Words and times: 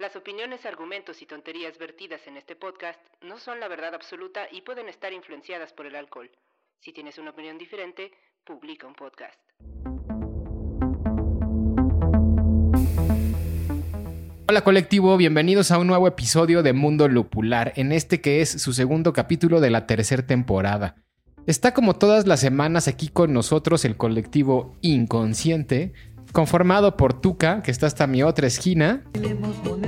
Las 0.00 0.16
opiniones, 0.16 0.64
argumentos 0.64 1.20
y 1.20 1.26
tonterías 1.26 1.76
vertidas 1.76 2.26
en 2.26 2.38
este 2.38 2.56
podcast 2.56 2.98
no 3.20 3.38
son 3.38 3.60
la 3.60 3.68
verdad 3.68 3.94
absoluta 3.94 4.46
y 4.50 4.62
pueden 4.62 4.88
estar 4.88 5.12
influenciadas 5.12 5.74
por 5.74 5.84
el 5.84 5.94
alcohol. 5.94 6.30
Si 6.78 6.90
tienes 6.90 7.18
una 7.18 7.32
opinión 7.32 7.58
diferente, 7.58 8.10
publica 8.42 8.86
un 8.86 8.94
podcast. 8.94 9.38
Hola 14.48 14.64
colectivo, 14.64 15.18
bienvenidos 15.18 15.70
a 15.70 15.76
un 15.76 15.88
nuevo 15.88 16.08
episodio 16.08 16.62
de 16.62 16.72
Mundo 16.72 17.06
Lupular, 17.06 17.74
en 17.76 17.92
este 17.92 18.22
que 18.22 18.40
es 18.40 18.48
su 18.48 18.72
segundo 18.72 19.12
capítulo 19.12 19.60
de 19.60 19.68
la 19.68 19.86
tercera 19.86 20.26
temporada. 20.26 20.96
Está 21.46 21.74
como 21.74 21.94
todas 21.96 22.26
las 22.26 22.40
semanas 22.40 22.86
aquí 22.86 23.08
con 23.08 23.32
nosotros 23.32 23.84
el 23.84 23.96
colectivo 23.96 24.76
Inconsciente, 24.82 25.92
conformado 26.32 26.96
por 26.96 27.20
Tuca, 27.20 27.62
que 27.62 27.70
está 27.70 27.86
hasta 27.86 28.06
mi 28.06 28.22
otra 28.22 28.46
esquina. 28.46 29.04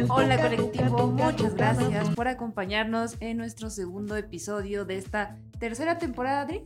Hola 0.08 0.40
colectivo, 0.40 1.08
muchas 1.08 1.54
gracias 1.54 2.08
por 2.10 2.28
acompañarnos 2.28 3.16
en 3.20 3.36
nuestro 3.36 3.70
segundo 3.70 4.16
episodio 4.16 4.84
de 4.84 4.98
esta 4.98 5.36
tercera 5.58 5.98
temporada, 5.98 6.42
Adri. 6.42 6.64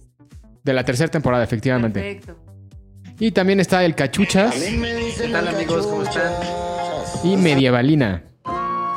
De 0.64 0.72
la 0.72 0.84
tercera 0.84 1.10
temporada, 1.10 1.44
efectivamente. 1.44 2.00
Perfecto. 2.00 2.36
Y 3.18 3.30
también 3.30 3.60
está 3.60 3.84
el 3.84 3.94
Cachuchas 3.94 4.54
¿Qué 4.54 5.28
tal 5.32 5.48
amigos? 5.48 5.86
¿Cómo 5.86 6.02
están? 6.02 6.32
y 7.22 7.36
Medievalina. 7.36 8.24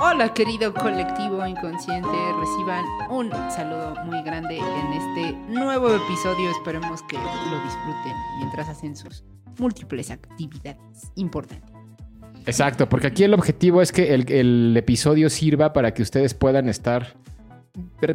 Hola 0.01 0.33
querido 0.33 0.73
colectivo 0.73 1.45
inconsciente, 1.45 2.07
reciban 2.39 2.85
un 3.09 3.29
saludo 3.51 3.95
muy 4.05 4.21
grande 4.23 4.57
en 4.57 4.93
este 4.93 5.37
nuevo 5.49 5.93
episodio. 5.93 6.49
Esperemos 6.51 7.01
que 7.03 7.17
lo 7.17 7.63
disfruten 7.63 8.13
mientras 8.39 8.69
hacen 8.69 8.95
sus 8.95 9.23
múltiples 9.57 10.11
actividades 10.11 11.11
importantes. 11.15 11.69
Exacto, 12.45 12.87
porque 12.89 13.07
aquí 13.07 13.23
el 13.23 13.33
objetivo 13.33 13.81
es 13.81 13.91
que 13.91 14.13
el, 14.13 14.31
el 14.31 14.75
episodio 14.77 15.29
sirva 15.29 15.73
para 15.73 15.93
que 15.93 16.01
ustedes 16.01 16.33
puedan 16.33 16.69
estar 16.69 17.15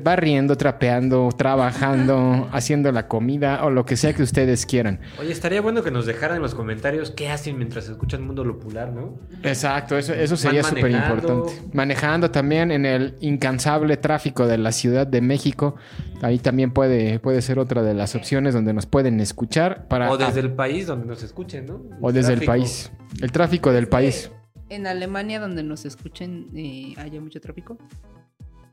barriendo, 0.02 0.56
trapeando, 0.56 1.28
trabajando, 1.36 2.48
haciendo 2.52 2.90
la 2.92 3.08
comida 3.08 3.64
o 3.64 3.70
lo 3.70 3.84
que 3.84 3.96
sea 3.96 4.12
que 4.12 4.22
ustedes 4.22 4.66
quieran. 4.66 5.00
Oye, 5.18 5.32
estaría 5.32 5.60
bueno 5.60 5.82
que 5.82 5.90
nos 5.90 6.06
dejaran 6.06 6.36
en 6.36 6.42
los 6.42 6.54
comentarios 6.54 7.10
qué 7.10 7.28
hacen 7.28 7.56
mientras 7.56 7.88
escuchan 7.88 8.26
Mundo 8.26 8.44
Lupular, 8.44 8.92
¿no? 8.92 9.18
Exacto, 9.42 9.96
eso, 9.96 10.14
eso 10.14 10.36
sería 10.36 10.62
súper 10.62 10.90
importante. 10.90 11.52
Manejando 11.72 12.30
también 12.30 12.70
en 12.70 12.86
el 12.86 13.16
incansable 13.20 13.96
tráfico 13.96 14.46
de 14.46 14.58
la 14.58 14.72
Ciudad 14.72 15.06
de 15.06 15.20
México. 15.20 15.76
Ahí 16.22 16.38
también 16.38 16.72
puede, 16.72 17.18
puede 17.18 17.42
ser 17.42 17.58
otra 17.58 17.82
de 17.82 17.94
las 17.94 18.14
opciones 18.14 18.54
donde 18.54 18.72
nos 18.72 18.86
pueden 18.86 19.20
escuchar. 19.20 19.86
Para, 19.88 20.10
O 20.10 20.16
desde 20.16 20.40
el 20.40 20.52
país 20.52 20.86
donde 20.86 21.06
nos 21.06 21.22
escuchen, 21.22 21.66
¿no? 21.66 21.82
o 22.00 22.12
desde 22.12 22.32
el 22.32 22.44
país. 22.44 22.90
El 23.20 23.30
tráfico 23.30 23.72
del 23.72 23.88
país. 23.88 24.30
En 24.70 24.86
Alemania, 24.86 25.40
donde 25.40 25.62
nos 25.62 25.84
escuchen, 25.84 26.48
eh, 26.56 26.94
haya 26.96 27.20
mucho 27.20 27.40
tráfico. 27.40 27.78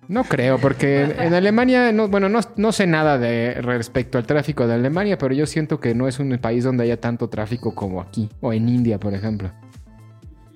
No 0.07 0.23
creo, 0.23 0.57
porque 0.57 1.01
en 1.19 1.33
Alemania, 1.33 1.91
no, 1.91 2.07
bueno, 2.07 2.29
no, 2.29 2.39
no 2.55 2.71
sé 2.71 2.87
nada 2.87 3.17
de 3.17 3.55
respecto 3.61 4.17
al 4.17 4.25
tráfico 4.25 4.67
de 4.67 4.73
Alemania, 4.73 5.17
pero 5.17 5.33
yo 5.33 5.45
siento 5.45 5.79
que 5.79 5.95
no 5.95 6.07
es 6.07 6.19
un 6.19 6.37
país 6.37 6.63
donde 6.63 6.83
haya 6.83 6.99
tanto 6.99 7.29
tráfico 7.29 7.73
como 7.73 8.01
aquí, 8.01 8.29
o 8.41 8.53
en 8.53 8.67
India, 8.67 8.99
por 8.99 9.13
ejemplo. 9.13 9.51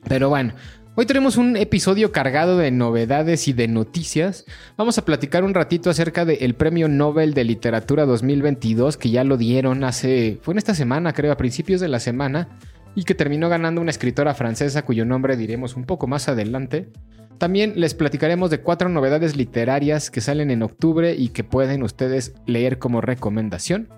Pero 0.07 0.29
bueno, 0.29 0.53
hoy 0.95 1.05
tenemos 1.05 1.37
un 1.37 1.57
episodio 1.57 2.11
cargado 2.11 2.57
de 2.57 2.69
novedades 2.71 3.47
y 3.47 3.53
de 3.53 3.67
noticias. 3.67 4.45
Vamos 4.77 4.97
a 4.97 5.05
platicar 5.05 5.43
un 5.43 5.53
ratito 5.53 5.89
acerca 5.89 6.25
del 6.25 6.55
Premio 6.55 6.87
Nobel 6.87 7.33
de 7.33 7.43
Literatura 7.43 8.05
2022, 8.05 8.97
que 8.97 9.09
ya 9.09 9.23
lo 9.23 9.37
dieron 9.37 9.83
hace, 9.83 10.39
fue 10.41 10.53
en 10.53 10.59
esta 10.59 10.75
semana, 10.75 11.13
creo, 11.13 11.31
a 11.31 11.37
principios 11.37 11.81
de 11.81 11.87
la 11.87 11.99
semana, 11.99 12.59
y 12.93 13.03
que 13.03 13.15
terminó 13.15 13.49
ganando 13.49 13.81
una 13.81 13.91
escritora 13.91 14.33
francesa 14.35 14.83
cuyo 14.83 15.05
nombre 15.05 15.37
diremos 15.37 15.75
un 15.75 15.85
poco 15.85 16.07
más 16.07 16.29
adelante. 16.29 16.89
También 17.37 17.73
les 17.75 17.93
platicaremos 17.93 18.49
de 18.49 18.61
cuatro 18.61 18.89
novedades 18.89 19.35
literarias 19.35 20.09
que 20.09 20.21
salen 20.21 20.51
en 20.51 20.63
octubre 20.63 21.15
y 21.15 21.29
que 21.29 21.43
pueden 21.43 21.83
ustedes 21.83 22.33
leer 22.45 22.79
como 22.79 23.01
recomendación. 23.01 23.89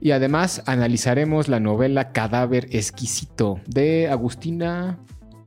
Y 0.00 0.12
además 0.12 0.62
analizaremos 0.66 1.48
la 1.48 1.60
novela 1.60 2.12
Cadáver 2.12 2.68
Exquisito 2.70 3.60
de 3.66 4.08
Agustina 4.08 4.98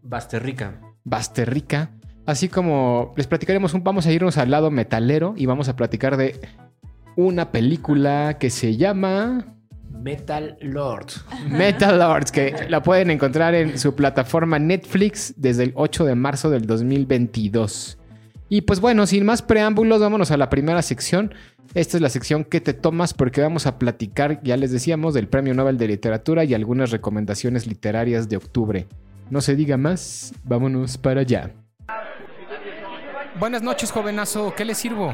Basterrica. 0.01 0.81
Basterrica. 1.03 1.91
Así 2.25 2.49
como 2.49 3.13
les 3.15 3.27
platicaremos 3.27 3.73
un, 3.73 3.83
vamos 3.83 4.05
a 4.05 4.11
irnos 4.11 4.37
al 4.37 4.51
lado 4.51 4.71
metalero 4.71 5.33
y 5.37 5.45
vamos 5.45 5.69
a 5.69 5.75
platicar 5.75 6.17
de 6.17 6.39
una 7.15 7.51
película 7.51 8.37
que 8.39 8.49
se 8.49 8.75
llama 8.77 9.56
Metal 10.01 10.57
Lord. 10.61 11.07
Metal 11.49 11.97
Lords, 11.97 12.31
que 12.31 12.67
la 12.69 12.81
pueden 12.81 13.11
encontrar 13.11 13.55
en 13.55 13.77
su 13.77 13.95
plataforma 13.95 14.59
Netflix 14.59 15.33
desde 15.37 15.63
el 15.63 15.73
8 15.75 16.05
de 16.05 16.15
marzo 16.15 16.49
del 16.49 16.65
2022. 16.65 17.97
Y 18.49 18.61
pues 18.61 18.79
bueno, 18.79 19.05
sin 19.05 19.25
más 19.25 19.41
preámbulos, 19.41 19.99
vámonos 19.99 20.31
a 20.31 20.37
la 20.37 20.49
primera 20.49 20.81
sección. 20.81 21.33
Esta 21.73 21.97
es 21.97 22.01
la 22.01 22.09
sección 22.09 22.45
que 22.45 22.61
te 22.61 22.73
tomas 22.73 23.13
porque 23.13 23.41
vamos 23.41 23.67
a 23.67 23.77
platicar, 23.77 24.39
ya 24.43 24.55
les 24.55 24.71
decíamos, 24.71 25.13
del 25.13 25.27
Premio 25.27 25.53
Nobel 25.53 25.77
de 25.77 25.87
Literatura 25.87 26.45
y 26.45 26.53
algunas 26.53 26.91
recomendaciones 26.91 27.67
literarias 27.67 28.29
de 28.29 28.37
octubre. 28.37 28.87
No 29.29 29.41
se 29.41 29.55
diga 29.55 29.75
más, 29.75 30.33
vámonos 30.45 30.97
para 30.97 31.21
allá. 31.21 31.51
Buenas 33.37 33.61
noches, 33.61 33.91
jovenazo, 33.91 34.53
¿qué 34.55 34.63
le 34.63 34.73
sirvo? 34.73 35.13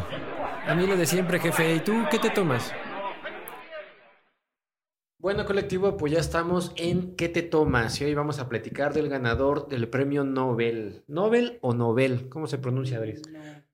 A 0.67 0.75
mí 0.75 0.85
lo 0.85 0.95
de 0.95 1.05
siempre, 1.05 1.39
jefe. 1.39 1.75
¿Y 1.75 1.79
tú 1.79 2.05
qué 2.11 2.19
te 2.19 2.29
tomas? 2.29 2.71
Bueno, 5.23 5.45
colectivo, 5.45 5.95
pues 5.95 6.11
ya 6.11 6.19
estamos 6.19 6.73
en 6.75 7.15
¿Qué 7.15 7.29
te 7.29 7.43
tomas? 7.43 8.01
Y 8.01 8.03
hoy 8.03 8.13
vamos 8.13 8.39
a 8.39 8.49
platicar 8.49 8.93
del 8.93 9.07
ganador 9.07 9.69
del 9.69 9.87
premio 9.87 10.25
Nobel. 10.25 11.05
¿Nobel 11.07 11.59
o 11.61 11.73
Nobel? 11.73 12.27
¿Cómo 12.27 12.45
se 12.45 12.57
pronuncia, 12.57 12.97
Adris? 12.97 13.21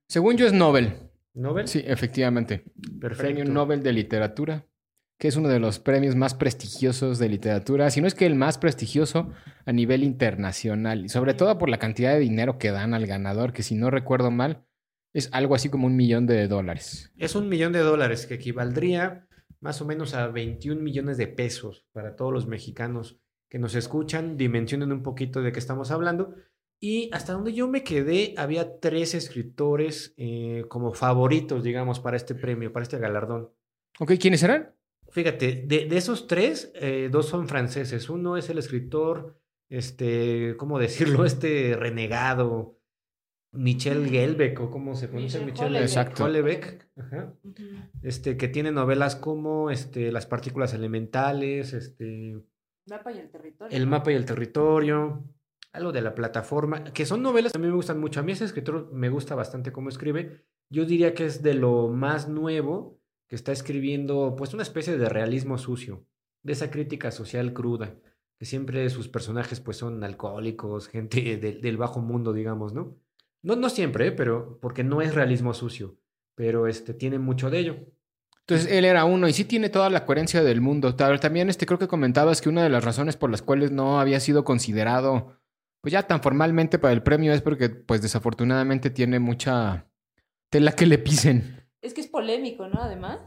Según 0.07 0.37
yo 0.37 0.45
es 0.45 0.53
Nobel. 0.53 0.93
¿Nobel? 1.33 1.67
Sí, 1.67 1.81
efectivamente. 1.83 2.65
Perfecto. 3.01 3.23
Premio 3.23 3.45
Nobel 3.45 3.81
de 3.81 3.93
Literatura, 3.93 4.67
que 5.17 5.27
es 5.27 5.37
uno 5.37 5.49
de 5.49 5.59
los 5.59 5.79
premios 5.79 6.15
más 6.15 6.35
prestigiosos 6.35 7.17
de 7.17 7.29
literatura, 7.29 7.89
si 7.89 7.99
no 7.99 8.05
es 8.05 8.13
que 8.13 8.27
el 8.27 8.35
más 8.35 8.59
prestigioso 8.59 9.31
a 9.65 9.71
nivel 9.71 10.03
internacional, 10.03 11.05
y 11.05 11.09
sobre 11.09 11.33
todo 11.33 11.57
por 11.57 11.69
la 11.69 11.79
cantidad 11.79 12.13
de 12.13 12.19
dinero 12.19 12.59
que 12.59 12.69
dan 12.69 12.93
al 12.93 13.07
ganador, 13.07 13.53
que 13.53 13.63
si 13.63 13.73
no 13.73 13.89
recuerdo 13.89 14.29
mal, 14.29 14.67
es 15.13 15.29
algo 15.31 15.55
así 15.55 15.69
como 15.69 15.87
un 15.87 15.95
millón 15.95 16.27
de 16.27 16.47
dólares. 16.47 17.11
Es 17.17 17.33
un 17.33 17.49
millón 17.49 17.73
de 17.73 17.79
dólares 17.79 18.27
que 18.27 18.35
equivaldría 18.35 19.27
más 19.61 19.81
o 19.81 19.85
menos 19.85 20.13
a 20.13 20.27
21 20.27 20.81
millones 20.81 21.17
de 21.17 21.27
pesos 21.27 21.85
para 21.91 22.15
todos 22.15 22.33
los 22.33 22.47
mexicanos 22.47 23.19
que 23.49 23.59
nos 23.59 23.75
escuchan, 23.75 24.37
dimensionen 24.37 24.91
un 24.91 25.03
poquito 25.03 25.41
de 25.41 25.51
qué 25.51 25.59
estamos 25.59 25.91
hablando. 25.91 26.35
Y 26.79 27.09
hasta 27.13 27.33
donde 27.33 27.53
yo 27.53 27.67
me 27.67 27.83
quedé, 27.83 28.33
había 28.37 28.79
tres 28.79 29.13
escritores 29.13 30.13
eh, 30.17 30.63
como 30.69 30.93
favoritos, 30.93 31.63
digamos, 31.63 31.99
para 31.99 32.15
este 32.15 32.35
premio, 32.35 32.71
para 32.71 32.83
este 32.83 32.99
galardón. 32.99 33.51
Ok, 33.99 34.13
¿quiénes 34.19 34.43
eran? 34.43 34.73
Fíjate, 35.09 35.63
de, 35.65 35.87
de 35.87 35.97
esos 35.97 36.27
tres, 36.27 36.71
eh, 36.75 37.09
dos 37.11 37.27
son 37.27 37.49
franceses. 37.49 38.09
Uno 38.09 38.37
es 38.37 38.49
el 38.49 38.59
escritor, 38.59 39.41
este, 39.67 40.55
¿cómo 40.57 40.79
decirlo? 40.79 41.25
Este 41.25 41.75
renegado, 41.75 42.78
Michel 43.51 44.07
Gelbeck, 44.09 44.59
o 44.59 44.69
cómo 44.69 44.95
se 44.95 45.07
pronuncia 45.07 45.39
Michel 45.39 45.51
Michel 45.51 45.65
Houellebecq. 45.67 45.87
Exacto. 45.89 46.23
Houellebecq, 46.23 46.87
ajá 46.97 47.33
este, 48.01 48.37
que 48.37 48.47
tiene 48.47 48.71
novelas 48.71 49.15
como 49.15 49.71
este, 49.71 50.11
Las 50.11 50.25
partículas 50.25 50.73
elementales, 50.73 51.73
este, 51.73 52.37
Mapa 52.87 53.11
y 53.11 53.19
el 53.19 53.29
territorio. 53.29 53.77
El 53.77 53.87
mapa 53.87 54.11
y 54.11 54.15
el 54.15 54.25
territorio, 54.25 55.23
algo 55.73 55.91
de 55.91 56.01
la 56.01 56.15
plataforma, 56.15 56.83
que 56.85 57.05
son 57.05 57.21
novelas 57.21 57.51
que 57.51 57.57
a 57.57 57.61
mí 57.61 57.67
me 57.67 57.73
gustan 57.73 57.99
mucho. 57.99 58.19
A 58.19 58.23
mí 58.23 58.31
ese 58.31 58.45
escritor 58.45 58.91
me 58.93 59.09
gusta 59.09 59.35
bastante 59.35 59.71
cómo 59.71 59.89
escribe. 59.89 60.45
Yo 60.71 60.85
diría 60.85 61.13
que 61.13 61.25
es 61.25 61.43
de 61.43 61.53
lo 61.53 61.89
más 61.89 62.27
nuevo 62.29 62.99
que 63.27 63.35
está 63.35 63.51
escribiendo, 63.51 64.35
pues 64.35 64.53
una 64.55 64.63
especie 64.63 64.97
de 64.97 65.07
realismo 65.09 65.57
sucio, 65.59 66.05
de 66.43 66.53
esa 66.53 66.71
crítica 66.71 67.11
social 67.11 67.53
cruda, 67.53 67.95
que 68.39 68.45
siempre 68.45 68.89
sus 68.89 69.07
personajes 69.07 69.59
pues 69.59 69.77
son 69.77 70.03
alcohólicos, 70.03 70.87
gente 70.89 71.37
del- 71.37 71.61
del 71.61 71.77
bajo 71.77 71.99
mundo, 72.01 72.33
digamos, 72.33 72.73
¿no? 72.73 72.95
No, 73.41 73.55
no 73.55 73.69
siempre, 73.69 74.07
¿eh? 74.07 74.11
pero 74.11 74.59
porque 74.61 74.83
no 74.83 75.01
es 75.01 75.15
realismo 75.15 75.53
sucio, 75.53 75.97
pero 76.35 76.67
este, 76.67 76.93
tiene 76.93 77.19
mucho 77.19 77.49
de 77.49 77.59
ello. 77.59 77.75
Entonces 78.41 78.71
él 78.71 78.83
era 78.85 79.05
uno 79.05 79.27
y 79.27 79.33
sí 79.33 79.45
tiene 79.45 79.69
toda 79.69 79.89
la 79.91 80.05
coherencia 80.05 80.43
del 80.43 80.59
mundo. 80.59 80.95
Tal- 80.95 81.19
También 81.19 81.49
este, 81.49 81.65
creo 81.65 81.77
que 81.77 81.87
comentabas 81.87 82.41
que 82.41 82.49
una 82.49 82.63
de 82.63 82.69
las 82.69 82.83
razones 82.83 83.15
por 83.15 83.29
las 83.29 83.41
cuales 83.43 83.71
no 83.71 83.99
había 83.99 84.19
sido 84.19 84.43
considerado, 84.43 85.37
pues 85.81 85.91
ya 85.93 86.03
tan 86.03 86.21
formalmente 86.21 86.79
para 86.79 86.93
el 86.93 87.03
premio 87.03 87.31
es 87.31 87.41
porque, 87.41 87.69
pues 87.69 88.01
desafortunadamente 88.01 88.89
tiene 88.89 89.19
mucha, 89.19 89.85
Tela 90.49 90.71
que 90.71 90.87
le 90.87 90.97
pisen. 90.97 91.63
Es 91.81 91.93
que 91.93 92.01
es 92.01 92.07
polémico, 92.07 92.67
¿no? 92.67 92.81
Además. 92.81 93.19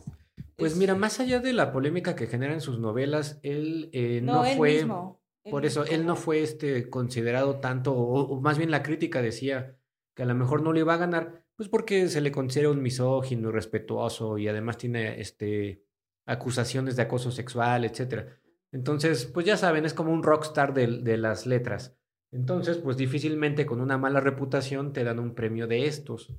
Pues 0.56 0.72
Es- 0.72 0.78
mira, 0.78 0.94
más 0.96 1.20
allá 1.20 1.38
de 1.38 1.52
la 1.52 1.72
polémica 1.72 2.16
que 2.16 2.26
generan 2.26 2.60
sus 2.60 2.78
novelas, 2.80 3.38
él 3.44 3.88
eh, 3.92 4.20
no, 4.22 4.34
no, 4.34 4.44
él 4.44 4.56
fue... 4.56 4.74
mismo. 4.74 5.22
Él 5.44 5.50
Por 5.50 5.64
eso, 5.66 5.80
mismo 5.82 5.94
él 5.96 6.06
no 6.06 6.16
fue 6.16 6.42
este, 6.42 6.88
considerado 6.90 7.58
tanto, 7.60 7.92
o, 7.94 8.22
o 8.28 8.40
más 8.40 8.58
bien 8.58 8.70
la 8.70 8.82
crítica 8.82 9.22
decía 9.22 9.76
que 10.14 10.22
a 10.22 10.26
lo 10.26 10.34
mejor 10.34 10.62
no 10.62 10.72
le 10.72 10.80
iba 10.80 10.94
a 10.94 10.98
ganar, 10.98 11.44
pues 11.56 11.68
porque 11.68 12.08
se 12.08 12.20
le 12.20 12.32
considera 12.32 12.70
un 12.70 12.82
misógino, 12.82 13.48
irrespetuoso 13.48 14.38
y 14.38 14.48
además 14.48 14.78
tiene 14.78 15.20
este, 15.20 15.84
acusaciones 16.26 16.96
de 16.96 17.02
acoso 17.02 17.30
sexual, 17.30 17.84
etc. 17.84 18.28
Entonces, 18.72 19.26
pues 19.26 19.46
ya 19.46 19.56
saben, 19.56 19.84
es 19.84 19.94
como 19.94 20.12
un 20.12 20.22
rockstar 20.22 20.74
de, 20.74 20.86
de 20.86 21.16
las 21.16 21.46
letras. 21.46 21.96
Entonces, 22.30 22.78
pues 22.78 22.96
difícilmente 22.96 23.66
con 23.66 23.80
una 23.80 23.98
mala 23.98 24.20
reputación 24.20 24.92
te 24.92 25.04
dan 25.04 25.18
un 25.18 25.34
premio 25.34 25.66
de 25.66 25.86
estos. 25.86 26.34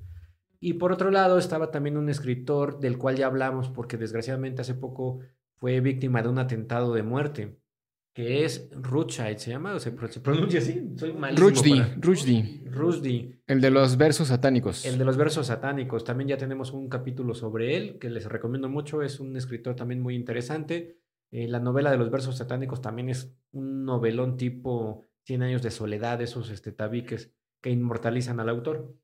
Y 0.60 0.74
por 0.74 0.92
otro 0.92 1.10
lado, 1.10 1.38
estaba 1.38 1.70
también 1.70 1.96
un 1.96 2.08
escritor 2.08 2.80
del 2.80 2.98
cual 2.98 3.16
ya 3.16 3.26
hablamos, 3.26 3.68
porque 3.68 3.96
desgraciadamente 3.96 4.62
hace 4.62 4.74
poco 4.74 5.20
fue 5.56 5.80
víctima 5.80 6.22
de 6.22 6.28
un 6.28 6.38
atentado 6.38 6.94
de 6.94 7.02
muerte 7.02 7.63
que 8.14 8.44
es 8.44 8.70
Rothschild, 8.72 9.38
¿se 9.38 9.50
llama? 9.50 9.74
¿O 9.74 9.78
se, 9.80 9.90
pro- 9.90 10.06
se 10.10 10.20
pronuncia 10.20 10.60
así? 10.60 10.92
Soy 10.96 11.12
malísimo 11.12 11.48
Rushdie, 11.48 11.76
para- 11.82 11.94
Rushdie. 12.00 12.62
Rushdie, 12.70 13.40
El 13.46 13.60
de 13.60 13.70
los 13.70 13.96
versos 13.96 14.28
satánicos. 14.28 14.86
el 14.86 14.96
de 14.98 15.04
los 15.04 15.16
versos 15.16 15.48
satánicos. 15.48 16.04
También 16.04 16.28
ya 16.28 16.38
tenemos 16.38 16.72
un 16.72 16.88
capítulo 16.88 17.34
sobre 17.34 17.76
él 17.76 17.98
que 17.98 18.08
les 18.10 18.26
recomiendo 18.26 18.68
mucho. 18.68 19.02
Es 19.02 19.18
un 19.20 19.36
escritor 19.36 19.74
también 19.74 20.00
muy 20.00 20.14
interesante. 20.14 21.00
Eh, 21.32 21.48
la 21.48 21.58
novela 21.58 21.90
de 21.90 21.98
los 21.98 22.10
versos 22.10 22.36
satánicos 22.36 22.80
también 22.80 23.08
es 23.10 23.36
un 23.52 23.84
novelón 23.84 24.36
tipo 24.36 25.04
Cien 25.26 25.42
años 25.42 25.62
de 25.62 25.70
soledad, 25.70 26.20
esos 26.20 26.50
este, 26.50 26.70
tabiques 26.70 27.32
que 27.62 27.70
inmortalizan 27.70 28.40
al 28.40 28.50
autor. 28.50 28.94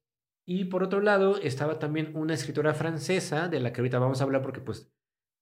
Y 0.47 0.67
por 0.67 0.83
otro 0.83 1.01
lado, 1.01 1.39
estaba 1.41 1.79
también 1.79 2.13
una 2.15 2.35
escritora 2.35 2.75
francesa 2.75 3.49
de 3.49 3.59
la 3.59 3.73
que 3.73 3.81
ahorita 3.81 3.99
vamos 3.99 4.21
a 4.21 4.25
hablar 4.25 4.43
porque 4.43 4.61
pues 4.61 4.93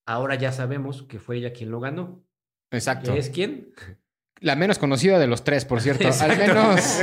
ahora 0.07 0.37
ya 0.37 0.53
sabemos 0.53 1.03
que 1.03 1.19
fue 1.19 1.37
ella 1.39 1.53
quien 1.53 1.71
lo 1.71 1.81
ganó. 1.81 2.25
Exacto. 2.71 3.13
¿Que 3.15 3.19
es 3.21 3.31
quién? 3.31 3.73
La 4.41 4.55
menos 4.55 4.79
conocida 4.79 5.19
de 5.19 5.27
los 5.27 5.43
tres, 5.43 5.65
por 5.65 5.81
cierto. 5.81 6.09
Al 6.21 6.37
menos, 6.39 7.01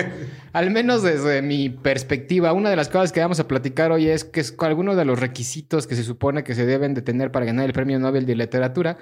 al 0.54 0.72
menos 0.72 1.04
desde 1.04 1.42
mi 1.42 1.70
perspectiva, 1.70 2.54
una 2.54 2.70
de 2.70 2.78
las 2.78 2.88
cosas 2.88 3.12
que 3.12 3.20
vamos 3.20 3.40
a 3.42 3.48
platicar 3.48 3.92
hoy 3.92 4.08
es 4.08 4.24
que 4.24 4.40
es 4.40 4.56
algunos 4.60 4.96
de 4.96 5.04
los 5.04 5.20
requisitos 5.20 5.86
que 5.86 5.96
se 5.96 6.04
supone 6.04 6.44
que 6.46 6.56
se 6.56 6.66
deben 6.66 6.94
de 6.94 7.02
tener 7.02 7.32
para 7.32 7.46
ganar 7.46 7.66
el 7.66 7.74
Premio 7.74 8.00
Nobel 8.00 8.26
de 8.26 8.36
Literatura. 8.36 8.98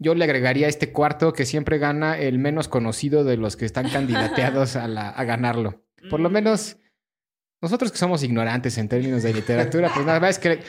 Yo 0.00 0.14
le 0.16 0.24
agregaría 0.24 0.66
este 0.66 0.90
cuarto 0.90 1.32
que 1.32 1.44
siempre 1.44 1.78
gana 1.78 2.18
el 2.18 2.38
menos 2.38 2.66
conocido 2.66 3.22
de 3.22 3.36
los 3.36 3.56
que 3.56 3.66
están 3.66 3.88
candidateados 3.90 4.74
a, 4.74 4.88
la- 4.88 5.10
a 5.10 5.24
ganarlo. 5.24 5.84
Por 6.08 6.18
lo 6.18 6.28
Mm. 6.28 6.32
menos 6.32 6.78
nosotros 7.62 7.92
que 7.92 7.98
somos 7.98 8.22
ignorantes 8.24 8.78
en 8.78 8.88
términos 8.88 9.22
de 9.22 9.34
literatura, 9.34 9.90
pues 9.94 10.06
nada 10.06 10.18
más 10.18 10.30
es 10.30 10.38
que 10.38 10.60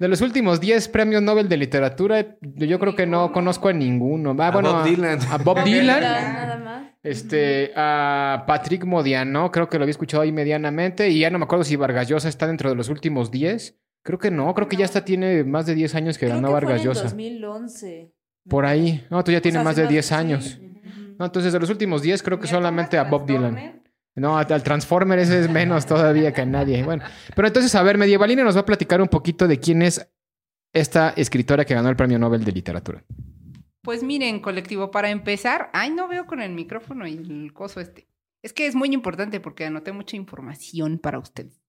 de 0.00 0.08
los 0.08 0.20
últimos 0.22 0.60
10 0.60 0.88
premios 0.88 1.22
Nobel 1.22 1.48
de 1.48 1.56
literatura, 1.58 2.36
yo 2.40 2.78
creo 2.78 2.96
que 2.96 3.06
no 3.06 3.30
conozco 3.32 3.68
a 3.68 3.72
ninguno. 3.72 4.34
Ah, 4.38 4.48
A 4.48 4.50
bueno, 4.50 4.72
Bob 4.72 4.84
Dylan. 4.84 5.18
A 5.30 5.36
Bob 5.36 5.44
Bob 5.58 5.64
Dylan. 5.64 6.00
Nada 6.00 6.56
más. 6.58 6.82
Este, 7.02 7.70
a 7.76 8.44
Patrick 8.46 8.84
Modiano, 8.84 9.50
creo 9.50 9.68
que 9.68 9.78
lo 9.78 9.84
había 9.84 9.90
escuchado 9.92 10.22
ahí 10.22 10.32
medianamente. 10.32 11.08
Y 11.10 11.20
ya 11.20 11.30
no 11.30 11.38
me 11.38 11.44
acuerdo 11.44 11.64
si 11.64 11.76
Vargas 11.76 12.08
Llosa 12.08 12.28
está 12.28 12.46
dentro 12.46 12.70
de 12.70 12.76
los 12.76 12.88
últimos 12.88 13.30
10. 13.30 13.78
Creo 14.02 14.18
que 14.18 14.30
no, 14.30 14.54
creo 14.54 14.66
que 14.68 14.76
ya 14.76 14.86
está, 14.86 15.04
tiene 15.04 15.44
más 15.44 15.66
de 15.66 15.74
10 15.74 15.94
años 15.94 16.16
que 16.18 16.26
Creo 16.26 16.36
ganó 16.36 16.48
que 16.48 16.54
Vargas 16.54 16.72
fue 16.72 16.80
en 16.80 16.88
Llosa. 16.88 17.02
2011. 17.04 18.12
Por 18.48 18.64
ahí. 18.64 19.06
No, 19.10 19.22
tú 19.22 19.32
ya 19.32 19.38
O 19.38 19.42
tienes 19.42 19.58
sea, 19.58 19.64
más 19.64 19.76
de 19.76 19.86
10 19.86 20.06
sí. 20.06 20.14
años. 20.14 20.58
No, 21.18 21.26
entonces 21.26 21.52
de 21.52 21.60
los 21.60 21.68
últimos 21.68 22.00
10 22.00 22.22
creo 22.22 22.38
que 22.40 22.46
solamente 22.46 22.96
a 22.96 23.04
Bob 23.04 23.26
Dylan. 23.26 23.79
No, 24.16 24.36
al 24.36 24.62
Transformer 24.62 25.18
ese 25.18 25.40
es 25.40 25.50
menos 25.50 25.86
todavía 25.86 26.32
que 26.32 26.44
nadie. 26.44 26.82
Bueno, 26.82 27.04
pero 27.34 27.48
entonces, 27.48 27.74
a 27.74 27.82
ver, 27.82 27.96
Medievalina 27.96 28.42
nos 28.42 28.56
va 28.56 28.60
a 28.60 28.66
platicar 28.66 29.00
un 29.00 29.08
poquito 29.08 29.46
de 29.46 29.58
quién 29.58 29.82
es 29.82 30.10
esta 30.72 31.10
escritora 31.10 31.64
que 31.64 31.74
ganó 31.74 31.88
el 31.88 31.96
Premio 31.96 32.18
Nobel 32.18 32.44
de 32.44 32.52
Literatura. 32.52 33.04
Pues 33.82 34.02
miren, 34.02 34.40
colectivo, 34.40 34.90
para 34.90 35.10
empezar, 35.10 35.70
ay, 35.72 35.90
no 35.90 36.06
veo 36.06 36.26
con 36.26 36.42
el 36.42 36.52
micrófono 36.52 37.06
y 37.06 37.14
el 37.14 37.52
coso 37.52 37.80
este. 37.80 38.08
Es 38.42 38.52
que 38.52 38.66
es 38.66 38.74
muy 38.74 38.92
importante 38.92 39.40
porque 39.40 39.64
anoté 39.64 39.92
mucha 39.92 40.16
información 40.16 40.98
para 40.98 41.18
ustedes. 41.18 41.62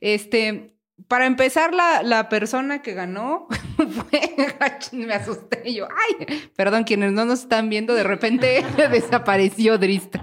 Este, 0.00 0.75
para 1.08 1.26
empezar, 1.26 1.74
la, 1.74 2.02
la 2.02 2.28
persona 2.28 2.82
que 2.82 2.94
ganó 2.94 3.46
fue. 3.76 4.20
Me 4.92 5.14
asusté 5.14 5.72
yo. 5.72 5.86
Ay, 5.86 6.50
perdón, 6.56 6.84
quienes 6.84 7.12
no 7.12 7.24
nos 7.24 7.40
están 7.40 7.68
viendo, 7.68 7.94
de 7.94 8.02
repente 8.02 8.64
desapareció 8.90 9.78
Drist. 9.78 10.16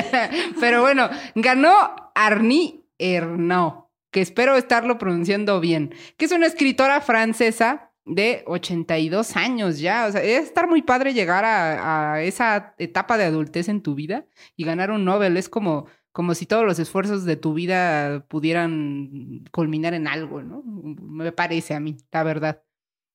Pero 0.60 0.80
bueno, 0.82 1.08
ganó 1.34 1.72
Arnie 2.14 2.84
Ernaux, 2.98 3.84
que 4.10 4.20
espero 4.20 4.56
estarlo 4.56 4.98
pronunciando 4.98 5.60
bien, 5.60 5.94
que 6.16 6.24
es 6.24 6.32
una 6.32 6.46
escritora 6.46 7.00
francesa 7.00 7.92
de 8.06 8.42
82 8.46 9.36
años 9.36 9.78
ya. 9.78 10.06
O 10.06 10.12
sea, 10.12 10.22
es 10.22 10.44
estar 10.44 10.68
muy 10.68 10.82
padre 10.82 11.14
llegar 11.14 11.44
a, 11.44 12.14
a 12.14 12.22
esa 12.22 12.74
etapa 12.78 13.18
de 13.18 13.24
adultez 13.24 13.68
en 13.68 13.82
tu 13.82 13.94
vida 13.94 14.26
y 14.56 14.64
ganar 14.64 14.90
un 14.90 15.04
Nobel. 15.04 15.36
Es 15.36 15.48
como, 15.48 15.86
como 16.14 16.36
si 16.36 16.46
todos 16.46 16.64
los 16.64 16.78
esfuerzos 16.78 17.24
de 17.24 17.34
tu 17.34 17.54
vida 17.54 18.24
pudieran 18.28 19.44
culminar 19.50 19.94
en 19.94 20.06
algo, 20.06 20.44
¿no? 20.44 20.62
Me 20.62 21.32
parece 21.32 21.74
a 21.74 21.80
mí, 21.80 21.96
la 22.12 22.22
verdad. 22.22 22.62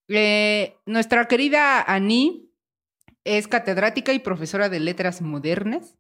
Eh, 0.10 0.76
nuestra 0.86 1.26
querida 1.30 1.82
Annie 1.82 2.52
es 3.24 3.48
catedrática 3.48 4.12
y 4.12 4.20
profesora 4.20 4.68
de 4.68 4.82
letras 4.82 5.22
modernas. 5.22 5.98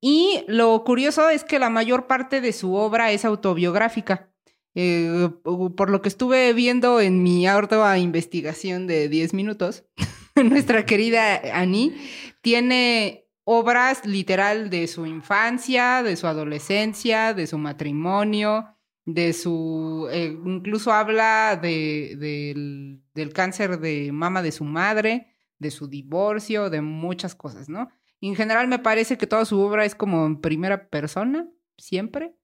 Y 0.00 0.42
lo 0.48 0.82
curioso 0.84 1.28
es 1.28 1.44
que 1.44 1.58
la 1.58 1.68
mayor 1.68 2.06
parte 2.06 2.40
de 2.40 2.54
su 2.54 2.74
obra 2.76 3.12
es 3.12 3.26
autobiográfica. 3.26 4.32
Eh, 4.74 5.28
por 5.42 5.90
lo 5.90 6.00
que 6.00 6.08
estuve 6.08 6.54
viendo 6.54 7.02
en 7.02 7.22
mi 7.22 7.46
ardua 7.46 7.98
investigación 7.98 8.86
de 8.86 9.10
10 9.10 9.34
minutos, 9.34 9.84
nuestra 10.34 10.86
querida 10.86 11.42
Annie 11.52 11.94
tiene 12.40 13.27
obras 13.50 14.04
literal 14.04 14.68
de 14.68 14.86
su 14.86 15.06
infancia, 15.06 16.02
de 16.02 16.16
su 16.16 16.26
adolescencia, 16.26 17.32
de 17.32 17.46
su 17.46 17.56
matrimonio, 17.56 18.76
de 19.06 19.32
su... 19.32 20.06
eh, 20.12 20.36
incluso 20.44 20.92
habla 20.92 21.58
de, 21.60 23.00
del, 23.14 23.32
cáncer 23.32 23.80
de 23.80 24.12
mama 24.12 24.42
de 24.42 24.52
su 24.52 24.64
madre, 24.64 25.28
de 25.58 25.70
su 25.70 25.88
divorcio, 25.88 26.68
de 26.68 26.82
muchas 26.82 27.34
cosas, 27.34 27.70
¿no? 27.70 27.88
En 28.20 28.36
general 28.36 28.68
me 28.68 28.80
parece 28.80 29.16
que 29.16 29.26
toda 29.26 29.46
su 29.46 29.58
obra 29.60 29.86
es 29.86 29.94
como 29.94 30.26
en 30.26 30.42
primera 30.42 30.90
persona, 30.90 31.48
siempre. 31.78 32.34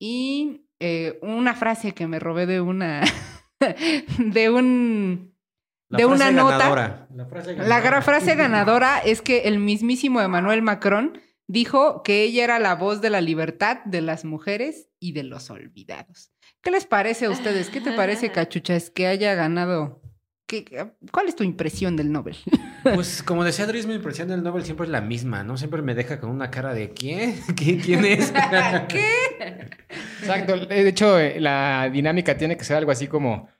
Y 0.00 0.66
eh, 0.80 1.20
una 1.22 1.54
frase 1.54 1.92
que 1.92 2.08
me 2.08 2.18
robé 2.18 2.46
de 2.46 2.60
una. 2.60 3.04
de 4.18 4.50
un. 4.50 5.32
La 5.90 5.98
de 5.98 6.06
una 6.06 6.30
nota. 6.30 7.06
La 7.14 7.26
frase 7.26 7.48
La 7.50 7.56
ganadora. 7.56 7.80
gran 7.80 8.02
frase 8.02 8.34
ganadora 8.36 8.98
es 9.00 9.22
que 9.22 9.40
el 9.40 9.58
mismísimo 9.58 10.20
Emmanuel 10.20 10.62
Macron 10.62 11.20
dijo 11.48 12.02
que 12.04 12.22
ella 12.22 12.44
era 12.44 12.58
la 12.60 12.76
voz 12.76 13.00
de 13.00 13.10
la 13.10 13.20
libertad 13.20 13.78
de 13.84 14.00
las 14.00 14.24
mujeres 14.24 14.88
y 15.00 15.12
de 15.12 15.24
los 15.24 15.50
olvidados. 15.50 16.30
¿Qué 16.62 16.70
les 16.70 16.86
parece 16.86 17.26
a 17.26 17.30
ustedes? 17.30 17.70
¿Qué 17.70 17.80
te 17.80 17.92
parece, 17.92 18.30
Cachuchas, 18.32 18.90
que 18.90 19.08
haya 19.08 19.34
ganado? 19.34 20.00
¿Qué, 20.46 20.64
¿Cuál 21.10 21.28
es 21.28 21.34
tu 21.36 21.42
impresión 21.44 21.96
del 21.96 22.10
Nobel? 22.12 22.36
Pues 22.82 23.22
como 23.22 23.44
decía 23.44 23.66
Dries, 23.66 23.86
mi 23.86 23.92
impresión 23.94 24.28
del 24.28 24.42
Nobel 24.42 24.64
siempre 24.64 24.86
es 24.86 24.90
la 24.90 25.02
misma, 25.02 25.44
¿no? 25.44 25.58
Siempre 25.58 25.82
me 25.82 25.94
deja 25.94 26.18
con 26.18 26.30
una 26.30 26.50
cara 26.50 26.72
de 26.72 26.88
¿quién? 26.94 27.34
¿Quién, 27.56 27.78
quién 27.78 28.04
es? 28.06 28.32
¿Qué? 28.88 29.68
Exacto. 30.20 30.56
De 30.56 30.88
hecho, 30.88 31.18
eh, 31.18 31.40
la 31.40 31.90
dinámica 31.92 32.38
tiene 32.38 32.56
que 32.56 32.64
ser 32.64 32.76
algo 32.78 32.90
así 32.90 33.06
como. 33.06 33.50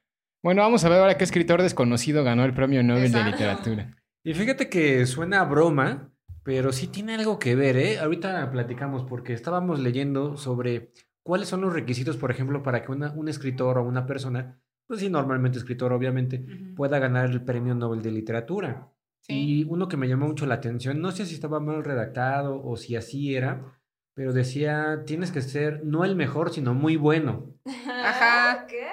Bueno, 0.43 0.63
vamos 0.63 0.85
a 0.85 0.89
ver 0.89 0.99
ahora 1.01 1.19
qué 1.19 1.25
escritor 1.25 1.63
desconocido 1.63 2.25
ganó 2.25 2.45
el 2.45 2.55
premio 2.55 2.83
Nobel 2.83 3.13
de. 3.13 3.25
Literatura. 3.25 3.91
Y 4.25 4.35
fíjate 4.35 4.69
que 4.69 5.05
suena 5.07 5.41
a 5.41 5.45
broma, 5.45 6.13
pero 6.43 6.73
sí 6.73 6.87
tiene 6.89 7.15
algo 7.15 7.39
que 7.39 7.55
ver, 7.55 7.77
¿eh? 7.77 7.99
Ahorita 7.99 8.51
platicamos 8.51 9.05
porque 9.05 9.33
estábamos 9.35 9.81
leyendo 9.81 10.37
sobre 10.37 10.93
cuáles 11.23 11.49
son 11.49 11.61
los 11.61 11.73
requisitos, 11.73 12.17
por 12.17 12.31
ejemplo, 12.31 12.63
para 12.63 12.83
que 12.83 12.93
una- 12.93 13.13
un 13.13 13.29
escritor 13.29 13.79
o 13.79 13.85
una 13.85 14.07
persona, 14.07 14.59
pues 14.87 15.01
sí, 15.01 15.11
normalmente 15.11 15.59
escritor, 15.59 15.93
obviamente, 15.93 16.45
pueda 16.75 16.99
ganar 16.99 17.31
el 17.31 17.43
premio 17.45 17.75
Nobel 17.75 18.03
de 18.03 18.11
Literatura. 18.11 18.89
Y 19.29 19.65
uno 19.65 19.87
que 19.89 19.97
me 19.99 20.09
llamó 20.09 20.27
mucho 20.27 20.47
la 20.47 20.55
atención, 20.57 21.01
no 21.01 21.13
sé 21.13 21.25
si 21.27 21.35
estaba 21.35 21.61
mal 21.61 21.85
redactado 21.85 22.61
o 22.65 22.77
si 22.77 22.97
así 22.97 23.35
era, 23.37 23.79
pero 24.15 24.33
decía, 24.33 25.03
tienes 25.07 25.31
que 25.31 25.41
ser 25.43 25.83
no 25.85 26.05
el 26.05 26.17
mejor, 26.17 26.51
sino 26.53 26.75
muy 26.75 26.97
bueno. 26.97 27.55
Ajá. 27.87 28.67
¿Qué? 28.67 28.89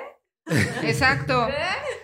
Exacto. 0.84 1.48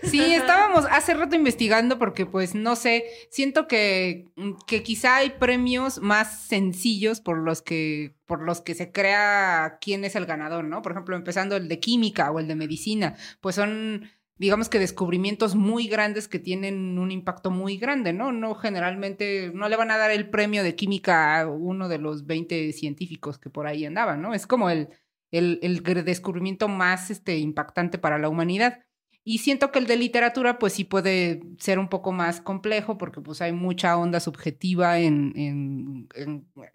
Sí, 0.03 0.33
estábamos 0.33 0.85
hace 0.91 1.13
rato 1.13 1.35
investigando 1.35 1.97
porque 1.97 2.25
pues 2.25 2.55
no 2.55 2.75
sé, 2.75 3.05
siento 3.29 3.67
que, 3.67 4.31
que 4.67 4.83
quizá 4.83 5.17
hay 5.17 5.31
premios 5.31 5.99
más 5.99 6.41
sencillos 6.41 7.21
por 7.21 7.37
los 7.37 7.61
que 7.61 8.15
por 8.25 8.41
los 8.41 8.61
que 8.61 8.75
se 8.75 8.91
crea 8.91 9.77
quién 9.79 10.03
es 10.03 10.15
el 10.15 10.25
ganador, 10.25 10.65
¿no? 10.65 10.81
Por 10.81 10.93
ejemplo, 10.93 11.15
empezando 11.15 11.55
el 11.55 11.67
de 11.67 11.79
química 11.79 12.31
o 12.31 12.39
el 12.39 12.47
de 12.47 12.55
medicina, 12.55 13.15
pues 13.41 13.55
son 13.55 14.09
digamos 14.37 14.67
que 14.67 14.79
descubrimientos 14.79 15.55
muy 15.55 15.87
grandes 15.87 16.27
que 16.27 16.39
tienen 16.39 16.97
un 16.97 17.11
impacto 17.11 17.51
muy 17.51 17.77
grande, 17.77 18.13
¿no? 18.13 18.31
No 18.31 18.55
generalmente 18.55 19.51
no 19.53 19.69
le 19.69 19.75
van 19.75 19.91
a 19.91 19.97
dar 19.97 20.11
el 20.11 20.29
premio 20.29 20.63
de 20.63 20.75
química 20.75 21.39
a 21.39 21.47
uno 21.47 21.87
de 21.87 21.99
los 21.99 22.25
20 22.25 22.73
científicos 22.73 23.37
que 23.37 23.49
por 23.49 23.67
ahí 23.67 23.85
andaban, 23.85 24.21
¿no? 24.21 24.33
Es 24.33 24.47
como 24.47 24.69
el 24.69 24.89
el, 25.33 25.83
descubrimiento 26.05 26.67
más 26.67 27.09
este, 27.09 27.37
impactante 27.37 27.97
para 27.97 28.17
la 28.17 28.29
humanidad. 28.29 28.79
Y 29.25 29.39
siento 29.39 29.71
que 29.71 29.79
el 29.79 29.87
de 29.87 29.95
literatura, 29.95 30.59
pues 30.59 30.73
sí 30.73 30.83
puede 30.83 31.41
ser 31.57 31.79
un 31.79 31.87
poco 31.87 32.11
más 32.11 32.41
complejo, 32.41 32.97
porque 32.97 33.21
pues 33.21 33.41
hay 33.41 33.53
mucha 33.53 33.97
onda 33.97 34.19
subjetiva 34.19 34.99
en, 34.99 36.07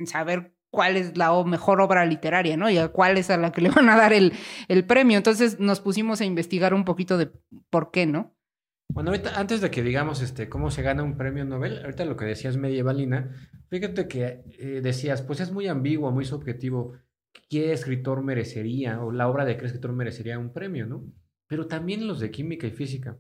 saber 0.06 0.54
cuál 0.70 0.96
es 0.96 1.16
la 1.16 1.32
mejor 1.44 1.80
obra 1.80 2.06
literaria, 2.06 2.56
¿no? 2.56 2.70
Y 2.70 2.76
cuál 2.92 3.18
es 3.18 3.30
a 3.30 3.36
la 3.36 3.52
que 3.52 3.60
le 3.60 3.70
van 3.70 3.88
a 3.90 3.96
dar 3.96 4.12
el, 4.12 4.32
el 4.68 4.84
premio. 4.86 5.18
Entonces 5.18 5.60
nos 5.60 5.80
pusimos 5.80 6.20
a 6.20 6.24
investigar 6.24 6.72
un 6.72 6.84
poquito 6.84 7.18
de 7.18 7.30
por 7.70 7.90
qué, 7.90 8.06
¿no? 8.06 8.34
Bueno, 8.90 9.10
ahorita, 9.10 9.38
antes 9.38 9.60
de 9.60 9.70
que 9.70 9.82
digamos 9.82 10.22
este, 10.22 10.48
cómo 10.48 10.70
se 10.70 10.82
gana 10.82 11.02
un 11.02 11.18
premio 11.18 11.44
Nobel, 11.44 11.82
ahorita 11.84 12.06
lo 12.06 12.16
que 12.16 12.24
decías 12.24 12.56
medievalina, 12.56 13.30
fíjate 13.68 14.08
que 14.08 14.42
eh, 14.58 14.80
decías, 14.82 15.20
pues 15.20 15.40
es 15.40 15.52
muy 15.52 15.68
ambiguo, 15.68 16.10
muy 16.10 16.24
subjetivo, 16.24 16.94
qué 17.48 17.72
escritor 17.72 18.22
merecería, 18.22 19.02
o 19.02 19.12
la 19.12 19.28
obra 19.28 19.44
de 19.44 19.56
qué 19.56 19.66
escritor 19.66 19.92
merecería 19.92 20.38
un 20.38 20.52
premio, 20.52 20.86
¿no? 20.86 21.04
pero 21.48 21.66
también 21.66 22.06
los 22.06 22.20
de 22.20 22.30
química 22.30 22.68
y 22.68 22.70
física. 22.70 23.18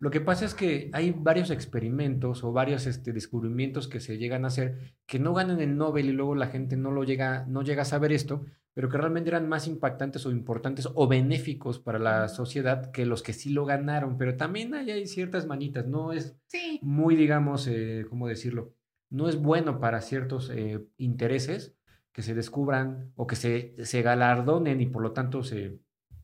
Lo 0.00 0.10
que 0.10 0.20
pasa 0.20 0.44
es 0.44 0.54
que 0.54 0.90
hay 0.92 1.12
varios 1.16 1.50
experimentos 1.50 2.44
o 2.44 2.52
varios 2.52 2.86
este, 2.86 3.12
descubrimientos 3.12 3.88
que 3.88 4.00
se 4.00 4.18
llegan 4.18 4.44
a 4.44 4.48
hacer 4.48 4.96
que 5.06 5.18
no 5.18 5.32
ganan 5.32 5.60
el 5.60 5.76
Nobel 5.76 6.06
y 6.06 6.12
luego 6.12 6.34
la 6.34 6.48
gente 6.48 6.76
no 6.76 6.92
lo 6.92 7.02
llega, 7.02 7.46
no 7.48 7.62
llega 7.62 7.82
a 7.82 7.86
saber 7.86 8.12
esto, 8.12 8.44
pero 8.74 8.88
que 8.88 8.98
realmente 8.98 9.30
eran 9.30 9.48
más 9.48 9.66
impactantes 9.66 10.24
o 10.26 10.30
importantes 10.30 10.88
o 10.94 11.08
benéficos 11.08 11.80
para 11.80 11.98
la 11.98 12.28
sociedad 12.28 12.92
que 12.92 13.06
los 13.06 13.22
que 13.22 13.32
sí 13.32 13.50
lo 13.50 13.64
ganaron. 13.64 14.18
Pero 14.18 14.36
también 14.36 14.74
hay, 14.74 15.06
ciertas 15.06 15.46
manitas, 15.46 15.86
no 15.86 16.12
es 16.12 16.36
muy, 16.80 17.16
digamos, 17.16 17.66
eh, 17.66 18.06
¿cómo 18.08 18.28
decirlo? 18.28 18.74
No 19.10 19.28
es 19.28 19.36
bueno 19.36 19.80
para 19.80 20.00
ciertos 20.00 20.50
eh, 20.50 20.84
intereses 20.96 21.77
que 22.18 22.24
se 22.24 22.34
descubran 22.34 23.12
o 23.14 23.28
que 23.28 23.36
se, 23.36 23.76
se 23.84 24.02
galardonen 24.02 24.80
y 24.80 24.86
por 24.86 25.02
lo 25.04 25.12
tanto 25.12 25.44
se, 25.44 25.78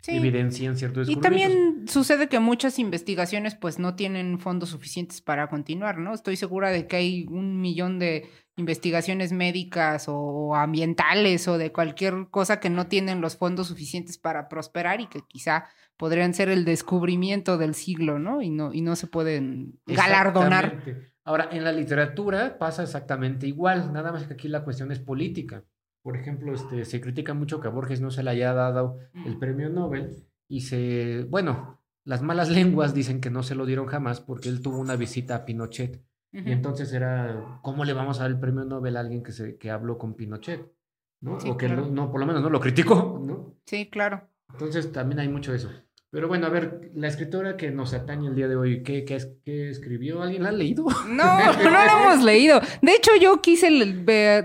evidencian 0.08 0.76
ciertos 0.76 1.08
Y 1.08 1.14
también 1.14 1.86
sucede 1.86 2.28
que 2.28 2.40
muchas 2.40 2.80
investigaciones 2.80 3.54
pues 3.54 3.78
no 3.78 3.94
tienen 3.94 4.40
fondos 4.40 4.70
suficientes 4.70 5.20
para 5.20 5.48
continuar, 5.48 5.98
¿no? 5.98 6.12
Estoy 6.12 6.34
segura 6.34 6.70
de 6.70 6.88
que 6.88 6.96
hay 6.96 7.26
un 7.30 7.60
millón 7.60 8.00
de 8.00 8.28
investigaciones 8.56 9.30
médicas 9.30 10.06
o 10.08 10.56
ambientales 10.56 11.46
o 11.46 11.58
de 11.58 11.70
cualquier 11.70 12.26
cosa 12.28 12.58
que 12.58 12.70
no 12.70 12.88
tienen 12.88 13.20
los 13.20 13.36
fondos 13.36 13.68
suficientes 13.68 14.18
para 14.18 14.48
prosperar 14.48 15.00
y 15.00 15.06
que 15.06 15.20
quizá 15.28 15.66
podrían 15.96 16.34
ser 16.34 16.48
el 16.48 16.64
descubrimiento 16.64 17.56
del 17.56 17.76
siglo, 17.76 18.18
¿no? 18.18 18.42
Y 18.42 18.50
no, 18.50 18.72
y 18.72 18.80
no 18.80 18.96
se 18.96 19.06
pueden 19.06 19.78
galardonar. 19.86 20.82
Ahora, 21.22 21.50
en 21.52 21.62
la 21.62 21.70
literatura 21.70 22.58
pasa 22.58 22.82
exactamente 22.82 23.46
igual, 23.46 23.92
nada 23.92 24.10
más 24.10 24.24
que 24.24 24.34
aquí 24.34 24.48
la 24.48 24.64
cuestión 24.64 24.90
es 24.90 24.98
política. 24.98 25.62
Por 26.04 26.18
ejemplo, 26.18 26.52
este, 26.52 26.84
se 26.84 27.00
critica 27.00 27.32
mucho 27.32 27.62
que 27.62 27.68
a 27.68 27.70
Borges 27.70 28.02
no 28.02 28.10
se 28.10 28.22
le 28.22 28.28
haya 28.28 28.52
dado 28.52 28.98
el 29.24 29.38
premio 29.38 29.70
Nobel 29.70 30.28
y 30.46 30.60
se, 30.60 31.26
bueno, 31.30 31.80
las 32.04 32.20
malas 32.20 32.50
lenguas 32.50 32.92
dicen 32.92 33.22
que 33.22 33.30
no 33.30 33.42
se 33.42 33.54
lo 33.54 33.64
dieron 33.64 33.86
jamás 33.86 34.20
porque 34.20 34.50
él 34.50 34.60
tuvo 34.60 34.78
una 34.78 34.96
visita 34.96 35.34
a 35.34 35.44
Pinochet. 35.46 36.04
Y 36.30 36.50
entonces 36.50 36.92
era, 36.92 37.60
¿cómo 37.62 37.84
le 37.84 37.92
vamos 37.92 38.18
a 38.18 38.24
dar 38.24 38.32
el 38.32 38.40
premio 38.40 38.64
Nobel 38.64 38.96
a 38.98 39.00
alguien 39.00 39.22
que, 39.22 39.32
se, 39.32 39.56
que 39.56 39.70
habló 39.70 39.96
con 39.96 40.14
Pinochet? 40.14 40.68
¿no? 41.20 41.38
o 41.38 41.56
que 41.56 41.68
no, 41.68 42.10
por 42.10 42.20
lo 42.20 42.26
menos 42.26 42.42
no 42.42 42.50
lo 42.50 42.60
criticó, 42.60 43.18
¿no? 43.24 43.54
Sí, 43.64 43.88
claro. 43.88 44.28
Entonces 44.52 44.92
también 44.92 45.20
hay 45.20 45.28
mucho 45.28 45.52
de 45.52 45.56
eso. 45.56 45.70
Pero 46.14 46.28
bueno, 46.28 46.46
a 46.46 46.48
ver, 46.48 46.92
la 46.94 47.08
escritora 47.08 47.56
que 47.56 47.72
nos 47.72 47.92
atañe 47.92 48.28
el 48.28 48.36
día 48.36 48.46
de 48.46 48.54
hoy, 48.54 48.84
¿qué, 48.84 49.04
qué, 49.04 49.18
qué 49.44 49.68
escribió? 49.68 50.22
¿Alguien 50.22 50.44
la 50.44 50.50
ha 50.50 50.52
leído? 50.52 50.86
No, 51.08 51.52
no 51.64 51.70
la 51.70 52.04
hemos 52.04 52.22
leído. 52.22 52.60
De 52.82 52.92
hecho, 52.92 53.10
yo 53.20 53.42
quise 53.42 53.68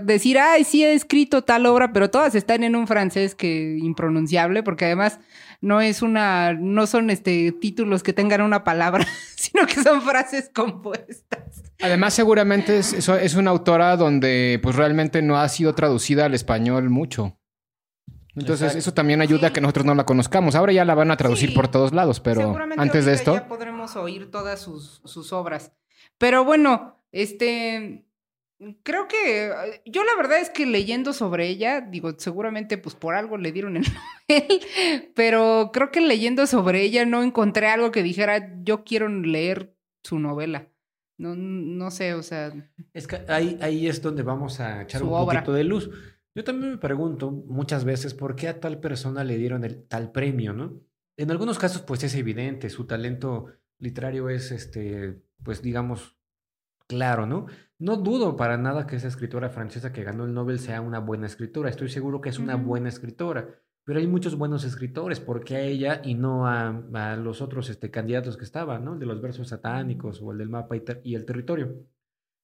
decir, 0.02 0.40
ay, 0.40 0.64
sí 0.64 0.84
he 0.84 0.94
escrito 0.94 1.44
tal 1.44 1.66
obra, 1.66 1.92
pero 1.92 2.10
todas 2.10 2.34
están 2.34 2.64
en 2.64 2.74
un 2.74 2.88
francés 2.88 3.36
que 3.36 3.78
impronunciable, 3.80 4.64
porque 4.64 4.86
además 4.86 5.20
no 5.60 5.80
es 5.80 6.02
una, 6.02 6.54
no 6.54 6.88
son 6.88 7.08
este 7.08 7.52
títulos 7.52 8.02
que 8.02 8.12
tengan 8.12 8.40
una 8.40 8.64
palabra, 8.64 9.06
sino 9.36 9.64
que 9.68 9.80
son 9.80 10.02
frases 10.02 10.50
compuestas. 10.52 11.62
Además, 11.80 12.14
seguramente 12.14 12.78
es, 12.78 13.08
es 13.08 13.34
una 13.36 13.52
autora 13.52 13.96
donde 13.96 14.58
pues 14.60 14.74
realmente 14.74 15.22
no 15.22 15.38
ha 15.38 15.48
sido 15.48 15.72
traducida 15.76 16.24
al 16.24 16.34
español 16.34 16.90
mucho. 16.90 17.39
Entonces, 18.40 18.74
eso 18.74 18.92
también 18.92 19.20
ayuda 19.20 19.48
a 19.48 19.52
que 19.52 19.60
nosotros 19.60 19.86
no 19.86 19.94
la 19.94 20.04
conozcamos. 20.04 20.54
Ahora 20.54 20.72
ya 20.72 20.84
la 20.84 20.94
van 20.94 21.10
a 21.10 21.16
traducir 21.16 21.54
por 21.54 21.68
todos 21.68 21.92
lados, 21.92 22.20
pero 22.20 22.56
antes 22.76 23.04
de 23.04 23.12
esto. 23.12 23.34
Ya 23.34 23.46
podremos 23.48 23.96
oír 23.96 24.30
todas 24.30 24.60
sus, 24.60 25.00
sus 25.04 25.32
obras. 25.32 25.72
Pero 26.18 26.44
bueno, 26.44 27.02
este. 27.12 28.04
Creo 28.82 29.08
que 29.08 29.80
yo 29.86 30.04
la 30.04 30.14
verdad 30.16 30.38
es 30.38 30.50
que 30.50 30.66
leyendo 30.66 31.14
sobre 31.14 31.48
ella, 31.48 31.80
digo, 31.80 32.12
seguramente 32.18 32.76
pues 32.76 32.94
por 32.94 33.14
algo 33.14 33.38
le 33.38 33.52
dieron 33.52 33.78
el 33.78 33.84
Nobel, 34.28 34.60
pero 35.14 35.70
creo 35.72 35.90
que 35.90 36.02
leyendo 36.02 36.46
sobre 36.46 36.82
ella 36.82 37.06
no 37.06 37.22
encontré 37.22 37.68
algo 37.68 37.90
que 37.90 38.02
dijera 38.02 38.52
yo 38.62 38.84
quiero 38.84 39.08
leer 39.08 39.74
su 40.04 40.18
novela. 40.18 40.68
No, 41.16 41.34
no 41.34 41.90
sé, 41.90 42.12
o 42.12 42.22
sea. 42.22 42.52
Es 42.92 43.06
que 43.06 43.22
ahí, 43.28 43.58
ahí 43.62 43.86
es 43.86 44.02
donde 44.02 44.22
vamos 44.22 44.60
a 44.60 44.82
echar 44.82 45.02
un 45.02 45.10
poquito 45.10 45.54
de 45.54 45.64
luz. 45.64 45.90
Yo 46.40 46.44
también 46.44 46.70
me 46.70 46.78
pregunto 46.78 47.30
muchas 47.30 47.84
veces 47.84 48.14
por 48.14 48.34
qué 48.34 48.48
a 48.48 48.60
tal 48.60 48.80
persona 48.80 49.24
le 49.24 49.36
dieron 49.36 49.62
el 49.62 49.86
tal 49.86 50.10
premio, 50.10 50.54
¿no? 50.54 50.80
En 51.18 51.30
algunos 51.30 51.58
casos, 51.58 51.82
pues 51.82 52.02
es 52.02 52.14
evidente, 52.14 52.70
su 52.70 52.86
talento 52.86 53.48
literario 53.78 54.30
es, 54.30 54.50
este, 54.50 55.20
pues 55.42 55.60
digamos, 55.60 56.16
claro, 56.86 57.26
¿no? 57.26 57.44
No 57.78 57.98
dudo 57.98 58.36
para 58.36 58.56
nada 58.56 58.86
que 58.86 58.96
esa 58.96 59.08
escritora 59.08 59.50
francesa 59.50 59.92
que 59.92 60.02
ganó 60.02 60.24
el 60.24 60.32
Nobel 60.32 60.60
sea 60.60 60.80
una 60.80 60.98
buena 60.98 61.26
escritora, 61.26 61.68
estoy 61.68 61.90
seguro 61.90 62.22
que 62.22 62.30
es 62.30 62.38
una 62.38 62.56
buena 62.56 62.88
escritora, 62.88 63.46
pero 63.84 63.98
hay 63.98 64.06
muchos 64.06 64.34
buenos 64.34 64.64
escritores, 64.64 65.20
¿por 65.20 65.44
qué 65.44 65.56
a 65.56 65.60
ella 65.60 66.00
y 66.02 66.14
no 66.14 66.46
a, 66.46 67.16
los 67.18 67.42
otros 67.42 67.68
este, 67.68 67.90
candidatos 67.90 68.38
que 68.38 68.44
estaban, 68.44 68.82
¿no? 68.82 68.94
El 68.94 69.00
de 69.00 69.04
los 69.04 69.20
versos 69.20 69.48
satánicos 69.48 70.22
o 70.22 70.32
el 70.32 70.38
del 70.38 70.48
mapa 70.48 70.76
y 71.04 71.14
el 71.14 71.26
territorio. 71.26 71.84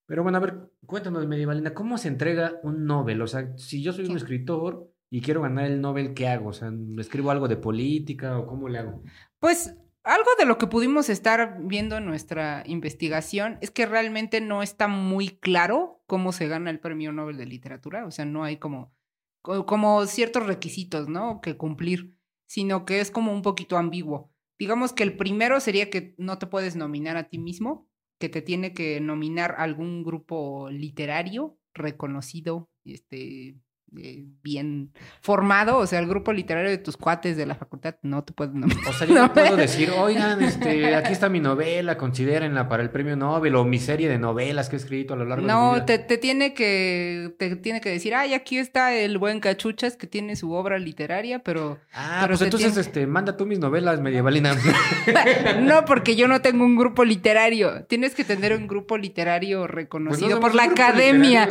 Pero 0.06 0.22
bueno, 0.22 0.38
a 0.38 0.40
ver, 0.40 0.70
cuéntanos, 0.86 1.26
Medievalina, 1.26 1.74
¿cómo 1.74 1.98
se 1.98 2.08
entrega 2.08 2.60
un 2.62 2.86
Nobel? 2.86 3.20
O 3.22 3.26
sea, 3.26 3.56
si 3.58 3.82
yo 3.82 3.92
soy 3.92 4.06
un 4.06 4.16
escritor 4.16 4.88
y 5.10 5.20
quiero 5.20 5.42
ganar 5.42 5.66
el 5.66 5.80
Nobel, 5.80 6.14
¿qué 6.14 6.28
hago? 6.28 6.50
O 6.50 6.52
sea, 6.52 6.72
¿escribo 6.98 7.30
algo 7.30 7.48
de 7.48 7.56
política 7.56 8.38
o 8.38 8.46
cómo 8.46 8.68
le 8.68 8.78
hago? 8.78 9.02
Pues 9.40 9.76
algo 10.04 10.30
de 10.38 10.44
lo 10.44 10.58
que 10.58 10.68
pudimos 10.68 11.08
estar 11.08 11.58
viendo 11.60 11.96
en 11.96 12.06
nuestra 12.06 12.62
investigación 12.66 13.58
es 13.60 13.72
que 13.72 13.86
realmente 13.86 14.40
no 14.40 14.62
está 14.62 14.86
muy 14.86 15.30
claro 15.30 16.00
cómo 16.06 16.30
se 16.30 16.46
gana 16.46 16.70
el 16.70 16.78
premio 16.78 17.10
Nobel 17.10 17.36
de 17.36 17.46
Literatura. 17.46 18.06
O 18.06 18.12
sea, 18.12 18.24
no 18.24 18.44
hay 18.44 18.58
como, 18.58 18.94
como 19.42 20.06
ciertos 20.06 20.46
requisitos, 20.46 21.08
¿no? 21.08 21.40
Que 21.40 21.56
cumplir, 21.56 22.16
sino 22.46 22.84
que 22.84 23.00
es 23.00 23.10
como 23.10 23.32
un 23.32 23.42
poquito 23.42 23.76
ambiguo. 23.76 24.32
Digamos 24.56 24.92
que 24.92 25.02
el 25.02 25.16
primero 25.16 25.58
sería 25.58 25.90
que 25.90 26.14
no 26.18 26.38
te 26.38 26.46
puedes 26.46 26.76
nominar 26.76 27.16
a 27.16 27.28
ti 27.28 27.38
mismo 27.38 27.88
que 28.18 28.28
te 28.28 28.42
tiene 28.42 28.72
que 28.72 29.00
nominar 29.00 29.54
algún 29.58 30.02
grupo 30.02 30.70
literario 30.70 31.58
reconocido, 31.74 32.70
este, 32.84 33.56
eh, 34.00 34.24
bien 34.42 34.92
formado, 35.20 35.78
o 35.78 35.86
sea, 35.86 35.98
el 35.98 36.06
grupo 36.06 36.32
literario 36.32 36.70
de 36.70 36.78
tus 36.78 36.96
cuates 36.96 37.36
de 37.36 37.46
la 37.46 37.54
facultad 37.54 37.96
no 38.02 38.24
te 38.24 38.32
pueden. 38.32 38.64
O 38.64 38.92
sea, 38.92 39.06
yo 39.06 39.14
no 39.22 39.32
puedo 39.32 39.56
decir, 39.56 39.90
oigan, 39.90 40.42
este, 40.42 40.94
aquí 40.94 41.12
está 41.12 41.28
mi 41.28 41.40
novela, 41.40 41.96
considérenla 41.96 42.68
para 42.68 42.82
el 42.82 42.90
premio 42.90 43.16
Nobel 43.16 43.54
o 43.56 43.64
mi 43.64 43.78
serie 43.78 44.08
de 44.08 44.18
novelas 44.18 44.68
que 44.68 44.76
he 44.76 44.78
escrito 44.78 45.14
a 45.14 45.16
lo 45.16 45.24
largo 45.24 45.46
de 45.46 45.52
mi 45.52 45.58
vida. 45.58 45.78
No, 45.78 45.84
te, 45.84 45.98
te, 45.98 46.18
tiene 46.18 46.54
que, 46.54 47.34
te 47.38 47.56
tiene 47.56 47.80
que 47.80 47.90
decir, 47.90 48.14
ay, 48.14 48.34
aquí 48.34 48.58
está 48.58 48.94
el 48.94 49.18
buen 49.18 49.40
Cachuchas 49.40 49.96
que 49.96 50.06
tiene 50.06 50.36
su 50.36 50.52
obra 50.52 50.78
literaria, 50.78 51.40
pero... 51.40 51.78
Ah, 51.92 52.24
pues 52.26 52.42
entonces, 52.42 52.76
este, 52.76 53.06
manda 53.06 53.36
tú 53.36 53.46
mis 53.46 53.58
novelas, 53.58 54.00
medievalina. 54.00 54.54
no, 55.60 55.84
porque 55.84 56.16
yo 56.16 56.28
no 56.28 56.40
tengo 56.42 56.64
un 56.64 56.76
grupo 56.76 57.04
literario. 57.04 57.84
Tienes 57.84 58.14
que 58.14 58.24
tener 58.24 58.52
un 58.52 58.66
grupo 58.66 58.98
literario 58.98 59.60
pues 59.60 59.70
reconocido 59.70 60.40
por 60.40 60.54
la 60.54 60.64
academia. 60.64 61.48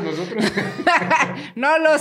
no 1.56 1.78
lo 1.80 1.98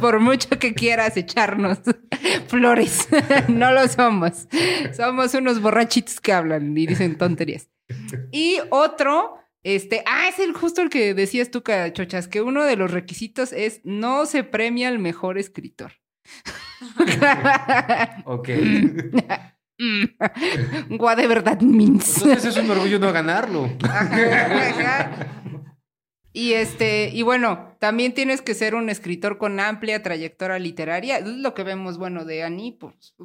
por 0.00 0.20
mucho 0.20 0.58
que 0.58 0.74
quieras 0.74 1.16
echarnos 1.16 1.78
flores. 2.48 3.08
no 3.48 3.72
lo 3.72 3.86
somos. 3.88 4.48
Somos 4.96 5.34
unos 5.34 5.60
borrachitos 5.60 6.20
que 6.20 6.32
hablan 6.32 6.76
y 6.76 6.86
dicen 6.86 7.16
tonterías. 7.16 7.68
Y 8.32 8.58
otro, 8.70 9.38
este, 9.62 10.02
ah, 10.06 10.28
es 10.28 10.38
el 10.38 10.52
justo 10.52 10.82
el 10.82 10.90
que 10.90 11.14
decías 11.14 11.50
tú, 11.50 11.62
Chochas, 11.92 12.28
que 12.28 12.42
uno 12.42 12.64
de 12.64 12.76
los 12.76 12.90
requisitos 12.90 13.52
es 13.52 13.80
no 13.84 14.26
se 14.26 14.44
premia 14.44 14.88
al 14.88 14.98
mejor 14.98 15.38
escritor. 15.38 15.92
ok. 18.24 18.48
Gua 20.90 21.14
de 21.14 21.26
verdad 21.28 21.60
means. 21.60 22.20
Entonces 22.22 22.56
es 22.56 22.62
un 22.62 22.70
orgullo 22.70 22.98
no 22.98 23.12
ganarlo. 23.12 23.70
Y 26.38 26.52
este, 26.52 27.10
y 27.12 27.22
bueno, 27.22 27.74
también 27.80 28.14
tienes 28.14 28.42
que 28.42 28.54
ser 28.54 28.76
un 28.76 28.90
escritor 28.90 29.38
con 29.38 29.58
amplia 29.58 30.04
trayectoria 30.04 30.60
literaria. 30.60 31.18
Es 31.18 31.26
lo 31.26 31.52
que 31.52 31.64
vemos, 31.64 31.98
bueno, 31.98 32.24
de 32.24 32.44
Annie, 32.44 32.78
pues, 32.78 33.16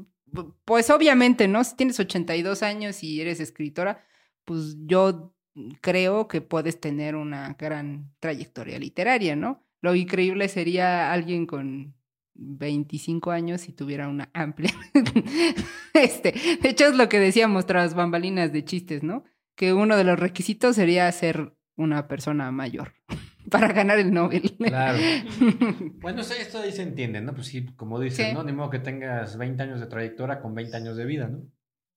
pues 0.66 0.90
obviamente, 0.90 1.48
¿no? 1.48 1.64
Si 1.64 1.76
tienes 1.76 2.00
82 2.00 2.64
años 2.64 3.04
y 3.04 3.22
eres 3.22 3.40
escritora, 3.40 4.04
pues 4.46 4.78
yo 4.88 5.36
creo 5.82 6.28
que 6.28 6.42
puedes 6.42 6.80
tener 6.80 7.16
una 7.16 7.54
gran 7.54 8.12
trayectoria 8.20 8.80
literaria, 8.80 9.36
¿no? 9.36 9.64
Lo 9.82 9.94
increíble 9.94 10.48
sería 10.48 11.14
alguien 11.14 11.46
con 11.46 11.94
25 12.34 13.30
años 13.30 13.70
y 13.70 13.74
tuviera 13.74 14.10
una 14.10 14.32
amplia. 14.34 14.74
este, 15.94 16.34
de 16.60 16.68
hecho, 16.68 16.88
es 16.88 16.96
lo 16.96 17.10
que 17.10 17.20
decíamos 17.20 17.68
tras 17.68 17.94
bambalinas 17.94 18.52
de 18.52 18.66
chistes, 18.66 19.04
¿no? 19.04 19.24
Que 19.54 19.72
uno 19.72 19.98
de 19.98 20.04
los 20.04 20.18
requisitos 20.18 20.76
sería 20.76 21.12
ser 21.12 21.54
una 21.76 22.08
persona 22.08 22.52
mayor 22.52 22.94
para 23.50 23.72
ganar 23.74 24.00
el 24.00 24.14
Nobel. 24.14 24.56
Claro. 24.58 24.98
bueno, 26.02 26.22
esto 26.22 26.60
ahí 26.60 26.72
se 26.72 26.84
entiende, 26.84 27.22
¿no? 27.22 27.34
Pues 27.34 27.48
sí, 27.48 27.66
como 27.76 28.00
dices, 28.00 28.28
Sí. 28.28 28.34
¿no? 28.34 28.44
Ni 28.44 28.54
modo 28.54 28.70
que 28.70 28.80
tengas 28.80 29.38
20 29.38 29.64
años 29.64 29.80
de 29.80 29.88
trayectoria 29.88 30.40
con 30.42 30.54
20 30.56 30.76
años 30.78 30.98
de 30.98 31.06
vida, 31.06 31.28
¿no? 31.28 31.42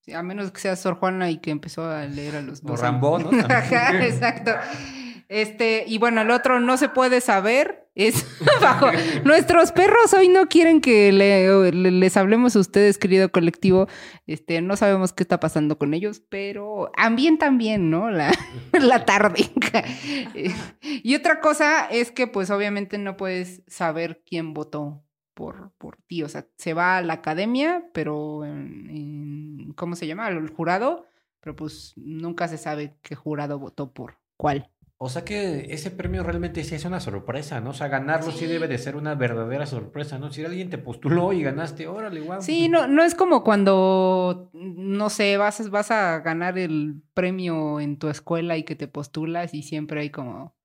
Sí, 0.01 0.13
a 0.13 0.23
menos 0.23 0.51
que 0.51 0.61
sea 0.61 0.75
Sor 0.75 0.95
Juana 0.95 1.29
y 1.29 1.39
que 1.39 1.51
empezó 1.51 1.89
a 1.89 2.05
leer 2.05 2.37
a 2.37 2.41
los 2.41 2.63
O 2.63 2.67
dos 2.67 2.79
Rambo, 2.79 3.19
¿no? 3.19 3.29
Ajá, 3.49 4.03
exacto. 4.05 4.51
Este, 5.27 5.83
y 5.85 5.97
bueno, 5.97 6.21
el 6.21 6.31
otro 6.31 6.59
no 6.61 6.77
se 6.77 6.89
puede 6.89 7.19
saber. 7.21 7.86
Es 7.99 8.25
bajo. 8.61 8.87
Nuestros 9.25 9.71
perros 9.71 10.13
hoy 10.13 10.27
no 10.29 10.47
quieren 10.47 10.81
que 10.81 11.11
le- 11.11 11.71
le- 11.71 11.89
les 11.91 12.15
hablemos 12.15 12.55
a 12.55 12.59
ustedes, 12.59 12.99
querido 12.99 13.31
colectivo. 13.31 13.87
Este, 14.27 14.61
no 14.61 14.77
sabemos 14.77 15.13
qué 15.13 15.23
está 15.23 15.39
pasando 15.39 15.79
con 15.79 15.95
ellos, 15.95 16.21
pero 16.29 16.91
ambientan 16.95 17.57
bien, 17.57 17.89
¿no? 17.89 18.11
La, 18.11 18.31
la 18.79 19.03
tarde. 19.03 19.49
y 20.83 21.15
otra 21.15 21.39
cosa 21.41 21.85
es 21.87 22.11
que, 22.11 22.27
pues, 22.27 22.51
obviamente 22.51 22.99
no 22.99 23.17
puedes 23.17 23.63
saber 23.67 24.21
quién 24.25 24.53
votó 24.53 25.03
por, 25.33 25.71
por 25.79 25.97
ti. 26.07 26.21
O 26.21 26.29
sea, 26.29 26.45
se 26.57 26.73
va 26.75 26.97
a 26.97 27.01
la 27.01 27.13
academia, 27.13 27.83
pero 27.93 28.43
¿cómo 29.75 29.95
se 29.95 30.05
llama? 30.07 30.27
El 30.29 30.49
jurado, 30.49 31.05
pero 31.39 31.55
pues 31.55 31.93
nunca 31.95 32.47
se 32.47 32.57
sabe 32.57 32.95
qué 33.01 33.15
jurado 33.15 33.57
votó 33.59 33.91
por 33.91 34.17
cuál. 34.37 34.69
O 34.99 35.09
sea 35.09 35.23
que 35.23 35.67
ese 35.71 35.91
premio 35.91 36.23
realmente 36.23 36.63
sí 36.63 36.73
es 36.73 36.83
una 36.83 36.99
sorpresa, 36.99 37.61
¿no? 37.61 37.69
O 37.69 37.73
sea, 37.73 37.87
ganarlo 37.87 38.31
sí, 38.31 38.39
Sí. 38.39 38.45
debe 38.47 38.67
de 38.67 38.79
ser 38.79 38.95
una 38.95 39.13
verdadera 39.13 39.67
sorpresa, 39.67 40.17
¿no? 40.17 40.31
Si 40.31 40.43
alguien 40.43 40.71
te 40.71 40.79
postuló 40.79 41.33
y 41.33 41.43
ganaste, 41.43 41.87
órale, 41.87 42.19
guau. 42.21 42.41
Sí, 42.41 42.67
no, 42.67 42.87
no 42.87 43.03
es 43.03 43.13
como 43.13 43.43
cuando, 43.43 44.49
no 44.53 45.09
sé, 45.11 45.37
vas, 45.37 45.69
vas 45.69 45.91
a 45.91 46.19
ganar 46.21 46.57
el 46.57 46.95
premio 47.13 47.79
en 47.79 47.97
tu 47.99 48.09
escuela 48.09 48.57
y 48.57 48.63
que 48.63 48.75
te 48.75 48.87
postulas 48.87 49.53
y 49.53 49.61
siempre 49.61 50.01
hay 50.01 50.09
como, 50.09 50.55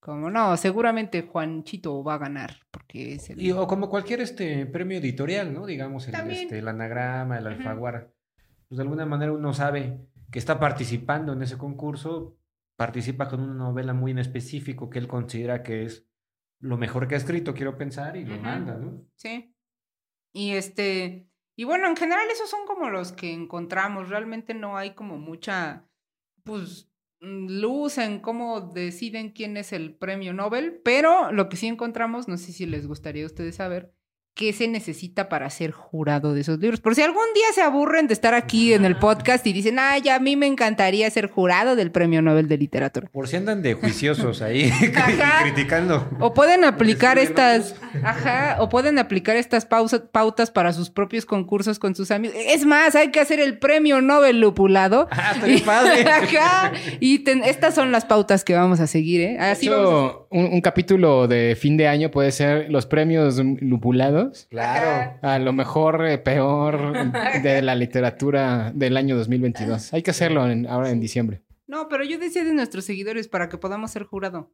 como, 0.00 0.30
no, 0.30 0.56
seguramente 0.56 1.22
Juanchito 1.30 2.02
va 2.02 2.14
a 2.14 2.18
ganar 2.18 2.56
porque 2.70 3.14
es 3.16 3.28
el... 3.28 3.42
Y, 3.42 3.52
o 3.52 3.66
como 3.66 3.90
cualquier 3.90 4.20
este 4.22 4.64
premio 4.64 4.96
editorial, 4.98 5.52
¿no? 5.52 5.66
Digamos, 5.66 6.06
el, 6.06 6.12
También. 6.12 6.40
este, 6.44 6.58
el 6.60 6.68
anagrama, 6.68 7.36
el 7.38 7.46
alfaguara. 7.46 8.08
Pues 8.68 8.78
de 8.78 8.82
alguna 8.84 9.04
manera 9.04 9.32
uno 9.32 9.52
sabe 9.52 9.98
que 10.30 10.38
está 10.38 10.58
participando 10.58 11.34
en 11.34 11.42
ese 11.42 11.58
concurso, 11.58 12.38
participa 12.82 13.28
con 13.28 13.40
una 13.40 13.54
novela 13.54 13.94
muy 13.94 14.10
en 14.10 14.18
específico 14.18 14.90
que 14.90 14.98
él 14.98 15.06
considera 15.06 15.62
que 15.62 15.84
es 15.84 16.04
lo 16.58 16.76
mejor 16.76 17.06
que 17.06 17.14
ha 17.14 17.18
escrito, 17.18 17.54
quiero 17.54 17.78
pensar, 17.78 18.16
y 18.16 18.24
lo 18.24 18.36
manda, 18.38 18.76
¿no? 18.76 19.06
Sí. 19.14 19.54
Y 20.34 20.50
este, 20.54 21.28
y 21.56 21.62
bueno, 21.62 21.86
en 21.86 21.96
general 21.96 22.26
esos 22.32 22.50
son 22.50 22.66
como 22.66 22.90
los 22.90 23.12
que 23.12 23.32
encontramos. 23.32 24.08
Realmente 24.08 24.52
no 24.52 24.76
hay 24.76 24.96
como 24.96 25.16
mucha, 25.16 25.88
pues, 26.42 26.90
luz 27.20 27.98
en 27.98 28.18
cómo 28.18 28.72
deciden 28.72 29.30
quién 29.30 29.56
es 29.56 29.72
el 29.72 29.94
premio 29.94 30.32
Nobel, 30.32 30.80
pero 30.84 31.30
lo 31.30 31.48
que 31.48 31.56
sí 31.56 31.68
encontramos, 31.68 32.26
no 32.26 32.36
sé 32.36 32.50
si 32.50 32.66
les 32.66 32.88
gustaría 32.88 33.22
a 33.22 33.26
ustedes 33.26 33.54
saber, 33.54 33.94
qué 34.34 34.52
se 34.54 34.66
necesita 34.66 35.28
para 35.28 35.50
ser 35.50 35.72
jurado 35.72 36.32
de 36.32 36.40
esos 36.40 36.58
libros. 36.58 36.80
Por 36.80 36.94
si 36.94 37.02
algún 37.02 37.22
día 37.34 37.44
se 37.54 37.60
aburren 37.60 38.06
de 38.06 38.14
estar 38.14 38.32
aquí 38.32 38.72
en 38.72 38.84
el 38.86 38.96
podcast 38.96 39.46
y 39.46 39.52
dicen, 39.52 39.76
ay, 39.78 40.08
a 40.08 40.18
mí 40.20 40.36
me 40.36 40.46
encantaría 40.46 41.10
ser 41.10 41.28
jurado 41.30 41.76
del 41.76 41.90
premio 41.90 42.22
Nobel 42.22 42.48
de 42.48 42.56
literatura. 42.56 43.08
Por 43.12 43.28
si 43.28 43.36
andan 43.36 43.60
de 43.60 43.74
juiciosos 43.74 44.40
ahí 44.40 44.72
criticando. 45.42 46.08
O 46.20 46.32
pueden 46.34 46.64
aplicar 46.64 47.18
estas, 47.18 47.74
ajá, 48.02 48.56
o 48.60 48.68
pueden 48.68 48.98
aplicar 48.98 49.36
estas 49.36 49.66
pausa- 49.66 50.08
pautas 50.10 50.50
para 50.50 50.72
sus 50.72 50.90
propios 50.90 51.26
concursos 51.26 51.78
con 51.78 51.94
sus 51.94 52.10
amigos. 52.10 52.36
Es 52.46 52.64
más, 52.64 52.94
hay 52.94 53.10
que 53.10 53.20
hacer 53.20 53.40
el 53.40 53.58
premio 53.58 54.00
Nobel 54.00 54.40
lupulado. 54.40 55.08
Ah, 55.10 55.34
bien 55.44 55.60
padre. 55.64 56.02
Ajá. 56.08 56.72
Y 57.00 57.20
ten- 57.20 57.44
estas 57.44 57.74
son 57.74 57.92
las 57.92 58.04
pautas 58.04 58.44
que 58.44 58.54
vamos 58.54 58.80
a 58.80 58.86
seguir, 58.86 59.20
¿eh? 59.20 59.38
Así 59.38 59.68
De 59.68 59.74
vamos 59.74 59.88
a- 59.92 60.06
hecho, 60.06 60.26
un, 60.30 60.46
un 60.46 60.60
capítulo 60.60 61.28
de 61.28 61.56
fin 61.58 61.76
de 61.76 61.88
año 61.88 62.10
puede 62.10 62.32
ser 62.32 62.70
los 62.70 62.86
premios 62.86 63.38
lupulados 63.60 64.21
Claro. 64.50 65.18
a 65.22 65.38
lo 65.38 65.52
mejor 65.52 66.06
eh, 66.06 66.18
peor 66.18 67.12
de 67.42 67.62
la 67.62 67.74
literatura 67.74 68.72
del 68.74 68.96
año 68.96 69.16
2022. 69.16 69.92
Hay 69.94 70.02
que 70.02 70.10
hacerlo 70.12 70.48
en- 70.50 70.66
ahora 70.66 70.90
en 70.90 71.00
diciembre. 71.00 71.42
No, 71.66 71.88
pero 71.88 72.04
yo 72.04 72.18
decía 72.18 72.44
de 72.44 72.52
nuestros 72.52 72.84
seguidores 72.84 73.28
para 73.28 73.48
que 73.48 73.56
podamos 73.58 73.90
ser 73.90 74.04
jurado. 74.04 74.52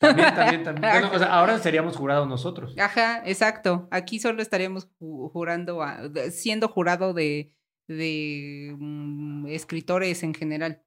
También, 0.00 0.34
también, 0.34 0.62
también. 0.64 0.92
Bueno, 0.92 1.10
o 1.14 1.18
sea, 1.18 1.28
ahora 1.34 1.58
seríamos 1.58 1.96
jurados 1.96 2.28
nosotros. 2.28 2.74
Ajá, 2.78 3.22
exacto. 3.24 3.88
Aquí 3.90 4.18
solo 4.18 4.42
estaríamos 4.42 4.88
ju- 4.98 5.30
jurando, 5.32 5.82
a- 5.82 6.08
siendo 6.30 6.68
jurado 6.68 7.14
de, 7.14 7.52
de 7.88 8.74
mm, 8.78 9.46
escritores 9.48 10.22
en 10.22 10.34
general. 10.34 10.82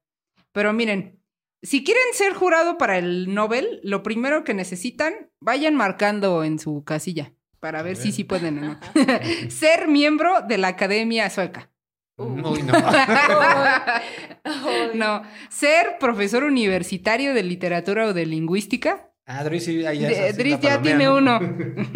Pero 0.52 0.72
miren, 0.72 1.20
si 1.62 1.82
quieren 1.84 2.02
ser 2.12 2.32
jurado 2.34 2.78
para 2.78 2.98
el 2.98 3.34
Nobel, 3.34 3.80
lo 3.82 4.02
primero 4.02 4.44
que 4.44 4.54
necesitan, 4.54 5.12
vayan 5.40 5.74
marcando 5.74 6.44
en 6.44 6.58
su 6.58 6.84
casilla 6.84 7.32
para 7.60 7.82
ver 7.82 7.96
si 7.96 8.12
sí 8.12 8.24
pueden 8.24 8.58
o 8.58 8.62
no. 8.62 8.80
ser 9.50 9.88
miembro 9.88 10.40
de 10.42 10.58
la 10.58 10.68
Academia 10.68 11.28
Sueca. 11.30 11.70
Uy, 12.16 12.62
no. 12.62 12.72
no, 14.94 15.22
ser 15.50 15.98
profesor 16.00 16.42
universitario 16.44 17.32
de 17.34 17.42
literatura 17.44 18.06
o 18.06 18.12
de 18.12 18.26
lingüística. 18.26 19.10
Ah, 19.26 19.44
Dries, 19.44 19.66
ya, 19.66 19.90
De- 19.92 20.14
se- 20.14 20.32
Dries 20.32 20.58
ya 20.60 20.80
tiene 20.82 21.04
¿no? 21.04 21.16
uno. 21.16 21.40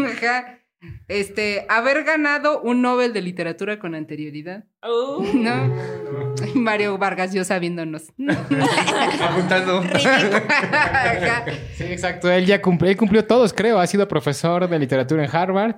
Ajá. 0.07 0.59
Este, 1.09 1.67
haber 1.69 2.05
ganado 2.05 2.61
un 2.61 2.83
Nobel 2.83 3.13
de 3.13 3.23
literatura 3.23 3.79
con 3.79 3.95
anterioridad. 3.95 4.65
Oh. 4.83 5.25
¿No? 5.35 5.75
Mario 6.55 6.99
Vargas 6.99 7.33
Llosa 7.33 7.59
viéndonos. 7.59 8.13
Apuntando. 9.21 9.83
Sí, 11.75 11.85
exacto. 11.85 12.31
Él 12.31 12.47
ya 12.47 12.61
cumplió, 12.61 12.91
él 12.91 12.97
cumplió 12.97 13.25
todos, 13.25 13.53
creo. 13.53 13.79
Ha 13.79 13.87
sido 13.87 14.09
profesor 14.09 14.69
de 14.69 14.79
literatura 14.79 15.25
en 15.25 15.31
Harvard. 15.35 15.77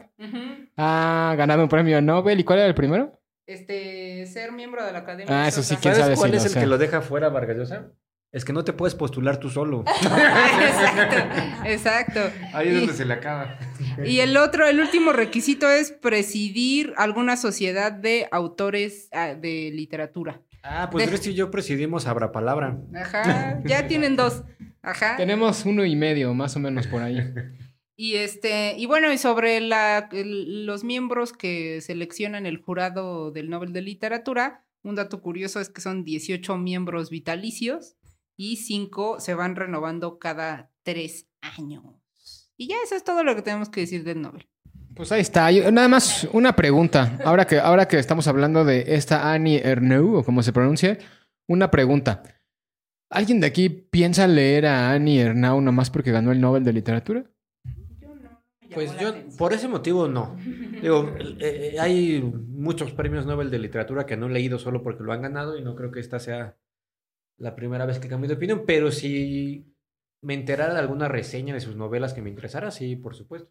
Ha 0.77 1.35
ganado 1.37 1.63
un 1.63 1.69
premio 1.69 2.01
Nobel. 2.01 2.41
¿Y 2.41 2.45
cuál 2.45 2.61
era 2.61 2.69
el 2.69 2.75
primero? 2.75 3.21
Este, 3.47 4.25
ser 4.27 4.53
miembro 4.53 4.85
de 4.85 4.93
la 4.93 5.01
Academia. 5.01 5.45
Ah, 5.45 5.49
eso 5.49 5.63
sí, 5.63 5.77
quién 5.77 5.95
¿Sabes 5.95 6.07
sabe 6.07 6.17
cuál 6.17 6.31
si 6.31 6.37
es 6.39 6.57
el 6.57 6.63
que 6.63 6.67
lo 6.67 6.79
deja 6.79 7.03
fuera, 7.03 7.29
Vargallosa? 7.29 7.93
Es 8.35 8.45
que 8.45 8.53
no 8.53 8.65
te 8.65 8.73
puedes 8.73 8.97
postular 8.97 9.39
tú 9.39 9.49
solo. 9.49 9.85
exacto, 10.03 11.17
exacto. 11.65 12.21
Ahí 12.53 12.69
es 12.69 12.75
Y- 12.75 12.79
donde 12.79 12.93
se 12.95 13.05
le 13.05 13.15
acaba. 13.15 13.57
Y 14.05 14.19
el 14.19 14.37
otro, 14.37 14.67
el 14.67 14.81
último 14.81 15.13
requisito 15.13 15.71
es 15.71 15.93
presidir 15.93 16.93
alguna 16.97 17.37
sociedad 17.37 17.93
de 17.93 18.27
autores 18.33 19.09
ah, 19.13 19.35
de 19.35 19.71
literatura. 19.73 20.41
Ah, 20.65 20.89
pues 20.91 21.27
y 21.29 21.35
yo 21.35 21.53
presidimos 21.53 22.07
Abra 22.09 22.33
Palabra. 22.33 22.77
Ajá, 22.95 23.61
ya 23.65 23.87
tienen 23.89 24.17
dos. 24.17 24.43
Ajá. 24.83 25.17
Tenemos 25.17 25.65
uno 25.65 25.85
y 25.85 25.95
medio, 25.95 26.35
más 26.35 26.57
o 26.57 26.59
menos 26.59 26.89
por 26.89 27.03
ahí. 27.03 27.19
Y 27.97 28.17
este, 28.17 28.75
y 28.77 28.87
bueno, 28.87 29.13
y 29.13 29.19
sobre 29.19 29.61
la, 29.61 30.09
el- 30.11 30.67
los 30.67 30.83
miembros 30.83 31.33
que 31.33 31.81
seleccionan 31.83 32.47
el 32.47 32.59
jurado 32.59 33.31
del 33.31 33.49
Nobel 33.49 33.73
de 33.73 33.83
Literatura, 33.83 34.65
un 34.83 34.97
dato 34.97 35.21
curioso 35.23 35.61
es 35.61 35.69
que 35.69 35.81
son 35.81 36.03
18 36.03 36.57
miembros 36.59 37.11
vitalicios 37.11 37.95
y 38.37 38.57
5 38.57 39.21
se 39.21 39.35
van 39.35 39.57
renovando 39.57 40.19
cada 40.19 40.71
3 40.83 41.29
años. 41.41 41.85
Y 42.57 42.69
ya 42.69 42.77
eso 42.85 42.95
es 42.95 43.05
todo 43.05 43.25
lo 43.25 43.35
que 43.35 43.43
tenemos 43.43 43.69
que 43.69 43.81
decir 43.81 44.05
del 44.05 44.21
Nobel. 44.23 44.47
Pues 44.95 45.11
ahí 45.11 45.21
está. 45.21 45.51
Yo- 45.51 45.71
nada 45.73 45.89
más 45.89 46.29
una 46.33 46.55
pregunta. 46.55 47.19
Ahora 47.25 47.47
que, 47.47 47.59
ahora 47.59 47.89
que 47.89 47.99
estamos 47.99 48.29
hablando 48.29 48.65
de 48.65 48.95
esta 48.95 49.33
Annie 49.33 49.61
Ernaux, 49.65 50.21
o 50.21 50.25
como 50.25 50.43
se 50.43 50.53
pronuncia, 50.53 50.99
una 51.49 51.71
pregunta. 51.71 52.23
¿Alguien 53.11 53.41
de 53.41 53.47
aquí 53.49 53.69
piensa 53.69 54.27
leer 54.27 54.67
a 54.67 54.93
Annie 54.93 55.21
Ernaux 55.21 55.63
nomás 55.63 55.91
porque 55.91 56.13
ganó 56.13 56.33
el 56.33 56.41
Nobel 56.41 56.65
de 56.65 56.73
Literatura? 56.73 57.25
Pues 58.73 58.99
yo, 58.99 59.15
por 59.39 59.53
ese 59.53 59.69
motivo, 59.69 60.09
no. 60.09 60.37
Digo, 60.83 61.15
eh, 61.19 61.75
eh, 61.75 61.81
hay 61.81 62.21
muchos 62.23 62.93
premios 62.93 63.25
Nobel 63.25 63.51
de 63.51 63.59
literatura 63.61 64.05
que 64.07 64.17
no 64.17 64.27
he 64.27 64.31
leído 64.31 64.59
solo 64.59 64.83
porque 64.83 65.05
lo 65.05 65.13
han 65.13 65.23
ganado 65.23 65.57
y 65.57 65.63
no 65.63 65.77
creo 65.77 65.93
que 65.93 66.01
esta 66.01 66.19
sea 66.19 66.57
la 67.37 67.55
primera 67.55 67.87
vez 67.87 67.99
que 67.99 68.09
cambio 68.09 68.29
de 68.29 68.35
opinión, 68.35 68.65
pero 68.67 68.91
si 68.91 69.75
me 70.23 70.35
enterara 70.35 70.75
de 70.75 70.81
alguna 70.81 71.09
reseña 71.09 71.55
de 71.55 71.61
sus 71.61 71.77
novelas 71.77 72.15
que 72.15 72.23
me 72.23 72.31
interesara, 72.31 72.71
sí, 72.71 72.97
por 72.97 73.15
supuesto. 73.15 73.51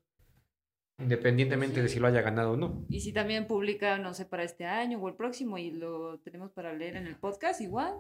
Independientemente 1.00 1.82
de 1.82 1.90
si 1.90 2.00
lo 2.00 2.08
haya 2.08 2.22
ganado 2.22 2.52
o 2.52 2.58
no. 2.58 2.86
Y 2.90 3.02
si 3.02 3.14
también 3.14 3.48
publica, 3.48 3.98
no 3.98 4.14
sé, 4.14 4.26
para 4.26 4.44
este 4.44 4.66
año 4.66 5.00
o 5.00 5.08
el 5.08 5.16
próximo 5.16 5.58
y 5.58 5.72
lo 5.72 6.20
tenemos 6.20 6.52
para 6.52 6.74
leer 6.74 6.96
en 6.96 7.08
el 7.08 7.16
podcast, 7.16 7.62
igual. 7.62 7.96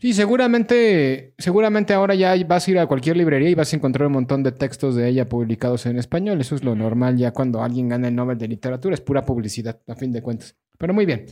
Sí, 0.00 0.12
seguramente, 0.12 1.34
seguramente 1.38 1.92
ahora 1.92 2.14
ya 2.14 2.36
vas 2.46 2.68
a 2.68 2.70
ir 2.70 2.78
a 2.78 2.86
cualquier 2.86 3.16
librería 3.16 3.50
y 3.50 3.54
vas 3.56 3.72
a 3.72 3.76
encontrar 3.76 4.06
un 4.06 4.12
montón 4.12 4.44
de 4.44 4.52
textos 4.52 4.94
de 4.94 5.08
ella 5.08 5.28
publicados 5.28 5.86
en 5.86 5.98
español. 5.98 6.40
Eso 6.40 6.54
es 6.54 6.62
lo 6.62 6.76
normal 6.76 7.16
ya 7.16 7.32
cuando 7.32 7.62
alguien 7.62 7.88
gana 7.88 8.06
el 8.06 8.14
Nobel 8.14 8.38
de 8.38 8.46
Literatura. 8.46 8.94
Es 8.94 9.00
pura 9.00 9.24
publicidad, 9.24 9.80
a 9.88 9.96
fin 9.96 10.12
de 10.12 10.22
cuentas. 10.22 10.56
Pero 10.78 10.94
muy 10.94 11.04
bien. 11.04 11.26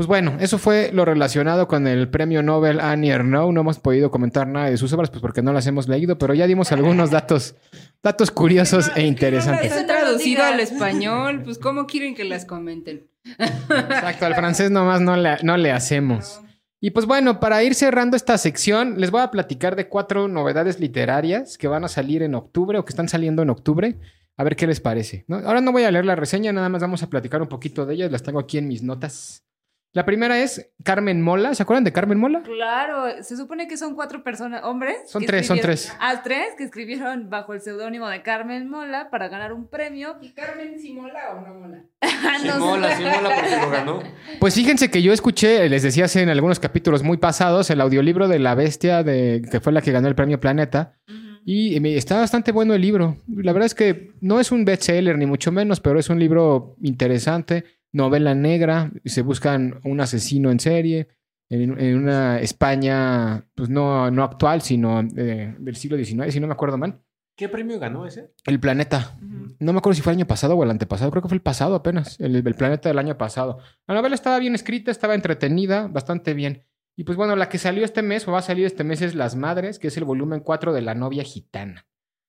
Pues 0.00 0.08
bueno, 0.08 0.38
eso 0.40 0.56
fue 0.56 0.92
lo 0.94 1.04
relacionado 1.04 1.68
con 1.68 1.86
el 1.86 2.08
premio 2.08 2.42
Nobel 2.42 2.80
Annie 2.80 3.10
Ernaux. 3.10 3.52
No 3.52 3.60
hemos 3.60 3.80
podido 3.80 4.10
comentar 4.10 4.46
nada 4.46 4.70
de 4.70 4.78
sus 4.78 4.90
obras, 4.94 5.10
pues 5.10 5.20
porque 5.20 5.42
no 5.42 5.52
las 5.52 5.66
hemos 5.66 5.88
leído, 5.88 6.16
pero 6.16 6.32
ya 6.32 6.46
dimos 6.46 6.72
algunos 6.72 7.10
datos, 7.10 7.54
datos 8.02 8.30
curiosos 8.30 8.88
no- 8.88 8.94
e 8.96 9.02
interesantes. 9.06 9.70
Eso 9.70 9.84
traducido 9.84 10.42
al 10.42 10.58
español, 10.58 11.42
pues 11.44 11.58
¿cómo 11.58 11.84
quieren 11.86 12.14
que 12.14 12.24
las 12.24 12.46
comenten? 12.46 13.08
Exacto, 13.38 14.24
al 14.24 14.34
francés 14.34 14.70
nomás 14.70 15.02
no 15.02 15.18
le, 15.18 15.36
no 15.42 15.58
le 15.58 15.70
hacemos. 15.70 16.40
Y 16.80 16.92
pues 16.92 17.04
bueno, 17.04 17.38
para 17.38 17.62
ir 17.62 17.74
cerrando 17.74 18.16
esta 18.16 18.38
sección, 18.38 18.98
les 19.02 19.10
voy 19.10 19.20
a 19.20 19.30
platicar 19.30 19.76
de 19.76 19.86
cuatro 19.88 20.28
novedades 20.28 20.80
literarias 20.80 21.58
que 21.58 21.68
van 21.68 21.84
a 21.84 21.88
salir 21.88 22.22
en 22.22 22.34
octubre 22.34 22.78
o 22.78 22.86
que 22.86 22.90
están 22.92 23.10
saliendo 23.10 23.42
en 23.42 23.50
octubre. 23.50 23.98
A 24.38 24.44
ver 24.44 24.56
qué 24.56 24.66
les 24.66 24.80
parece. 24.80 25.26
¿no? 25.28 25.36
Ahora 25.46 25.60
no 25.60 25.72
voy 25.72 25.82
a 25.84 25.90
leer 25.90 26.06
la 26.06 26.16
reseña, 26.16 26.54
nada 26.54 26.70
más 26.70 26.80
vamos 26.80 27.02
a 27.02 27.10
platicar 27.10 27.42
un 27.42 27.48
poquito 27.48 27.84
de 27.84 27.96
ellas. 27.96 28.10
Las 28.10 28.22
tengo 28.22 28.38
aquí 28.40 28.56
en 28.56 28.66
mis 28.66 28.82
notas. 28.82 29.44
La 29.92 30.04
primera 30.06 30.38
es 30.38 30.70
Carmen 30.84 31.20
Mola. 31.20 31.52
¿Se 31.54 31.64
acuerdan 31.64 31.82
de 31.82 31.92
Carmen 31.92 32.16
Mola? 32.18 32.42
Claro, 32.42 33.22
se 33.24 33.36
supone 33.36 33.66
que 33.66 33.76
son 33.76 33.96
cuatro 33.96 34.22
personas, 34.22 34.62
hombres. 34.62 34.96
Son 35.06 35.24
tres, 35.26 35.48
son 35.48 35.58
tres. 35.58 35.92
Ah, 35.98 36.20
tres 36.22 36.54
que 36.56 36.62
escribieron 36.62 37.28
bajo 37.28 37.54
el 37.54 37.60
seudónimo 37.60 38.08
de 38.08 38.22
Carmen 38.22 38.68
Mola 38.70 39.10
para 39.10 39.26
ganar 39.28 39.52
un 39.52 39.66
premio. 39.68 40.16
¿Y 40.20 40.30
Carmen 40.32 40.78
si 40.78 40.92
mola 40.92 41.18
o 41.34 41.40
no 41.46 41.54
mola? 41.54 41.82
Ah, 42.22 42.36
Sí 42.40 42.46
no 42.46 42.58
mola, 42.58 42.96
sí 42.96 43.02
mola 43.02 43.30
porque 43.34 43.56
lo 43.56 43.70
ganó. 43.70 44.02
Pues 44.38 44.54
fíjense 44.54 44.90
que 44.90 45.02
yo 45.02 45.12
escuché, 45.12 45.68
les 45.68 45.82
decía 45.82 46.04
hace 46.04 46.22
en 46.22 46.28
algunos 46.28 46.60
capítulos 46.60 47.02
muy 47.02 47.16
pasados, 47.16 47.70
el 47.70 47.80
audiolibro 47.80 48.28
de 48.28 48.38
La 48.38 48.54
Bestia, 48.54 49.02
de, 49.02 49.42
que 49.50 49.58
fue 49.60 49.72
la 49.72 49.80
que 49.82 49.90
ganó 49.90 50.06
el 50.06 50.14
premio 50.14 50.38
Planeta. 50.38 50.98
Y 51.44 51.80
me- 51.80 51.96
está 51.96 52.18
bastante 52.18 52.52
bueno 52.52 52.74
el 52.74 52.82
libro. 52.82 53.16
La 53.26 53.52
verdad 53.52 53.66
es 53.66 53.74
que 53.74 54.12
no 54.20 54.38
es 54.38 54.52
un 54.52 54.64
bestseller, 54.66 55.16
ni 55.18 55.24
mucho 55.26 55.50
menos, 55.50 55.80
pero 55.80 55.98
es 55.98 56.10
un 56.10 56.18
libro 56.20 56.76
interesante. 56.82 57.64
Novela 57.92 58.34
negra. 58.34 58.90
Se 59.04 59.22
buscan 59.22 59.80
un 59.84 60.00
asesino 60.00 60.50
en 60.50 60.60
serie. 60.60 61.08
En, 61.48 61.78
en 61.80 61.96
una 61.96 62.38
España, 62.38 63.44
pues 63.56 63.68
no, 63.68 64.10
no 64.10 64.22
actual, 64.22 64.62
sino 64.62 65.00
eh, 65.16 65.54
del 65.58 65.74
siglo 65.74 65.96
XIX, 65.96 66.32
si 66.32 66.38
no 66.38 66.46
me 66.46 66.52
acuerdo 66.52 66.78
mal. 66.78 67.00
¿Qué 67.36 67.48
premio 67.48 67.80
ganó 67.80 68.06
ese? 68.06 68.34
El 68.44 68.60
planeta. 68.60 69.16
No 69.58 69.72
me 69.72 69.78
acuerdo 69.78 69.96
si 69.96 70.02
fue 70.02 70.12
el 70.12 70.18
año 70.18 70.26
pasado 70.26 70.56
o 70.56 70.62
el 70.62 70.70
antepasado. 70.70 71.10
Creo 71.10 71.22
que 71.22 71.28
fue 71.28 71.36
el 71.36 71.42
pasado 71.42 71.74
apenas. 71.74 72.20
El, 72.20 72.36
el 72.36 72.54
planeta 72.54 72.88
del 72.88 72.98
año 72.98 73.16
pasado. 73.16 73.58
La 73.86 73.94
novela 73.94 74.14
estaba 74.14 74.38
bien 74.38 74.54
escrita, 74.54 74.90
estaba 74.90 75.14
entretenida, 75.14 75.88
bastante 75.88 76.34
bien. 76.34 76.66
Y 76.96 77.04
pues 77.04 77.16
bueno, 77.16 77.34
la 77.36 77.48
que 77.48 77.56
salió 77.56 77.82
este 77.82 78.02
mes 78.02 78.28
o 78.28 78.32
va 78.32 78.40
a 78.40 78.42
salir 78.42 78.66
este 78.66 78.84
mes 78.84 79.00
es 79.00 79.14
Las 79.14 79.36
Madres, 79.36 79.78
que 79.78 79.88
es 79.88 79.96
el 79.96 80.04
volumen 80.04 80.40
4 80.40 80.74
de 80.74 80.82
La 80.82 80.94
novia 80.94 81.24
gitana. 81.24 81.86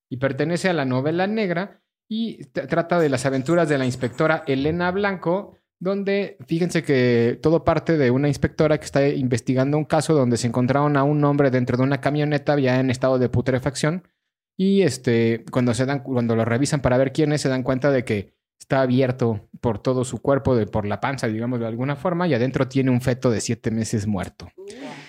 Y 0.10 0.16
pertenece 0.16 0.70
a 0.70 0.74
la 0.74 0.86
novela 0.86 1.28
negra 1.28 1.81
y 2.14 2.44
trata 2.44 3.00
de 3.00 3.08
las 3.08 3.26
aventuras 3.26 3.70
de 3.70 3.78
la 3.78 3.86
inspectora 3.86 4.44
Elena 4.46 4.92
Blanco, 4.92 5.56
donde 5.80 6.36
fíjense 6.46 6.84
que 6.84 7.40
todo 7.42 7.64
parte 7.64 7.96
de 7.96 8.12
una 8.12 8.28
inspectora 8.28 8.78
que 8.78 8.84
está 8.84 9.08
investigando 9.08 9.78
un 9.78 9.86
caso 9.86 10.14
donde 10.14 10.36
se 10.36 10.48
encontraron 10.48 10.98
a 10.98 11.06
un 11.06 11.24
hombre 11.24 11.52
dentro 11.52 11.78
de 11.78 11.84
una 11.84 12.02
camioneta 12.02 12.60
ya 12.60 12.82
en 12.82 12.90
estado 12.90 13.18
de 13.18 13.30
putrefacción. 13.30 14.10
Y 14.58 14.82
este, 14.82 15.46
cuando 15.54 15.74
se 15.74 15.86
dan, 15.86 16.04
cuando 16.04 16.36
lo 16.36 16.44
revisan 16.44 16.82
para 16.82 16.98
ver 16.98 17.14
quién 17.14 17.32
es, 17.32 17.40
se 17.40 17.48
dan 17.48 17.64
cuenta 17.64 17.92
de 17.92 18.04
que 18.04 18.34
está 18.62 18.82
abierto 18.82 19.50
por 19.60 19.80
todo 19.80 20.06
su 20.06 20.22
cuerpo, 20.22 20.56
de, 20.56 20.68
por 20.68 20.86
la 20.86 21.02
panza, 21.02 21.28
digamos 21.28 21.60
de 21.60 21.66
alguna 21.66 21.96
forma, 21.96 22.28
y 22.28 22.34
adentro 22.36 22.68
tiene 22.68 22.92
un 22.92 23.02
feto 23.02 23.32
de 23.32 23.42
siete 23.42 23.72
meses 23.72 24.06
muerto. 24.06 24.50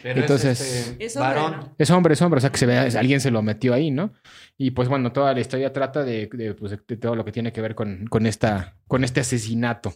Pero 0.02 0.20
Entonces- 0.20 0.60
es, 0.60 0.88
este, 0.88 1.04
Es 1.04 1.16
hombre. 1.16 1.40
Es 1.78 1.90
hombre, 1.90 2.14
es 2.14 2.22
hombre, 2.22 2.38
o 2.38 2.40
sea 2.40 2.50
que 2.50 2.58
se 2.58 2.66
ve, 2.66 2.78
alguien 2.78 3.20
se 3.20 3.30
lo 3.30 3.42
metió 3.42 3.74
ahí, 3.74 3.90
¿no? 3.90 4.14
Y 4.56 4.70
pues 4.72 4.88
bueno, 4.88 5.12
toda 5.12 5.34
la 5.34 5.40
historia 5.40 5.72
trata 5.72 6.02
de, 6.02 6.28
de, 6.32 6.54
pues, 6.54 6.72
de 6.86 6.96
todo 6.96 7.14
lo 7.14 7.24
que 7.26 7.32
tiene 7.32 7.52
que 7.52 7.60
ver 7.60 7.74
con, 7.74 8.06
con, 8.06 8.26
esta, 8.26 8.78
con 8.88 9.04
este 9.04 9.20
asesinato. 9.20 9.92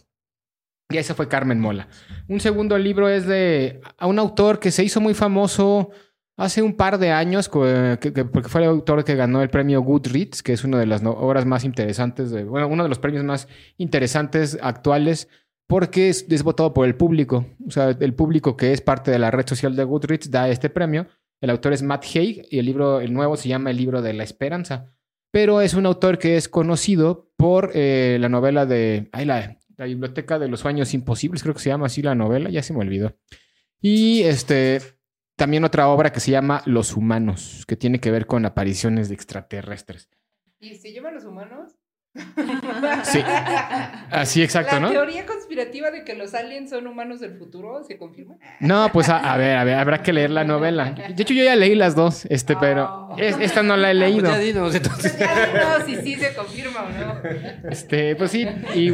Y 0.89 0.97
ese 0.97 1.15
fue 1.15 1.27
Carmen 1.27 1.59
Mola. 1.59 1.89
Un 2.29 2.39
segundo 2.39 2.77
libro 2.77 3.09
es 3.09 3.25
de 3.25 3.81
a 3.97 4.07
un 4.07 4.19
autor 4.19 4.59
que 4.59 4.71
se 4.71 4.83
hizo 4.83 5.01
muy 5.01 5.15
famoso 5.15 5.89
hace 6.37 6.61
un 6.61 6.75
par 6.75 6.97
de 6.99 7.11
años, 7.11 7.49
que- 7.49 8.25
porque 8.31 8.47
fue 8.49 8.61
el 8.61 8.69
autor 8.69 9.03
que 9.03 9.15
ganó 9.15 9.41
el 9.41 9.49
premio 9.49 9.81
Goodreads, 9.81 10.41
que 10.43 10.53
es 10.53 10.63
una 10.63 10.79
de 10.79 10.85
las 10.85 11.01
obras 11.03 11.45
más 11.45 11.63
interesantes, 11.65 12.31
bueno, 12.45 12.67
uno 12.67 12.83
de 12.83 12.89
los 12.89 12.99
premios 12.99 13.23
más 13.25 13.47
interesantes 13.77 14.57
actuales, 14.61 15.27
porque 15.67 16.07
es, 16.09 16.25
es 16.29 16.43
votado 16.43 16.73
por 16.73 16.87
el 16.87 16.95
público. 16.95 17.45
O 17.67 17.71
sea, 17.71 17.89
el 17.99 18.13
público 18.13 18.55
que 18.55 18.71
es 18.71 18.79
parte 18.81 19.11
de 19.11 19.19
la 19.19 19.31
red 19.31 19.45
social 19.47 19.75
de 19.75 19.83
Goodreads 19.83 20.31
da 20.31 20.47
este 20.49 20.69
premio. 20.69 21.07
El 21.41 21.49
autor 21.49 21.73
es 21.73 21.83
Matt 21.83 22.05
Haig 22.15 22.45
y 22.49 22.59
el 22.59 22.65
libro, 22.65 23.01
el 23.01 23.13
nuevo 23.13 23.35
se 23.35 23.49
llama 23.49 23.69
El 23.71 23.77
libro 23.77 24.01
de 24.01 24.13
la 24.13 24.23
esperanza. 24.23 24.93
Pero 25.29 25.59
es 25.61 25.73
un 25.73 25.85
autor 25.85 26.17
que 26.19 26.37
es 26.37 26.47
conocido 26.47 27.29
por 27.35 27.71
eh, 27.73 28.17
la 28.19 28.29
novela 28.29 28.65
de. 28.65 29.09
Ay, 29.11 29.25
la, 29.25 29.57
la 29.75 29.85
Biblioteca 29.85 30.39
de 30.39 30.47
los 30.47 30.61
Sueños 30.61 30.93
Imposibles, 30.93 31.43
creo 31.43 31.53
que 31.53 31.59
se 31.61 31.69
llama 31.69 31.87
así 31.87 32.01
la 32.01 32.15
novela, 32.15 32.49
ya 32.49 32.63
se 32.63 32.73
me 32.73 32.79
olvidó. 32.79 33.13
Y 33.81 34.21
este. 34.21 34.79
También 35.37 35.63
otra 35.63 35.87
obra 35.89 36.11
que 36.11 36.19
se 36.19 36.31
llama 36.31 36.63
Los 36.65 36.97
Humanos, 36.97 37.63
que 37.67 37.75
tiene 37.75 37.99
que 37.99 38.09
ver 38.09 38.25
con 38.25 38.43
apariciones 38.47 39.07
de 39.07 39.13
extraterrestres. 39.13 40.09
¿Y 40.59 40.73
se 40.73 40.91
llevan 40.91 41.13
los 41.13 41.25
humanos? 41.25 41.75
Sí. 43.03 43.19
Así 44.11 44.41
exacto, 44.43 44.75
La 44.75 44.79
¿no? 44.81 44.89
teoría 44.91 45.25
conspirativa 45.25 45.91
de 45.91 46.03
que 46.03 46.13
los 46.15 46.33
aliens 46.33 46.69
son 46.69 46.87
humanos 46.87 47.19
del 47.19 47.37
futuro 47.37 47.83
se 47.83 47.97
confirma. 47.97 48.35
No, 48.59 48.89
pues 48.91 49.09
a, 49.09 49.33
a 49.33 49.37
ver, 49.37 49.57
a 49.57 49.63
ver, 49.63 49.75
habrá 49.75 50.01
que 50.01 50.13
leer 50.13 50.29
la 50.31 50.43
novela. 50.43 50.91
De 51.15 51.21
hecho, 51.23 51.33
yo 51.33 51.43
ya 51.43 51.55
leí 51.55 51.75
las 51.75 51.95
dos, 51.95 52.25
este, 52.29 52.55
pero 52.55 53.09
es- 53.17 53.37
esta 53.39 53.63
no 53.63 53.77
la 53.77 53.91
he 53.91 53.93
leído. 53.93 54.21
Pues 54.29 54.33
ya 54.33 54.39
dinos, 54.39 54.75
entonces. 54.75 55.13
Pues 55.13 55.19
ya 55.19 55.77
no, 55.79 55.85
si 55.85 55.95
sí 55.97 56.15
se 56.15 56.33
confirma 56.35 56.83
o 56.83 56.89
no. 56.89 57.69
Este, 57.69 58.15
pues 58.15 58.31
sí. 58.31 58.47
Y, 58.75 58.91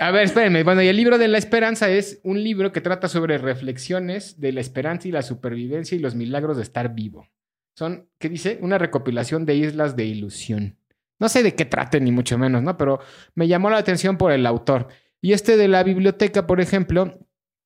a 0.00 0.10
ver, 0.10 0.24
espérenme. 0.24 0.62
Bueno, 0.62 0.82
y 0.82 0.88
el 0.88 0.96
libro 0.96 1.18
de 1.18 1.28
la 1.28 1.38
esperanza 1.38 1.88
es 1.90 2.20
un 2.22 2.42
libro 2.42 2.72
que 2.72 2.80
trata 2.80 3.08
sobre 3.08 3.38
reflexiones 3.38 4.40
de 4.40 4.52
la 4.52 4.60
esperanza 4.60 5.08
y 5.08 5.12
la 5.12 5.22
supervivencia 5.22 5.96
y 5.96 5.98
los 6.00 6.14
milagros 6.14 6.56
de 6.56 6.62
estar 6.62 6.94
vivo. 6.94 7.28
Son, 7.74 8.08
¿qué 8.18 8.28
dice? 8.30 8.58
Una 8.62 8.78
recopilación 8.78 9.44
de 9.44 9.54
islas 9.56 9.96
de 9.96 10.04
ilusión. 10.06 10.76
No 11.18 11.28
sé 11.28 11.42
de 11.42 11.54
qué 11.54 11.64
trate, 11.64 12.00
ni 12.00 12.12
mucho 12.12 12.38
menos, 12.38 12.62
¿no? 12.62 12.76
Pero 12.76 13.00
me 13.34 13.48
llamó 13.48 13.70
la 13.70 13.78
atención 13.78 14.16
por 14.18 14.32
el 14.32 14.46
autor. 14.46 14.88
Y 15.20 15.32
este 15.32 15.56
de 15.56 15.68
la 15.68 15.82
biblioteca, 15.82 16.46
por 16.46 16.60
ejemplo, 16.60 17.18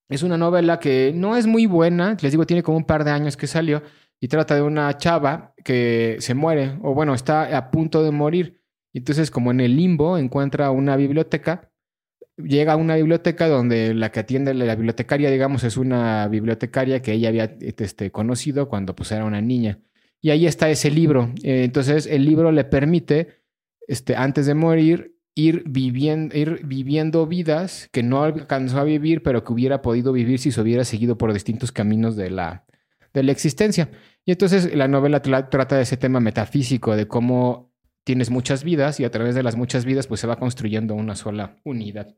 es 0.09 0.23
una 0.23 0.37
novela 0.37 0.79
que 0.79 1.13
no 1.15 1.37
es 1.37 1.47
muy 1.47 1.67
buena. 1.67 2.17
Les 2.21 2.33
digo, 2.33 2.47
tiene 2.47 2.63
como 2.63 2.79
un 2.79 2.85
par 2.85 3.05
de 3.05 3.13
años 3.13 3.37
que 3.37 3.47
salió. 3.47 3.83
Y 4.21 4.29
trata 4.29 4.55
de 4.55 4.63
una 4.63 4.97
chava 4.99 5.55
que 5.65 6.17
se 6.21 6.35
muere, 6.35 6.79
o 6.83 6.95
bueno, 6.95 7.15
está 7.15 7.57
a 7.57 7.71
punto 7.71 8.03
de 8.03 8.11
morir. 8.11 8.61
Y 8.93 8.99
Entonces, 8.99 9.31
como 9.31 9.51
en 9.51 9.61
el 9.61 9.77
limbo, 9.77 10.19
encuentra 10.19 10.71
una 10.73 10.97
biblioteca. 10.97 11.71
Llega 12.37 12.75
a 12.75 12.77
una 12.77 12.97
biblioteca 12.97 13.49
donde 13.49 13.95
la 13.95 14.11
que 14.11 14.21
atiende 14.21 14.53
la 14.53 14.75
bibliotecaria, 14.75 15.31
digamos, 15.31 15.65
es 15.65 15.77
una 15.77 16.27
bibliotecaria 16.29 17.01
que 17.03 17.13
ella 17.13 17.29
había 17.29 17.57
este, 17.61 18.11
conocido 18.11 18.69
cuando 18.69 18.95
pues 18.97 19.13
era 19.13 19.25
una 19.25 19.41
niña. 19.41 19.79
Y 20.21 20.31
ahí 20.31 20.47
está 20.47 20.69
ese 20.71 20.91
libro. 20.91 21.33
Eh, 21.43 21.65
entonces, 21.65 22.07
el 22.07 22.25
libro 22.25 22.53
le 22.53 22.65
permite, 22.65 23.40
este, 23.87 24.17
antes 24.17 24.47
de 24.47 24.55
morir, 24.55 25.17
ir 25.35 25.63
viviendo, 25.67 26.37
ir 26.37 26.61
viviendo 26.65 27.27
vidas 27.27 27.89
que 27.93 28.03
no 28.03 28.23
alcanzó 28.23 28.79
a 28.81 28.85
vivir, 28.85 29.23
pero 29.23 29.45
que 29.45 29.53
hubiera 29.53 29.81
podido 29.81 30.13
vivir 30.13 30.39
si 30.39 30.51
se 30.51 30.61
hubiera 30.61 30.85
seguido 30.85 31.17
por 31.17 31.33
distintos 31.33 31.73
caminos 31.73 32.17
de 32.17 32.31
la, 32.31 32.65
de 33.15 33.23
la 33.23 33.33
existencia. 33.33 33.91
Y 34.25 34.33
entonces 34.33 34.75
la 34.75 34.89
novela 34.89 35.23
tra- 35.23 35.49
trata 35.49 35.77
de 35.77 35.83
ese 35.83 35.97
tema 35.97 36.21
metafísico, 36.21 36.97
de 36.97 37.07
cómo 37.09 37.73
tienes 38.05 38.31
muchas 38.31 38.65
vidas 38.65 38.99
y 39.01 39.05
a 39.05 39.11
través 39.11 39.35
de 39.35 39.43
las 39.43 39.57
muchas 39.57 39.85
vidas 39.85 40.07
pues 40.07 40.21
se 40.21 40.27
va 40.27 40.37
construyendo 40.37 40.95
una 40.95 41.15
sola 41.15 41.57
unidad. 41.65 42.17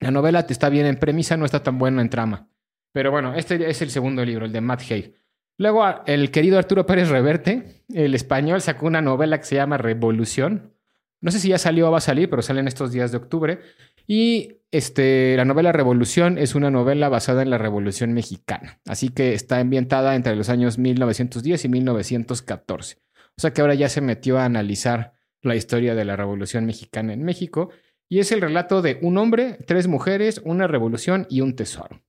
La 0.00 0.10
novela 0.10 0.46
está 0.48 0.68
bien 0.70 0.86
en 0.86 0.96
premisa, 0.96 1.36
no 1.36 1.44
está 1.44 1.62
tan 1.62 1.78
buena 1.78 2.02
en 2.02 2.08
trama. 2.10 2.48
Pero 2.92 3.10
bueno, 3.10 3.34
este 3.34 3.70
es 3.70 3.82
el 3.82 3.90
segundo 3.90 4.24
libro, 4.24 4.46
el 4.46 4.52
de 4.52 4.60
Matt 4.60 4.82
Haig. 4.90 5.14
Luego 5.58 5.84
el 6.06 6.30
querido 6.30 6.58
Arturo 6.58 6.86
Pérez 6.86 7.10
Reverte, 7.10 7.84
el 7.92 8.14
español, 8.14 8.62
sacó 8.62 8.86
una 8.86 9.02
novela 9.02 9.38
que 9.38 9.44
se 9.44 9.56
llama 9.56 9.76
Revolución. 9.76 10.72
No 11.20 11.30
sé 11.30 11.38
si 11.38 11.48
ya 11.48 11.58
salió 11.58 11.88
o 11.88 11.90
va 11.90 11.98
a 11.98 12.02
salir, 12.02 12.30
pero 12.30 12.42
sale 12.42 12.60
en 12.60 12.68
estos 12.68 12.92
días 12.92 13.10
de 13.10 13.18
octubre. 13.18 13.60
Y 14.06 14.60
este, 14.70 15.36
la 15.36 15.44
novela 15.44 15.72
Revolución 15.72 16.38
es 16.38 16.54
una 16.54 16.70
novela 16.70 17.08
basada 17.08 17.42
en 17.42 17.50
la 17.50 17.58
Revolución 17.58 18.12
Mexicana. 18.12 18.80
Así 18.86 19.10
que 19.10 19.34
está 19.34 19.58
ambientada 19.58 20.14
entre 20.16 20.36
los 20.36 20.48
años 20.48 20.78
1910 20.78 21.64
y 21.64 21.68
1914. 21.68 22.96
O 23.36 23.40
sea 23.40 23.52
que 23.52 23.60
ahora 23.60 23.74
ya 23.74 23.88
se 23.88 24.00
metió 24.00 24.38
a 24.38 24.44
analizar 24.44 25.12
la 25.42 25.56
historia 25.56 25.94
de 25.94 26.04
la 26.04 26.16
Revolución 26.16 26.66
Mexicana 26.66 27.12
en 27.12 27.22
México. 27.22 27.70
Y 28.08 28.18
es 28.18 28.32
el 28.32 28.40
relato 28.40 28.82
de 28.82 28.98
un 29.02 29.18
hombre, 29.18 29.58
tres 29.66 29.86
mujeres, 29.86 30.40
una 30.44 30.66
revolución 30.66 31.26
y 31.30 31.42
un 31.42 31.54
tesoro. 31.54 32.02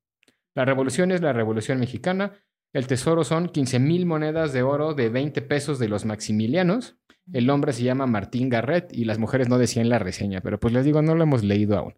La 0.56 0.66
revolución 0.66 1.12
es 1.12 1.22
la 1.22 1.32
Revolución 1.32 1.80
Mexicana. 1.80 2.34
El 2.74 2.88
tesoro 2.88 3.24
son 3.24 3.50
15 3.50 3.80
mil 3.80 4.06
monedas 4.06 4.54
de 4.54 4.64
oro 4.64 4.94
de 4.94 5.10
20 5.10 5.42
pesos 5.44 5.80
de 5.80 5.88
los 5.88 6.06
Maximilianos. 6.06 6.98
El 7.32 7.50
hombre 7.50 7.74
se 7.74 7.84
llama 7.84 8.08
Martín 8.08 8.50
Garret 8.50 8.92
y 8.92 9.06
las 9.06 9.20
mujeres 9.20 9.50
no 9.50 9.58
decían 9.58 9.90
la 9.90 10.00
reseña, 10.00 10.42
pero 10.42 10.60
pues 10.60 10.74
les 10.74 10.86
digo, 10.86 11.02
no 11.02 11.16
lo 11.16 11.24
hemos 11.24 11.44
leído 11.44 11.78
aún. 11.78 11.94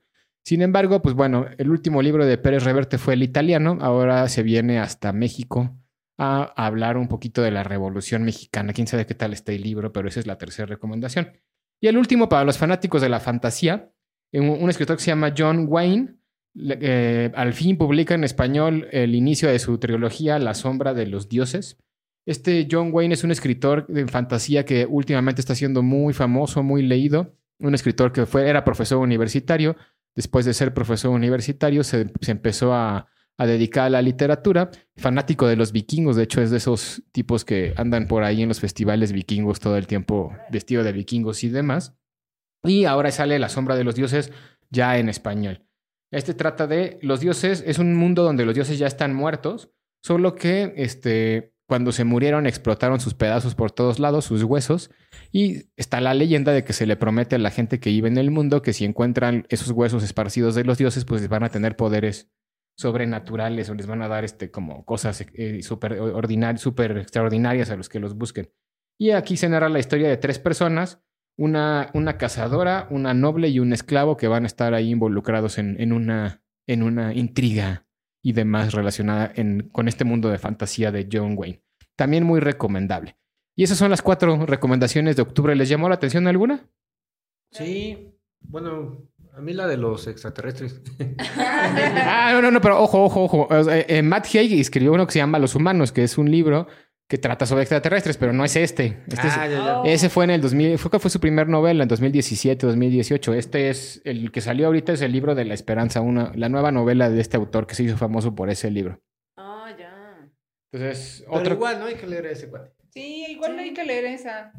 Sin 0.46 0.62
embargo, 0.62 1.02
pues 1.02 1.16
bueno, 1.16 1.48
el 1.58 1.70
último 1.70 2.02
libro 2.02 2.26
de 2.26 2.38
Pérez 2.38 2.64
Reverte 2.64 2.98
fue 2.98 3.14
el 3.14 3.24
italiano, 3.24 3.78
ahora 3.82 4.28
se 4.28 4.44
viene 4.44 4.80
hasta 4.80 5.14
México 5.14 5.78
a 6.18 6.44
hablar 6.56 6.98
un 6.98 7.08
poquito 7.08 7.42
de 7.42 7.52
la 7.52 7.64
Revolución 7.64 8.24
Mexicana. 8.24 8.74
Quién 8.74 8.88
sabe 8.88 9.06
qué 9.06 9.16
tal 9.16 9.34
está 9.34 9.52
el 9.54 9.62
libro, 9.62 9.94
pero 9.94 10.08
esa 10.08 10.20
es 10.20 10.28
la 10.28 10.38
tercera 10.38 10.66
recomendación. 10.66 11.32
Y 11.80 11.88
el 11.88 11.98
último, 11.98 12.30
para 12.30 12.44
los 12.44 12.58
fanáticos 12.58 13.02
de 13.02 13.10
la 13.10 13.20
fantasía, 13.20 13.92
un, 14.32 14.70
escritor 14.70 14.98
que 14.98 15.04
se 15.04 15.12
llama 15.12 15.34
John 15.38 15.66
Wayne, 15.70 16.16
eh, 16.56 17.32
al 17.36 17.54
fin 17.54 17.78
publica 17.78 18.14
en 18.14 18.24
español 18.24 18.88
el 18.92 19.16
inicio 19.16 19.50
de 19.50 19.60
su 19.60 19.78
trilogía 19.80 20.40
La 20.40 20.54
sombra 20.54 20.94
de 20.94 21.08
los 21.08 21.30
dioses. 21.30 21.78
Este 22.26 22.68
John 22.72 22.90
Wayne 22.94 23.14
es 23.14 23.24
un 23.24 23.32
escritor 23.32 23.86
de 23.88 24.08
fantasía 24.08 24.66
que 24.66 24.86
últimamente 24.86 25.42
está 25.42 25.56
siendo 25.56 25.84
muy 25.84 26.14
famoso, 26.14 26.64
muy 26.64 26.82
leído. 26.82 27.36
un 27.60 27.76
escritor 27.76 28.12
que 28.12 28.26
fue, 28.26 28.50
era 28.50 28.64
profesor 28.64 29.00
universitario. 29.00 29.76
Después 30.16 30.46
de 30.46 30.54
ser 30.54 30.74
profesor 30.74 31.12
universitario, 31.12 31.84
se, 31.84 32.12
empezó 32.28 32.74
a, 32.74 33.08
a 33.38 33.46
dedicar 33.46 33.86
a 33.86 33.90
la 33.90 34.02
literatura. 34.02 34.70
Fanático 34.96 35.48
de 35.48 35.56
los 35.56 35.72
vikingos, 35.72 36.16
de 36.16 36.24
hecho, 36.24 36.42
es 36.42 36.52
de 36.52 36.58
esos 36.58 37.04
tipos 37.12 37.46
que 37.46 37.74
andan 37.78 38.08
por 38.08 38.24
ahí 38.24 38.42
en 38.42 38.50
los 38.50 38.60
festivales 38.60 39.12
vikingos 39.12 39.60
todo 39.60 39.78
el 39.78 39.88
tiempo 39.88 40.32
vestido 40.52 40.84
de 40.84 40.92
vikingos 40.92 41.44
y 41.44 41.50
demás. 41.50 41.96
Y 42.64 42.86
ahora 42.86 43.12
sale 43.12 43.40
La 43.40 43.50
sombra 43.50 43.76
de 43.76 43.84
los 43.84 43.96
dioses 43.96 44.32
ya 44.70 44.98
en 44.98 45.10
español. 45.10 45.66
Este 46.12 46.34
trata 46.34 46.68
de 46.68 47.00
los 47.02 47.20
dioses, 47.20 47.64
es 47.66 47.80
un 47.80 47.96
mundo 47.96 48.24
donde 48.24 48.46
los 48.46 48.54
dioses 48.54 48.78
ya 48.78 48.88
están 48.88 49.16
muertos, 49.16 49.72
solo 50.02 50.36
que 50.36 50.74
este, 50.78 51.53
cuando 51.74 51.92
se 51.92 52.04
murieron 52.04 52.46
explotaron 52.46 53.00
sus 53.00 53.16
pedazos 53.16 53.56
por 53.56 53.72
todos 53.72 53.98
lados, 53.98 54.26
sus 54.26 54.44
huesos, 54.44 54.92
y 55.32 55.72
está 55.76 56.02
la 56.02 56.14
leyenda 56.14 56.52
de 56.52 56.64
que 56.64 56.72
se 56.72 56.86
le 56.86 56.98
promete 56.98 57.36
a 57.36 57.40
la 57.40 57.50
gente 57.50 57.80
que 57.80 57.90
vive 57.90 58.10
en 58.10 58.20
el 58.20 58.30
mundo 58.30 58.62
que 58.62 58.74
si 58.74 58.86
encuentran 58.86 59.48
esos 59.50 59.72
huesos 59.72 60.04
esparcidos 60.04 60.54
de 60.54 60.66
los 60.66 60.78
dioses, 60.78 61.04
pues 61.04 61.28
van 61.28 61.44
a 61.44 61.50
tener 61.50 61.76
poderes 61.76 62.32
sobrenaturales 62.78 63.72
o 63.72 63.74
les 63.74 63.88
van 63.88 64.04
a 64.04 64.08
dar 64.08 64.24
este, 64.24 64.52
como 64.52 64.86
cosas 64.86 65.26
eh, 65.34 65.64
súper 65.64 66.00
ordinarias, 66.00 66.62
súper 66.62 66.96
extraordinarias 67.00 67.72
a 67.72 67.76
los 67.76 67.90
que 67.90 68.00
los 68.00 68.16
busquen. 68.16 68.52
Y 69.00 69.10
aquí 69.10 69.36
se 69.36 69.50
narra 69.50 69.68
la 69.68 69.80
historia 69.80 70.10
de 70.10 70.18
tres 70.18 70.38
personas, 70.38 71.02
una, 71.40 71.90
una 71.96 72.20
cazadora, 72.20 72.88
una 72.92 73.16
noble 73.16 73.50
y 73.50 73.58
un 73.58 73.74
esclavo 73.74 74.16
que 74.16 74.28
van 74.28 74.44
a 74.44 74.46
estar 74.46 74.76
ahí 74.76 74.92
involucrados 74.92 75.58
en, 75.58 75.82
en 75.82 75.92
una, 75.92 76.44
en 76.68 76.84
una 76.84 77.16
intriga 77.16 77.88
y 78.24 78.34
demás 78.34 78.74
relacionada 78.74 79.34
con 79.72 79.88
este 79.88 80.06
mundo 80.06 80.30
de 80.30 80.38
fantasía 80.38 80.92
de 80.92 81.10
John 81.12 81.34
Wayne. 81.36 81.63
También 81.96 82.24
muy 82.24 82.40
recomendable. 82.40 83.18
Y 83.56 83.64
esas 83.64 83.78
son 83.78 83.92
las 83.92 84.02
cuatro 84.02 84.46
recomendaciones 84.46 85.16
de 85.16 85.22
octubre. 85.22 85.56
¿Les 85.56 85.70
llamó 85.70 85.90
la 85.90 85.96
atención 85.96 86.28
alguna? 86.28 86.68
Sí, 87.52 88.16
bueno, 88.42 89.08
a 89.36 89.42
mí 89.42 89.54
la 89.54 89.68
de 89.68 89.78
los 89.78 90.08
extraterrestres. 90.08 90.82
ah, 91.30 92.32
no, 92.34 92.42
no, 92.42 92.52
no, 92.52 92.62
pero 92.62 92.82
ojo, 92.82 93.04
ojo, 93.04 93.24
ojo. 93.24 93.48
Eh, 93.70 94.02
Matt 94.02 94.28
Haig 94.34 94.60
escribió 94.60 94.94
uno 94.94 95.06
que 95.06 95.14
se 95.14 95.20
llama 95.20 95.40
Los 95.40 95.56
Humanos, 95.56 95.92
que 95.92 96.04
es 96.04 96.18
un 96.18 96.32
libro 96.32 96.68
que 97.08 97.18
trata 97.20 97.46
sobre 97.46 97.62
extraterrestres, 97.64 98.18
pero 98.18 98.34
no 98.34 98.44
es 98.44 98.56
este. 98.56 99.04
Este 99.08 99.28
es- 99.28 99.38
ah, 99.38 99.48
ya, 99.48 99.58
ya. 99.58 99.82
Oh. 99.82 99.86
Ese 99.86 100.10
fue 100.10 100.24
en 100.24 100.32
el 100.32 100.42
2000, 100.42 100.80
fue 100.80 100.90
que 100.90 101.00
fue 101.00 101.12
su 101.12 101.20
primer 101.20 101.48
novela 101.48 101.84
en 101.84 101.90
2017, 101.90 102.66
2018. 102.66 103.34
Este 103.36 103.70
es 103.70 104.02
el 104.04 104.32
que 104.32 104.42
salió 104.42 104.68
ahorita 104.68 104.94
es 104.94 105.02
el 105.02 105.12
libro 105.12 105.36
de 105.36 105.46
la 105.46 105.54
esperanza, 105.54 106.02
una, 106.02 106.32
la 106.36 106.50
nueva 106.50 106.72
novela 106.72 107.10
de 107.10 107.22
este 107.22 107.38
autor 107.38 107.68
que 107.68 107.76
se 107.76 107.84
hizo 107.84 107.98
famoso 107.98 108.34
por 108.34 108.50
ese 108.50 108.72
libro. 108.72 109.00
Entonces, 110.74 111.24
Pero 111.28 111.40
otro 111.40 111.54
igual, 111.54 111.80
¿no? 111.80 111.86
Hay 111.86 111.96
que 111.96 112.08
leer 112.08 112.26
a 112.26 112.32
ese 112.32 112.50
cuate. 112.50 112.72
Sí, 112.90 113.26
igual 113.30 113.54
Sí. 113.54 113.60
hay 113.60 113.74
que 113.74 113.84
leer 113.84 114.06
esa. 114.06 114.52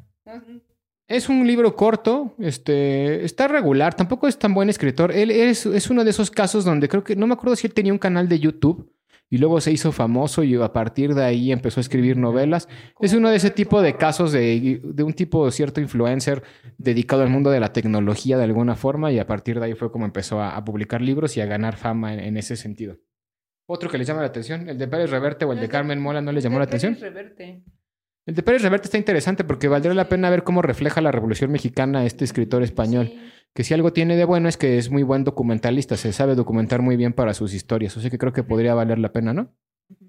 es 1.08 1.28
un 1.28 1.46
libro 1.46 1.74
corto, 1.76 2.34
este, 2.38 3.24
está 3.24 3.46
regular, 3.48 3.94
tampoco 3.94 4.26
es 4.28 4.38
tan 4.38 4.54
buen 4.54 4.70
escritor. 4.70 5.12
Él 5.12 5.30
es, 5.30 5.66
es 5.66 5.90
uno 5.90 6.04
de 6.04 6.10
esos 6.10 6.30
casos 6.30 6.64
donde 6.64 6.88
creo 6.88 7.04
que, 7.04 7.16
no 7.16 7.26
me 7.26 7.34
acuerdo 7.34 7.56
si 7.56 7.66
él 7.66 7.74
tenía 7.74 7.92
un 7.92 7.98
canal 7.98 8.28
de 8.28 8.38
YouTube 8.38 8.90
y 9.30 9.38
luego 9.38 9.60
se 9.60 9.72
hizo 9.72 9.90
famoso 9.90 10.44
y 10.44 10.54
a 10.54 10.72
partir 10.72 11.14
de 11.14 11.24
ahí 11.24 11.50
empezó 11.52 11.80
a 11.80 11.82
escribir 11.82 12.16
novelas. 12.16 12.68
Es 13.00 13.12
uno 13.12 13.28
de 13.30 13.36
ese 13.36 13.50
tipo 13.50 13.82
de 13.82 13.96
casos 13.96 14.32
de, 14.32 14.80
de 14.82 15.02
un 15.02 15.12
tipo 15.14 15.50
cierto 15.50 15.80
influencer 15.80 16.42
dedicado 16.78 17.22
al 17.22 17.30
mundo 17.30 17.50
de 17.50 17.60
la 17.60 17.72
tecnología 17.72 18.38
de 18.38 18.44
alguna 18.44 18.76
forma 18.76 19.10
y 19.12 19.18
a 19.18 19.26
partir 19.26 19.58
de 19.60 19.66
ahí 19.66 19.74
fue 19.74 19.90
como 19.90 20.04
empezó 20.04 20.40
a, 20.40 20.56
a 20.56 20.64
publicar 20.64 21.02
libros 21.02 21.36
y 21.36 21.40
a 21.40 21.46
ganar 21.46 21.76
fama 21.76 22.14
en, 22.14 22.20
en 22.20 22.36
ese 22.36 22.56
sentido. 22.56 22.98
Otro 23.66 23.88
que 23.90 23.98
les 23.98 24.06
llama 24.06 24.20
la 24.20 24.26
atención, 24.26 24.68
el 24.68 24.78
de 24.78 24.88
Pérez 24.88 25.10
Reverte 25.10 25.44
o 25.44 25.52
el 25.52 25.60
de 25.60 25.68
Carmen 25.68 26.00
Mola, 26.00 26.20
¿no 26.20 26.32
les 26.32 26.44
llamó 26.44 26.58
la 26.58 26.64
atención? 26.64 26.96
Reverte. 27.00 27.62
El 28.26 28.34
de 28.34 28.42
Pérez 28.42 28.62
Reverte 28.62 28.86
está 28.86 28.98
interesante 28.98 29.44
porque 29.44 29.68
valdría 29.68 29.94
la 29.94 30.08
pena 30.08 30.30
ver 30.30 30.44
cómo 30.44 30.62
refleja 30.62 31.00
la 31.00 31.12
Revolución 31.12 31.50
Mexicana 31.50 32.04
este 32.04 32.24
escritor 32.24 32.62
español. 32.62 33.08
Sí. 33.08 33.20
Que 33.54 33.64
si 33.64 33.72
algo 33.72 33.92
tiene 33.92 34.16
de 34.16 34.24
bueno 34.24 34.48
es 34.48 34.56
que 34.56 34.78
es 34.78 34.90
muy 34.90 35.02
buen 35.02 35.24
documentalista, 35.24 35.96
se 35.96 36.12
sabe 36.12 36.34
documentar 36.34 36.82
muy 36.82 36.96
bien 36.96 37.12
para 37.12 37.34
sus 37.34 37.54
historias. 37.54 37.96
O 37.96 38.00
sea 38.00 38.10
que 38.10 38.18
creo 38.18 38.32
que 38.32 38.42
podría 38.42 38.74
valer 38.74 38.98
la 38.98 39.12
pena, 39.12 39.32
¿no? 39.32 39.54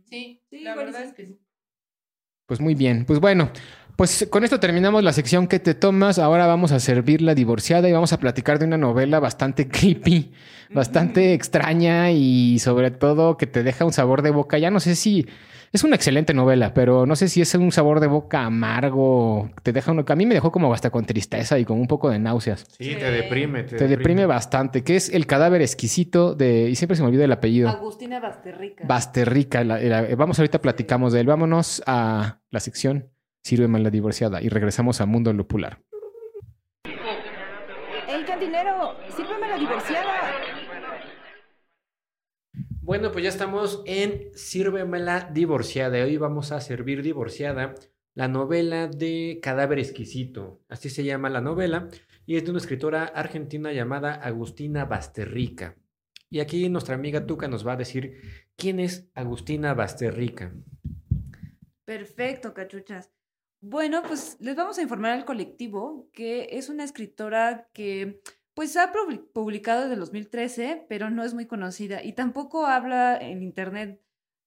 Sí, 0.09 0.41
Sí, 0.49 0.61
la 0.61 0.75
verdad 0.75 1.03
es 1.03 1.13
que 1.13 1.25
sí. 1.25 1.39
Pues 2.45 2.61
muy 2.61 2.75
bien. 2.75 3.05
Pues 3.05 3.19
bueno, 3.19 3.49
pues 3.95 4.27
con 4.29 4.43
esto 4.43 4.60
terminamos 4.60 5.03
la 5.03 5.13
sección 5.13 5.47
que 5.47 5.60
te 5.60 5.73
tomas. 5.73 6.19
Ahora 6.19 6.47
vamos 6.47 6.71
a 6.71 6.79
servir 6.79 7.21
la 7.21 7.34
divorciada 7.36 7.88
y 7.88 7.91
vamos 7.93 8.13
a 8.13 8.19
platicar 8.19 8.60
de 8.60 8.65
una 8.65 8.77
novela 8.77 9.19
bastante 9.19 9.67
creepy, 9.69 10.31
bastante 10.69 11.34
extraña 11.34 12.12
y 12.12 12.60
sobre 12.60 12.91
todo 12.91 13.38
que 13.38 13.47
te 13.47 13.63
deja 13.63 13.86
un 13.86 13.93
sabor 13.93 14.21
de 14.21 14.31
boca. 14.31 14.58
Ya 14.58 14.69
no 14.71 14.79
sé 14.79 14.95
si 14.95 15.25
es 15.71 15.84
una 15.84 15.95
excelente 15.97 16.34
novela, 16.34 16.73
pero 16.73 17.05
no 17.05 17.15
sé 17.17 17.27
si 17.27 17.41
es 17.41 17.53
un 17.55 17.71
sabor 17.71 17.99
de 17.99 18.08
boca 18.08 18.45
amargo. 18.45 19.49
Te 19.63 19.73
deja 19.73 19.91
uno, 19.91 20.05
a 20.08 20.15
mí 20.15 20.25
me 20.25 20.34
dejó 20.34 20.51
como 20.51 20.73
hasta 20.73 20.89
con 20.89 21.05
tristeza 21.05 21.60
y 21.60 21.65
con 21.65 21.79
un 21.79 21.88
poco 21.88 22.10
de 22.10 22.19
náuseas. 22.19 22.65
Sí, 22.77 22.91
Sí. 22.91 22.95
te 22.95 23.12
deprime. 23.12 23.63
Te, 23.63 23.75
Te 23.77 23.88
deprime 23.88 24.25
bastante, 24.25 24.84
que 24.84 24.95
es 24.95 25.10
el 25.10 25.25
cadáver 25.27 25.62
exquisito 25.62 26.34
de, 26.36 26.69
y 26.69 26.75
siempre 26.75 26.95
se 26.95 27.01
me 27.01 27.08
olvida 27.10 27.25
el 27.25 27.31
apellido. 27.31 27.67
Agustina 27.69 28.19
Basterrica. 28.19 28.86
Basterrica. 28.88 29.63
la- 29.63 29.79
la- 29.79 30.15
vamos, 30.15 30.39
ahorita 30.39 30.62
platicamos 30.62 31.12
de 31.13 31.19
él. 31.21 31.27
Vámonos 31.27 31.84
a 31.86 32.39
la 32.51 32.60
sección 32.62 33.10
Sírveme 33.45 33.77
la 33.77 33.91
divorciada 33.91 34.41
y 34.41 34.49
regresamos 34.49 35.01
a 35.01 35.05
Mundo 35.05 35.31
Lupular. 35.31 35.79
¡Ey, 36.84 38.23
cantinero! 38.25 38.95
¡Sírveme 39.15 39.47
la 39.47 39.60
divorciada! 39.60 40.31
Bueno, 42.81 43.12
pues 43.12 43.23
ya 43.23 43.29
estamos 43.29 43.84
en 43.86 44.36
Sírvemela 44.36 45.29
divorciada. 45.31 46.03
Hoy 46.03 46.17
vamos 46.17 46.51
a 46.51 46.60
servir 46.60 47.03
divorciada 47.03 47.75
la 48.15 48.27
novela 48.27 48.88
de 48.88 49.39
Cadáver 49.43 49.77
Exquisito. 49.77 50.63
Así 50.67 50.89
se 50.89 51.03
llama 51.03 51.29
la 51.29 51.41
novela. 51.41 51.89
Y 52.25 52.38
es 52.38 52.45
de 52.45 52.49
una 52.49 52.58
escritora 52.58 53.03
argentina 53.03 53.71
llamada 53.71 54.15
Agustina 54.15 54.86
Basterrica. 54.86 55.75
Y 56.31 56.39
aquí 56.39 56.67
nuestra 56.67 56.95
amiga 56.95 57.27
Tuca 57.27 57.47
nos 57.47 57.65
va 57.65 57.73
a 57.73 57.77
decir 57.77 58.23
quién 58.55 58.79
es 58.79 59.08
Agustina 59.13 59.75
Basterrica. 59.75 60.51
Perfecto, 61.86 62.51
cachuchas. 62.55 63.12
Bueno, 63.67 64.04
pues 64.04 64.38
les 64.39 64.56
vamos 64.56 64.78
a 64.78 64.84
informar 64.84 65.13
al 65.13 65.25
colectivo 65.25 66.08
que 66.13 66.49
es 66.51 66.69
una 66.69 66.84
escritora 66.84 67.67
que 67.73 68.21
pues 68.54 68.78
ha 68.78 68.93
publi- 68.93 69.28
publicado 69.34 69.82
desde 69.82 69.95
el 69.95 69.99
2013, 70.01 70.86
pero 70.88 71.10
no 71.10 71.23
es 71.23 71.34
muy 71.34 71.47
conocida 71.47 72.04
y 72.04 72.13
tampoco 72.13 72.67
habla 72.67 73.17
en 73.17 73.41
internet 73.41 73.99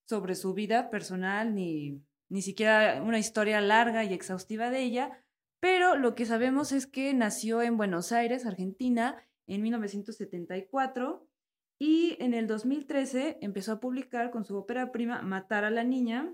sobre 0.09 0.37
su 0.37 0.55
vida 0.55 0.89
personal 0.89 1.53
ni 1.57 2.01
ni 2.31 2.43
siquiera 2.43 3.03
una 3.03 3.19
historia 3.19 3.61
larga 3.61 4.05
y 4.05 4.13
exhaustiva 4.15 4.71
de 4.71 4.83
ella, 4.83 5.25
pero 5.61 5.97
lo 5.97 6.15
que 6.15 6.25
sabemos 6.25 6.71
es 6.71 6.87
que 6.87 7.13
nació 7.13 7.61
en 7.63 7.77
Buenos 7.77 8.13
Aires, 8.13 8.47
Argentina, 8.47 9.17
en 9.49 9.63
1974 9.63 11.27
y 11.81 12.17
en 12.23 12.35
el 12.35 12.47
2013 12.47 13.39
empezó 13.41 13.73
a 13.73 13.81
publicar 13.81 14.31
con 14.31 14.45
su 14.45 14.57
ópera 14.57 14.93
prima 14.93 15.23
Matar 15.23 15.65
a 15.65 15.71
la 15.71 15.83
Niña, 15.83 16.33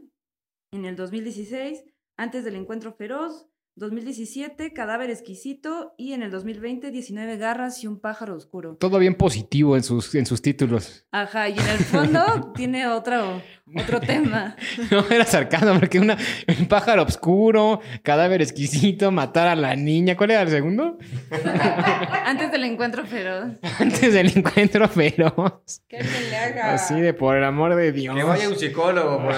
en 0.73 0.85
el 0.85 0.97
2016, 0.97 1.85
Antes 2.17 2.45
del 2.45 2.55
Encuentro 2.55 2.93
Feroz, 2.93 3.49
2017, 3.77 4.73
Cadáver 4.73 5.11
Exquisito 5.11 5.95
y 5.99 6.13
en 6.13 6.23
el 6.23 6.31
2020, 6.31 6.93
19 6.93 7.37
Garras 7.39 7.83
y 7.83 7.89
un 7.89 7.99
Pájaro 7.99 8.37
Oscuro. 8.37 8.77
Todo 8.79 9.01
bien 9.01 9.17
positivo 9.17 9.77
en 9.77 9.83
sus, 9.83 10.15
en 10.15 10.27
sus 10.27 10.41
títulos. 10.41 11.07
Ajá, 11.11 11.49
y 11.49 11.59
en 11.59 11.69
el 11.69 11.79
fondo 11.79 12.53
tiene 12.55 12.87
otro, 12.87 13.43
otro 13.77 14.01
tema. 14.01 14.57
No 14.91 15.05
era 15.11 15.25
sarcasmo, 15.25 15.79
porque 15.81 15.99
una, 15.99 16.17
un 16.59 16.67
pájaro 16.67 17.03
oscuro, 17.03 17.81
cadáver 18.03 18.43
exquisito, 18.43 19.11
matar 19.11 19.49
a 19.49 19.57
la 19.57 19.75
niña. 19.75 20.17
¿Cuál 20.17 20.33
era 20.33 20.43
el 20.43 20.51
segundo? 20.51 20.99
Antes 22.25 22.53
del 22.53 22.65
Encuentro 22.65 23.05
Feroz. 23.05 23.55
Antes 23.81 24.13
del 24.13 24.37
encuentro 24.37 24.89
feroz. 24.89 25.83
¡Que 25.89 25.99
alguien 25.99 26.31
le 26.31 26.37
haga! 26.37 26.75
Así 26.75 27.01
de 27.01 27.13
por 27.13 27.37
el 27.37 27.45
amor 27.45 27.75
de 27.75 27.93
Dios. 27.93 28.15
Que 28.15 28.23
vaya 28.23 28.49
un 28.49 28.57
psicólogo. 28.57 29.23
por. 29.23 29.35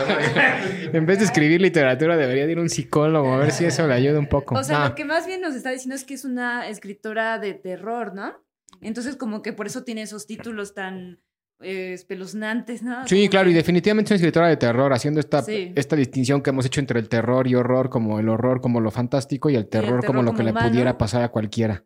En 0.95 1.07
vez 1.07 1.19
de 1.21 1.25
escribir 1.25 1.61
literatura, 1.61 2.17
debería 2.17 2.47
de 2.47 2.53
ir 2.53 2.59
un 2.59 2.69
psicólogo 2.69 3.33
a 3.33 3.39
ver 3.39 3.53
si 3.53 3.65
eso 3.65 3.87
le 3.87 3.95
ayuda 3.95 4.19
un 4.19 4.26
poco. 4.27 4.55
O 4.57 4.63
sea, 4.65 4.85
Ah. 4.85 4.89
lo 4.91 4.95
que 4.95 5.05
más 5.05 5.27
bien 5.27 5.41
nos 5.41 5.55
está 5.55 5.71
diciendo 5.71 5.95
es 5.95 6.05
que 6.05 6.15
es 6.15 6.25
una 6.25 6.69
escritora 6.69 7.39
de 7.39 7.55
terror, 7.55 8.15
¿no? 8.15 8.35
Entonces, 8.81 9.17
como 9.17 9.43
que 9.43 9.53
por 9.53 9.67
eso 9.67 9.85
tiene 9.85 10.03
esos 10.03 10.27
títulos 10.27 10.75
tan 10.75 11.21
eh, 11.63 11.95
espeluznantes, 11.95 12.83
¿no? 12.83 13.07
Sí, 13.09 13.17
Como 13.21 13.31
claro, 13.31 13.49
y 13.49 13.55
definitivamente 13.55 14.09
es 14.09 14.11
una 14.13 14.17
escritora 14.27 14.49
de 14.49 14.59
terror, 14.59 14.93
haciendo 14.93 15.21
esta, 15.21 15.41
Sí. 15.43 15.73
esta 15.75 15.97
distinción 15.97 16.43
que 16.43 16.51
hemos 16.51 16.67
hecho 16.67 16.81
entre 16.81 17.01
el 17.01 17.09
terror 17.09 17.47
y 17.49 17.55
horror, 17.55 17.89
como 17.89 18.21
el 18.21 18.29
horror 18.29 18.61
como 18.61 18.79
lo 18.81 18.91
fantástico 18.91 19.49
y 19.49 19.57
el 19.57 19.67
terror, 19.67 20.05
como 20.05 20.23
lo 20.23 20.35
que 20.35 20.43
le 20.43 20.53
pudiera 20.53 20.99
pasar 20.99 21.23
a 21.23 21.31
cualquiera. 21.31 21.85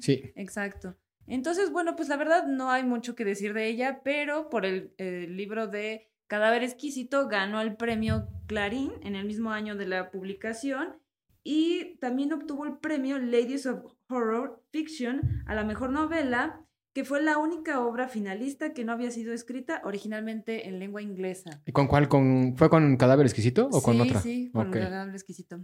Sí. 0.00 0.32
Exacto. 0.34 0.96
Entonces, 1.28 1.70
bueno, 1.70 1.94
pues 1.94 2.08
la 2.08 2.16
verdad 2.16 2.46
no 2.48 2.72
hay 2.72 2.82
mucho 2.82 3.14
que 3.14 3.24
decir 3.24 3.54
de 3.54 3.68
ella, 3.68 4.00
pero 4.02 4.50
por 4.50 4.66
el, 4.66 4.92
el 4.98 5.36
libro 5.36 5.68
de 5.68 6.10
Cadáver 6.26 6.64
Exquisito 6.64 7.28
ganó 7.28 7.60
el 7.60 7.76
premio 7.76 8.26
Clarín 8.48 8.92
en 9.02 9.14
el 9.14 9.26
mismo 9.26 9.52
año 9.52 9.76
de 9.76 9.86
la 9.86 10.10
publicación 10.10 10.96
y 11.44 11.96
también 12.00 12.32
obtuvo 12.32 12.64
el 12.64 12.78
premio 12.78 13.18
Ladies 13.18 13.66
of 13.66 13.84
Horror 14.08 14.62
Fiction 14.70 15.44
a 15.46 15.54
la 15.54 15.64
mejor 15.64 15.90
novela, 15.90 16.60
que 16.92 17.04
fue 17.04 17.22
la 17.22 17.38
única 17.38 17.80
obra 17.80 18.08
finalista 18.08 18.72
que 18.72 18.84
no 18.84 18.92
había 18.92 19.10
sido 19.10 19.32
escrita 19.32 19.82
originalmente 19.84 20.68
en 20.68 20.78
lengua 20.78 21.02
inglesa. 21.02 21.62
¿Y 21.66 21.72
con 21.72 21.86
cuál? 21.86 22.08
¿Con, 22.08 22.56
¿Fue 22.56 22.70
con 22.70 22.96
Cadáver 22.96 23.26
Exquisito 23.26 23.68
o 23.70 23.82
con 23.82 23.94
sí, 23.94 24.00
otra? 24.00 24.20
Sí, 24.20 24.50
con 24.52 24.68
Ok. 24.68 24.74
Cadáver 24.74 25.14
Exquisito. 25.14 25.60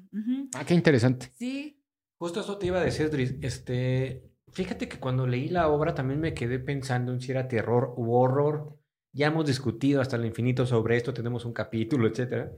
Ah, 0.54 0.64
qué 0.64 0.74
interesante. 0.74 1.32
Sí, 1.36 1.76
Justo 2.18 2.40
eso 2.40 2.58
te 2.58 2.66
iba 2.66 2.78
a 2.78 2.84
decir, 2.84 3.08
Dris. 3.08 3.34
Este, 3.40 4.30
Fíjate 4.52 4.88
que 4.88 4.98
cuando 4.98 5.26
leí 5.26 5.48
la 5.48 5.68
obra 5.68 5.94
también 5.94 6.20
me 6.20 6.34
quedé 6.34 6.58
pensando 6.58 7.12
en 7.12 7.20
si 7.20 7.30
era 7.30 7.48
terror 7.48 7.94
u 7.96 8.12
horror. 8.14 8.76
Ya 9.12 9.27
hemos 9.27 9.46
discutido 9.46 10.01
hasta 10.01 10.16
el 10.16 10.25
infinito 10.25 10.66
sobre 10.66 10.96
esto, 10.96 11.12
tenemos 11.12 11.44
un 11.44 11.53
capítulo, 11.53 12.07
etcétera. 12.07 12.53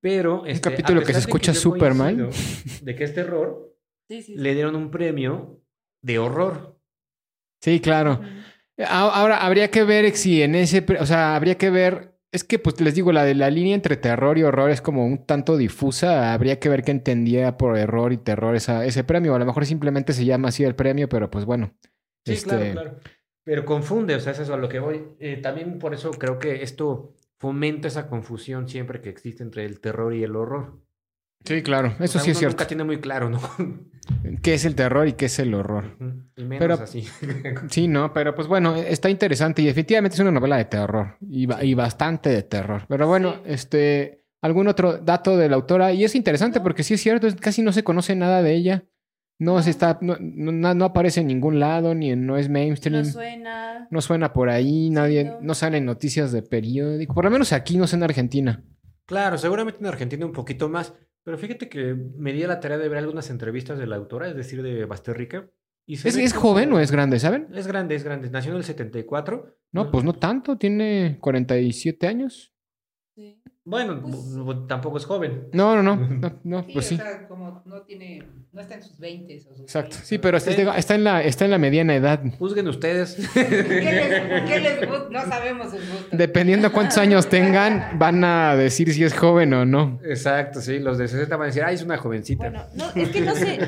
Pero 0.00 0.44
este, 0.44 0.70
capítulo 0.70 1.00
a 1.00 1.04
que 1.04 1.12
se 1.12 1.20
escucha 1.20 1.54
súper 1.54 1.94
mal. 1.94 2.28
De 2.82 2.94
que 2.94 3.04
es 3.04 3.14
terror, 3.14 3.74
Sí, 4.08 4.22
sí. 4.22 4.34
le 4.36 4.54
dieron 4.54 4.76
un 4.76 4.90
premio 4.90 5.62
de 6.02 6.18
horror. 6.18 6.78
Sí, 7.62 7.80
claro. 7.80 8.20
Ahora, 8.86 9.38
habría 9.38 9.70
que 9.70 9.84
ver 9.84 10.14
si 10.16 10.42
en 10.42 10.54
ese, 10.56 10.84
o 11.00 11.06
sea, 11.06 11.36
habría 11.36 11.56
que 11.56 11.70
ver, 11.70 12.18
es 12.32 12.42
que 12.44 12.58
pues 12.58 12.80
les 12.80 12.94
digo, 12.94 13.12
la 13.12 13.24
de 13.24 13.34
la 13.34 13.48
línea 13.48 13.74
entre 13.74 13.96
terror 13.96 14.36
y 14.36 14.42
horror 14.42 14.70
es 14.70 14.82
como 14.82 15.06
un 15.06 15.24
tanto 15.24 15.56
difusa, 15.56 16.34
habría 16.34 16.58
que 16.58 16.68
ver 16.68 16.82
qué 16.82 16.90
entendía 16.90 17.56
por 17.56 17.78
error 17.78 18.12
y 18.12 18.18
terror 18.18 18.56
esa, 18.56 18.84
ese 18.84 19.04
premio, 19.04 19.34
a 19.34 19.38
lo 19.38 19.46
mejor 19.46 19.64
simplemente 19.64 20.12
se 20.12 20.24
llama 20.24 20.48
así 20.48 20.64
el 20.64 20.74
premio, 20.74 21.08
pero 21.08 21.30
pues 21.30 21.44
bueno. 21.44 21.72
Sí, 22.26 22.32
este, 22.34 22.48
claro, 22.48 22.72
claro. 22.72 22.98
Pero 23.44 23.64
confunde, 23.64 24.14
o 24.14 24.20
sea, 24.20 24.32
es 24.32 24.38
eso 24.38 24.54
a 24.54 24.56
lo 24.58 24.68
que 24.68 24.78
voy. 24.78 25.04
Eh, 25.20 25.36
también 25.36 25.78
por 25.78 25.92
eso 25.94 26.10
creo 26.12 26.38
que 26.38 26.62
esto 26.62 27.12
fomenta 27.38 27.88
esa 27.88 28.08
confusión 28.08 28.68
siempre 28.68 29.00
que 29.00 29.10
existe 29.10 29.42
entre 29.42 29.64
el 29.64 29.80
terror 29.80 30.14
y 30.14 30.22
el 30.24 30.34
horror. 30.34 30.80
Sí, 31.44 31.62
claro, 31.62 31.94
O 32.00 32.02
eso 32.04 32.14
sea, 32.14 32.22
sí 32.22 32.30
es 32.30 32.38
cierto. 32.38 32.54
Nunca 32.56 32.66
tiene 32.66 32.84
muy 32.84 33.00
claro, 33.00 33.28
¿no? 33.28 33.38
¿Qué 34.42 34.54
es 34.54 34.64
el 34.64 34.74
terror 34.74 35.06
y 35.08 35.12
qué 35.12 35.26
es 35.26 35.38
el 35.38 35.52
horror? 35.52 35.96
Ujú, 36.00 36.22
y 36.36 36.44
menos 36.44 36.58
Pero- 36.58 36.74
así. 36.74 37.06
Sí, 37.68 37.86
no, 37.86 38.14
pero 38.14 38.34
pues 38.34 38.48
bueno, 38.48 38.74
está 38.76 39.10
interesante 39.10 39.60
y 39.60 39.66
definitivamente 39.66 40.14
es 40.14 40.20
una 40.20 40.30
novela 40.30 40.56
de 40.56 40.64
terror 40.64 41.16
y, 41.20 41.44
ba- 41.44 41.62
y 41.62 41.74
bastante 41.74 42.30
de 42.30 42.42
terror. 42.44 42.86
Pero 42.88 43.06
bueno, 43.06 43.34
Sí. 43.34 43.40
este, 43.44 44.24
algún 44.40 44.68
otro 44.68 44.96
dato 44.96 45.36
de 45.36 45.50
la 45.50 45.56
autora 45.56 45.92
y 45.92 46.04
es 46.04 46.14
interesante 46.14 46.60
porque 46.62 46.82
sí 46.82 46.94
es 46.94 47.02
cierto, 47.02 47.28
casi 47.40 47.60
no 47.60 47.72
se 47.72 47.84
conoce 47.84 48.16
nada 48.16 48.42
de 48.42 48.54
ella. 48.54 48.84
No 49.44 49.62
se 49.62 49.70
está, 49.70 49.98
no, 50.00 50.16
no, 50.20 50.74
no 50.74 50.84
aparece 50.84 51.20
en 51.20 51.26
ningún 51.26 51.60
lado, 51.60 51.94
ni 51.94 52.10
en, 52.10 52.26
no 52.26 52.36
es 52.36 52.48
mainstream. 52.48 53.04
No 53.04 53.04
suena. 53.04 53.88
No 53.90 54.00
suena 54.00 54.32
por 54.32 54.48
ahí, 54.48 54.90
nadie, 54.90 55.24
no. 55.24 55.38
no 55.40 55.54
salen 55.54 55.84
noticias 55.84 56.32
de 56.32 56.42
periódico, 56.42 57.14
por 57.14 57.24
lo 57.24 57.30
menos 57.30 57.52
aquí, 57.52 57.76
no 57.76 57.86
sé 57.86 57.96
en 57.96 58.02
Argentina. 58.02 58.64
Claro, 59.06 59.36
seguramente 59.38 59.80
en 59.80 59.86
Argentina 59.86 60.24
un 60.24 60.32
poquito 60.32 60.68
más. 60.68 60.94
Pero 61.24 61.38
fíjate 61.38 61.68
que 61.68 61.94
me 61.94 62.32
di 62.32 62.42
a 62.42 62.48
la 62.48 62.60
tarea 62.60 62.78
de 62.78 62.88
ver 62.88 62.98
algunas 62.98 63.30
entrevistas 63.30 63.78
de 63.78 63.86
la 63.86 63.96
autora, 63.96 64.28
es 64.28 64.36
decir, 64.36 64.62
de 64.62 64.84
Basterrica. 64.84 65.48
Y 65.86 65.94
¿Es, 65.94 66.32
joven 66.32 66.72
o 66.72 66.80
es 66.80 66.90
grande, 66.90 67.18
saben? 67.18 67.48
Es 67.52 67.66
grande, 67.66 67.94
es 67.94 68.04
grande. 68.04 68.30
Nació 68.30 68.52
en 68.52 68.58
el 68.58 68.64
74. 68.64 69.58
No, 69.72 69.90
pues 69.90 70.04
no 70.04 70.14
tanto, 70.14 70.56
tiene 70.56 71.18
47 71.20 72.06
años. 72.06 72.53
Bueno, 73.66 73.98
Pues- 74.02 74.66
tampoco 74.68 74.98
es 74.98 75.06
joven. 75.06 75.48
No, 75.54 75.74
no, 75.74 75.82
no, 75.82 75.96
no, 76.20 76.40
no, 76.44 76.66
pues 76.70 76.86
sí. 76.86 76.96
o 76.96 76.98
sea, 76.98 77.26
como 77.26 77.62
no 77.64 77.80
tiene, 77.80 78.22
no 78.52 78.60
está 78.60 78.74
en 78.74 78.82
sus 78.82 78.98
20 78.98 79.38
o 79.38 79.40
sus 79.40 79.60
Exacto, 79.60 79.88
30. 79.92 80.06
sí, 80.06 80.18
pero 80.18 80.36
está, 80.36 80.52
Sí. 80.52 80.62
está 80.76 80.94
en 80.94 81.04
la, 81.04 81.22
está 81.22 81.44
en 81.46 81.50
la 81.50 81.56
mediana 81.58 81.94
edad. 81.96 82.20
Juzguen 82.38 82.68
ustedes. 82.68 83.14
¿Qué 83.34 83.40
les, 83.42 84.50
qué 84.50 84.60
les 84.60 84.86
gusta? 84.86 85.08
No 85.10 85.22
sabemos 85.24 85.70
sus 85.70 85.80
gustos. 85.80 86.08
Dependiendo 86.18 86.70
cuántos 86.72 86.98
años 86.98 87.26
tengan, 87.30 87.98
van 87.98 88.22
a 88.22 88.54
decir 88.54 88.92
si 88.92 89.02
es 89.02 89.14
joven 89.16 89.54
o 89.54 89.64
no. 89.64 89.98
Exacto, 90.04 90.60
sí. 90.60 90.78
Los 90.78 90.98
de 90.98 91.08
60 91.08 91.34
van 91.34 91.44
a 91.44 91.46
decir, 91.46 91.62
ay, 91.64 91.76
es 91.76 91.82
una 91.82 91.96
jovencita. 91.96 92.50
Bueno, 92.50 92.66
no, 92.74 92.90
es 92.94 93.08
que 93.08 93.20
no 93.22 93.34
sé. 93.34 93.58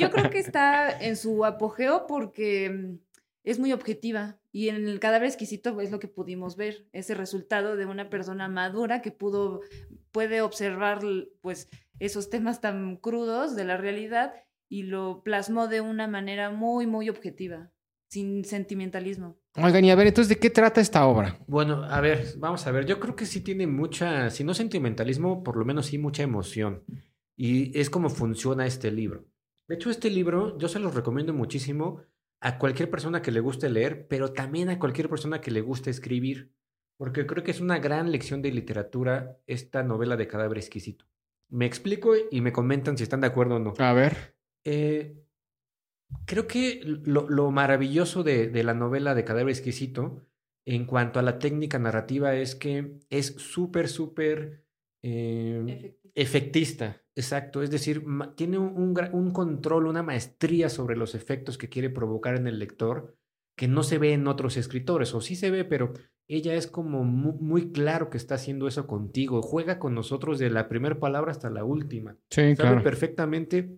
Yo 0.00 0.10
creo 0.10 0.28
que 0.28 0.40
está 0.40 0.90
en 1.00 1.14
su 1.16 1.44
apogeo 1.44 2.06
porque 2.08 2.68
mm, 2.68 2.98
es 3.44 3.60
muy 3.60 3.72
objetiva. 3.72 4.38
Y 4.52 4.68
en 4.68 4.88
el 4.88 4.98
cadáver 4.98 5.28
exquisito 5.28 5.80
es 5.80 5.90
lo 5.90 6.00
que 6.00 6.08
pudimos 6.08 6.56
ver, 6.56 6.88
ese 6.92 7.14
resultado 7.14 7.76
de 7.76 7.86
una 7.86 8.10
persona 8.10 8.48
madura 8.48 9.00
que 9.00 9.12
pudo, 9.12 9.60
puede 10.10 10.42
observar 10.42 11.00
pues 11.40 11.68
esos 12.00 12.30
temas 12.30 12.60
tan 12.60 12.96
crudos 12.96 13.54
de 13.54 13.64
la 13.64 13.76
realidad 13.76 14.32
y 14.68 14.84
lo 14.84 15.22
plasmó 15.22 15.68
de 15.68 15.80
una 15.80 16.08
manera 16.08 16.50
muy, 16.50 16.86
muy 16.86 17.08
objetiva, 17.08 17.70
sin 18.08 18.44
sentimentalismo. 18.44 19.38
Oigan, 19.56 19.84
y 19.84 19.90
a 19.90 19.96
ver, 19.96 20.08
entonces, 20.08 20.28
¿de 20.28 20.38
qué 20.38 20.50
trata 20.50 20.80
esta 20.80 21.06
obra? 21.06 21.38
Bueno, 21.46 21.84
a 21.84 22.00
ver, 22.00 22.34
vamos 22.38 22.66
a 22.66 22.70
ver. 22.70 22.86
Yo 22.86 23.00
creo 23.00 23.16
que 23.16 23.26
sí 23.26 23.40
tiene 23.40 23.66
mucha, 23.66 24.30
si 24.30 24.44
no 24.44 24.54
sentimentalismo, 24.54 25.42
por 25.42 25.56
lo 25.56 25.64
menos 25.64 25.86
sí 25.86 25.98
mucha 25.98 26.22
emoción. 26.22 26.84
Y 27.36 27.76
es 27.78 27.90
como 27.90 28.10
funciona 28.10 28.66
este 28.66 28.92
libro. 28.92 29.26
De 29.66 29.74
hecho, 29.74 29.90
este 29.90 30.10
libro 30.10 30.56
yo 30.58 30.68
se 30.68 30.78
los 30.78 30.94
recomiendo 30.94 31.34
muchísimo 31.34 32.02
a 32.40 32.58
cualquier 32.58 32.90
persona 32.90 33.22
que 33.22 33.30
le 33.30 33.40
guste 33.40 33.68
leer, 33.68 34.06
pero 34.08 34.32
también 34.32 34.70
a 34.70 34.78
cualquier 34.78 35.08
persona 35.08 35.40
que 35.40 35.50
le 35.50 35.60
guste 35.60 35.90
escribir. 35.90 36.52
Porque 36.96 37.26
creo 37.26 37.44
que 37.44 37.50
es 37.50 37.60
una 37.60 37.78
gran 37.78 38.10
lección 38.12 38.42
de 38.42 38.52
literatura 38.52 39.38
esta 39.46 39.82
novela 39.82 40.16
de 40.16 40.28
Cadáver 40.28 40.58
Exquisito. 40.58 41.06
Me 41.48 41.66
explico 41.66 42.12
y 42.30 42.40
me 42.40 42.52
comentan 42.52 42.96
si 42.96 43.02
están 43.02 43.22
de 43.22 43.26
acuerdo 43.26 43.56
o 43.56 43.58
no. 43.58 43.72
A 43.78 43.92
ver. 43.92 44.36
Eh, 44.64 45.16
creo 46.26 46.46
que 46.46 46.80
lo, 46.84 47.28
lo 47.28 47.50
maravilloso 47.50 48.22
de, 48.22 48.48
de 48.48 48.64
la 48.64 48.74
novela 48.74 49.14
de 49.14 49.24
Cadáver 49.24 49.50
Exquisito 49.50 50.26
en 50.66 50.84
cuanto 50.84 51.18
a 51.18 51.22
la 51.22 51.38
técnica 51.38 51.78
narrativa 51.78 52.34
es 52.34 52.54
que 52.54 53.00
es 53.08 53.34
súper, 53.38 53.88
súper 53.88 54.64
eh, 55.02 55.62
Efectivo. 55.66 55.99
Efectista. 56.14 57.02
Exacto. 57.16 57.62
Es 57.62 57.70
decir, 57.70 58.04
tiene 58.36 58.58
un, 58.58 58.94
un 59.12 59.30
control, 59.32 59.86
una 59.86 60.02
maestría 60.02 60.68
sobre 60.68 60.96
los 60.96 61.14
efectos 61.14 61.58
que 61.58 61.68
quiere 61.68 61.90
provocar 61.90 62.36
en 62.36 62.46
el 62.46 62.58
lector 62.58 63.16
que 63.56 63.68
no 63.68 63.82
se 63.82 63.98
ve 63.98 64.14
en 64.14 64.26
otros 64.26 64.56
escritores, 64.56 65.12
o 65.14 65.20
sí 65.20 65.36
se 65.36 65.50
ve, 65.50 65.66
pero 65.66 65.92
ella 66.28 66.54
es 66.54 66.66
como 66.66 67.04
mu- 67.04 67.36
muy, 67.40 67.72
claro 67.72 68.08
que 68.08 68.16
está 68.16 68.36
haciendo 68.36 68.66
eso 68.68 68.86
contigo. 68.86 69.42
Juega 69.42 69.78
con 69.78 69.94
nosotros 69.94 70.38
de 70.38 70.48
la 70.48 70.66
primera 70.68 70.98
palabra 70.98 71.30
hasta 71.32 71.50
la 71.50 71.62
última 71.64 72.16
Sí, 72.30 72.40
sabe 72.40 72.56
claro. 72.56 72.82
perfectamente 72.82 73.76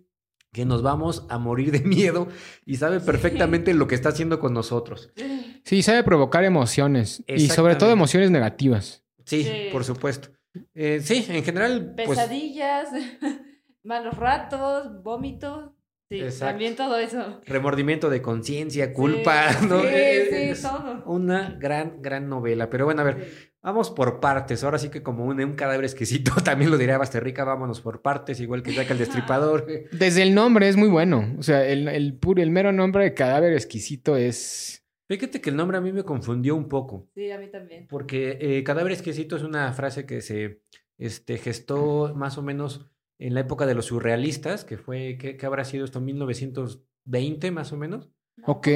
que 0.53 0.67
nos 0.67 0.83
vamos 0.83 1.27
a 1.31 1.39
morir 1.39 1.73
de 1.73 1.81
miedo 1.85 2.29
y 2.65 2.77
sabe 2.77 3.01
perfectamente 3.01 3.75
lo 3.75 3.89
que 3.89 3.95
está 3.97 4.11
haciendo 4.11 4.39
con 4.39 4.53
nosotros. 4.55 5.11
Sí, 5.65 5.81
sabe 5.83 6.03
provocar 6.03 6.43
emociones. 6.43 7.23
Y 7.29 7.47
sobre 7.47 7.77
todo 7.77 7.93
emociones 7.93 8.33
negativas. 8.33 9.05
Sí, 9.25 9.45
Sí. 9.45 9.69
por 9.71 9.85
supuesto. 9.85 10.31
Eh, 10.75 11.01
sí, 11.03 11.27
en 11.29 11.45
general, 11.45 11.93
pues 11.97 12.09
Pesadillas, 12.11 12.89
malos 13.83 14.17
ratos, 14.17 15.03
vómito. 15.03 15.75
Sí, 16.11 16.21
Exacto. 16.21 16.45
también 16.53 16.77
todo 16.77 16.99
eso. 16.99 17.41
remordimiento 17.47 18.11
de 18.11 18.21
conciencia, 18.21 18.93
culpa, 18.93 19.51
Sí, 19.55 19.67
¿no? 19.67 19.81
Sí, 19.81 19.87
Eh, 19.91 20.27
sí, 20.29 20.37
es 20.51 20.61
todo. 20.63 21.03
Una 21.07 21.57
gran, 21.59 22.03
gran 22.03 22.29
novela. 22.29 22.69
Pero 22.69 22.85
bueno, 22.85 23.01
a 23.01 23.05
ver, 23.05 23.29
vamos 23.63 23.91
por 23.91 24.21
partes. 24.21 24.63
Ahora 24.63 24.77
sí 24.79 24.91
que 24.91 25.03
como 25.03 25.25
un, 25.25 25.41
un 25.43 25.55
cadáver 25.55 25.85
exquisito, 25.87 26.33
también 26.45 26.71
lo 26.71 26.77
diría 26.77 26.99
Basterrica, 26.99 27.45
vámonos 27.45 27.81
por 27.81 28.03
partes, 28.03 28.41
igual 28.41 28.63
que 28.63 28.75
Jack 28.75 28.91
el 28.91 28.99
Destripador. 28.99 29.65
Desde 29.93 30.21
el 30.21 30.35
nombre 30.35 30.69
es 30.69 30.77
muy 30.77 30.89
bueno. 30.91 31.35
O 31.39 31.43
sea, 31.43 31.67
el, 31.67 31.89
el, 31.89 32.13
puro, 32.19 32.43
el 32.43 32.51
mero 32.51 32.73
nombre 32.73 33.05
de 33.05 33.15
cadáver 33.15 33.55
exquisito 33.55 34.15
es. 34.17 34.82
Fíjate 35.09 35.41
que 35.41 35.51
el 35.51 35.57
nombre 35.57 35.77
a 35.79 35.81
mí 35.81 35.93
me 35.93 36.05
confundió 36.05 36.55
un 36.57 36.69
poco. 36.69 37.09
Sí, 37.15 37.31
a 37.31 37.39
mí 37.39 37.49
también. 37.51 37.87
Porque 37.89 38.39
eh, 38.41 38.63
cadáver 38.65 38.93
exquisito 38.93 39.37
es 39.37 39.43
una 39.43 39.73
frase 39.73 40.07
que 40.07 40.21
se 40.21 40.63
este, 40.99 41.39
gestó 41.39 42.13
más 42.15 42.39
o 42.39 42.43
menos 42.43 42.87
en 43.19 43.35
la 43.35 43.41
época 43.41 43.67
de 43.67 43.75
los 43.75 43.87
surrealistas, 43.87 44.65
que 44.65 44.79
fue, 44.79 45.17
¿qué, 45.21 45.37
qué 45.37 45.47
habrá 45.47 45.65
sido 45.65 45.85
esto? 45.85 46.01
1920 46.01 47.51
más 47.51 47.73
o 47.73 47.77
menos. 47.77 48.09
Ok. 48.47 48.69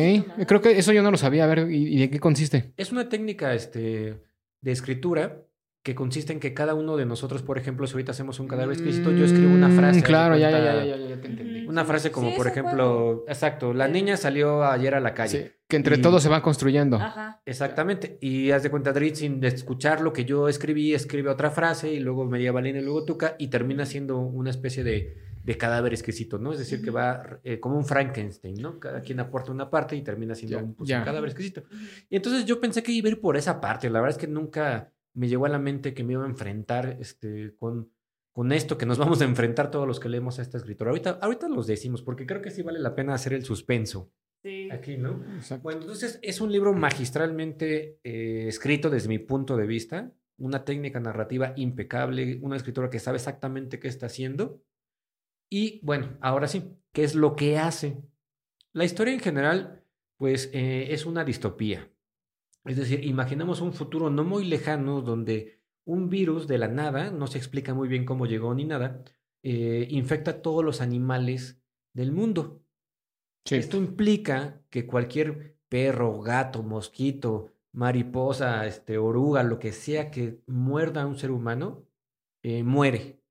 Creo 0.46 0.60
que 0.60 0.78
eso 0.78 0.92
yo 0.92 1.02
no 1.02 1.10
lo 1.10 1.16
sabía. 1.16 1.44
A 1.44 1.46
ver, 1.48 1.70
¿y, 1.70 1.94
y 1.94 1.98
de 1.98 2.10
qué 2.10 2.20
consiste? 2.20 2.72
Es 2.76 2.92
una 2.92 3.08
técnica 3.08 3.54
este, 3.54 4.22
de 4.60 4.72
escritura 4.72 5.42
que 5.82 5.94
consiste 5.94 6.32
en 6.32 6.40
que 6.40 6.52
cada 6.52 6.74
uno 6.74 6.96
de 6.96 7.06
nosotros, 7.06 7.42
por 7.42 7.58
ejemplo, 7.58 7.86
si 7.86 7.94
ahorita 7.94 8.10
hacemos 8.10 8.40
un 8.40 8.48
cadáver 8.48 8.72
exquisito, 8.74 9.12
yo 9.12 9.24
escribo 9.24 9.54
una 9.54 9.68
Mm, 9.68 9.72
frase. 9.72 10.02
Claro, 10.02 10.36
ya, 10.36 10.50
ya, 10.50 10.58
ya, 10.58 10.84
ya, 10.84 10.96
ya 10.96 11.20
te 11.20 11.28
entendí. 11.28 11.65
Una 11.76 11.84
frase 11.84 12.10
como, 12.10 12.30
Sí, 12.30 12.36
por 12.38 12.46
ejemplo, 12.46 13.24
exacto, 13.28 13.74
la 13.74 13.86
Sí. 13.86 13.92
niña 13.92 14.16
salió 14.16 14.64
ayer 14.64 14.94
a 14.94 15.00
la 15.00 15.12
calle. 15.12 15.42
Sí, 15.44 15.52
que 15.68 15.76
entre 15.76 15.96
Y- 15.98 16.00
todos 16.00 16.22
se 16.22 16.30
van 16.30 16.40
construyendo. 16.40 16.96
Ajá. 16.96 17.42
Exactamente. 17.44 18.16
Y 18.22 18.50
haz 18.50 18.62
de 18.62 18.70
cuenta, 18.70 18.92
Drit, 18.94 19.16
sin 19.16 19.44
escuchar 19.44 20.00
lo 20.00 20.12
que 20.14 20.24
yo 20.24 20.48
escribí, 20.48 20.94
escribe 20.94 21.28
otra 21.28 21.50
frase 21.50 21.92
y 21.92 22.00
luego 22.00 22.24
María 22.24 22.50
Valena 22.50 22.78
y 22.78 22.82
luego 22.82 23.04
Tuca 23.04 23.36
y 23.38 23.48
termina 23.48 23.84
siendo 23.84 24.18
una 24.18 24.48
especie 24.48 24.82
de, 24.84 25.18
de 25.44 25.56
cadáver 25.58 25.92
exquisito, 25.92 26.38
¿no? 26.38 26.52
Es 26.52 26.58
decir, 26.58 26.82
que 26.82 26.90
va 26.90 27.40
eh, 27.44 27.60
como 27.60 27.76
un 27.76 27.84
Frankenstein, 27.84 28.54
¿no? 28.60 28.80
Cada 28.80 29.02
quien 29.02 29.20
aporta 29.20 29.52
una 29.52 29.68
parte 29.68 29.94
y 29.96 30.02
termina 30.02 30.34
siendo 30.34 30.56
Ya, 30.58 30.64
un, 30.64 30.74
pues, 30.74 30.88
ya. 30.88 30.98
un 31.00 31.04
cadáver 31.04 31.28
exquisito. 31.30 31.62
Y 32.08 32.16
entonces 32.16 32.46
yo 32.46 32.58
pensé 32.58 32.82
que 32.82 32.92
iba 32.92 33.08
a 33.08 33.12
ir 33.12 33.20
por 33.20 33.36
esa 33.36 33.60
parte. 33.60 33.90
La 33.90 34.00
verdad 34.00 34.16
es 34.16 34.20
que 34.20 34.28
nunca 34.32 34.92
me 35.14 35.28
llegó 35.28 35.46
a 35.46 35.48
la 35.50 35.58
mente 35.58 35.94
que 35.94 36.04
me 36.04 36.14
iba 36.14 36.24
a 36.24 36.28
enfrentar 36.28 36.96
este, 37.00 37.54
con, 37.58 37.90
con 38.36 38.52
esto, 38.52 38.76
que 38.76 38.84
nos 38.84 38.98
vamos 38.98 39.22
a 39.22 39.24
enfrentar 39.24 39.70
todos 39.70 39.88
los 39.88 39.98
que 39.98 40.10
leemos 40.10 40.38
a 40.38 40.42
esta 40.42 40.58
escritora. 40.58 40.90
Ahorita, 40.90 41.18
ahorita 41.22 41.48
los 41.48 41.66
decimos, 41.66 42.02
porque 42.02 42.26
creo 42.26 42.42
que 42.42 42.50
sí 42.50 42.60
vale 42.60 42.78
la 42.78 42.94
pena 42.94 43.14
hacer 43.14 43.32
el 43.32 43.46
suspenso 43.46 44.12
Sí. 44.42 44.68
aquí, 44.70 44.98
¿no? 44.98 45.24
Exacto. 45.36 45.62
Bueno, 45.62 45.80
entonces 45.80 46.18
es 46.20 46.42
un 46.42 46.52
libro 46.52 46.74
magistralmente 46.74 47.98
eh, 48.04 48.44
escrito 48.46 48.90
desde 48.90 49.08
mi 49.08 49.18
punto 49.18 49.56
de 49.56 49.66
vista, 49.66 50.12
una 50.36 50.66
técnica 50.66 51.00
narrativa 51.00 51.54
impecable, 51.56 52.38
una 52.42 52.56
escritora 52.56 52.90
que 52.90 52.98
sabe 52.98 53.16
exactamente 53.16 53.80
qué 53.80 53.88
está 53.88 54.04
haciendo. 54.04 54.62
Y 55.48 55.80
bueno, 55.82 56.18
ahora 56.20 56.46
sí, 56.46 56.76
¿qué 56.92 57.04
es 57.04 57.14
lo 57.14 57.36
que 57.36 57.56
hace? 57.56 58.02
La 58.74 58.84
historia 58.84 59.14
en 59.14 59.20
general, 59.20 59.82
pues 60.18 60.50
eh, 60.52 60.88
es 60.90 61.06
una 61.06 61.24
distopía. 61.24 61.90
Es 62.66 62.76
decir, 62.76 63.02
imaginamos 63.02 63.62
un 63.62 63.72
futuro 63.72 64.10
no 64.10 64.24
muy 64.24 64.44
lejano 64.44 65.00
donde 65.00 65.55
un 65.86 66.10
virus 66.10 66.46
de 66.46 66.58
la 66.58 66.68
nada, 66.68 67.10
no 67.10 67.26
se 67.26 67.38
explica 67.38 67.72
muy 67.72 67.88
bien 67.88 68.04
cómo 68.04 68.26
llegó 68.26 68.52
ni 68.54 68.64
nada, 68.64 69.02
eh, 69.42 69.86
infecta 69.90 70.32
a 70.32 70.42
todos 70.42 70.62
los 70.62 70.82
animales 70.82 71.62
del 71.94 72.12
mundo. 72.12 72.62
Sí. 73.46 73.54
Esto 73.56 73.78
implica 73.78 74.60
que 74.68 74.86
cualquier 74.86 75.56
perro, 75.68 76.20
gato, 76.20 76.62
mosquito, 76.62 77.52
mariposa, 77.72 78.66
este, 78.66 78.98
oruga, 78.98 79.42
lo 79.42 79.58
que 79.58 79.72
sea 79.72 80.10
que 80.10 80.42
muerda 80.46 81.02
a 81.02 81.06
un 81.06 81.16
ser 81.16 81.30
humano, 81.30 81.86
eh, 82.42 82.62
muere. 82.62 83.22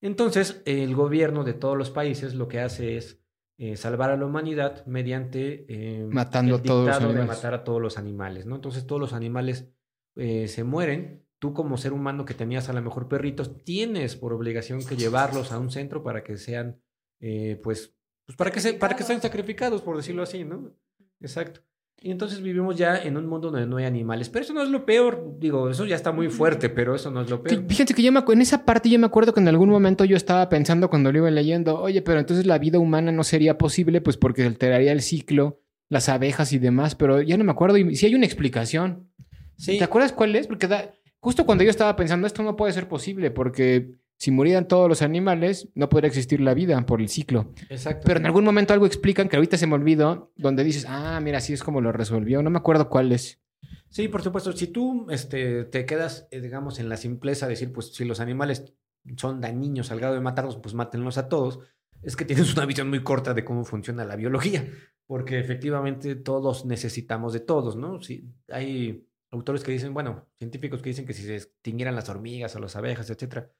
Entonces, 0.00 0.62
el 0.64 0.94
gobierno 0.94 1.42
de 1.42 1.54
todos 1.54 1.76
los 1.76 1.90
países 1.90 2.34
lo 2.34 2.46
que 2.46 2.60
hace 2.60 2.96
es 2.96 3.20
eh, 3.60 3.76
salvar 3.76 4.10
a 4.10 4.16
la 4.16 4.24
humanidad 4.24 4.86
mediante 4.86 5.66
eh, 5.68 6.06
Matando 6.08 6.54
el 6.54 6.60
a 6.60 6.62
todos 6.62 6.86
los 6.86 6.94
dictado 6.94 7.12
de 7.12 7.18
animales. 7.18 7.36
matar 7.36 7.54
a 7.54 7.64
todos 7.64 7.82
los 7.82 7.98
animales, 7.98 8.46
¿no? 8.46 8.54
Entonces 8.54 8.86
todos 8.86 9.00
los 9.00 9.12
animales 9.12 9.68
eh, 10.14 10.46
se 10.46 10.62
mueren. 10.62 11.26
Tú 11.38 11.52
como 11.54 11.76
ser 11.76 11.92
humano 11.92 12.24
que 12.24 12.34
tenías 12.34 12.68
a 12.68 12.72
lo 12.72 12.82
mejor 12.82 13.08
perritos, 13.08 13.56
tienes 13.64 14.16
por 14.16 14.32
obligación 14.32 14.84
que 14.84 14.96
llevarlos 14.96 15.52
a 15.52 15.58
un 15.58 15.70
centro 15.70 16.02
para 16.02 16.24
que 16.24 16.36
sean, 16.36 16.80
eh, 17.20 17.60
pues, 17.62 17.94
pues 18.26 18.36
para 18.36 18.50
que 18.50 18.60
se, 18.60 18.74
para 18.74 18.96
que 18.96 19.04
sean 19.04 19.22
sacrificados, 19.22 19.82
por 19.82 19.96
decirlo 19.96 20.22
así, 20.22 20.44
¿no? 20.44 20.72
Exacto. 21.20 21.60
Y 22.00 22.12
entonces 22.12 22.40
vivimos 22.40 22.76
ya 22.76 22.96
en 22.96 23.16
un 23.16 23.26
mundo 23.26 23.50
donde 23.50 23.66
no 23.66 23.76
hay 23.76 23.84
animales. 23.84 24.28
Pero 24.28 24.44
eso 24.44 24.54
no 24.54 24.62
es 24.62 24.68
lo 24.68 24.86
peor. 24.86 25.34
Digo, 25.40 25.68
eso 25.68 25.84
ya 25.84 25.96
está 25.96 26.12
muy 26.12 26.28
fuerte, 26.28 26.68
pero 26.68 26.94
eso 26.94 27.10
no 27.10 27.22
es 27.22 27.30
lo 27.30 27.42
peor. 27.42 27.64
Fíjense 27.66 27.92
que 27.92 28.02
yo 28.02 28.12
me 28.12 28.22
en 28.28 28.40
esa 28.40 28.64
parte 28.64 28.88
yo 28.88 29.00
me 29.00 29.06
acuerdo 29.06 29.34
que 29.34 29.40
en 29.40 29.48
algún 29.48 29.68
momento 29.68 30.04
yo 30.04 30.16
estaba 30.16 30.48
pensando 30.48 30.90
cuando 30.90 31.10
lo 31.10 31.18
iba 31.18 31.30
leyendo, 31.30 31.80
oye, 31.80 32.00
pero 32.02 32.20
entonces 32.20 32.46
la 32.46 32.58
vida 32.58 32.78
humana 32.78 33.10
no 33.10 33.24
sería 33.24 33.58
posible, 33.58 34.00
pues 34.00 34.16
porque 34.16 34.44
alteraría 34.44 34.92
el 34.92 35.02
ciclo, 35.02 35.60
las 35.88 36.08
abejas 36.08 36.52
y 36.52 36.58
demás, 36.58 36.94
pero 36.94 37.20
ya 37.20 37.36
no 37.36 37.42
me 37.42 37.50
acuerdo. 37.50 37.76
Y 37.76 37.96
si 37.96 38.06
hay 38.06 38.14
una 38.14 38.26
explicación. 38.26 39.10
Sí, 39.56 39.78
¿Te 39.78 39.82
acuerdas 39.84 40.12
cuál 40.12 40.36
es? 40.36 40.46
Porque 40.46 40.68
da- 40.68 40.94
justo 41.20 41.46
cuando 41.46 41.64
yo 41.64 41.70
estaba 41.70 41.96
pensando, 41.96 42.26
esto 42.26 42.42
no 42.42 42.56
puede 42.56 42.72
ser 42.72 42.88
posible, 42.88 43.30
porque 43.30 43.92
si 44.18 44.32
murieran 44.32 44.66
todos 44.66 44.88
los 44.88 45.02
animales, 45.02 45.68
no 45.74 45.88
podría 45.88 46.08
existir 46.08 46.40
la 46.40 46.52
vida 46.52 46.84
por 46.84 47.00
el 47.00 47.08
ciclo. 47.08 47.52
exacto. 47.68 48.02
Pero 48.04 48.18
en 48.18 48.26
algún 48.26 48.44
momento 48.44 48.72
algo 48.72 48.86
explican 48.86 49.28
que 49.28 49.36
ahorita 49.36 49.56
se 49.56 49.66
me 49.66 49.74
olvidó, 49.74 50.32
donde 50.36 50.64
dices, 50.64 50.86
ah, 50.88 51.20
mira, 51.22 51.38
así 51.38 51.52
es 51.52 51.62
como 51.62 51.80
lo 51.80 51.92
resolvió. 51.92 52.42
No 52.42 52.50
me 52.50 52.58
acuerdo 52.58 52.88
cuál 52.88 53.12
es. 53.12 53.40
Sí, 53.88 54.08
por 54.08 54.22
supuesto. 54.22 54.52
Si 54.52 54.66
tú 54.66 55.06
este, 55.10 55.64
te 55.64 55.86
quedas, 55.86 56.26
eh, 56.30 56.40
digamos, 56.40 56.80
en 56.80 56.88
la 56.88 56.96
simpleza 56.96 57.46
de 57.46 57.50
decir, 57.50 57.72
pues 57.72 57.94
si 57.94 58.04
los 58.04 58.18
animales 58.18 58.74
son 59.16 59.40
dañinos 59.40 59.90
al 59.92 60.00
grado 60.00 60.14
de 60.14 60.20
matarlos, 60.20 60.56
pues 60.56 60.74
mátenlos 60.74 61.16
a 61.16 61.28
todos, 61.28 61.60
es 62.02 62.16
que 62.16 62.24
tienes 62.24 62.52
una 62.54 62.66
visión 62.66 62.88
muy 62.88 63.02
corta 63.02 63.34
de 63.34 63.44
cómo 63.44 63.64
funciona 63.64 64.04
la 64.04 64.16
biología, 64.16 64.68
porque 65.06 65.38
efectivamente 65.38 66.14
todos 66.16 66.64
necesitamos 66.64 67.32
de 67.32 67.40
todos, 67.40 67.76
¿no? 67.76 68.02
Si 68.02 68.28
hay 68.48 69.07
autores 69.30 69.62
que 69.62 69.72
dicen, 69.72 69.92
bueno, 69.94 70.26
científicos 70.38 70.80
que 70.82 70.90
dicen 70.90 71.06
que 71.06 71.12
si 71.14 71.22
se 71.22 71.36
extinguieran 71.36 71.94
las 71.94 72.08
hormigas 72.08 72.54
o 72.56 72.60
las 72.60 72.76
abejas, 72.76 73.10
etcétera, 73.10 73.50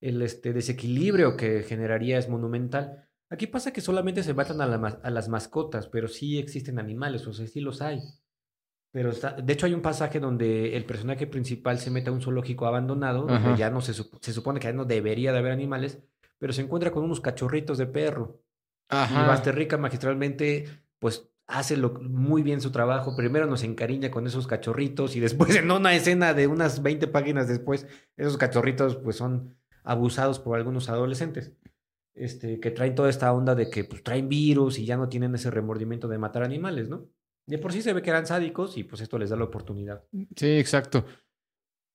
el 0.00 0.22
este, 0.22 0.52
desequilibrio 0.52 1.36
que 1.36 1.62
generaría 1.62 2.18
es 2.18 2.28
monumental. 2.28 3.08
Aquí 3.30 3.46
pasa 3.46 3.72
que 3.72 3.80
solamente 3.80 4.22
se 4.22 4.32
matan 4.32 4.60
a, 4.60 4.66
la 4.66 4.78
ma- 4.78 5.00
a 5.02 5.10
las 5.10 5.28
mascotas, 5.28 5.86
pero 5.88 6.08
sí 6.08 6.38
existen 6.38 6.78
animales, 6.78 7.26
o 7.26 7.32
sea, 7.32 7.46
sí 7.46 7.60
los 7.60 7.82
hay. 7.82 8.00
Pero 8.90 9.10
está, 9.10 9.32
de 9.32 9.52
hecho 9.52 9.66
hay 9.66 9.74
un 9.74 9.82
pasaje 9.82 10.18
donde 10.18 10.74
el 10.76 10.86
personaje 10.86 11.26
principal 11.26 11.78
se 11.78 11.90
mete 11.90 12.08
a 12.08 12.12
un 12.12 12.22
zoológico 12.22 12.66
abandonado, 12.66 13.26
donde 13.26 13.34
Ajá. 13.50 13.56
ya 13.56 13.70
no 13.70 13.82
se, 13.82 13.92
se 13.92 14.32
supone 14.32 14.60
que 14.60 14.68
ya 14.68 14.72
no 14.72 14.86
debería 14.86 15.32
de 15.32 15.38
haber 15.38 15.52
animales, 15.52 15.98
pero 16.38 16.54
se 16.54 16.62
encuentra 16.62 16.90
con 16.90 17.04
unos 17.04 17.20
cachorritos 17.20 17.76
de 17.76 17.86
perro. 17.86 18.40
Y 18.90 19.14
Basterrica 19.26 19.76
magistralmente, 19.76 20.64
pues 20.98 21.28
hace 21.48 21.76
lo- 21.76 21.94
muy 22.00 22.42
bien 22.42 22.60
su 22.60 22.70
trabajo. 22.70 23.16
Primero 23.16 23.46
nos 23.46 23.64
encariña 23.64 24.10
con 24.10 24.26
esos 24.26 24.46
cachorritos 24.46 25.16
y 25.16 25.20
después 25.20 25.50
en 25.56 25.70
una 25.70 25.94
escena 25.94 26.34
de 26.34 26.46
unas 26.46 26.82
20 26.82 27.08
páginas 27.08 27.48
después, 27.48 27.86
esos 28.16 28.36
cachorritos 28.36 28.96
pues 28.96 29.16
son 29.16 29.56
abusados 29.82 30.38
por 30.38 30.56
algunos 30.56 30.88
adolescentes. 30.88 31.52
Este, 32.14 32.58
que 32.58 32.70
traen 32.72 32.94
toda 32.96 33.10
esta 33.10 33.32
onda 33.32 33.54
de 33.54 33.70
que 33.70 33.84
pues 33.84 34.02
traen 34.02 34.28
virus 34.28 34.78
y 34.78 34.84
ya 34.84 34.96
no 34.96 35.08
tienen 35.08 35.34
ese 35.36 35.50
remordimiento 35.52 36.08
de 36.08 36.18
matar 36.18 36.42
animales, 36.42 36.88
¿no? 36.88 37.06
De 37.46 37.58
por 37.58 37.72
sí 37.72 37.80
se 37.80 37.92
ve 37.92 38.02
que 38.02 38.10
eran 38.10 38.26
sádicos 38.26 38.76
y 38.76 38.82
pues 38.84 39.00
esto 39.00 39.18
les 39.18 39.30
da 39.30 39.36
la 39.36 39.44
oportunidad. 39.44 40.04
Sí, 40.36 40.58
exacto. 40.58 41.04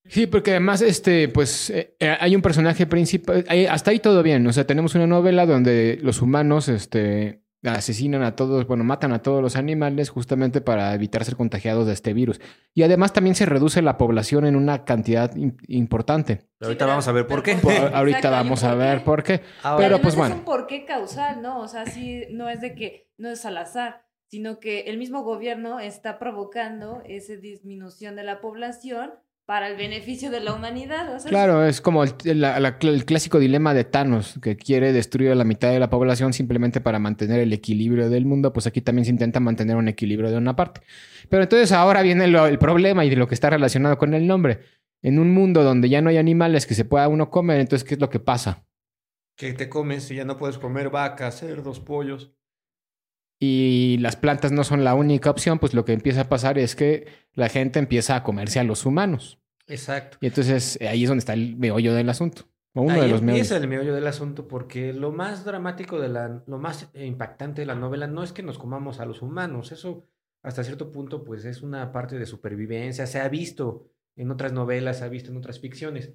Sí, 0.06 0.26
porque 0.28 0.52
además, 0.52 0.82
este, 0.82 1.28
pues, 1.30 1.70
eh, 1.70 1.96
eh, 2.00 2.18
hay 2.20 2.36
un 2.36 2.42
personaje 2.42 2.86
principal. 2.88 3.46
hasta 3.70 3.92
ahí 3.92 4.00
todo 4.00 4.24
bien. 4.24 4.48
O 4.48 4.54
sea, 4.54 4.66
tenemos 4.66 4.96
una 4.96 5.08
novela 5.08 5.46
donde 5.46 6.00
los 6.02 6.22
humanos, 6.22 6.70
este, 6.70 7.43
asesinan 7.66 8.24
a 8.24 8.36
todos, 8.36 8.68
bueno, 8.68 8.84
matan 8.84 9.14
a 9.14 9.22
todos 9.22 9.42
los 9.42 9.56
animales 9.56 10.10
justamente 10.10 10.60
para 10.62 10.94
evitar 10.94 11.24
ser 11.24 11.36
contagiados 11.36 11.88
de 11.88 11.94
este 11.94 12.14
virus. 12.14 12.42
Y 12.74 12.84
además 12.84 13.14
también 13.14 13.36
se 13.36 13.46
reduce 13.46 13.82
la 13.82 13.98
población 13.98 14.46
en 14.46 14.56
una 14.56 14.84
cantidad 14.86 15.34
im- 15.36 15.56
importante. 15.68 16.48
Pero 16.58 16.70
ahorita 16.70 16.86
vamos 16.86 17.08
a 17.08 17.12
ver 17.14 17.26
por 17.28 17.42
qué. 17.44 17.54
Ahorita 17.54 18.18
Exacto, 18.18 18.32
vamos 18.32 18.64
a 18.64 18.76
ver 18.76 19.04
por 19.04 19.24
qué. 19.24 19.42
Ahora, 19.64 19.78
Pero, 19.86 19.96
Además 19.96 20.02
pues, 20.02 20.14
es 20.14 20.18
bueno. 20.18 20.36
un 20.36 20.44
porqué 20.44 20.86
causal, 20.86 21.42
¿no? 21.42 21.62
O 21.62 21.68
sea, 21.68 21.86
sí, 21.86 22.24
no 22.32 22.50
es 22.50 22.60
de 22.62 22.76
que 22.76 23.10
no 23.18 23.30
es 23.30 23.46
al 23.46 23.58
azar, 23.58 24.04
sino 24.28 24.60
que 24.60 24.82
el 24.82 24.98
mismo 24.98 25.24
gobierno 25.24 25.80
está 25.80 26.18
provocando 26.20 27.02
esa 27.06 27.36
disminución 27.36 28.16
de 28.16 28.24
la 28.24 28.42
población 28.42 29.12
para 29.46 29.68
el 29.68 29.76
beneficio 29.76 30.32
de 30.32 30.40
la 30.40 30.54
humanidad. 30.54 31.18
Claro, 31.28 31.66
es 31.66 31.82
como 31.82 32.04
el, 32.04 32.14
la- 32.40 32.60
la- 32.60 32.78
el 32.82 33.06
clásico 33.06 33.40
dilema 33.40 33.74
de 33.74 33.84
Thanos, 33.84 34.40
que 34.42 34.56
quiere 34.56 34.94
destruir 34.94 35.32
a 35.32 35.36
la 35.36 35.44
mitad 35.44 35.70
de 35.72 35.80
la 35.80 35.90
población 35.90 36.32
simplemente 36.34 36.80
para 36.80 37.00
mantener 37.00 37.40
el 37.42 37.52
equilibrio 37.52 38.10
del 38.10 38.26
mundo, 38.26 38.54
pues 38.54 38.68
aquí 38.68 38.82
también 38.82 39.06
se 39.06 39.12
intenta 39.12 39.40
mantener 39.40 39.76
un 39.76 39.88
equilibrio 39.90 40.32
de 40.32 40.38
una 40.38 40.56
parte. 40.56 40.82
Pero 41.30 41.44
entonces 41.44 41.72
ahora 41.74 42.02
viene 42.02 42.28
lo- 42.28 42.48
el 42.48 42.58
problema 42.58 43.04
y 43.06 43.10
de 43.10 43.18
lo 43.18 43.28
que 43.28 43.36
está 43.36 43.50
relacionado 43.50 43.98
con 43.98 44.14
el 44.14 44.28
nombre. 44.28 44.62
En 45.02 45.20
un 45.20 45.34
mundo 45.34 45.64
donde 45.64 45.90
ya 45.90 46.02
no 46.02 46.10
hay 46.10 46.18
animales 46.18 46.66
que 46.66 46.76
se 46.76 46.86
pueda 46.86 47.10
uno 47.10 47.30
comer, 47.30 47.60
entonces, 47.60 47.88
¿qué 47.88 47.96
es 47.96 48.00
lo 48.00 48.10
que 48.10 48.20
pasa? 48.20 48.66
que 49.36 49.52
te 49.52 49.68
comes 49.68 50.04
si 50.04 50.16
ya 50.16 50.26
no 50.26 50.38
puedes 50.38 50.60
comer 50.60 50.92
vacas, 50.92 51.40
cerdos, 51.40 51.80
pollos. 51.80 52.32
Y 53.46 53.98
las 53.98 54.16
plantas 54.16 54.54
no 54.54 54.64
son 54.64 54.86
la 54.86 54.96
única 54.96 55.30
opción, 55.30 55.60
pues 55.60 55.74
lo 55.74 55.84
que 55.84 55.92
empieza 55.92 56.22
a 56.22 56.30
pasar 56.30 56.58
es 56.58 56.78
que 56.78 57.08
la 57.34 57.50
gente 57.50 57.78
empieza 57.78 58.16
a 58.16 58.24
comerse 58.24 58.62
a 58.62 58.64
los 58.64 58.86
humanos. 58.86 59.38
Exacto. 59.68 60.18
Y 60.22 60.28
entonces 60.28 60.78
eh, 60.80 60.88
ahí 60.88 61.04
es 61.04 61.10
donde 61.10 61.20
está 61.20 61.34
el 61.34 61.58
meollo 61.58 61.94
del 61.94 62.08
asunto. 62.08 62.44
O 62.74 62.84
uno 62.84 62.94
Ahí 62.94 63.02
de 63.02 63.08
los 63.10 63.20
empieza 63.20 63.56
meollos. 63.56 63.64
el 63.64 63.68
meollo 63.68 63.96
del 63.96 64.08
asunto 64.08 64.48
porque 64.48 64.94
lo 64.94 65.12
más 65.12 65.44
dramático 65.44 66.00
de 66.00 66.08
la, 66.08 66.42
lo 66.48 66.58
más 66.58 66.90
eh, 66.94 67.06
impactante 67.06 67.60
de 67.60 67.66
la 67.66 67.76
novela 67.76 68.08
no 68.08 68.24
es 68.24 68.32
que 68.32 68.44
nos 68.44 68.58
comamos 68.58 69.02
a 69.02 69.06
los 69.06 69.22
humanos, 69.22 69.74
eso 69.74 70.08
hasta 70.42 70.64
cierto 70.64 70.90
punto 70.94 71.26
pues 71.26 71.44
es 71.44 71.64
una 71.64 71.92
parte 71.92 72.18
de 72.18 72.26
supervivencia, 72.26 73.08
se 73.08 73.20
ha 73.20 73.28
visto 73.28 73.92
en 74.16 74.32
otras 74.32 74.54
novelas, 74.54 75.00
se 75.00 75.04
ha 75.04 75.10
visto 75.10 75.32
en 75.32 75.38
otras 75.38 75.60
ficciones. 75.60 76.14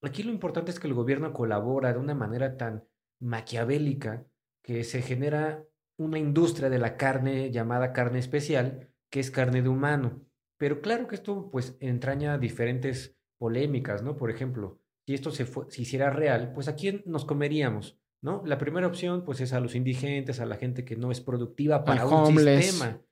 Aquí 0.00 0.22
lo 0.22 0.30
importante 0.32 0.70
es 0.70 0.80
que 0.80 0.86
el 0.88 0.94
gobierno 0.94 1.34
colabora 1.34 1.92
de 1.92 1.98
una 1.98 2.14
manera 2.14 2.56
tan 2.56 2.84
maquiavélica 3.20 4.24
que 4.62 4.82
se 4.82 5.02
genera 5.02 5.62
una 6.00 6.18
industria 6.18 6.70
de 6.70 6.78
la 6.78 6.96
carne 6.96 7.50
llamada 7.50 7.92
carne 7.92 8.18
especial, 8.18 8.88
que 9.10 9.20
es 9.20 9.30
carne 9.30 9.60
de 9.60 9.68
humano. 9.68 10.22
Pero 10.56 10.80
claro 10.80 11.06
que 11.06 11.14
esto 11.14 11.50
pues 11.50 11.76
entraña 11.80 12.38
diferentes 12.38 13.18
polémicas, 13.38 14.02
¿no? 14.02 14.16
Por 14.16 14.30
ejemplo, 14.30 14.80
si 15.06 15.12
esto 15.12 15.30
se, 15.30 15.44
se 15.44 15.82
hiciera 15.82 16.08
real, 16.08 16.52
pues 16.54 16.68
a 16.68 16.74
quién 16.74 17.02
nos 17.04 17.26
comeríamos, 17.26 17.98
¿no? 18.22 18.42
La 18.46 18.56
primera 18.56 18.86
opción 18.86 19.24
pues 19.24 19.42
es 19.42 19.52
a 19.52 19.60
los 19.60 19.74
indigentes, 19.74 20.40
a 20.40 20.46
la 20.46 20.56
gente 20.56 20.86
que 20.86 20.96
no 20.96 21.10
es 21.10 21.20
productiva 21.20 21.84
para 21.84 22.06
un 22.06 22.14
homeless. 22.14 22.64
sistema. 22.64 23.02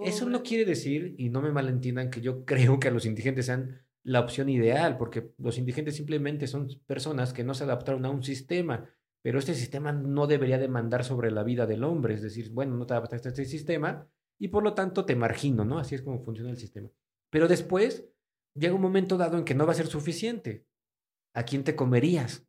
Eso 0.00 0.28
no 0.28 0.42
quiere 0.42 0.64
decir, 0.64 1.14
y 1.18 1.30
no 1.30 1.42
me 1.42 1.52
malentiendan, 1.52 2.10
que 2.10 2.20
yo 2.20 2.44
creo 2.44 2.80
que 2.80 2.88
a 2.88 2.92
los 2.92 3.06
indigentes 3.06 3.46
sean 3.46 3.82
la 4.02 4.18
opción 4.18 4.48
ideal, 4.48 4.98
porque 4.98 5.30
los 5.38 5.58
indigentes 5.58 5.94
simplemente 5.94 6.48
son 6.48 6.68
personas 6.86 7.32
que 7.32 7.44
no 7.44 7.54
se 7.54 7.62
adaptaron 7.62 8.04
a 8.04 8.10
un 8.10 8.24
sistema, 8.24 8.90
pero 9.22 9.38
este 9.38 9.54
sistema 9.54 9.92
no 9.92 10.26
debería 10.26 10.58
demandar 10.58 11.04
sobre 11.04 11.30
la 11.30 11.44
vida 11.44 11.66
del 11.66 11.84
hombre, 11.84 12.14
es 12.14 12.22
decir, 12.22 12.50
bueno, 12.50 12.76
no 12.76 12.86
te 12.86 12.94
adaptaste 12.94 13.28
a 13.28 13.30
este 13.30 13.44
sistema 13.44 14.08
y 14.38 14.48
por 14.48 14.64
lo 14.64 14.74
tanto 14.74 15.04
te 15.04 15.14
margino, 15.14 15.64
¿no? 15.64 15.78
Así 15.78 15.94
es 15.94 16.02
como 16.02 16.24
funciona 16.24 16.50
el 16.50 16.56
sistema. 16.56 16.90
Pero 17.30 17.46
después 17.46 18.08
llega 18.54 18.74
un 18.74 18.80
momento 18.82 19.16
dado 19.16 19.38
en 19.38 19.44
que 19.44 19.54
no 19.54 19.64
va 19.64 19.72
a 19.72 19.76
ser 19.76 19.86
suficiente. 19.86 20.66
¿A 21.34 21.44
quién 21.44 21.64
te 21.64 21.76
comerías? 21.76 22.46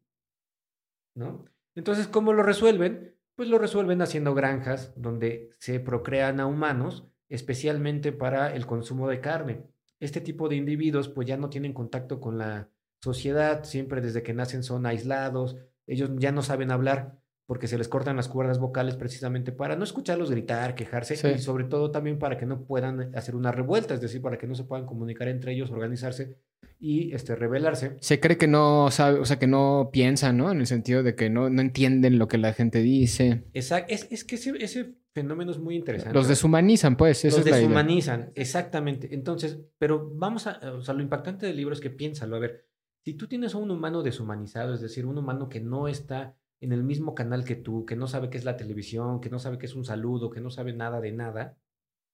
¿No? 1.16 1.46
Entonces, 1.76 2.08
¿cómo 2.08 2.34
lo 2.34 2.44
resuelven? 2.44 3.16
Pues 3.36 3.48
lo 3.50 3.60
resuelven 3.60 4.02
haciendo 4.02 4.34
granjas 4.34 4.94
donde 4.96 5.52
se 5.60 5.80
procrean 5.80 6.40
a 6.40 6.48
humanos, 6.48 7.08
especialmente 7.30 8.12
para 8.12 8.54
el 8.56 8.66
consumo 8.66 9.08
de 9.08 9.22
carne. 9.22 9.64
Este 10.00 10.22
tipo 10.22 10.50
de 10.50 10.56
individuos 10.56 11.08
pues 11.08 11.28
ya 11.28 11.38
no 11.38 11.50
tienen 11.50 11.74
contacto 11.74 12.20
con 12.20 12.38
la 12.38 12.70
sociedad, 13.02 13.64
siempre 13.64 14.02
desde 14.02 14.24
que 14.24 14.34
nacen 14.34 14.64
son 14.64 14.86
aislados, 14.86 15.58
ellos 15.88 16.12
ya 16.18 16.32
no 16.32 16.42
saben 16.42 16.72
hablar 16.72 17.20
porque 17.46 17.68
se 17.68 17.78
les 17.78 17.90
cortan 17.90 18.16
las 18.16 18.30
cuerdas 18.30 18.58
vocales 18.58 18.96
precisamente 18.96 19.52
para 19.52 19.76
no 19.76 19.84
escucharlos 19.84 20.32
gritar, 20.32 20.76
quejarse 20.76 21.18
Sí. 21.18 21.28
y 21.36 21.40
sobre 21.40 21.66
todo 21.66 21.92
también 21.92 22.18
para 22.18 22.38
que 22.38 22.46
no 22.46 22.64
puedan 22.64 23.14
hacer 23.16 23.36
una 23.36 23.52
revuelta, 23.52 23.94
es 23.94 24.02
decir, 24.02 24.22
para 24.22 24.38
que 24.38 24.48
no 24.48 24.56
se 24.56 24.64
puedan 24.64 24.86
comunicar 24.86 25.28
entre 25.28 25.52
ellos, 25.54 25.70
organizarse 25.70 26.38
y 26.80 27.14
este, 27.14 27.36
rebelarse. 27.36 27.98
Se 28.00 28.20
cree 28.20 28.38
que 28.38 28.48
no 28.48 28.90
sabe, 28.92 29.20
o 29.20 29.26
sea, 29.26 29.40
que 29.40 29.48
no 29.48 29.90
piensan, 29.92 30.38
¿no? 30.38 30.52
En 30.52 30.60
el 30.62 30.68
sentido 30.68 31.04
de 31.04 31.16
que 31.16 31.30
no, 31.30 31.50
no 31.50 31.62
entienden 31.62 32.18
lo 32.18 32.28
que 32.28 32.38
la 32.38 32.54
gente 32.54 32.80
dice. 32.80 33.44
Exacto. 33.54 33.94
Es, 33.94 34.08
es 34.10 34.24
que 34.24 34.36
ese, 34.36 34.54
ese 34.60 34.96
fenómeno 35.14 35.52
es 35.52 35.60
muy 35.60 35.76
interesante. 35.76 36.14
Los 36.14 36.28
deshumanizan, 36.28 36.96
pues. 36.96 37.24
Los 37.26 37.40
es 37.40 37.46
deshumanizan, 37.46 38.32
exactamente. 38.36 39.14
Entonces, 39.14 39.60
pero 39.78 40.12
vamos 40.16 40.48
a, 40.48 40.60
o 40.74 40.82
sea, 40.82 40.94
lo 40.94 41.02
impactante 41.02 41.46
del 41.46 41.58
libro 41.58 41.74
es 41.74 41.80
que 41.82 41.90
piénsalo, 41.90 42.36
a 42.38 42.40
ver, 42.40 42.66
si 43.04 43.16
tú 43.16 43.28
tienes 43.28 43.54
a 43.54 43.58
un 43.58 43.70
humano 43.70 44.02
deshumanizado, 44.02 44.74
es 44.74 44.82
decir, 44.82 45.06
un 45.06 45.18
humano 45.18 45.50
que 45.50 45.60
no 45.60 45.88
está 45.88 46.38
en 46.62 46.72
el 46.72 46.84
mismo 46.84 47.14
canal 47.14 47.44
que 47.44 47.56
tú, 47.56 47.86
que 47.86 47.98
no 47.98 48.08
sabe 48.08 48.30
qué 48.30 48.38
es 48.38 48.46
la 48.46 48.56
televisión, 48.56 49.20
que 49.20 49.30
no 49.30 49.40
sabe 49.40 49.58
qué 49.58 49.66
es 49.66 49.76
un 49.76 49.84
saludo, 49.84 50.30
que 50.30 50.40
no 50.40 50.50
sabe 50.50 50.72
nada 50.72 51.02
de 51.02 51.12
nada, 51.12 51.58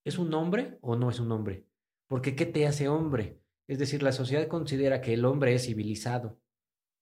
¿es 0.04 0.18
un 0.18 0.34
hombre 0.34 0.80
o 0.82 0.96
no 0.96 1.12
es 1.12 1.20
un 1.20 1.32
hombre? 1.32 1.68
Porque 2.08 2.36
¿qué 2.36 2.48
te 2.48 2.66
hace 2.66 2.88
hombre? 2.88 3.40
Es 3.68 3.78
decir, 3.78 4.02
la 4.02 4.12
sociedad 4.12 4.48
considera 4.48 5.00
que 5.00 5.14
el 5.14 5.26
hombre 5.26 5.54
es 5.54 5.66
civilizado. 5.66 6.40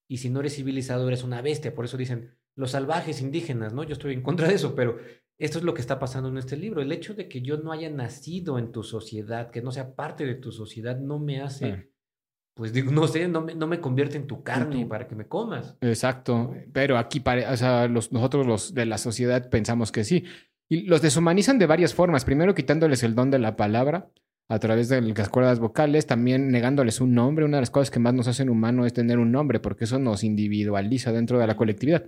Y 0.10 0.18
si 0.18 0.30
no 0.30 0.42
eres 0.42 0.56
civilizado, 0.56 1.08
eres 1.08 1.24
una 1.24 1.42
bestia. 1.42 1.74
Por 1.74 1.86
eso 1.86 1.96
dicen 1.96 2.36
los 2.56 2.72
salvajes 2.72 3.22
indígenas, 3.22 3.74
¿no? 3.74 3.84
Yo 3.84 3.94
estoy 3.94 4.14
en 4.14 4.22
contra 4.22 4.50
de 4.50 4.56
eso, 4.56 4.76
pero 4.76 4.98
esto 5.38 5.60
es 5.60 5.64
lo 5.64 5.74
que 5.74 5.82
está 5.82 5.98
pasando 5.98 6.28
en 6.28 6.38
este 6.38 6.58
libro. 6.58 6.82
El 6.82 6.92
hecho 6.92 7.14
de 7.14 7.30
que 7.30 7.42
yo 7.42 7.58
no 7.58 7.72
haya 7.72 7.90
nacido 7.90 8.60
en 8.60 8.74
tu 8.74 8.84
sociedad, 8.84 9.50
que 9.50 9.62
no 9.62 9.72
sea 9.72 9.96
parte 9.96 10.26
de 10.26 10.36
tu 10.36 10.52
sociedad, 10.52 11.00
no 11.00 11.20
me 11.20 11.42
hace 11.42 11.90
pues 12.58 12.74
digo, 12.74 12.92
no 12.92 13.08
sé, 13.08 13.28
no 13.28 13.42
me, 13.42 13.54
no 13.54 13.68
me 13.68 13.80
convierte 13.80 14.18
en 14.18 14.26
tu 14.26 14.42
carne 14.42 14.86
para 14.88 15.08
que 15.08 15.16
me 15.16 15.28
comas. 15.28 15.78
Exacto, 15.80 16.56
pero 16.74 16.98
aquí, 16.98 17.22
o 17.50 17.56
sea, 17.56 17.88
los, 17.88 18.12
nosotros 18.12 18.48
los 18.48 18.74
de 18.74 18.88
la 18.88 18.98
sociedad 18.98 19.50
pensamos 19.50 19.92
que 19.92 20.04
sí. 20.04 20.26
Y 20.68 20.82
los 20.82 21.02
deshumanizan 21.02 21.60
de 21.60 21.68
varias 21.68 21.94
formas. 21.94 22.26
Primero 22.26 22.56
quitándoles 22.56 23.04
el 23.04 23.14
don 23.14 23.30
de 23.30 23.40
la 23.40 23.56
palabra 23.56 24.10
a 24.50 24.60
través 24.60 24.90
de 24.90 25.02
las 25.02 25.30
cuerdas 25.30 25.60
vocales, 25.60 26.08
también 26.08 26.50
negándoles 26.50 27.00
un 27.00 27.14
nombre. 27.14 27.46
Una 27.46 27.58
de 27.58 27.62
las 27.62 27.70
cosas 27.70 27.92
que 27.92 28.00
más 28.00 28.16
nos 28.16 28.28
hacen 28.28 28.50
humanos 28.50 28.88
es 28.88 28.94
tener 28.94 29.20
un 29.20 29.32
nombre, 29.32 29.60
porque 29.60 29.84
eso 29.84 30.00
nos 30.00 30.24
individualiza 30.24 31.12
dentro 31.12 31.38
de 31.40 31.48
la 31.48 31.56
colectividad. 31.56 32.06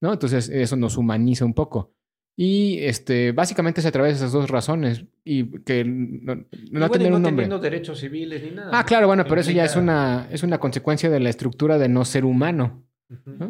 ¿no? 0.00 0.12
Entonces, 0.12 0.48
eso 0.48 0.76
nos 0.76 0.96
humaniza 0.96 1.44
un 1.44 1.54
poco. 1.54 1.94
Y 2.36 2.78
este, 2.80 3.32
básicamente 3.32 3.80
es 3.80 3.86
a 3.86 3.92
través 3.92 4.12
de 4.12 4.16
esas 4.16 4.32
dos 4.32 4.50
razones. 4.50 5.04
Y 5.24 5.60
que 5.62 5.84
no, 5.84 6.44
no 6.70 6.90
tener 6.90 7.12
un 7.12 7.22
nombre. 7.22 7.48
derechos 7.60 8.00
civiles 8.00 8.42
ni 8.42 8.50
nada. 8.50 8.70
Ah, 8.72 8.84
claro, 8.84 9.06
bueno, 9.06 9.24
pero 9.24 9.40
eso 9.40 9.52
ya 9.52 9.64
es 9.64 9.76
una, 9.76 10.28
es 10.30 10.42
una 10.42 10.58
consecuencia 10.58 11.10
de 11.10 11.20
la 11.20 11.30
estructura 11.30 11.78
de 11.78 11.88
no 11.88 12.04
ser 12.04 12.24
humano. 12.24 12.84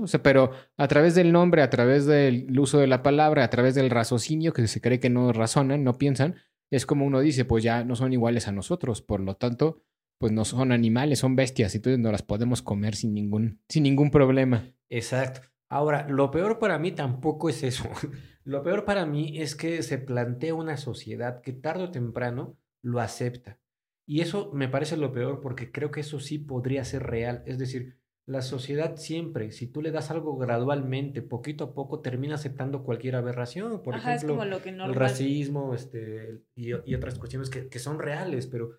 O 0.02 0.06
sea, 0.06 0.22
pero 0.22 0.50
a 0.76 0.88
través 0.88 1.14
del 1.14 1.32
nombre, 1.32 1.62
a 1.62 1.70
través 1.70 2.04
del 2.06 2.58
uso 2.58 2.78
de 2.78 2.86
la 2.86 3.02
palabra, 3.02 3.44
a 3.44 3.50
través 3.50 3.74
del 3.74 3.88
raciocinio, 3.88 4.52
que 4.52 4.66
se 4.66 4.80
cree 4.80 5.00
que 5.00 5.08
no 5.08 5.32
razonan, 5.32 5.84
no 5.84 5.96
piensan, 5.96 6.34
es 6.70 6.86
como 6.86 7.06
uno 7.06 7.20
dice, 7.20 7.44
pues 7.44 7.64
ya 7.64 7.84
no 7.84 7.96
son 7.96 8.12
iguales 8.12 8.48
a 8.48 8.52
nosotros. 8.52 9.00
Por 9.00 9.20
lo 9.20 9.36
tanto, 9.36 9.82
pues 10.18 10.32
no 10.32 10.44
son 10.44 10.72
animales, 10.72 11.20
son 11.20 11.36
bestias, 11.36 11.74
y 11.74 11.78
entonces 11.78 12.00
no 12.00 12.12
las 12.12 12.22
podemos 12.22 12.62
comer 12.62 12.94
sin 12.94 13.14
ningún, 13.14 13.60
sin 13.68 13.84
ningún 13.84 14.10
problema. 14.10 14.70
Exacto. 14.90 15.40
Ahora, 15.68 16.06
lo 16.08 16.30
peor 16.30 16.58
para 16.58 16.78
mí 16.78 16.92
tampoco 16.92 17.48
es 17.48 17.62
eso. 17.62 17.84
Lo 18.46 18.62
peor 18.62 18.84
para 18.84 19.06
mí 19.06 19.40
es 19.40 19.56
que 19.56 19.82
se 19.82 19.96
plantea 19.96 20.54
una 20.54 20.76
sociedad 20.76 21.40
que 21.40 21.54
tarde 21.54 21.84
o 21.84 21.90
temprano 21.90 22.58
lo 22.82 23.00
acepta. 23.00 23.58
Y 24.06 24.20
eso 24.20 24.52
me 24.52 24.68
parece 24.68 24.98
lo 24.98 25.12
peor 25.12 25.40
porque 25.40 25.72
creo 25.72 25.90
que 25.90 26.00
eso 26.00 26.20
sí 26.20 26.38
podría 26.38 26.84
ser 26.84 27.04
real. 27.04 27.42
Es 27.46 27.58
decir, 27.58 27.98
la 28.26 28.42
sociedad 28.42 28.96
siempre, 28.96 29.50
si 29.50 29.66
tú 29.66 29.80
le 29.80 29.90
das 29.90 30.10
algo 30.10 30.36
gradualmente, 30.36 31.22
poquito 31.22 31.64
a 31.64 31.74
poco, 31.74 32.00
termina 32.00 32.34
aceptando 32.34 32.84
cualquier 32.84 33.16
aberración. 33.16 33.82
Por 33.82 33.96
ejemplo, 33.96 34.42
el 34.42 34.94
racismo 34.94 35.74
este, 35.74 36.42
y, 36.54 36.72
otras 36.72 37.18
cuestiones 37.18 37.48
que, 37.48 37.68
que, 37.68 37.78
son 37.78 37.98
reales. 37.98 38.46
Pero 38.46 38.78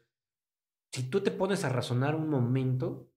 si 0.91 1.09
tú 1.09 1.21
te 1.21 1.31
pones 1.31 1.63
a 1.63 1.69
razonar 1.69 2.15
un 2.15 2.29
momento, 2.29 3.09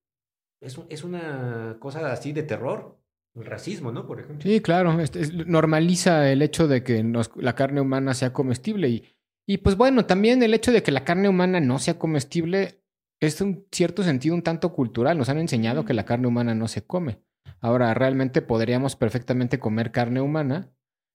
es, 0.62 0.80
es 0.88 1.04
una 1.04 1.76
cosa 1.78 2.10
así 2.10 2.32
de 2.32 2.42
terror 2.42 2.98
el 3.40 3.46
racismo, 3.46 3.92
¿no? 3.92 4.06
Por 4.06 4.20
ejemplo. 4.20 4.42
Sí, 4.42 4.60
claro, 4.60 4.98
este, 5.00 5.26
normaliza 5.46 6.30
el 6.30 6.42
hecho 6.42 6.68
de 6.68 6.82
que 6.82 7.02
la 7.36 7.54
carne 7.54 7.80
humana 7.80 8.14
sea 8.14 8.32
comestible 8.32 8.88
y, 8.88 9.04
y 9.46 9.58
pues 9.58 9.76
bueno, 9.76 10.04
también 10.04 10.42
el 10.42 10.54
hecho 10.54 10.72
de 10.72 10.82
que 10.82 10.92
la 10.92 11.04
carne 11.04 11.28
humana 11.28 11.60
no 11.60 11.78
sea 11.78 11.98
comestible 11.98 12.82
es 13.20 13.40
un 13.40 13.66
cierto 13.72 14.02
sentido 14.02 14.34
un 14.34 14.42
tanto 14.42 14.72
cultural. 14.72 15.18
Nos 15.18 15.28
han 15.28 15.38
enseñado 15.38 15.84
que 15.84 15.94
la 15.94 16.04
carne 16.04 16.28
humana 16.28 16.54
no 16.54 16.68
se 16.68 16.86
come. 16.86 17.20
Ahora, 17.60 17.92
realmente 17.94 18.42
podríamos 18.42 18.94
perfectamente 18.94 19.58
comer 19.58 19.90
carne 19.90 20.20
humana 20.20 20.70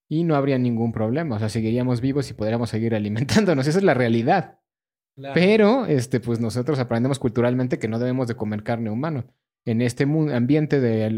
y 0.09 0.24
no 0.24 0.36
habría 0.36 0.57
ningún 0.57 0.91
problema. 0.91 1.36
O 1.36 1.39
sea, 1.39 1.49
seguiríamos 1.49 2.01
vivos 2.01 2.30
y 2.30 2.34
podríamos 2.34 2.69
seguir 2.69 2.95
alimentándonos. 2.95 3.67
Esa 3.67 3.78
es 3.78 3.84
la 3.84 3.93
realidad. 3.93 4.59
Pero, 5.36 5.86
este, 5.86 6.19
pues 6.19 6.39
nosotros 6.39 6.80
aprendemos 6.80 7.19
culturalmente 7.19 7.78
que 7.78 7.88
no 7.88 7.99
debemos 7.99 8.28
de 8.28 8.36
comer 8.36 8.63
carne 8.63 8.89
humana 8.89 9.28
en 9.66 9.82
este 9.82 10.03
ambiente 10.03 10.80
de, 10.80 11.09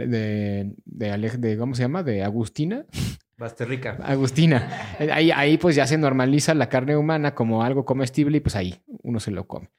de, 0.85 1.37
de, 1.37 1.57
¿cómo 1.57 1.75
se 1.75 1.83
llama? 1.83 2.03
De 2.03 2.23
Agustina. 2.23 2.85
Basterrica. 3.37 3.97
Agustina. 4.03 4.95
Ahí, 5.11 5.31
ahí 5.31 5.57
pues 5.57 5.75
ya 5.75 5.87
se 5.87 5.97
normaliza 5.97 6.53
la 6.53 6.69
carne 6.69 6.95
humana 6.95 7.35
como 7.35 7.63
algo 7.63 7.83
comestible 7.83 8.37
y 8.37 8.39
pues 8.39 8.55
ahí 8.55 8.81
uno 9.03 9.19
se 9.19 9.31
lo 9.31 9.45
come. 9.47 9.69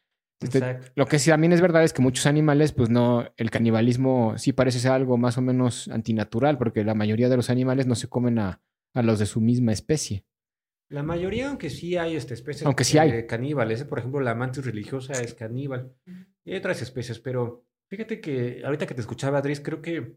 Este, 0.40 0.80
lo 0.94 1.06
que 1.06 1.18
sí 1.18 1.30
también 1.30 1.54
es 1.54 1.62
verdad 1.62 1.82
es 1.82 1.94
que 1.94 2.02
muchos 2.02 2.26
animales, 2.26 2.72
pues 2.72 2.90
no, 2.90 3.24
el 3.38 3.50
canibalismo 3.50 4.36
sí 4.36 4.52
parece 4.52 4.80
ser 4.80 4.92
algo 4.92 5.16
más 5.16 5.38
o 5.38 5.42
menos 5.42 5.88
antinatural, 5.88 6.58
porque 6.58 6.84
la 6.84 6.94
mayoría 6.94 7.30
de 7.30 7.36
los 7.36 7.48
animales 7.48 7.86
no 7.86 7.94
se 7.94 8.08
comen 8.08 8.38
a, 8.38 8.60
a 8.92 9.02
los 9.02 9.18
de 9.18 9.26
su 9.26 9.40
misma 9.40 9.72
especie. 9.72 10.26
La 10.88 11.02
mayoría, 11.02 11.48
aunque 11.48 11.70
sí 11.70 11.96
hay 11.96 12.14
este, 12.14 12.34
especies 12.34 12.64
aunque 12.64 12.84
sí 12.84 12.96
hay. 12.98 13.26
caníbales, 13.26 13.82
por 13.84 13.98
ejemplo, 13.98 14.20
la 14.20 14.34
mantis 14.34 14.64
religiosa 14.64 15.14
es 15.14 15.34
caníbal. 15.34 15.92
Y 16.44 16.52
hay 16.52 16.58
otras 16.58 16.80
especies, 16.82 17.18
pero 17.18 17.65
Fíjate 17.88 18.20
que 18.20 18.62
ahorita 18.64 18.86
que 18.86 18.94
te 18.94 19.00
escuchaba, 19.00 19.38
Adris, 19.38 19.60
creo 19.60 19.80
que, 19.80 20.16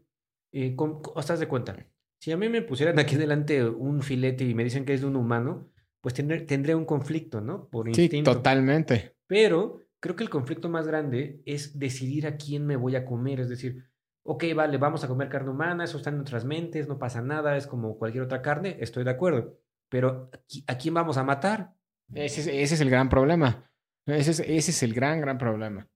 eh, 0.52 0.74
con, 0.74 1.02
estás 1.16 1.40
de 1.40 1.48
cuenta, 1.48 1.76
si 2.20 2.32
a 2.32 2.36
mí 2.36 2.48
me 2.48 2.62
pusieran 2.62 2.98
aquí 2.98 3.16
delante 3.16 3.64
un 3.64 4.02
filete 4.02 4.44
y 4.44 4.54
me 4.54 4.64
dicen 4.64 4.84
que 4.84 4.94
es 4.94 5.00
de 5.00 5.06
un 5.06 5.16
humano, 5.16 5.70
pues 6.00 6.14
tendré, 6.14 6.40
tendré 6.40 6.74
un 6.74 6.84
conflicto, 6.84 7.40
¿no? 7.40 7.68
Por 7.68 7.88
instinto. 7.88 8.30
Sí, 8.30 8.36
totalmente. 8.36 9.16
Pero 9.26 9.82
creo 10.00 10.16
que 10.16 10.24
el 10.24 10.30
conflicto 10.30 10.68
más 10.68 10.86
grande 10.86 11.42
es 11.46 11.78
decidir 11.78 12.26
a 12.26 12.36
quién 12.36 12.66
me 12.66 12.76
voy 12.76 12.96
a 12.96 13.04
comer, 13.04 13.40
es 13.40 13.48
decir, 13.48 13.84
ok, 14.22 14.44
vale, 14.54 14.78
vamos 14.78 15.04
a 15.04 15.08
comer 15.08 15.28
carne 15.28 15.50
humana, 15.50 15.84
eso 15.84 15.98
está 15.98 16.10
en 16.10 16.16
nuestras 16.16 16.44
mentes, 16.44 16.88
no 16.88 16.98
pasa 16.98 17.22
nada, 17.22 17.56
es 17.56 17.66
como 17.66 17.98
cualquier 17.98 18.24
otra 18.24 18.42
carne, 18.42 18.76
estoy 18.80 19.04
de 19.04 19.10
acuerdo. 19.10 19.58
Pero 19.88 20.30
¿a 20.66 20.78
quién 20.78 20.94
vamos 20.94 21.16
a 21.16 21.24
matar? 21.24 21.74
Ese 22.14 22.40
es, 22.40 22.46
ese 22.46 22.74
es 22.74 22.80
el 22.80 22.90
gran 22.90 23.08
problema. 23.08 23.70
Ese 24.06 24.30
es, 24.30 24.40
ese 24.40 24.70
es 24.70 24.82
el 24.82 24.94
gran, 24.94 25.20
gran 25.20 25.38
problema. 25.38 25.88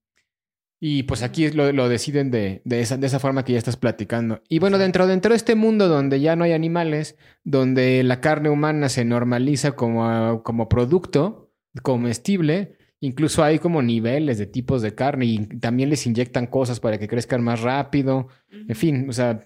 Y 0.79 1.03
pues 1.03 1.23
aquí 1.23 1.49
lo, 1.51 1.71
lo 1.71 1.87
deciden 1.89 2.31
de, 2.31 2.61
de, 2.65 2.81
esa, 2.81 2.97
de 2.97 3.07
esa 3.07 3.19
forma 3.19 3.43
que 3.43 3.53
ya 3.53 3.57
estás 3.57 3.77
platicando. 3.77 4.41
Y 4.49 4.59
bueno, 4.59 4.77
dentro, 4.77 5.07
dentro 5.07 5.31
de 5.31 5.37
este 5.37 5.55
mundo 5.55 5.87
donde 5.87 6.19
ya 6.19 6.35
no 6.35 6.43
hay 6.43 6.51
animales, 6.51 7.17
donde 7.43 8.03
la 8.03 8.19
carne 8.19 8.49
humana 8.49 8.89
se 8.89 9.05
normaliza 9.05 9.71
como, 9.71 10.43
como 10.43 10.67
producto 10.67 11.51
comestible, 11.81 12.77
incluso 12.99 13.43
hay 13.43 13.59
como 13.59 13.81
niveles 13.81 14.37
de 14.37 14.47
tipos 14.47 14.81
de 14.81 14.95
carne 14.95 15.25
y 15.25 15.39
también 15.59 15.89
les 15.89 16.05
inyectan 16.07 16.47
cosas 16.47 16.79
para 16.79 16.97
que 16.97 17.07
crezcan 17.07 17.43
más 17.43 17.61
rápido. 17.61 18.27
En 18.51 18.75
fin, 18.75 19.09
o 19.09 19.13
sea, 19.13 19.41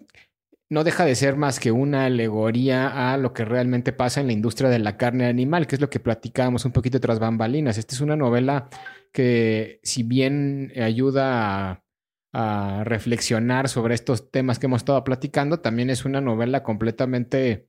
no 0.70 0.84
deja 0.84 1.04
de 1.04 1.16
ser 1.16 1.36
más 1.36 1.60
que 1.60 1.72
una 1.72 2.06
alegoría 2.06 3.12
a 3.12 3.18
lo 3.18 3.34
que 3.34 3.44
realmente 3.44 3.92
pasa 3.92 4.22
en 4.22 4.28
la 4.28 4.34
industria 4.34 4.70
de 4.70 4.80
la 4.80 4.98
carne 4.98 5.26
animal, 5.26 5.66
que 5.66 5.76
es 5.76 5.82
lo 5.82 5.90
que 5.90 6.00
platicábamos 6.00 6.64
un 6.66 6.72
poquito 6.72 7.00
tras 7.00 7.20
bambalinas. 7.20 7.78
Esta 7.78 7.96
es 7.96 8.02
una 8.02 8.16
novela 8.16 8.70
que 9.12 9.80
si 9.84 10.04
bien 10.04 10.72
ayuda 10.82 11.84
a, 12.32 12.84
reflexionar 12.84 13.70
sobre 13.70 13.96
estos 13.96 14.30
temas 14.30 14.60
que 14.60 14.68
hemos 14.68 14.82
estado 14.82 15.04
platicando, 15.04 15.62
también 15.62 15.90
es 15.90 16.06
una 16.06 16.22
novela 16.22 16.62
completamente, 16.62 17.68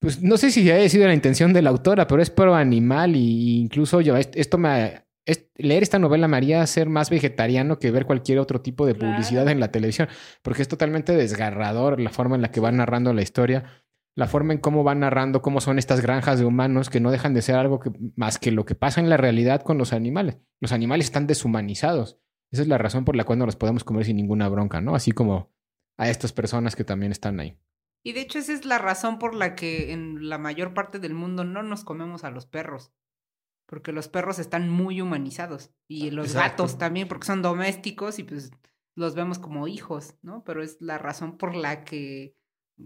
pues 0.00 0.22
no 0.22 0.38
sé 0.38 0.50
si 0.50 0.70
haya 0.70 0.88
sido 0.88 1.06
la 1.06 1.12
intención 1.12 1.52
de 1.52 1.60
la 1.60 1.68
autora, 1.68 2.06
pero 2.06 2.22
es 2.22 2.30
pro 2.30 2.54
animal 2.54 3.14
y 3.14 3.60
incluso 3.60 4.00
yo, 4.00 4.16
esto 4.16 4.56
me... 4.56 5.04
leer 5.56 5.82
esta 5.82 5.98
novela 5.98 6.28
me 6.28 6.38
haría 6.38 6.66
ser 6.66 6.88
más 6.88 7.10
vegetariano 7.10 7.78
que 7.78 7.90
ver 7.90 8.06
cualquier 8.06 8.38
otro 8.38 8.62
tipo 8.62 8.86
de 8.86 8.94
publicidad 8.94 9.46
en 9.48 9.60
la 9.60 9.70
televisión, 9.70 10.08
porque 10.40 10.62
es 10.62 10.68
totalmente 10.68 11.14
desgarrador 11.14 12.00
la 12.00 12.10
forma 12.10 12.36
en 12.36 12.42
la 12.42 12.50
que 12.50 12.60
va 12.60 12.72
narrando 12.72 13.12
la 13.12 13.22
historia 13.22 13.64
la 14.16 14.26
forma 14.26 14.52
en 14.52 14.58
cómo 14.58 14.84
van 14.84 15.00
narrando 15.00 15.42
cómo 15.42 15.60
son 15.60 15.78
estas 15.78 16.00
granjas 16.00 16.38
de 16.38 16.44
humanos 16.44 16.90
que 16.90 17.00
no 17.00 17.10
dejan 17.10 17.34
de 17.34 17.42
ser 17.42 17.56
algo 17.56 17.80
que, 17.80 17.92
más 18.16 18.38
que 18.38 18.50
lo 18.50 18.64
que 18.64 18.74
pasa 18.74 19.00
en 19.00 19.08
la 19.08 19.16
realidad 19.16 19.62
con 19.62 19.78
los 19.78 19.92
animales. 19.92 20.38
Los 20.60 20.72
animales 20.72 21.06
están 21.06 21.26
deshumanizados. 21.26 22.18
Esa 22.50 22.62
es 22.62 22.68
la 22.68 22.78
razón 22.78 23.04
por 23.04 23.16
la 23.16 23.24
cual 23.24 23.38
no 23.38 23.46
los 23.46 23.56
podemos 23.56 23.84
comer 23.84 24.04
sin 24.04 24.16
ninguna 24.16 24.48
bronca, 24.48 24.80
¿no? 24.80 24.94
Así 24.94 25.12
como 25.12 25.52
a 25.96 26.08
estas 26.08 26.32
personas 26.32 26.74
que 26.74 26.84
también 26.84 27.12
están 27.12 27.38
ahí. 27.38 27.58
Y 28.02 28.12
de 28.12 28.22
hecho 28.22 28.38
esa 28.38 28.52
es 28.52 28.64
la 28.64 28.78
razón 28.78 29.18
por 29.18 29.34
la 29.34 29.54
que 29.54 29.92
en 29.92 30.28
la 30.28 30.38
mayor 30.38 30.74
parte 30.74 30.98
del 30.98 31.14
mundo 31.14 31.44
no 31.44 31.62
nos 31.62 31.84
comemos 31.84 32.24
a 32.24 32.30
los 32.30 32.46
perros. 32.46 32.92
Porque 33.66 33.92
los 33.92 34.08
perros 34.08 34.40
están 34.40 34.68
muy 34.68 35.00
humanizados. 35.00 35.70
Y 35.86 36.10
los 36.10 36.34
gatos 36.34 36.78
también, 36.78 37.06
porque 37.06 37.26
son 37.26 37.42
domésticos 37.42 38.18
y 38.18 38.24
pues 38.24 38.50
los 38.96 39.14
vemos 39.14 39.38
como 39.38 39.68
hijos, 39.68 40.16
¿no? 40.22 40.42
Pero 40.42 40.62
es 40.62 40.80
la 40.80 40.98
razón 40.98 41.38
por 41.38 41.54
la 41.54 41.84
que 41.84 42.36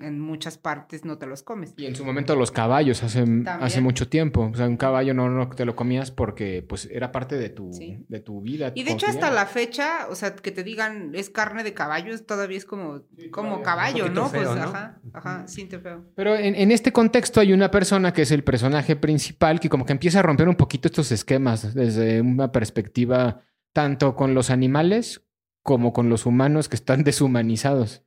en 0.01 0.21
muchas 0.21 0.59
partes 0.59 1.05
no 1.05 1.19
te 1.19 1.27
los 1.27 1.43
comes. 1.43 1.75
Y 1.77 1.87
en 1.87 1.95
su 1.95 2.05
momento 2.05 2.37
los 2.37 2.51
caballos 2.51 3.03
hace, 3.03 3.25
hace 3.47 3.81
mucho 3.81 4.09
tiempo. 4.09 4.51
O 4.53 4.57
sea, 4.57 4.67
un 4.67 4.77
caballo 4.77 5.15
no, 5.15 5.29
no, 5.29 5.49
te 5.51 5.65
lo 5.65 5.77
comías 5.77 6.11
porque 6.11 6.65
pues 6.67 6.89
era 6.91 7.13
parte 7.13 7.37
de 7.37 7.51
tu, 7.51 7.71
de 7.71 8.21
tu 8.21 8.41
vida. 8.41 8.73
Y 8.75 8.85
de 8.85 8.93
hecho 8.93 9.07
hasta 9.07 9.31
la 9.31 9.47
fecha, 9.47 10.07
o 10.11 10.15
sea, 10.15 10.35
que 10.35 10.51
te 10.51 10.63
digan 10.63 11.15
es 11.15 11.31
carne 11.31 11.65
de 11.65 11.75
caballo, 11.75 12.19
todavía 12.23 12.59
es 12.59 12.65
como, 12.65 13.03
como 13.31 13.63
caballo, 13.63 14.09
¿no? 14.09 14.31
pues 14.31 14.49
ajá, 14.49 15.01
ajá, 15.13 15.47
te 15.47 15.79
feo. 15.79 16.05
Pero 16.15 16.37
en, 16.37 16.55
en, 16.55 16.73
este 16.73 16.93
contexto 16.93 17.41
hay 17.41 17.53
una 17.53 17.71
persona 17.71 18.13
que 18.13 18.23
es 18.23 18.31
el 18.31 18.45
personaje 18.45 18.97
principal 18.97 19.61
que 19.61 19.69
como 19.69 19.87
que 19.87 19.93
empieza 19.93 20.21
a 20.21 20.23
romper 20.23 20.49
un 20.49 20.57
poquito 20.57 20.89
estos 20.89 21.13
esquemas 21.13 21.75
desde 21.75 22.21
una 22.21 22.53
perspectiva 22.53 23.41
tanto 23.73 24.15
con 24.15 24.35
los 24.35 24.51
animales 24.51 25.25
como 25.63 25.93
con 25.93 26.09
los 26.09 26.27
humanos 26.27 26.69
que 26.69 26.77
están 26.77 27.03
deshumanizados. 27.05 28.04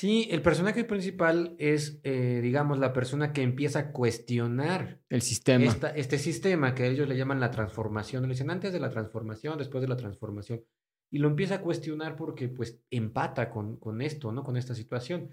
Sí, 0.00 0.26
el 0.30 0.40
personaje 0.40 0.82
principal 0.84 1.54
es, 1.58 2.00
eh, 2.04 2.40
digamos, 2.42 2.78
la 2.78 2.94
persona 2.94 3.34
que 3.34 3.42
empieza 3.42 3.78
a 3.80 3.92
cuestionar 3.92 4.98
El 5.10 5.20
sistema. 5.20 5.62
esta- 5.66 5.90
este 5.90 6.16
sistema 6.16 6.74
que 6.74 6.86
ellos 6.88 7.06
le 7.06 7.18
llaman 7.18 7.38
la 7.38 7.50
transformación. 7.50 8.22
Le 8.22 8.30
dicen 8.30 8.48
antes 8.50 8.72
de 8.72 8.80
la 8.80 8.88
transformación, 8.88 9.58
después 9.58 9.82
de 9.82 9.88
la 9.88 9.98
transformación. 9.98 10.64
Y 11.12 11.18
lo 11.18 11.28
empieza 11.28 11.56
a 11.56 11.60
cuestionar 11.60 12.16
porque, 12.16 12.48
pues, 12.48 12.80
empata 12.90 13.50
con, 13.50 13.76
con 13.76 14.00
esto, 14.00 14.32
¿no? 14.32 14.42
Con 14.42 14.56
esta 14.56 14.74
situación. 14.74 15.28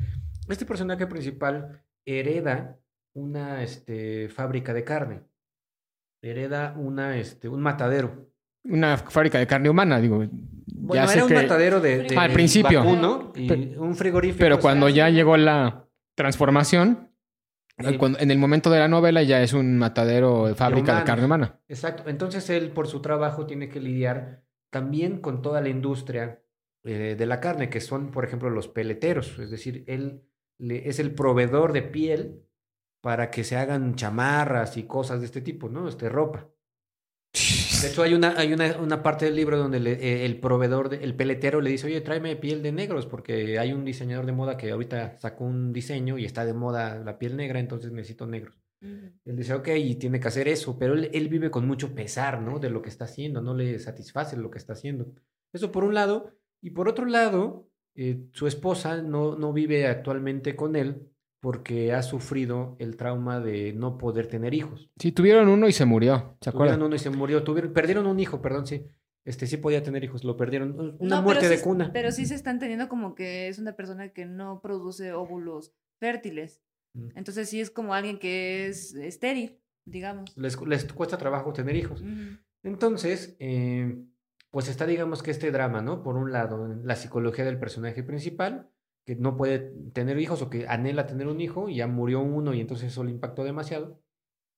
Este 0.49 0.65
personaje 0.65 1.07
principal 1.07 1.81
hereda 2.05 2.77
una 3.15 3.63
este, 3.63 4.27
fábrica 4.27 4.73
de 4.73 4.83
carne. 4.83 5.23
Hereda 6.21 6.75
una, 6.77 7.17
este, 7.17 7.47
un 7.47 7.61
matadero. 7.61 8.29
Una 8.69 8.97
fábrica 8.97 9.37
de 9.39 9.47
carne 9.47 9.69
humana, 9.69 9.99
digo. 9.99 10.17
Bueno, 10.79 11.03
ya 11.03 11.07
sé 11.07 11.15
era 11.15 11.23
un 11.23 11.29
que- 11.29 11.35
matadero 11.35 11.79
de, 11.79 11.99
de- 12.03 12.17
Al 12.17 12.31
principio. 12.31 12.79
vacuno 12.83 13.31
y 13.35 13.75
un 13.77 13.95
frigorífico. 13.95 14.39
Pero 14.39 14.59
cuando 14.59 14.89
ya 14.89 15.09
llegó 15.09 15.37
la 15.37 15.87
transformación, 16.15 17.09
Sí. 17.79 17.97
cuando- 17.97 18.19
en 18.19 18.31
el 18.31 18.37
momento 18.39 18.69
de 18.71 18.79
la 18.79 18.87
novela 18.87 19.21
ya 19.23 19.41
es 19.43 19.53
un 19.53 19.77
matadero 19.77 20.47
de 20.47 20.55
fábrica 20.55 20.97
de 20.97 21.03
carne 21.05 21.25
humana. 21.25 21.59
Exacto. 21.67 22.03
Entonces 22.07 22.49
él, 22.49 22.71
por 22.71 22.87
su 22.87 23.01
trabajo, 23.01 23.45
tiene 23.45 23.69
que 23.69 23.79
lidiar 23.79 24.43
también 24.71 25.19
con 25.21 25.41
toda 25.41 25.61
la 25.61 25.69
industria 25.69 26.41
eh, 26.83 27.15
de 27.17 27.25
la 27.25 27.39
carne, 27.41 27.69
que 27.69 27.81
son, 27.81 28.11
por 28.11 28.23
ejemplo, 28.23 28.49
los 28.49 28.67
peleteros. 28.69 29.37
Es 29.39 29.51
decir, 29.51 29.83
él 29.87 30.23
le- 30.57 30.87
es 30.87 30.99
el 30.99 31.13
proveedor 31.13 31.73
de 31.73 31.81
piel 31.81 32.43
para 33.01 33.29
que 33.29 33.43
se 33.43 33.57
hagan 33.57 33.95
chamarras 33.95 34.77
y 34.77 34.83
cosas 34.83 35.19
de 35.19 35.25
este 35.25 35.41
tipo, 35.41 35.67
¿no? 35.69 35.87
Este, 35.89 36.07
ropa. 36.07 36.47
De 37.81 37.89
hecho, 37.89 38.01
hay 38.03 38.13
una, 38.13 38.33
hay 38.37 38.53
una, 38.53 38.77
una 38.77 39.03
parte 39.03 39.25
del 39.25 39.35
libro 39.35 39.57
donde 39.57 39.79
le- 39.79 39.93
eh, 39.93 40.25
el 40.25 40.39
proveedor, 40.39 40.89
de- 40.89 41.03
el 41.03 41.15
peletero 41.15 41.61
le 41.61 41.69
dice, 41.69 41.87
oye, 41.87 42.01
tráeme 42.01 42.35
piel 42.35 42.63
de 42.63 42.71
negros, 42.71 43.05
porque 43.05 43.59
hay 43.59 43.73
un 43.73 43.85
diseñador 43.85 44.25
de 44.25 44.31
moda 44.31 44.57
que 44.57 44.71
ahorita 44.71 45.17
sacó 45.19 45.43
un 45.45 45.71
diseño 45.73 46.17
y 46.17 46.25
está 46.25 46.45
de 46.45 46.53
moda 46.53 46.97
la 47.03 47.19
piel 47.19 47.35
negra, 47.37 47.59
entonces 47.59 47.91
necesito 47.91 48.25
negros. 48.25 48.55
Él 49.25 49.35
dice, 49.35 49.53
ok, 49.53 49.69
y 49.77 49.95
tiene 49.95 50.19
que 50.19 50.27
hacer 50.27 50.47
eso, 50.47 50.77
pero 50.77 50.93
él, 50.93 51.09
él 51.13 51.29
vive 51.29 51.49
con 51.49 51.65
mucho 51.67 51.93
pesar, 51.95 52.41
¿no? 52.41 52.59
De 52.59 52.69
lo 52.69 52.81
que 52.81 52.89
está 52.89 53.05
haciendo, 53.05 53.41
no 53.41 53.53
le 53.55 53.79
satisface 53.79 54.37
lo 54.37 54.49
que 54.51 54.59
está 54.59 54.73
haciendo. 54.73 55.13
Eso 55.51 55.71
por 55.71 55.83
un 55.83 55.93
lado. 55.93 56.31
Y 56.61 56.71
por 56.71 56.87
otro 56.87 57.05
lado, 57.05 57.69
eh, 57.95 58.19
su 58.33 58.45
esposa 58.47 59.01
no, 59.01 59.35
no 59.35 59.51
vive 59.53 59.87
actualmente 59.87 60.55
con 60.55 60.75
él 60.75 61.07
porque 61.47 61.93
ha 61.93 62.03
sufrido 62.03 62.75
el 62.77 62.97
trauma 62.97 63.39
de 63.39 63.71
no 63.71 63.97
poder 63.97 64.27
tener 64.27 64.53
hijos. 64.53 64.89
Sí, 64.99 65.13
tuvieron 65.13 65.47
uno 65.47 65.69
y 65.69 65.71
se 65.71 65.85
murió. 65.85 66.35
¿Se 66.41 66.51
Tuvieron 66.51 66.55
acuerdan? 66.73 66.81
uno 66.83 66.95
y 66.97 66.99
se 66.99 67.09
murió. 67.09 67.41
Tuvieron, 67.45 67.71
perdieron 67.71 68.05
un 68.05 68.19
hijo, 68.19 68.41
perdón, 68.41 68.67
sí. 68.67 68.85
Este 69.23 69.47
sí 69.47 69.55
podía 69.55 69.81
tener 69.81 70.03
hijos, 70.03 70.25
lo 70.25 70.35
perdieron. 70.35 70.97
Una 70.99 71.15
No, 71.15 71.21
muerte 71.21 71.47
de 71.47 71.55
sí- 71.55 71.63
cuna. 71.63 71.89
Pero 71.93 72.11
sí 72.11 72.25
se 72.25 72.35
están 72.35 72.59
teniendo 72.59 72.89
como 72.89 73.15
que 73.15 73.47
es 73.47 73.59
una 73.59 73.77
persona 73.77 74.09
que 74.09 74.25
no 74.25 74.59
produce 74.59 75.13
óvulos 75.13 75.73
fértiles. 76.01 76.61
Mm. 76.93 77.11
Entonces 77.15 77.47
sí 77.47 77.61
es 77.61 77.71
como 77.71 77.93
alguien 77.93 78.19
que 78.19 78.67
es 78.67 78.93
estéril, 78.95 79.57
digamos. 79.85 80.35
Les, 80.35 80.59
les 80.67 80.83
cuesta 80.91 81.17
trabajo 81.17 81.53
tener 81.53 81.77
hijos. 81.77 82.03
Entonces, 82.61 83.37
eh, 83.39 84.03
pues 84.51 84.67
está, 84.67 84.85
digamos 84.85 85.23
que 85.23 85.31
este 85.31 85.49
drama, 85.51 85.81
¿no? 85.81 86.03
Por 86.03 86.17
un 86.17 86.33
lado, 86.33 86.67
la 86.83 86.97
psicología 86.97 87.45
del 87.45 87.57
personaje 87.57 88.03
principal, 88.03 88.69
que 89.07 89.15
no 89.15 89.37
puede 89.37 89.59
tener 89.93 90.19
hijos 90.19 90.41
o 90.41 90.49
que 90.49 90.67
anhela 90.67 91.07
tener 91.07 91.27
un 91.27 91.39
hijo 91.41 91.69
y 91.69 91.77
ya 91.77 91.87
murió 91.87 92.19
uno 92.21 92.53
y 92.53 92.59
entonces 92.59 92.91
eso 92.91 93.05
le 93.05 93.11
impactó 93.11 93.45
demasiado. 93.45 94.01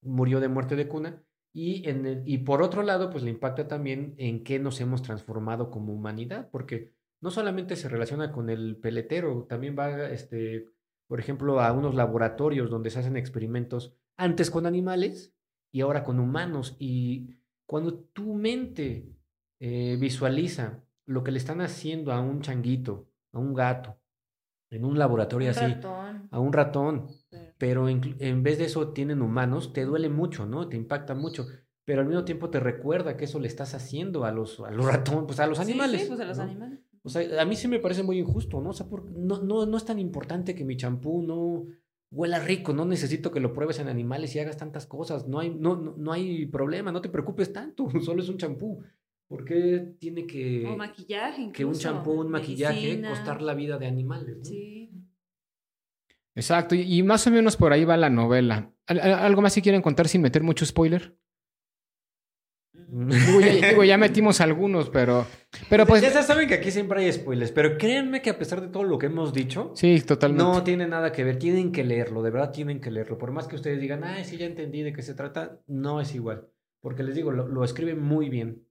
Murió 0.01 0.39
de 0.39 0.47
muerte 0.47 0.75
de 0.75 0.87
cuna. 0.87 1.23
Y, 1.53 1.87
en 1.87 2.05
el- 2.07 2.23
y 2.25 2.39
por 2.39 2.63
otro 2.63 2.81
lado, 2.83 3.11
pues 3.11 3.23
le 3.23 3.29
impacta 3.31 3.67
también 3.67 4.15
en 4.17 4.43
qué 4.43 4.57
nos 4.59 4.81
hemos 4.81 5.03
transformado 5.03 5.69
como 5.69 5.93
humanidad, 5.93 6.49
porque 6.51 6.93
no 7.21 7.31
solamente 7.31 7.75
se 7.75 7.89
relaciona 7.89 8.31
con 8.31 8.49
el 8.49 8.77
peletero, 8.77 9.45
también 9.47 9.75
va, 9.77 10.09
este, 10.09 10.65
por 11.07 11.19
ejemplo, 11.19 11.59
a 11.61 11.71
unos 11.71 11.93
laboratorios 11.95 12.69
donde 12.71 12.89
se 12.89 12.99
hacen 12.99 13.17
experimentos 13.17 13.95
antes 14.17 14.49
con 14.51 14.65
animales 14.65 15.35
y 15.71 15.81
ahora 15.81 16.03
con 16.03 16.19
humanos. 16.19 16.75
Y 16.79 17.35
cuando 17.67 17.99
tu 17.99 18.33
mente 18.33 19.13
eh, 19.59 19.97
visualiza 19.99 20.83
lo 21.05 21.23
que 21.23 21.31
le 21.31 21.37
están 21.37 21.61
haciendo 21.61 22.11
a 22.13 22.21
un 22.21 22.41
changuito, 22.41 23.09
a 23.33 23.39
un 23.39 23.53
gato, 23.53 23.98
en 24.71 24.85
un 24.85 24.97
laboratorio 24.99 25.49
Un 25.49 25.55
así, 25.55 25.65
ratón. 25.73 26.27
a 26.31 26.39
un 26.39 26.53
ratón, 26.53 27.07
Sí. 27.31 27.37
pero 27.57 27.89
inclu- 27.89 28.15
en 28.19 28.43
vez 28.43 28.57
de 28.59 28.65
eso 28.65 28.89
tienen 28.89 29.21
humanos, 29.21 29.73
te 29.73 29.85
duele 29.85 30.09
mucho, 30.09 30.45
¿no? 30.45 30.67
Te 30.69 30.77
impacta 30.77 31.15
mucho, 31.15 31.47
pero 31.85 32.01
al 32.01 32.07
mismo 32.07 32.23
tiempo 32.23 32.49
te 32.49 32.59
recuerda 32.59 33.17
que 33.17 33.25
eso 33.25 33.39
le 33.39 33.47
estás 33.47 33.73
haciendo 33.73 34.25
a 34.25 34.31
los, 34.31 34.59
a 34.59 34.71
los 34.71 34.85
ratones, 35.17 35.23
pues 35.25 35.39
a 35.39 35.47
los 35.47 35.57
Sí, 35.57 35.65
sí, 35.65 35.71
animales. 35.71 36.05
pues 36.07 36.19
a 36.19 36.25
los 36.25 36.37
¿no? 36.37 36.43
animales. 36.43 36.79
O 37.01 37.09
sea, 37.09 37.41
a 37.41 37.45
mí 37.45 37.55
sí 37.55 37.67
me 37.67 37.79
parece 37.79 38.03
muy 38.03 38.19
injusto, 38.19 38.61
¿no? 38.61 38.69
O 38.69 38.73
sea, 38.73 38.87
por- 38.87 39.09
no, 39.11 39.41
no, 39.41 39.65
no 39.65 39.77
es 39.77 39.85
tan 39.85 39.99
importante 39.99 40.53
que 40.53 40.65
mi 40.65 40.77
champú 40.77 41.21
no 41.23 41.65
huela 42.11 42.39
rico, 42.39 42.73
no 42.73 42.85
necesito 42.85 43.31
que 43.31 43.39
lo 43.39 43.53
pruebes 43.53 43.79
en 43.79 43.87
animales 43.87 44.35
y 44.35 44.39
hagas 44.39 44.57
tantas 44.57 44.85
cosas, 44.87 45.27
no 45.27 45.39
hay, 45.39 45.51
no, 45.51 45.75
no, 45.75 45.93
no 45.95 46.11
hay 46.11 46.45
problema, 46.47 46.91
no 46.91 47.01
te 47.01 47.09
preocupes 47.09 47.53
tanto, 47.53 47.87
solo 48.01 48.21
es 48.21 48.29
un 48.29 48.37
champú. 48.37 48.81
¿Por 49.29 49.45
qué 49.45 49.93
tiene 49.99 50.25
que, 50.25 50.65
o 50.65 50.75
maquillaje 50.75 51.51
que 51.53 51.63
un 51.63 51.75
champú, 51.75 52.13
un 52.13 52.31
maquillaje 52.31 52.81
medicina. 52.81 53.09
costar 53.11 53.41
la 53.43 53.53
vida 53.53 53.77
de 53.77 53.85
animales? 53.85 54.37
¿no? 54.39 54.43
Sí. 54.43 54.89
Exacto. 56.35 56.73
Y, 56.73 57.03
más 57.03 57.27
o 57.27 57.31
menos 57.31 57.55
por 57.55 57.71
ahí 57.71 57.85
va 57.85 57.95
la 57.95 58.09
novela. 58.09 58.73
¿Al- 58.87 58.99
al- 58.99 59.13
¿Algo 59.13 59.41
más 59.43 59.53
si 59.53 59.61
quieren 59.61 59.83
contar 59.83 60.07
sin 60.07 60.21
meter 60.23 60.41
mucho 60.41 60.65
spoiler? 60.65 61.15
Digo, 62.73 63.39
ya, 63.41 63.69
digo, 63.69 63.83
ya 63.83 63.97
metimos 63.99 64.41
algunos, 64.41 64.89
pero. 64.89 65.27
Pero 65.69 65.85
pues. 65.85 66.01
ya 66.01 66.23
saben 66.23 66.47
que 66.47 66.55
aquí 66.55 66.71
siempre 66.71 67.01
hay 67.05 67.11
spoilers, 67.13 67.51
pero 67.51 67.77
créanme 67.77 68.21
que 68.23 68.31
a 68.31 68.37
pesar 68.39 68.61
de 68.61 68.67
todo 68.69 68.83
lo 68.83 68.97
que 68.97 69.07
hemos 69.07 69.31
dicho, 69.31 69.73
Sí, 69.75 70.01
totalmente. 70.01 70.43
no 70.43 70.63
tiene 70.63 70.87
nada 70.87 71.11
que 71.11 71.23
ver. 71.23 71.37
Tienen 71.37 71.71
que 71.71 71.83
leerlo, 71.83 72.23
de 72.23 72.31
verdad 72.31 72.51
tienen 72.51 72.79
que 72.81 72.89
leerlo. 72.89 73.17
Por 73.19 73.31
más 73.31 73.47
que 73.47 73.55
ustedes 73.57 73.79
digan, 73.79 74.03
ah, 74.03 74.23
sí, 74.23 74.37
ya 74.37 74.47
entendí 74.47 74.81
de 74.81 74.93
qué 74.93 75.03
se 75.03 75.13
trata, 75.13 75.59
no 75.67 76.01
es 76.01 76.15
igual. 76.15 76.47
Porque 76.81 77.03
les 77.03 77.13
digo, 77.15 77.31
lo, 77.31 77.47
lo 77.47 77.63
escribe 77.63 77.93
muy 77.93 78.29
bien. 78.29 78.65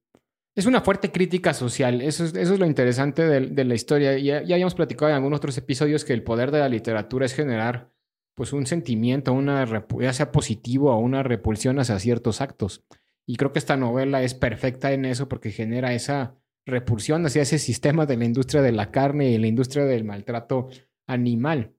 Es 0.59 0.67
una 0.67 0.81
fuerte 0.81 1.13
crítica 1.13 1.55
social. 1.55 2.03
Eso 2.03 2.25
es, 2.25 2.35
eso 2.35 2.55
es 2.55 2.59
lo 2.59 2.67
interesante 2.67 3.23
de, 3.23 3.65
la 3.65 3.75
historia. 3.77 4.19
Ya, 4.19 4.43
ya 4.43 4.57
habíamos 4.57 4.75
platicado 4.75 5.09
en 5.09 5.15
algunos 5.15 5.37
otros 5.37 5.57
episodios 5.57 6.05
que 6.05 6.13
el 6.13 6.25
poder 6.25 6.51
de 6.51 6.59
la 6.59 6.69
literatura 6.69 7.27
es 7.27 7.33
generar 7.33 7.93
pues 8.35 8.53
un 8.53 8.67
sentimiento, 8.67 9.33
una 9.33 9.65
ya 10.01 10.13
sea 10.13 10.33
positivo 10.33 10.93
o 10.93 10.99
una 10.99 11.23
repulsión 11.23 11.79
hacia 11.79 12.01
ciertos 12.01 12.41
actos. 12.41 12.85
Y 13.25 13.37
creo 13.37 13.53
que 13.53 13.61
esta 13.61 13.77
novela 13.77 14.21
es 14.25 14.35
perfecta 14.35 14.91
en 14.91 15.05
eso 15.05 15.29
porque 15.29 15.53
genera 15.53 15.95
esa 15.95 16.35
repulsión 16.67 17.25
hacia 17.25 17.43
ese 17.43 17.61
sistema 17.61 18.05
de 18.05 18.17
la 18.17 18.25
industria 18.25 18.61
de 18.61 18.73
la 18.73 18.91
carne 18.91 19.31
y 19.31 19.39
la 19.39 19.47
industria 19.47 19.85
del 19.85 20.03
maltrato 20.03 20.71
animal. 21.07 21.73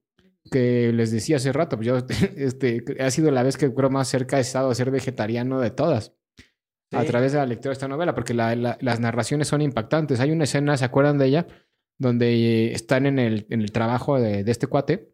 Que 0.50 0.94
les 0.94 1.12
decía 1.12 1.36
hace 1.36 1.52
rato, 1.52 1.76
pues 1.76 1.86
yo 1.86 1.98
este, 2.38 2.86
ha 2.98 3.12
sido 3.12 3.30
la 3.30 3.44
vez 3.44 3.58
que 3.58 3.74
creo 3.74 3.90
más 3.90 4.08
cerca 4.08 4.38
he 4.38 4.42
estado 4.42 4.70
a 4.70 4.76
ser 4.76 4.90
vegetariano 4.90 5.60
de 5.60 5.72
todas 5.72 6.14
a 6.92 7.04
través 7.06 7.32
de 7.34 7.38
la 7.38 7.46
lectura 7.46 7.70
de 7.70 7.74
esta 7.74 7.88
novela, 7.88 8.16
porque 8.16 8.34
la- 8.34 8.56
la- 8.56 8.78
las 8.82 9.00
narraciones 9.00 9.48
son 9.48 9.62
impactantes. 9.62 10.20
Hay 10.20 10.32
una 10.32 10.46
escena, 10.46 10.76
¿se 10.78 10.86
acuerdan 10.86 11.18
de 11.18 11.26
ella? 11.28 11.48
Donde 11.98 12.34
eh, 12.34 12.74
están 12.74 13.06
en 13.06 13.20
el, 13.20 13.46
en 13.50 13.62
el 13.62 13.72
trabajo 13.72 14.20
de, 14.20 14.44
de 14.44 14.52
este 14.52 14.68
cuate 14.68 15.14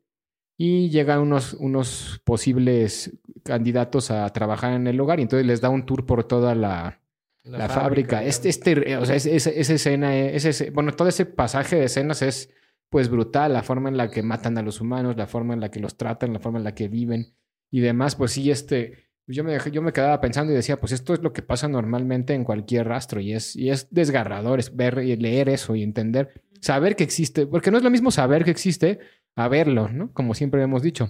y 0.58 0.90
llegan 0.90 1.20
unos, 1.20 1.54
unos 1.56 2.22
posibles 2.24 3.12
candidatos 3.44 4.10
a 4.12 4.28
trabajar 4.30 4.74
en 4.74 4.88
el 4.88 4.96
lugar 4.96 5.20
y 5.20 5.24
entonces 5.24 5.46
les 5.46 5.60
da 5.62 5.70
un 5.70 5.86
tour 5.86 6.06
por 6.06 6.24
toda 6.24 6.56
la, 6.56 7.02
la, 7.44 7.58
fábrica. 7.70 8.24
Este, 8.24 8.50
este, 8.50 8.96
o 8.98 9.06
sea, 9.06 9.16
es- 9.16 9.26
es- 9.26 9.48
esa 9.48 9.74
escena, 9.74 10.16
eh, 10.16 10.36
ese- 10.36 10.70
bueno, 10.72 10.94
todo 10.94 11.08
ese 11.10 11.26
pasaje 11.26 11.76
de 11.76 11.86
escenas 11.86 12.22
es 12.22 12.50
pues 12.90 13.10
brutal, 13.10 13.52
la 13.52 13.64
forma 13.64 13.90
en 13.90 13.98
la 13.98 14.10
que 14.10 14.22
matan 14.24 14.58
a 14.58 14.62
los 14.62 14.80
humanos, 14.80 15.18
la 15.18 15.28
forma 15.28 15.54
en 15.54 15.60
la 15.60 15.70
que 15.70 15.80
los 15.82 15.98
tratan, 15.98 16.32
la 16.32 16.40
forma 16.40 16.60
en 16.60 16.64
la 16.64 16.74
que 16.76 16.88
viven 16.88 17.34
y 17.72 17.82
demás, 17.82 18.16
pues 18.16 18.32
sí, 18.32 18.50
este, 18.52 19.05
yo 19.28 19.44
me, 19.44 19.54
dejé- 19.54 19.72
yo 19.72 19.82
me 19.82 19.92
quedaba 19.94 20.22
pensando 20.22 20.52
y 20.52 20.56
decía, 20.56 20.78
pues 20.78 20.92
esto 20.92 21.14
es 21.14 21.22
lo 21.22 21.34
que 21.34 21.42
pasa 21.42 21.68
normalmente 21.68 22.34
en 22.34 22.44
cualquier 22.44 22.88
rastro 22.88 23.20
y 23.22 23.34
es, 23.34 23.56
y 23.56 23.70
es 23.70 23.88
desgarrador 23.92 24.60
es 24.60 24.76
ver 24.76 25.00
y 25.00 25.16
leer 25.16 25.50
eso 25.50 25.76
y 25.76 25.84
entender, 25.84 26.44
saber 26.62 26.96
que 26.96 27.04
existe, 27.04 27.48
porque 27.48 27.72
no 27.72 27.78
es 27.78 27.84
lo 27.84 27.90
mismo 27.92 28.12
saber 28.12 28.44
que 28.44 28.52
existe 28.52 29.00
a 29.36 29.48
verlo, 29.48 29.90
¿no? 29.90 30.12
Como 30.14 30.34
siempre 30.34 30.62
hemos 30.62 30.82
dicho. 30.82 31.10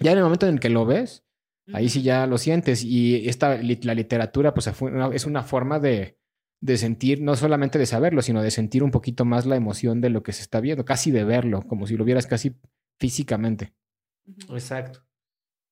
Ya 0.00 0.12
en 0.12 0.18
el 0.18 0.24
momento 0.24 0.46
en 0.46 0.54
el 0.54 0.60
que 0.60 0.70
lo 0.70 0.86
ves, 0.86 1.24
Ahí 1.72 1.88
sí 1.88 2.02
ya 2.02 2.26
lo 2.26 2.38
sientes. 2.38 2.82
Y 2.82 3.28
esta, 3.28 3.56
la 3.62 3.94
literatura, 3.94 4.52
pues 4.52 4.68
es 5.14 5.26
una 5.26 5.42
forma 5.44 5.78
de, 5.78 6.18
de 6.60 6.76
sentir, 6.76 7.22
no 7.22 7.36
solamente 7.36 7.78
de 7.78 7.86
saberlo, 7.86 8.20
sino 8.20 8.42
de 8.42 8.50
sentir 8.50 8.82
un 8.82 8.90
poquito 8.90 9.24
más 9.24 9.46
la 9.46 9.54
emoción 9.54 10.00
de 10.00 10.10
lo 10.10 10.24
que 10.24 10.32
se 10.32 10.42
está 10.42 10.60
viendo, 10.60 10.84
casi 10.84 11.12
de 11.12 11.22
verlo, 11.22 11.62
como 11.62 11.86
si 11.86 11.96
lo 11.96 12.04
vieras 12.04 12.26
casi 12.26 12.56
físicamente. 12.98 13.74
Exacto. 14.50 15.04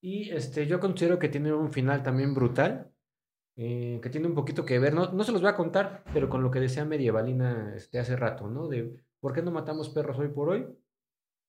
Y 0.03 0.31
este, 0.31 0.67
yo 0.67 0.81
considero 0.81 1.19
que 1.19 1.29
tiene 1.29 1.53
un 1.53 1.73
final 1.73 2.03
también 2.03 2.35
brutal, 2.35 2.91
eh, 3.57 4.01
que 4.03 4.09
tiene 4.11 4.27
un 4.27 4.35
poquito 4.35 4.65
que 4.65 4.79
ver, 4.79 4.95
no, 4.95 5.13
no 5.13 5.25
se 5.25 5.33
los 5.33 5.43
voy 5.43 5.51
a 5.51 5.57
contar, 5.57 6.05
pero 6.13 6.29
con 6.29 6.43
lo 6.43 6.51
que 6.51 6.61
decía 6.61 6.85
Medievalina 6.85 7.75
este, 7.77 7.99
hace 7.99 8.17
rato, 8.17 8.49
¿no? 8.49 8.69
De 8.69 8.97
por 9.21 9.35
qué 9.35 9.43
no 9.43 9.51
matamos 9.51 9.91
perros 9.91 10.19
hoy 10.19 10.29
por 10.29 10.49
hoy. 10.51 10.67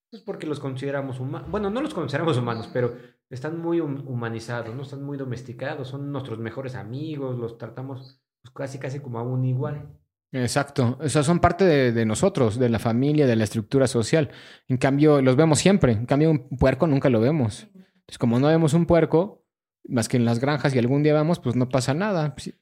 Pues 0.10 0.22
porque 0.24 0.46
los 0.46 0.60
consideramos 0.60 1.22
humanos. 1.22 1.50
Bueno, 1.50 1.70
no 1.70 1.82
los 1.82 1.94
consideramos 1.94 2.38
humanos, 2.38 2.70
pero 2.74 2.94
están 3.30 3.58
muy 3.58 3.80
hum- 3.80 4.04
humanizados, 4.06 4.76
¿no? 4.76 4.82
Están 4.82 5.04
muy 5.04 5.18
domesticados, 5.18 5.88
son 5.88 6.12
nuestros 6.12 6.38
mejores 6.38 6.76
amigos, 6.76 7.40
los 7.40 7.58
tratamos 7.58 8.22
pues, 8.42 8.54
casi, 8.54 8.78
casi 8.78 9.00
como 9.00 9.20
a 9.20 9.24
un 9.24 9.46
igual. 9.46 9.88
Exacto. 10.34 10.98
O 11.00 11.08
sea, 11.08 11.24
son 11.24 11.40
parte 11.40 11.64
de, 11.64 11.94
de 11.94 12.06
nosotros, 12.06 12.60
de 12.60 12.68
la 12.68 12.80
familia, 12.80 13.26
de 13.26 13.38
la 13.38 13.46
estructura 13.46 13.88
social. 13.88 14.32
En 14.68 14.76
cambio, 14.76 15.22
los 15.22 15.38
vemos 15.38 15.60
siempre. 15.60 15.94
En 15.94 16.06
cambio, 16.06 16.32
un 16.32 16.50
puerco 16.58 16.88
nunca 16.88 17.10
lo 17.10 17.22
vemos. 17.22 17.70
Entonces, 18.12 18.20
como 18.20 18.40
no 18.42 18.48
vemos 18.50 18.74
un 18.74 18.86
puerco, 18.86 19.46
más 19.88 20.10
que 20.10 20.18
en 20.18 20.26
las 20.26 20.40
granjas 20.40 20.76
y 20.76 20.80
algún 20.80 21.02
día 21.02 21.14
vamos, 21.14 21.40
pues 21.40 21.56
no 21.56 21.70
pasa 21.70 21.94
nada. 21.94 22.34
Sí. 22.38 22.54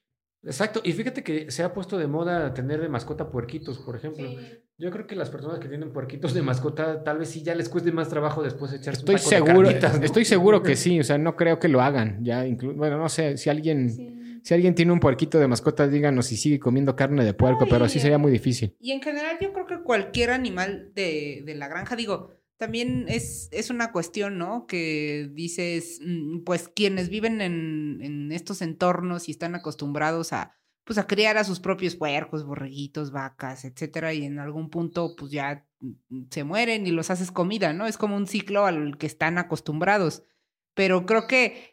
Exacto, 0.44 0.80
y 0.84 0.94
fíjate 0.94 1.24
que 1.24 1.50
se 1.50 1.64
ha 1.64 1.74
puesto 1.74 1.98
de 1.98 2.06
moda 2.06 2.54
tener 2.54 2.80
de 2.80 2.88
mascota 2.88 3.32
puerquitos, 3.32 3.80
por 3.80 3.96
ejemplo. 3.96 4.30
Yo 4.78 4.92
creo 4.92 5.08
que 5.08 5.16
las 5.16 5.32
personas 5.32 5.58
que 5.60 5.68
tienen 5.68 5.92
puerquitos 5.92 6.36
de 6.36 6.44
mascota, 6.44 7.04
tal 7.04 7.18
vez 7.18 7.30
sí 7.30 7.42
ya 7.42 7.56
les 7.56 7.68
cueste 7.68 7.92
más 7.92 8.10
trabajo 8.10 8.44
después 8.44 8.72
echarse 8.74 9.00
Estoy 9.02 9.16
un 9.16 9.20
taco 9.22 9.30
de 9.32 9.36
seguro, 9.38 9.68
carnitas, 9.70 10.00
¿no? 10.00 10.06
estoy 10.06 10.24
seguro 10.26 10.62
que 10.62 10.76
sí. 10.76 11.00
O 11.00 11.04
sea, 11.04 11.18
no 11.18 11.36
creo 11.36 11.58
que 11.58 11.68
lo 11.68 11.82
hagan. 11.82 12.24
Ya, 12.24 12.46
inclu- 12.46 12.76
bueno, 12.76 13.00
no 13.00 13.10
sé, 13.10 13.36
si 13.38 13.50
alguien, 13.50 13.90
Sí. 13.90 14.40
si 14.44 14.54
alguien 14.54 14.76
tiene 14.76 14.92
un 14.92 15.00
puerquito 15.00 15.40
de 15.40 15.48
mascota, 15.48 15.88
díganos 15.88 16.28
si 16.28 16.38
sigue 16.38 16.60
comiendo 16.60 16.96
carne 16.96 17.26
de 17.26 17.34
puerco, 17.34 17.66
No, 17.66 17.70
pero 17.72 17.88
y- 17.88 17.90
sí 17.90 18.00
sería 18.00 18.20
muy 18.20 18.32
difícil. 18.32 18.78
Y 18.80 18.92
en 18.92 19.02
general 19.02 19.38
yo 19.42 19.52
creo 19.52 19.66
que 19.66 19.82
cualquier 19.84 20.30
animal 20.30 20.92
de, 20.94 21.42
de 21.44 21.56
la 21.56 21.68
granja, 21.68 21.96
digo, 21.96 22.39
también 22.60 23.06
es, 23.08 23.48
es 23.54 23.70
una 23.70 23.94
cuestión, 23.94 24.38
¿no? 24.38 24.68
Que 24.68 25.30
dices, 25.34 26.02
mm, 26.06 26.44
pues 26.44 26.68
quienes 26.68 27.10
viven 27.10 27.40
en, 27.42 28.00
en 28.02 28.32
estos 28.34 28.62
entornos 28.62 29.30
y 29.30 29.32
están 29.32 29.56
acostumbrados 29.56 30.34
a, 30.34 30.52
pues 30.84 31.00
a 31.00 31.08
criar 31.08 31.38
a 31.38 31.46
sus 31.46 31.62
propios 31.62 31.96
puercos, 31.96 32.46
borreguitos, 32.46 33.12
vacas, 33.12 33.64
etcétera, 33.64 34.14
y 34.14 34.26
en 34.26 34.40
algún 34.40 34.70
punto 34.70 35.16
pues 35.16 35.32
ya 35.32 35.66
mm, 35.80 36.26
se 36.30 36.44
mueren 36.44 36.86
y 36.86 36.92
los 36.92 37.10
haces 37.10 37.32
comida, 37.32 37.72
¿no? 37.72 37.88
Es 37.88 37.98
como 37.98 38.18
un 38.18 38.28
ciclo 38.28 38.66
al 38.66 38.98
que 38.98 39.08
están 39.08 39.38
acostumbrados. 39.38 40.24
Pero 40.74 41.06
creo 41.06 41.28
que 41.28 41.69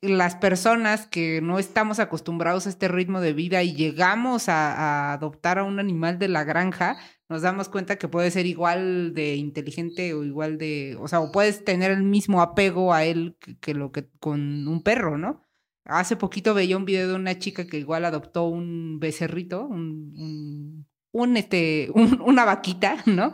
las 0.00 0.36
personas 0.36 1.06
que 1.06 1.40
no 1.42 1.58
estamos 1.58 1.98
acostumbrados 2.00 2.66
a 2.66 2.70
este 2.70 2.88
ritmo 2.88 3.20
de 3.20 3.32
vida 3.32 3.62
y 3.62 3.74
llegamos 3.74 4.48
a, 4.48 5.12
adoptar 5.12 5.58
a 5.58 5.64
un 5.64 5.78
animal 5.78 6.18
de 6.18 6.28
la 6.28 6.44
granja, 6.44 6.98
nos 7.28 7.42
damos 7.42 7.68
cuenta 7.68 7.96
que 7.96 8.08
puede 8.08 8.30
ser 8.30 8.46
igual 8.46 9.14
de 9.14 9.36
inteligente 9.36 10.14
o 10.14 10.24
igual 10.24 10.58
de, 10.58 10.96
o 11.00 11.08
sea, 11.08 11.20
o 11.20 11.30
puedes 11.32 11.64
tener 11.64 11.90
el 11.90 12.02
mismo 12.02 12.42
apego 12.42 12.92
a 12.92 13.04
él 13.04 13.36
que, 13.60 13.74
lo 13.74 13.92
que 13.92 14.08
con 14.18 14.66
un 14.68 14.82
perro, 14.82 15.18
¿no? 15.18 15.42
Hace 15.84 16.16
poquito 16.16 16.54
veía 16.54 16.76
un 16.76 16.84
video 16.84 17.08
de 17.08 17.14
una 17.14 17.38
chica 17.38 17.66
que 17.66 17.78
igual 17.78 18.04
adoptó 18.04 18.44
un 18.44 18.98
becerrito, 19.00 19.64
un, 19.66 20.12
un, 20.16 20.86
un, 21.12 21.36
este, 21.36 21.90
un- 21.94 22.20
una 22.20 22.44
vaquita, 22.44 22.96
¿no? 23.06 23.32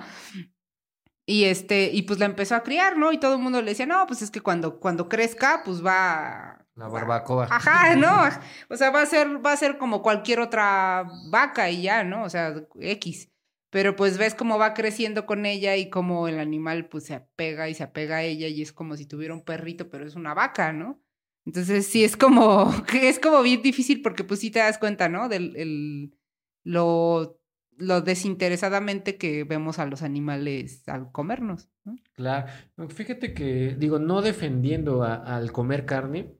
Y 1.29 1.45
este, 1.45 1.91
y 1.93 2.03
pues 2.03 2.21
la 2.21 2.27
empezó 2.27 2.55
a 2.55 2.63
criar, 2.63 2.97
¿no? 2.97 3.13
Y 3.13 3.19
todo 3.19 3.35
el 3.35 3.41
mundo 3.41 3.61
le 3.61 3.73
decía, 3.73 3.85
no, 3.85 4.07
pues 4.07 4.23
es 4.23 4.31
que 4.31 4.41
cuando, 4.41 4.79
cuando 4.79 5.09
crezca, 5.09 5.63
pues 5.65 5.85
va. 5.85 6.65
La 6.77 6.87
barbacoa. 6.87 7.49
Ajá, 7.51 7.97
¿no? 7.97 8.29
O 8.69 8.77
sea, 8.77 8.91
va 8.91 9.03
a 9.03 9.07
ser, 9.07 9.45
va 9.45 9.53
a 9.53 9.57
ser 9.57 9.77
como 9.77 10.03
cualquier 10.03 10.39
otra 10.39 11.05
vaca 11.31 11.69
y 11.69 11.83
ya, 11.83 12.05
¿no? 12.05 12.23
O 12.23 12.31
sea, 12.31 12.55
X. 12.79 13.33
Pero 13.71 13.97
pues 13.97 14.19
ves 14.19 14.37
cómo 14.37 14.57
va 14.59 14.75
creciendo 14.75 15.27
con 15.27 15.45
ella 15.45 15.77
y 15.77 15.91
cómo 15.91 16.29
el 16.29 16.39
animal 16.39 16.89
pues 16.89 17.05
se 17.05 17.15
apega 17.15 17.69
y 17.69 17.75
se 17.75 17.83
apega 17.83 18.19
a 18.19 18.23
ella 18.23 18.47
y 18.47 18.63
es 18.63 18.73
como 18.73 18.97
si 18.97 19.07
tuviera 19.07 19.35
un 19.35 19.45
perrito, 19.45 19.91
pero 19.91 20.07
es 20.07 20.15
una 20.15 20.33
vaca, 20.33 20.73
¿no? 20.73 21.03
Entonces 21.45 21.87
sí 21.87 22.05
es 22.05 22.17
como, 22.17 22.73
es 22.95 23.19
como 23.19 23.43
bien 23.43 23.63
difícil 23.63 24.01
porque 24.03 24.23
pues 24.23 24.41
sí 24.41 24.51
te 24.51 24.61
das 24.61 24.79
cuenta, 24.79 25.09
¿no? 25.09 25.29
Del 25.29 25.57
el, 25.57 26.17
lo, 26.65 27.41
lo 27.79 28.01
desinteresadamente 28.01 29.17
que 29.17 29.45
vemos 29.45 29.79
a 29.79 29.87
los 29.87 30.03
animales 30.03 30.89
al 30.89 31.11
comernos, 31.13 31.69
¿no? 31.85 31.97
Claro. 32.15 32.49
Fíjate 32.89 33.35
que, 33.35 33.75
digo, 33.79 33.99
no 33.99 34.23
defendiendo 34.23 35.03
a- 35.03 35.17
al 35.37 35.53
comer 35.53 35.85
carne, 35.87 36.33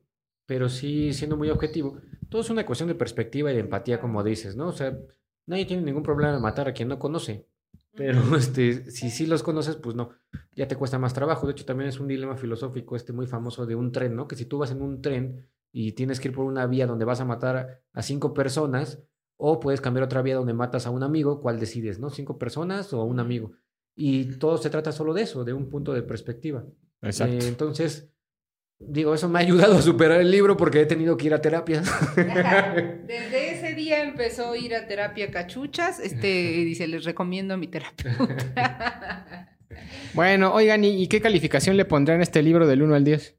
pero 0.47 0.69
sí 0.69 1.13
siendo 1.13 1.37
muy 1.37 1.51
objetivo. 1.51 1.99
Todo 2.29 2.41
es 2.43 2.51
una 2.51 2.65
cuestión 2.67 2.89
de 2.89 2.95
perspectiva 2.95 3.51
y 3.51 3.55
de 3.55 3.61
empatía, 3.61 4.01
como 4.01 4.23
dices, 4.23 4.57
¿no? 4.57 4.69
O 4.69 4.73
sea, 4.73 4.97
nadie 5.47 5.67
tiene 5.67 5.83
ningún 5.83 6.03
problema 6.03 6.35
en 6.35 6.43
matar 6.43 6.69
a 6.69 6.73
quien 6.73 6.89
no 6.89 6.99
conoce. 6.99 7.47
Pero 7.95 8.37
este, 8.37 8.91
si 8.91 9.11
sí 9.11 9.27
los 9.27 9.43
conoces, 9.43 9.77
pues 9.77 9.97
no, 9.97 10.11
ya 10.55 10.69
te 10.69 10.77
cuesta 10.77 10.99
más 10.99 11.15
trabajo. 11.15 11.47
De 11.47 11.53
hecho, 11.53 11.65
también 11.65 11.89
es 11.89 11.99
un 12.01 12.09
dilema 12.09 12.37
filosófico 12.37 12.95
este 12.97 13.13
muy 13.13 13.27
famoso 13.27 13.67
de 13.67 13.75
un 13.75 13.93
tren, 13.93 14.15
¿no? 14.17 14.29
Que 14.29 14.37
si 14.37 14.45
tú 14.47 14.59
vas 14.59 14.71
en 14.71 14.83
un 14.83 15.01
tren 15.03 15.49
y 15.73 15.93
tienes 15.93 16.21
que 16.21 16.29
ir 16.29 16.35
por 16.35 16.45
una 16.45 16.67
vía 16.67 16.87
donde 16.87 17.05
vas 17.05 17.21
a 17.21 17.25
matar 17.25 17.83
a 17.93 18.03
cinco 18.03 18.33
personas, 18.35 19.03
o 19.37 19.61
puedes 19.61 19.81
cambiar 19.81 20.05
otra 20.05 20.23
vía 20.23 20.35
donde 20.35 20.55
matas 20.55 20.87
a 20.87 20.91
un 20.91 21.03
amigo, 21.03 21.41
¿cuál 21.41 21.61
decides, 21.61 21.99
no? 21.99 22.11
¿Cinco 22.11 22.39
personas 22.39 22.93
o 22.93 23.05
un 23.05 23.21
amigo? 23.21 23.53
Y 23.95 24.37
todo 24.39 24.59
se 24.59 24.71
trata 24.71 24.93
solo 24.93 25.15
de 25.15 25.23
eso, 25.23 25.45
de 25.45 25.53
un 25.53 25.69
punto 25.69 25.93
de 25.93 26.03
perspectiva. 26.03 26.65
Exacto. 27.03 27.35
Eh, 27.35 27.49
entonces, 27.49 28.11
digo, 28.79 29.15
eso 29.15 29.29
me 29.29 29.39
ha 29.39 29.43
ayudado 29.43 29.79
a 29.79 29.83
superar 29.83 30.21
el 30.21 30.31
libro 30.31 30.57
porque 30.57 30.81
he 30.81 30.87
tenido 30.87 31.17
que 31.17 31.27
ir 31.27 31.35
a 31.35 31.41
terapia. 31.41 31.83
Desde 32.17 33.53
ese 33.53 33.75
día 33.75 34.03
empezó 34.03 34.53
a 34.53 34.59
ir 34.59 34.75
a 34.75 34.87
terapia 34.87 35.31
cachuchas. 35.31 36.01
Este 36.01 36.29
dice, 36.29 36.87
les 36.87 37.05
recomiendo 37.05 37.55
a 37.55 37.57
mi 37.57 37.69
terapeuta. 37.69 39.53
Bueno, 40.15 40.55
oigan, 40.55 40.83
¿y, 40.85 41.07
qué 41.09 41.21
calificación 41.21 41.77
le 41.77 41.85
pondrán 41.85 42.21
a 42.21 42.23
este 42.23 42.43
libro 42.43 42.67
del 42.67 42.83
1 42.83 42.95
al 42.95 43.05
10? 43.05 43.39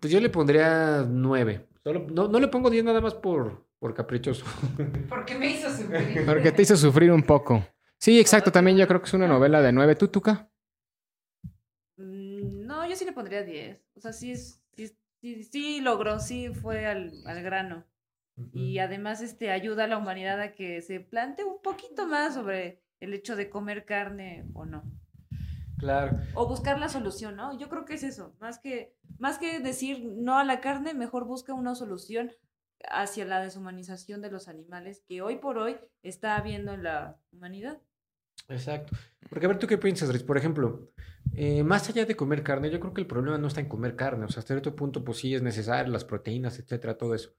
Pues 0.00 0.10
yo 0.10 0.20
le 0.20 0.30
pondría 0.30 1.04
nueve. 1.06 1.66
Solo, 1.84 2.06
no, 2.10 2.28
no 2.28 2.40
le 2.40 2.48
pongo 2.48 2.70
10 2.70 2.84
nada 2.84 3.02
más 3.02 3.14
por, 3.14 3.65
por 3.78 3.94
caprichoso. 3.94 4.44
Porque 5.08 5.34
me 5.36 5.50
hizo 5.50 5.70
sufrir. 5.70 6.24
Porque 6.26 6.52
te 6.52 6.62
hizo 6.62 6.76
sufrir 6.76 7.12
un 7.12 7.22
poco. 7.22 7.64
Sí, 7.98 8.18
exacto, 8.20 8.52
también 8.52 8.76
yo 8.76 8.86
creo 8.86 9.00
que 9.00 9.06
es 9.06 9.14
una 9.14 9.26
novela 9.28 9.62
de 9.62 9.72
9. 9.72 9.94
¿Tú, 9.96 10.08
Tuca? 10.08 10.50
Mm, 11.96 12.66
No, 12.66 12.86
yo 12.88 12.96
sí 12.96 13.04
le 13.04 13.12
pondría 13.12 13.42
10. 13.42 13.80
O 13.94 14.00
sea, 14.00 14.12
sí, 14.12 14.32
es, 14.32 14.62
sí, 14.76 14.88
sí, 15.20 15.44
sí 15.44 15.80
logró, 15.80 16.18
sí 16.18 16.48
fue 16.50 16.86
al, 16.86 17.12
al 17.26 17.42
grano. 17.42 17.84
Y 18.52 18.80
además 18.80 19.22
este, 19.22 19.50
ayuda 19.50 19.84
a 19.84 19.86
la 19.86 19.96
humanidad 19.96 20.38
a 20.42 20.52
que 20.52 20.82
se 20.82 21.00
plantee 21.00 21.46
un 21.46 21.62
poquito 21.62 22.06
más 22.06 22.34
sobre 22.34 22.82
el 23.00 23.14
hecho 23.14 23.34
de 23.34 23.48
comer 23.48 23.86
carne 23.86 24.44
o 24.52 24.66
no. 24.66 24.82
Claro. 25.78 26.18
O 26.34 26.46
buscar 26.46 26.78
la 26.78 26.90
solución, 26.90 27.36
¿no? 27.36 27.58
Yo 27.58 27.70
creo 27.70 27.86
que 27.86 27.94
es 27.94 28.02
eso. 28.02 28.36
Más 28.38 28.58
que, 28.58 28.94
más 29.18 29.38
que 29.38 29.60
decir 29.60 30.04
no 30.04 30.38
a 30.38 30.44
la 30.44 30.60
carne, 30.60 30.92
mejor 30.92 31.24
busca 31.24 31.54
una 31.54 31.74
solución 31.74 32.30
hacia 32.90 33.24
la 33.24 33.40
deshumanización 33.42 34.22
de 34.22 34.30
los 34.30 34.48
animales 34.48 35.02
que 35.08 35.22
hoy 35.22 35.36
por 35.36 35.58
hoy 35.58 35.76
está 36.02 36.36
habiendo 36.36 36.72
en 36.72 36.82
la 36.82 37.18
humanidad. 37.32 37.80
Exacto. 38.48 38.96
Porque 39.28 39.46
a 39.46 39.48
ver, 39.48 39.58
¿tú 39.58 39.66
qué 39.66 39.78
piensas, 39.78 40.08
Riz? 40.10 40.22
Por 40.22 40.36
ejemplo, 40.36 40.92
eh, 41.34 41.62
más 41.62 41.88
allá 41.88 42.04
de 42.04 42.16
comer 42.16 42.42
carne, 42.42 42.70
yo 42.70 42.78
creo 42.80 42.94
que 42.94 43.00
el 43.00 43.06
problema 43.06 43.38
no 43.38 43.48
está 43.48 43.60
en 43.60 43.68
comer 43.68 43.96
carne. 43.96 44.24
O 44.24 44.28
sea, 44.28 44.40
hasta 44.40 44.54
cierto 44.54 44.74
punto, 44.76 45.04
pues 45.04 45.18
sí 45.18 45.34
es 45.34 45.42
necesario, 45.42 45.92
las 45.92 46.04
proteínas, 46.04 46.58
etcétera, 46.58 46.96
todo 46.96 47.14
eso. 47.14 47.34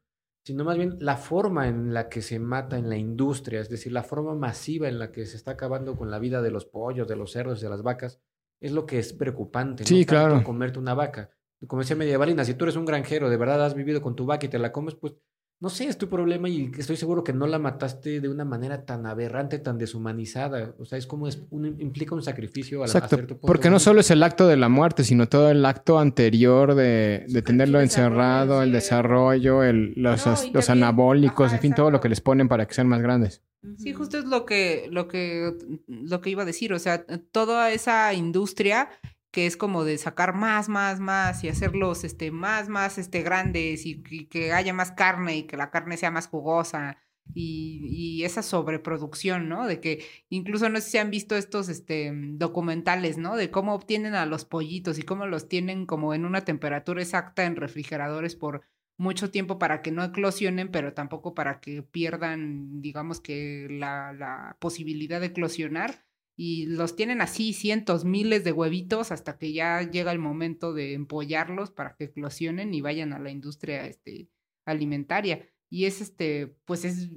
Sino 0.46 0.64
más 0.64 0.78
bien 0.78 0.98
la 1.00 1.18
forma 1.18 1.68
en 1.68 1.94
la 1.94 2.10
que 2.10 2.22
se 2.22 2.40
mata 2.40 2.78
en 2.78 2.90
la 2.90 2.98
industria, 2.98 3.60
es 3.60 3.70
decir, 3.70 3.92
la 3.92 4.04
forma 4.04 4.34
masiva 4.36 4.88
en 4.88 5.00
la 5.00 5.12
que 5.12 5.26
se 5.26 5.38
está 5.38 5.52
acabando 5.52 5.96
con 5.98 6.10
la 6.10 6.20
vida 6.20 6.42
de 6.42 6.52
los 6.52 6.66
pollos, 6.66 7.08
de 7.08 7.16
los 7.16 7.32
cerdos, 7.32 7.60
de 7.62 7.70
las 7.70 7.84
vacas, 7.84 8.22
es 8.62 8.72
lo 8.72 8.86
que 8.86 9.00
es 9.00 9.14
preocupante. 9.14 9.86
Sí, 9.86 10.02
no 10.02 10.06
claro. 10.06 10.44
comerte 10.44 10.80
una 10.80 10.94
vaca. 10.94 11.30
Como 11.66 11.82
decía 11.82 11.96
Medievalina, 11.96 12.46
si 12.46 12.54
tú 12.54 12.66
eres 12.66 12.76
un 12.76 12.86
granjero, 12.86 13.30
de 13.30 13.38
verdad 13.38 13.66
has 13.66 13.74
vivido 13.74 14.02
con 14.02 14.16
tu 14.16 14.26
vaca 14.26 14.46
y 14.46 14.50
te 14.50 14.60
la 14.60 14.72
comes, 14.72 14.96
pues 14.96 15.16
no 15.60 15.70
sé, 15.70 15.86
es 15.88 15.98
tu 15.98 16.08
problema 16.08 16.48
y 16.50 16.72
estoy 16.78 16.98
seguro 16.98 17.24
que 17.24 17.34
no 17.34 17.48
la 17.48 17.58
mataste 17.58 18.22
de 18.22 18.30
una 18.30 18.46
manera 18.46 18.86
tan 18.86 19.06
aberrante, 19.08 19.58
tan 19.58 19.78
deshumanizada. 19.80 20.76
O 20.78 20.86
sea, 20.86 20.98
es 21.00 21.08
como 21.08 21.28
es 21.28 21.42
un- 21.50 21.82
implica 21.82 22.14
un 22.14 22.22
sacrificio 22.22 22.78
a, 22.84 22.88
la- 22.88 22.94
a 22.94 22.96
Exacto, 22.96 23.16
cierto 23.16 23.34
punto. 23.36 23.48
porque 23.48 23.70
no 23.72 23.80
solo 23.80 24.00
es 24.02 24.12
el 24.12 24.22
acto 24.22 24.48
de 24.48 24.56
la 24.58 24.70
muerte, 24.70 25.04
sino 25.04 25.28
todo 25.28 25.50
el 25.50 25.66
acto 25.66 25.98
anterior 26.00 26.76
de, 26.76 27.26
de 27.28 27.42
tenerlo 27.42 27.82
encerrado, 27.82 28.62
el 28.62 28.72
desarrollo, 28.72 29.64
el- 29.64 29.94
los, 29.96 30.26
No, 30.28 30.32
as- 30.34 30.46
y 30.46 30.52
los 30.52 30.68
también- 30.68 30.84
anabólicos, 30.84 31.48
ajá, 31.48 31.56
en 31.56 31.62
fin, 31.62 31.74
todo 31.74 31.90
lo 31.92 32.00
que 32.02 32.10
les 32.10 32.22
ponen 32.22 32.48
para 32.48 32.68
que 32.68 32.74
sean 32.76 32.88
más 32.88 33.02
grandes. 33.02 33.42
Sí, 33.78 33.92
justo 33.94 34.20
es 34.20 34.26
lo 34.26 34.46
que, 34.46 34.88
lo 34.92 35.08
que, 35.08 35.52
lo 35.88 36.22
que 36.22 36.30
iba 36.30 36.44
a 36.44 36.46
decir. 36.46 36.72
O 36.74 36.80
sea, 36.80 37.04
toda 37.32 37.72
esa 37.72 38.14
industria 38.14 38.90
que 39.38 39.46
es 39.46 39.56
como 39.56 39.84
de 39.84 40.00
sacar 40.00 40.34
más, 40.34 40.68
más, 40.68 41.00
más 41.00 41.44
y 41.44 41.50
hacerlos 41.50 42.04
este, 42.04 42.32
más, 42.32 42.70
más 42.70 42.98
este, 42.98 43.22
grandes 43.22 43.86
y, 43.86 44.02
que 44.02 44.52
haya 44.52 44.74
más 44.74 44.92
carne 44.92 45.38
y 45.38 45.44
que 45.44 45.58
la 45.58 45.70
carne 45.70 45.96
sea 45.96 46.10
más 46.10 46.26
jugosa 46.28 46.98
y, 47.36 48.24
esa 48.24 48.42
sobreproducción, 48.42 49.48
¿no? 49.48 49.68
De 49.68 49.80
que 49.80 50.04
incluso 50.30 50.70
no 50.70 50.82
sé 50.82 50.90
si 50.90 50.98
han 50.98 51.12
visto 51.12 51.36
estos 51.36 51.70
este, 51.70 52.12
documentales, 52.16 53.20
¿no? 53.20 53.36
De 53.36 53.52
cómo 53.52 53.76
obtienen 53.76 54.16
a 54.16 54.26
los 54.26 54.44
pollitos 54.44 54.98
y 54.98 55.04
cómo 55.04 55.28
los 55.28 55.48
tienen 55.48 55.86
como 55.86 56.16
en 56.16 56.26
una 56.26 56.42
temperatura 56.42 57.04
exacta 57.04 57.46
en 57.46 57.58
refrigeradores 57.58 58.36
por 58.36 58.64
mucho 58.98 59.30
tiempo 59.30 59.60
para 59.60 59.84
que 59.84 59.92
no 59.92 60.04
eclosionen, 60.04 60.72
pero 60.72 60.94
tampoco 60.96 61.36
para 61.36 61.60
que 61.60 61.84
pierdan, 61.84 62.82
digamos 62.82 63.22
que 63.22 63.68
la 63.70 64.58
posibilidad 64.60 65.20
de 65.22 65.28
eclosionar. 65.28 66.07
Y 66.40 66.68
los 66.68 66.96
tienen 66.96 67.20
así 67.20 67.52
cientos, 67.52 68.06
miles 68.06 68.44
de 68.44 68.52
huevitos 68.52 69.12
hasta 69.12 69.38
que 69.40 69.54
ya 69.54 69.82
llega 69.82 70.12
el 70.12 70.20
momento 70.20 70.74
de 70.74 70.94
empollarlos 70.94 71.72
para 71.72 71.96
que 71.96 72.06
eclosionen 72.06 72.74
y 72.74 72.82
vayan 72.82 73.12
a 73.12 73.20
la 73.20 73.32
industria 73.32 73.88
este, 73.88 74.30
alimentaria. 74.64 75.50
Y 75.70 75.86
es 75.86 76.00
este, 76.00 76.56
pues 76.66 76.86
es, 76.86 77.10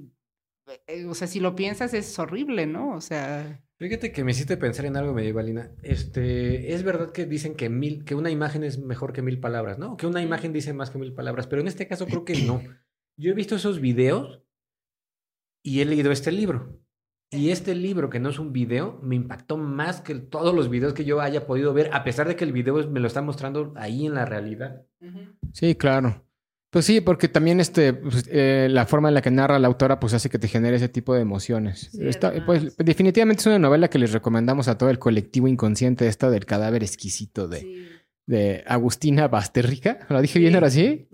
eh, 0.87 1.05
o 1.05 1.13
sea, 1.13 1.27
si 1.27 1.39
lo 1.39 1.55
piensas 1.55 1.93
es 1.93 2.17
horrible, 2.17 2.65
¿no? 2.65 2.95
O 2.95 3.01
sea, 3.01 3.63
Fíjate 3.81 4.11
que 4.11 4.23
me 4.23 4.29
hiciste 4.29 4.57
pensar 4.57 4.85
en 4.85 4.95
algo, 4.95 5.11
Medievalina. 5.11 5.71
Este, 5.81 6.71
es 6.75 6.83
verdad 6.83 7.11
que 7.11 7.25
dicen 7.25 7.55
que 7.55 7.67
mil, 7.67 8.05
que 8.05 8.13
una 8.13 8.29
imagen 8.29 8.63
es 8.63 8.77
mejor 8.77 9.11
que 9.11 9.23
mil 9.23 9.39
palabras, 9.39 9.79
¿no? 9.79 9.97
Que 9.97 10.05
una 10.05 10.21
imagen 10.21 10.53
dice 10.53 10.71
más 10.71 10.91
que 10.91 10.99
mil 10.99 11.13
palabras, 11.15 11.47
pero 11.47 11.63
en 11.63 11.67
este 11.67 11.87
caso 11.87 12.05
creo 12.05 12.23
que 12.23 12.35
no. 12.43 12.61
Yo 13.17 13.31
he 13.31 13.33
visto 13.33 13.55
esos 13.55 13.81
videos 13.81 14.43
y 15.63 15.81
he 15.81 15.85
leído 15.85 16.11
este 16.11 16.31
libro. 16.31 16.79
Y 17.33 17.51
este 17.51 17.75
libro, 17.75 18.09
que 18.09 18.19
no 18.19 18.29
es 18.29 18.39
un 18.39 18.51
video, 18.51 18.99
me 19.01 19.15
impactó 19.15 19.57
más 19.57 20.01
que 20.01 20.15
todos 20.15 20.53
los 20.53 20.69
videos 20.69 20.93
que 20.93 21.05
yo 21.05 21.21
haya 21.21 21.47
podido 21.47 21.73
ver, 21.73 21.89
a 21.93 22.03
pesar 22.03 22.27
de 22.27 22.35
que 22.35 22.43
el 22.43 22.51
video 22.51 22.85
me 22.89 22.99
lo 22.99 23.07
está 23.07 23.21
mostrando 23.21 23.73
ahí 23.77 24.05
en 24.05 24.15
la 24.15 24.25
realidad. 24.25 24.81
Sí, 25.53 25.75
claro. 25.75 26.25
Pues 26.69 26.85
sí, 26.85 26.99
porque 27.01 27.27
también 27.29 27.59
este, 27.61 27.93
pues, 27.93 28.25
eh, 28.29 28.67
la 28.69 28.85
forma 28.85 29.07
en 29.09 29.13
la 29.13 29.21
que 29.21 29.31
narra 29.31 29.59
la 29.59 29.67
autora 29.67 29.99
pues 29.99 30.13
hace 30.13 30.29
que 30.29 30.39
te 30.39 30.47
genere 30.47 30.75
ese 30.77 30.87
tipo 30.89 31.13
de 31.13 31.21
emociones. 31.21 31.89
Sí, 31.91 31.99
además. 32.21 32.43
pues 32.45 32.77
definitivamente 32.77 33.41
es 33.41 33.47
una 33.47 33.59
novela 33.59 33.89
que 33.89 33.99
les 33.99 34.11
recomendamos 34.13 34.67
a 34.69 34.77
todo 34.77 34.89
el 34.89 34.99
colectivo 34.99 35.47
inconsciente 35.49 36.07
esta 36.07 36.29
del 36.29 36.45
cadáver 36.45 36.81
exquisito 36.83 37.47
de, 37.49 37.59
Sí. 37.59 37.85
de 38.25 38.63
Agustina 38.67 39.27
Basterrica. 39.27 39.99
¿Lo 40.09 40.21
dije 40.21 40.39
bien 40.39 40.55
ahora 40.55 40.69
sí? 40.69 41.07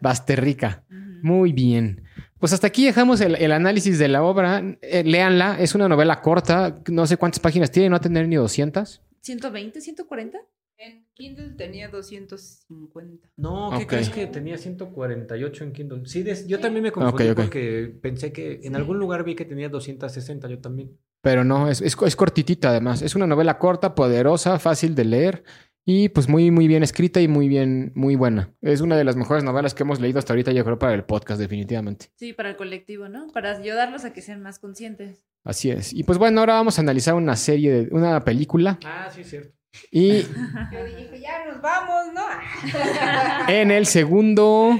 Basterrica. 0.00 0.84
Ujú. 0.90 0.98
Muy 1.22 1.52
bien. 1.52 2.02
Pues 2.40 2.52
hasta 2.52 2.66
aquí 2.66 2.86
dejamos 2.86 3.20
el, 3.20 3.36
el 3.36 3.52
análisis 3.52 3.98
de 3.98 4.08
la 4.08 4.22
obra. 4.22 4.62
Eh, 4.82 5.04
léanla, 5.04 5.58
es 5.60 5.74
una 5.74 5.88
novela 5.88 6.20
corta, 6.22 6.80
no 6.90 7.06
sé 7.06 7.16
cuántas 7.16 7.38
páginas 7.40 7.70
tiene, 7.70 7.90
no 7.90 7.94
va 7.94 7.98
a 7.98 8.00
tener 8.00 8.26
ni 8.26 8.36
200. 8.36 9.02
¿120, 9.22 9.80
140? 9.80 10.38
En 10.78 11.04
Kindle 11.12 11.50
tenía 11.58 11.88
250. 11.90 13.28
No, 13.36 13.70
¿qué 13.78 13.86
crees 13.86 14.08
que 14.08 14.26
tenía 14.26 14.56
148 14.56 15.64
en 15.64 15.72
Kindle? 15.72 16.06
Sí, 16.06 16.22
des- 16.22 16.46
yo 16.46 16.58
también 16.58 16.82
me 16.84 16.90
confundí 16.90 17.34
porque 17.34 17.94
pensé 18.00 18.32
que 18.32 18.60
en 18.62 18.74
algún 18.76 18.98
lugar 18.98 19.22
vi 19.22 19.34
que 19.34 19.44
tenía 19.44 19.68
260, 19.68 20.48
yo 20.48 20.58
también. 20.58 20.96
Pero 21.22 21.44
no, 21.44 21.68
es, 21.68 21.82
es, 21.82 21.94
es 22.06 22.16
cortitita 22.16 22.70
además. 22.70 23.02
Es 23.02 23.14
una 23.14 23.26
novela 23.26 23.58
corta, 23.58 23.94
poderosa, 23.94 24.58
fácil 24.58 24.94
de 24.94 25.04
leer 25.04 25.44
y 25.92 26.08
pues 26.08 26.28
muy, 26.28 26.52
muy 26.52 26.68
bien 26.68 26.84
escrita 26.84 27.20
y 27.20 27.26
muy 27.26 27.48
bien, 27.48 27.90
muy 27.96 28.14
buena. 28.14 28.54
Es 28.62 28.80
una 28.80 28.96
de 28.96 29.02
las 29.02 29.16
mejores 29.16 29.42
novelas 29.42 29.74
que 29.74 29.82
hemos 29.82 29.98
leído 29.98 30.20
hasta 30.20 30.32
ahorita, 30.32 30.52
yo 30.52 30.64
creo, 30.64 30.78
para 30.78 30.94
el 30.94 31.02
podcast, 31.02 31.40
definitivamente. 31.40 32.06
Sí, 32.14 32.32
para 32.32 32.50
el 32.50 32.56
colectivo, 32.56 33.08
¿no? 33.08 33.26
Para 33.32 33.56
ayudarlos 33.56 34.04
a 34.04 34.12
que 34.12 34.22
sean 34.22 34.40
más 34.40 34.60
conscientes. 34.60 35.26
Así 35.42 35.68
es. 35.68 35.92
Y 35.92 36.04
pues 36.04 36.16
bueno, 36.16 36.38
ahora 36.38 36.54
vamos 36.54 36.78
a 36.78 36.82
analizar 36.82 37.14
una 37.14 37.34
serie, 37.34 37.72
de, 37.72 37.88
una 37.90 38.22
película. 38.22 38.78
Ah, 38.84 39.10
sí, 39.12 39.24
cierto. 39.24 39.52
Y 39.90 40.22
Yo 40.72 40.84
dije, 40.84 41.20
ya 41.20 41.44
nos 41.46 41.60
vamos, 41.60 42.14
¿no? 42.14 43.48
en 43.48 43.72
el 43.72 43.86
segundo, 43.86 44.78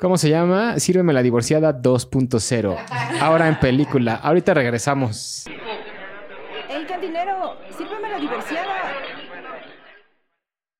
¿cómo 0.00 0.18
se 0.18 0.28
llama? 0.28 0.78
Sírveme 0.80 1.14
la 1.14 1.22
divorciada 1.22 1.80
2.0. 1.80 2.76
Ahora 3.22 3.48
en 3.48 3.58
película. 3.58 4.16
Ahorita 4.16 4.52
regresamos. 4.52 5.46
¡Ey, 6.68 6.84
cantinero! 6.84 7.56
¡Sírveme 7.74 8.10
la 8.10 8.18
divorciada! 8.18 8.69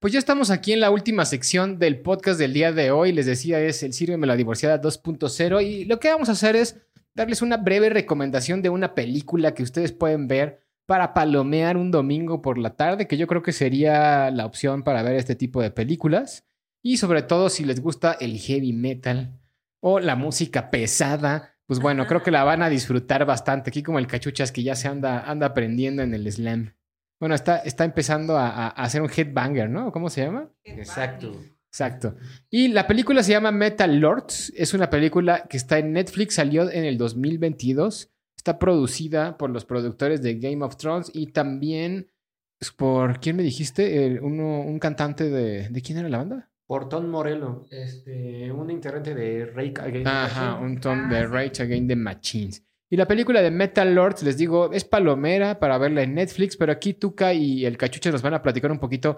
Pues 0.00 0.14
ya 0.14 0.18
estamos 0.18 0.50
aquí 0.50 0.72
en 0.72 0.80
la 0.80 0.90
última 0.90 1.26
sección 1.26 1.78
del 1.78 2.00
podcast 2.00 2.38
del 2.38 2.54
día 2.54 2.72
de 2.72 2.90
hoy. 2.90 3.12
Les 3.12 3.26
decía, 3.26 3.60
es 3.60 3.82
el 3.82 3.92
Sírveme 3.92 4.26
la 4.26 4.34
Divorciada 4.34 4.80
2.0. 4.80 5.62
Y 5.62 5.84
lo 5.84 6.00
que 6.00 6.08
vamos 6.08 6.30
a 6.30 6.32
hacer 6.32 6.56
es 6.56 6.80
darles 7.14 7.42
una 7.42 7.58
breve 7.58 7.90
recomendación 7.90 8.62
de 8.62 8.70
una 8.70 8.94
película 8.94 9.52
que 9.52 9.62
ustedes 9.62 9.92
pueden 9.92 10.26
ver 10.26 10.62
para 10.86 11.12
palomear 11.12 11.76
un 11.76 11.90
domingo 11.90 12.40
por 12.40 12.56
la 12.56 12.76
tarde, 12.76 13.06
que 13.06 13.18
yo 13.18 13.26
creo 13.26 13.42
que 13.42 13.52
sería 13.52 14.30
la 14.30 14.46
opción 14.46 14.84
para 14.84 15.02
ver 15.02 15.16
este 15.16 15.34
tipo 15.34 15.60
de 15.60 15.70
películas. 15.70 16.46
Y 16.82 16.96
sobre 16.96 17.20
todo 17.20 17.50
si 17.50 17.66
les 17.66 17.82
gusta 17.82 18.12
el 18.12 18.38
heavy 18.38 18.72
metal 18.72 19.38
o 19.80 20.00
la 20.00 20.16
música 20.16 20.70
pesada, 20.70 21.58
pues 21.66 21.78
bueno, 21.78 22.06
creo 22.06 22.22
que 22.22 22.30
la 22.30 22.42
van 22.42 22.62
a 22.62 22.70
disfrutar 22.70 23.26
bastante. 23.26 23.68
Aquí 23.68 23.82
como 23.82 23.98
el 23.98 24.06
cachuchas 24.06 24.50
que 24.50 24.62
ya 24.62 24.76
se 24.76 24.88
anda, 24.88 25.20
anda 25.30 25.48
aprendiendo 25.48 26.00
en 26.00 26.14
el 26.14 26.32
slam. 26.32 26.72
Bueno, 27.20 27.34
está, 27.34 27.58
está 27.58 27.84
empezando 27.84 28.36
a, 28.38 28.48
a- 28.48 28.68
hacer 28.70 29.02
un 29.02 29.10
headbanger, 29.14 29.68
¿no? 29.70 29.92
¿Cómo 29.92 30.08
se 30.08 30.22
llama? 30.24 30.48
Exacto. 30.64 31.32
Exacto. 31.68 32.16
Y 32.50 32.68
la 32.68 32.86
película 32.88 33.22
se 33.22 33.30
llama 33.32 33.52
Metal 33.52 33.94
Lords. 34.00 34.52
Es 34.56 34.74
una 34.74 34.90
película 34.90 35.44
que 35.48 35.56
está 35.56 35.78
en 35.78 35.92
Netflix, 35.92 36.34
salió 36.34 36.68
en 36.70 36.84
el 36.84 36.98
2022. 36.98 38.10
Está 38.36 38.58
producida 38.58 39.36
por 39.38 39.50
los 39.50 39.64
productores 39.64 40.22
de 40.22 40.34
Game 40.36 40.64
of 40.64 40.76
Thrones 40.76 41.10
y 41.14 41.28
también 41.28 42.10
es 42.58 42.72
por, 42.72 43.20
¿quién 43.20 43.36
me 43.36 43.42
dijiste? 43.42 44.06
El- 44.06 44.20
uno, 44.20 44.62
un 44.62 44.78
cantante 44.78 45.28
de... 45.30 45.68
¿De 45.68 45.82
quién 45.82 45.98
era 45.98 46.08
la 46.08 46.18
banda? 46.18 46.50
Por 46.66 46.88
Tom 46.88 47.06
Morello, 47.08 47.66
este, 47.70 48.50
un 48.52 48.70
integrante 48.70 49.14
de 49.14 49.44
Rake 49.46 49.80
Against 49.80 50.04
the 50.04 50.08
Ajá, 50.08 50.50
Machine. 50.52 50.66
un 50.66 50.80
ton 50.80 51.08
de 51.08 51.18
Ah. 51.18 51.26
Rage 51.26 51.62
Against 51.62 51.88
the 51.88 51.96
Machines. 51.96 52.64
Y 52.92 52.96
la 52.96 53.06
película 53.06 53.40
de 53.40 53.52
Metal 53.52 53.94
Lords, 53.94 54.24
les 54.24 54.36
digo, 54.36 54.72
es 54.72 54.84
palomera 54.84 55.60
para 55.60 55.78
verla 55.78 56.02
en 56.02 56.14
Netflix, 56.14 56.56
pero 56.56 56.72
aquí 56.72 56.94
Tuca 56.94 57.32
y 57.32 57.64
el 57.64 57.78
Cachucha 57.78 58.10
nos 58.10 58.20
van 58.20 58.34
a 58.34 58.42
platicar 58.42 58.72
un 58.72 58.80
poquito 58.80 59.16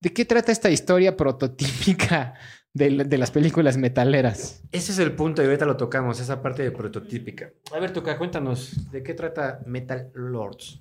de 0.00 0.12
qué 0.12 0.24
trata 0.24 0.50
esta 0.50 0.68
historia 0.70 1.16
prototípica 1.16 2.34
de, 2.74 3.04
de 3.04 3.18
las 3.18 3.30
películas 3.30 3.76
metaleras. 3.76 4.64
Ese 4.72 4.90
es 4.90 4.98
el 4.98 5.14
punto 5.14 5.40
y 5.40 5.44
ahorita 5.44 5.64
lo 5.64 5.76
tocamos, 5.76 6.18
esa 6.18 6.42
parte 6.42 6.64
de 6.64 6.72
prototípica. 6.72 7.52
A 7.72 7.78
ver, 7.78 7.92
Tuca, 7.92 8.18
cuéntanos, 8.18 8.90
¿de 8.90 9.04
qué 9.04 9.14
trata 9.14 9.60
Metal 9.66 10.10
Lords? 10.14 10.80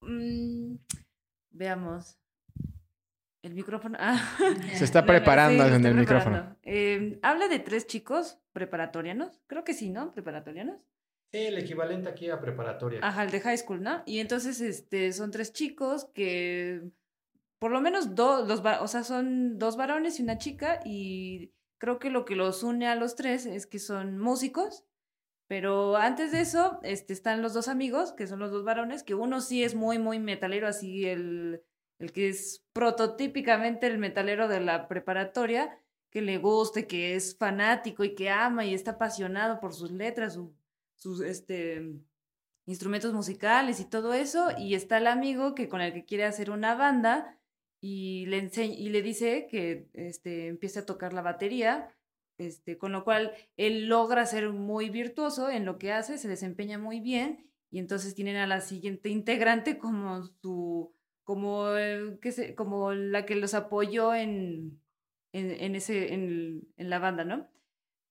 Mm, 0.00 0.76
veamos. 1.50 2.16
El 3.44 3.52
micrófono. 3.52 3.98
Ah. 4.00 4.18
Se 4.72 4.84
está 4.84 5.04
preparando 5.06 5.68
sí, 5.68 5.74
en 5.74 5.84
el 5.84 5.94
micrófono. 5.94 6.56
Eh, 6.62 7.18
habla 7.20 7.46
de 7.46 7.58
tres 7.58 7.86
chicos 7.86 8.38
preparatorianos. 8.54 9.42
Creo 9.46 9.64
que 9.64 9.74
sí, 9.74 9.90
¿no? 9.90 10.12
Preparatorianos. 10.12 10.80
Sí, 11.30 11.40
el 11.40 11.58
equivalente 11.58 12.08
aquí 12.08 12.30
a 12.30 12.40
preparatoria. 12.40 13.00
Ajá, 13.02 13.22
el 13.22 13.30
de 13.30 13.40
high 13.40 13.58
school, 13.58 13.82
¿no? 13.82 14.02
Y 14.06 14.20
entonces, 14.20 14.62
este, 14.62 15.12
son 15.12 15.30
tres 15.30 15.52
chicos 15.52 16.06
que, 16.14 16.88
por 17.58 17.70
lo 17.70 17.82
menos 17.82 18.14
dos, 18.14 18.48
los, 18.48 18.62
o 18.80 18.88
sea, 18.88 19.04
son 19.04 19.58
dos 19.58 19.76
varones 19.76 20.18
y 20.18 20.22
una 20.22 20.38
chica 20.38 20.80
y 20.82 21.52
creo 21.76 21.98
que 21.98 22.08
lo 22.08 22.24
que 22.24 22.36
los 22.36 22.62
une 22.62 22.86
a 22.86 22.94
los 22.94 23.14
tres 23.14 23.44
es 23.44 23.66
que 23.66 23.78
son 23.78 24.18
músicos, 24.18 24.86
pero 25.48 25.96
antes 25.96 26.32
de 26.32 26.40
eso, 26.40 26.80
este, 26.82 27.12
están 27.12 27.42
los 27.42 27.52
dos 27.52 27.68
amigos, 27.68 28.12
que 28.12 28.26
son 28.26 28.38
los 28.38 28.50
dos 28.50 28.64
varones, 28.64 29.02
que 29.02 29.14
uno 29.14 29.42
sí 29.42 29.64
es 29.64 29.74
muy, 29.74 29.98
muy 29.98 30.18
metalero, 30.18 30.66
así 30.66 31.06
el, 31.06 31.62
el 32.04 32.12
que 32.12 32.28
es 32.28 32.64
prototípicamente 32.72 33.86
el 33.86 33.98
metalero 33.98 34.46
de 34.48 34.60
la 34.60 34.88
preparatoria, 34.88 35.78
que 36.10 36.22
le 36.22 36.38
guste, 36.38 36.86
que 36.86 37.16
es 37.16 37.36
fanático 37.36 38.04
y 38.04 38.14
que 38.14 38.30
ama 38.30 38.64
y 38.64 38.72
está 38.74 38.92
apasionado 38.92 39.58
por 39.60 39.74
sus 39.74 39.90
letras, 39.90 40.34
su- 40.34 40.54
sus, 40.96 41.20
este, 41.20 41.82
instrumentos 42.66 43.12
musicales 43.12 43.80
y 43.80 43.84
todo 43.84 44.14
eso, 44.14 44.48
y 44.56 44.74
está 44.74 44.98
el 44.98 45.06
amigo 45.06 45.54
que 45.54 45.68
con 45.68 45.80
el 45.80 45.92
que 45.92 46.04
quiere 46.04 46.24
hacer 46.24 46.50
una 46.50 46.74
banda 46.74 47.38
y 47.80 48.24
le 48.26 48.48
y 48.56 48.88
le 48.88 49.02
dice 49.02 49.46
que 49.50 49.88
este 49.92 50.46
empiece 50.46 50.78
a 50.78 50.86
tocar 50.86 51.12
la 51.12 51.20
batería, 51.20 51.90
este, 52.38 52.78
con 52.78 52.92
lo 52.92 53.04
cual 53.04 53.32
él 53.56 53.86
logra 53.88 54.24
ser 54.24 54.50
muy 54.50 54.88
virtuoso 54.88 55.50
en 55.50 55.64
lo 55.64 55.78
que 55.78 55.92
hace, 55.92 56.16
se 56.16 56.28
desempeña 56.28 56.78
muy 56.78 57.00
bien 57.00 57.50
y 57.70 57.78
entonces 57.80 58.14
tienen 58.14 58.36
a 58.36 58.46
la 58.46 58.60
siguiente 58.60 59.08
integrante 59.10 59.78
como 59.78 60.22
su 60.40 60.92
como 61.24 61.68
el 61.70 62.18
que 62.20 62.32
se, 62.32 62.54
como 62.54 62.92
la 62.92 63.26
que 63.26 63.34
los 63.36 63.54
apoyó 63.54 64.14
en 64.14 64.80
en, 65.32 65.50
en 65.50 65.74
ese 65.74 66.14
en, 66.14 66.68
en 66.76 66.90
la 66.90 66.98
banda, 67.00 67.24
¿no? 67.24 67.48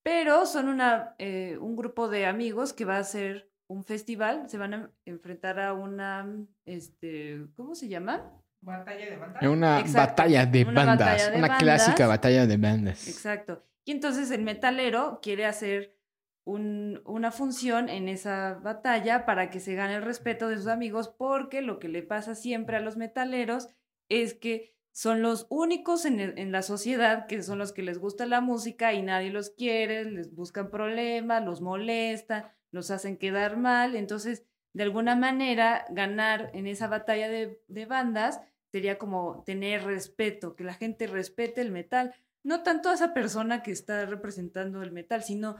Pero 0.03 0.45
son 0.45 0.68
una, 0.68 1.16
eh, 1.18 1.57
un 1.61 1.78
grupo 1.78 2.09
de 2.09 2.26
amigos 2.26 2.74
que 2.74 2.84
va 2.84 2.97
a 2.97 2.99
hacer 2.99 3.49
un 3.68 3.86
festival, 3.86 4.49
se 4.49 4.57
van 4.57 4.74
a 4.74 4.91
enfrentar 5.05 5.59
a 5.61 5.74
una, 5.74 6.28
este, 6.66 7.45
¿cómo 7.55 7.74
se 7.76 7.88
llama? 7.88 8.30
Batalla 8.61 9.05
de 9.09 9.16
batalla. 9.18 9.49
una 9.49 9.80
Exacto, 9.80 10.24
batalla 10.24 10.45
de 10.45 10.64
una 10.64 10.74
bandas, 10.74 10.97
batalla 10.99 11.24
de 11.32 11.38
una 11.38 11.47
bandas. 11.47 11.64
clásica 11.64 12.07
batalla 12.07 12.45
de 12.45 12.57
bandas. 12.57 13.07
Exacto. 13.07 13.64
Y 13.86 13.91
entonces 13.91 14.32
el 14.32 14.43
metalero 14.43 15.20
quiere 15.22 15.45
hacer 15.45 15.97
un- 16.45 17.01
una 17.05 17.31
función 17.31 17.89
en 17.89 18.09
esa 18.09 18.55
batalla 18.55 19.25
para 19.25 19.49
que 19.49 19.59
se 19.59 19.75
gane 19.75 19.95
el 19.95 20.01
respeto 20.03 20.49
de 20.49 20.57
sus 20.57 20.67
amigos, 20.67 21.09
porque 21.09 21.61
lo 21.61 21.79
que 21.79 21.87
le 21.89 22.03
pasa 22.03 22.35
siempre 22.35 22.77
a 22.77 22.81
los 22.81 22.97
metaleros 22.97 23.69
es 24.09 24.33
que 24.33 24.73
son 24.91 25.21
los 25.21 25.47
únicos 25.49 26.05
en, 26.05 26.19
en 26.19 26.51
la 26.51 26.61
sociedad 26.61 27.25
que 27.27 27.41
son 27.41 27.57
los 27.59 27.71
que 27.73 27.81
les 27.81 27.97
gusta 27.97 28.25
la 28.27 28.41
música 28.41 28.93
y 28.93 29.01
nadie 29.01 29.31
los 29.31 29.49
quiere, 29.49 30.05
les 30.05 30.33
buscan 30.35 30.69
problemas, 30.69 31.43
los 31.43 31.61
molestan, 31.61 32.45
los 32.71 32.91
hacen 32.91 33.17
quedar 33.17 33.57
mal. 33.57 33.95
Entonces, 33.95 34.45
de 34.73 34.83
alguna 34.83 35.15
manera, 35.15 35.85
ganar 35.89 36.51
en 36.53 36.67
esa 36.67 36.87
batalla 36.87 37.27
de, 37.29 37.61
de 37.67 37.85
bandas 37.85 38.41
sería 38.71 38.97
como 38.97 39.43
tener 39.45 39.83
respeto, 39.83 40.55
que 40.55 40.63
la 40.63 40.73
gente 40.73 41.07
respete 41.07 41.61
el 41.61 41.71
metal. 41.71 42.13
No 42.43 42.61
tanto 42.63 42.89
a 42.89 42.93
esa 42.95 43.13
persona 43.13 43.63
que 43.63 43.71
está 43.71 44.05
representando 44.05 44.81
el 44.83 44.91
metal, 44.91 45.23
sino 45.23 45.55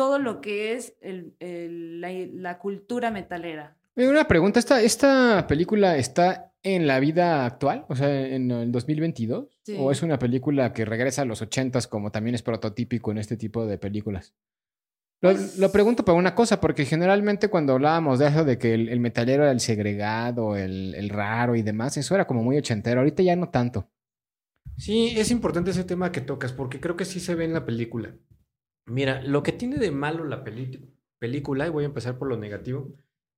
todo 0.00 0.18
lo 0.18 0.40
que 0.40 0.72
es 0.72 0.94
el- 1.02 1.34
el- 1.40 2.00
la, 2.00 2.08
la 2.32 2.58
cultura 2.58 3.10
metalera. 3.10 3.76
Una 3.96 4.26
pregunta, 4.26 4.58
¿esta, 4.58 4.80
¿esta 4.80 5.46
película 5.46 5.98
está 5.98 6.54
en 6.62 6.86
la 6.86 7.00
vida 7.00 7.44
actual? 7.44 7.84
O 7.88 7.94
sea, 7.94 8.08
en 8.28 8.50
el 8.50 8.72
2022? 8.72 9.58
Sí. 9.62 9.76
¿O 9.78 9.90
es 9.90 10.02
una 10.02 10.18
película 10.18 10.72
que 10.72 10.86
regresa 10.86 11.20
a 11.22 11.24
los 11.26 11.42
80s 11.42 11.86
como 11.86 12.10
también 12.10 12.34
es 12.34 12.42
prototípico 12.42 13.10
en 13.10 13.18
este 13.18 13.36
tipo 13.36 13.66
de 13.66 13.76
películas? 13.76 14.32
Lo, 15.20 15.32
Pues- 15.32 15.58
lo 15.58 15.70
pregunto 15.70 16.02
por 16.02 16.14
una 16.14 16.34
cosa, 16.34 16.62
porque 16.62 16.86
generalmente 16.86 17.48
cuando 17.48 17.74
hablábamos 17.74 18.18
de 18.20 18.28
eso 18.28 18.44
de 18.46 18.56
que 18.56 18.72
el, 18.72 18.88
el 18.88 19.00
metalero 19.00 19.42
era 19.42 19.52
el 19.52 19.60
segregado, 19.60 20.56
el, 20.56 20.94
el 20.94 21.10
raro 21.10 21.56
y 21.56 21.62
demás, 21.62 21.98
eso 21.98 22.14
era 22.14 22.26
como 22.26 22.42
muy 22.42 22.56
ochentero. 22.56 23.00
Ahorita 23.00 23.22
ya 23.22 23.36
no 23.36 23.50
tanto. 23.50 23.90
Sí, 24.78 25.12
es 25.18 25.30
importante 25.30 25.72
ese 25.72 25.84
tema 25.84 26.10
que 26.10 26.22
tocas 26.22 26.52
porque 26.54 26.80
creo 26.80 26.96
que 26.96 27.04
sí 27.04 27.20
se 27.20 27.34
ve 27.34 27.44
en 27.44 27.52
la 27.52 27.66
película. 27.66 28.14
Mira, 28.86 29.22
lo 29.22 29.42
que 29.42 29.52
tiene 29.52 29.76
de 29.76 29.90
malo 29.90 30.24
la 30.24 30.42
película, 30.42 31.66
y 31.66 31.70
voy 31.70 31.84
a 31.84 31.86
empezar 31.86 32.18
por 32.18 32.28
lo 32.28 32.36
negativo, 32.36 32.92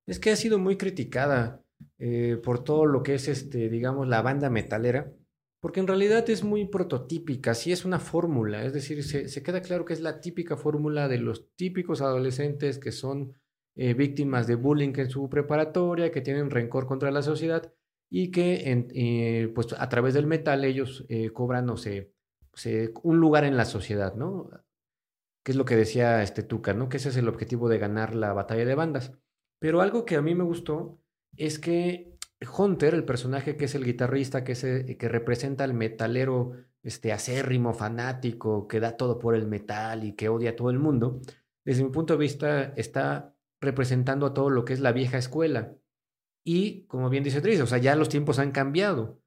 es 0.07 0.19
que 0.19 0.31
ha 0.31 0.35
sido 0.35 0.59
muy 0.59 0.77
criticada 0.77 1.63
eh, 1.99 2.39
por 2.43 2.63
todo 2.63 2.85
lo 2.85 3.03
que 3.03 3.15
es, 3.15 3.27
este, 3.27 3.69
digamos, 3.69 4.07
la 4.07 4.21
banda 4.21 4.49
metalera, 4.49 5.13
porque 5.61 5.79
en 5.79 5.87
realidad 5.87 6.29
es 6.29 6.43
muy 6.43 6.65
prototípica, 6.65 7.53
sí 7.53 7.71
es 7.71 7.85
una 7.85 7.99
fórmula, 7.99 8.65
es 8.65 8.73
decir, 8.73 9.03
se, 9.03 9.43
queda 9.43 9.61
claro 9.61 9.85
que 9.85 9.93
es 9.93 10.01
la 10.01 10.19
típica 10.19 10.57
fórmula 10.57 11.07
de 11.07 11.19
los 11.19 11.55
típicos 11.55 12.01
adolescentes 12.01 12.79
que 12.79 12.91
son 12.91 13.33
eh, 13.75 13.93
víctimas 13.93 14.45
de 14.47 14.55
bullying 14.55 14.93
en 14.97 15.09
su 15.09 15.29
preparatoria, 15.29 16.11
que 16.11 16.21
tienen 16.21 16.49
rencor 16.49 16.85
contra 16.85 17.11
la 17.11 17.21
sociedad 17.21 17.73
y 18.09 18.29
que 18.31 18.71
en, 18.71 18.87
eh, 18.93 19.51
pues 19.55 19.73
a 19.77 19.87
través 19.89 20.13
del 20.13 20.27
metal 20.27 20.65
ellos 20.65 21.05
cobran, 21.33 21.65
no 21.65 21.77
sé, 21.77 22.11
un 23.03 23.17
lugar 23.19 23.45
en 23.45 23.57
la 23.57 23.65
sociedad, 23.65 24.15
¿no? 24.15 24.49
Que 25.43 25.51
es 25.51 25.57
lo 25.57 25.65
que 25.65 25.75
decía 25.75 26.23
este 26.23 26.43
Tuca, 26.43 26.73
¿no? 26.73 26.89
Que 26.89 26.97
ese 26.97 27.09
es 27.09 27.17
el 27.17 27.27
objetivo 27.27 27.69
de 27.69 27.77
ganar 27.77 28.15
la 28.15 28.33
batalla 28.33 28.65
de 28.65 28.75
bandas. 28.75 29.13
Pero 29.59 29.81
algo 29.81 30.05
que 30.05 30.15
a 30.15 30.21
mí 30.21 30.35
me 30.35 30.43
gustó 30.43 30.99
es 31.37 31.59
que 31.59 32.17
Hunter, 32.57 32.93
el 32.93 33.05
personaje 33.05 33.55
que 33.55 33.65
es 33.65 33.75
el 33.75 33.85
guitarrista, 33.85 34.43
que, 34.43 34.53
es 34.53 34.61
que 34.61 35.09
representa 35.09 35.63
al 35.63 35.73
metalero 35.73 36.53
este, 36.81 37.13
acérrimo, 37.13 37.73
fanático, 37.73 38.67
que 38.67 38.79
da 38.79 38.97
todo 38.97 39.19
por 39.19 39.35
el 39.35 39.47
metal 39.47 40.03
y 40.03 40.13
que 40.13 40.29
odia 40.29 40.51
a 40.51 40.55
todo 40.55 40.69
el 40.69 40.79
mundo, 40.79 41.21
desde 41.65 41.83
mi 41.83 41.89
punto 41.89 42.13
de 42.13 42.19
vista 42.19 42.73
está 42.75 43.35
representando 43.61 44.25
a 44.25 44.33
todo 44.33 44.49
lo 44.49 44.65
que 44.65 44.73
es 44.73 44.79
la 44.79 44.91
vieja 44.91 45.17
escuela. 45.17 45.75
Y, 46.43 46.83
como 46.87 47.09
bien 47.09 47.23
dice 47.23 47.41
Tris, 47.41 47.61
o 47.61 47.67
sea, 47.67 47.77
ya 47.77 47.95
los 47.95 48.09
tiempos 48.09 48.39
han 48.39 48.51
cambiado. 48.51 49.21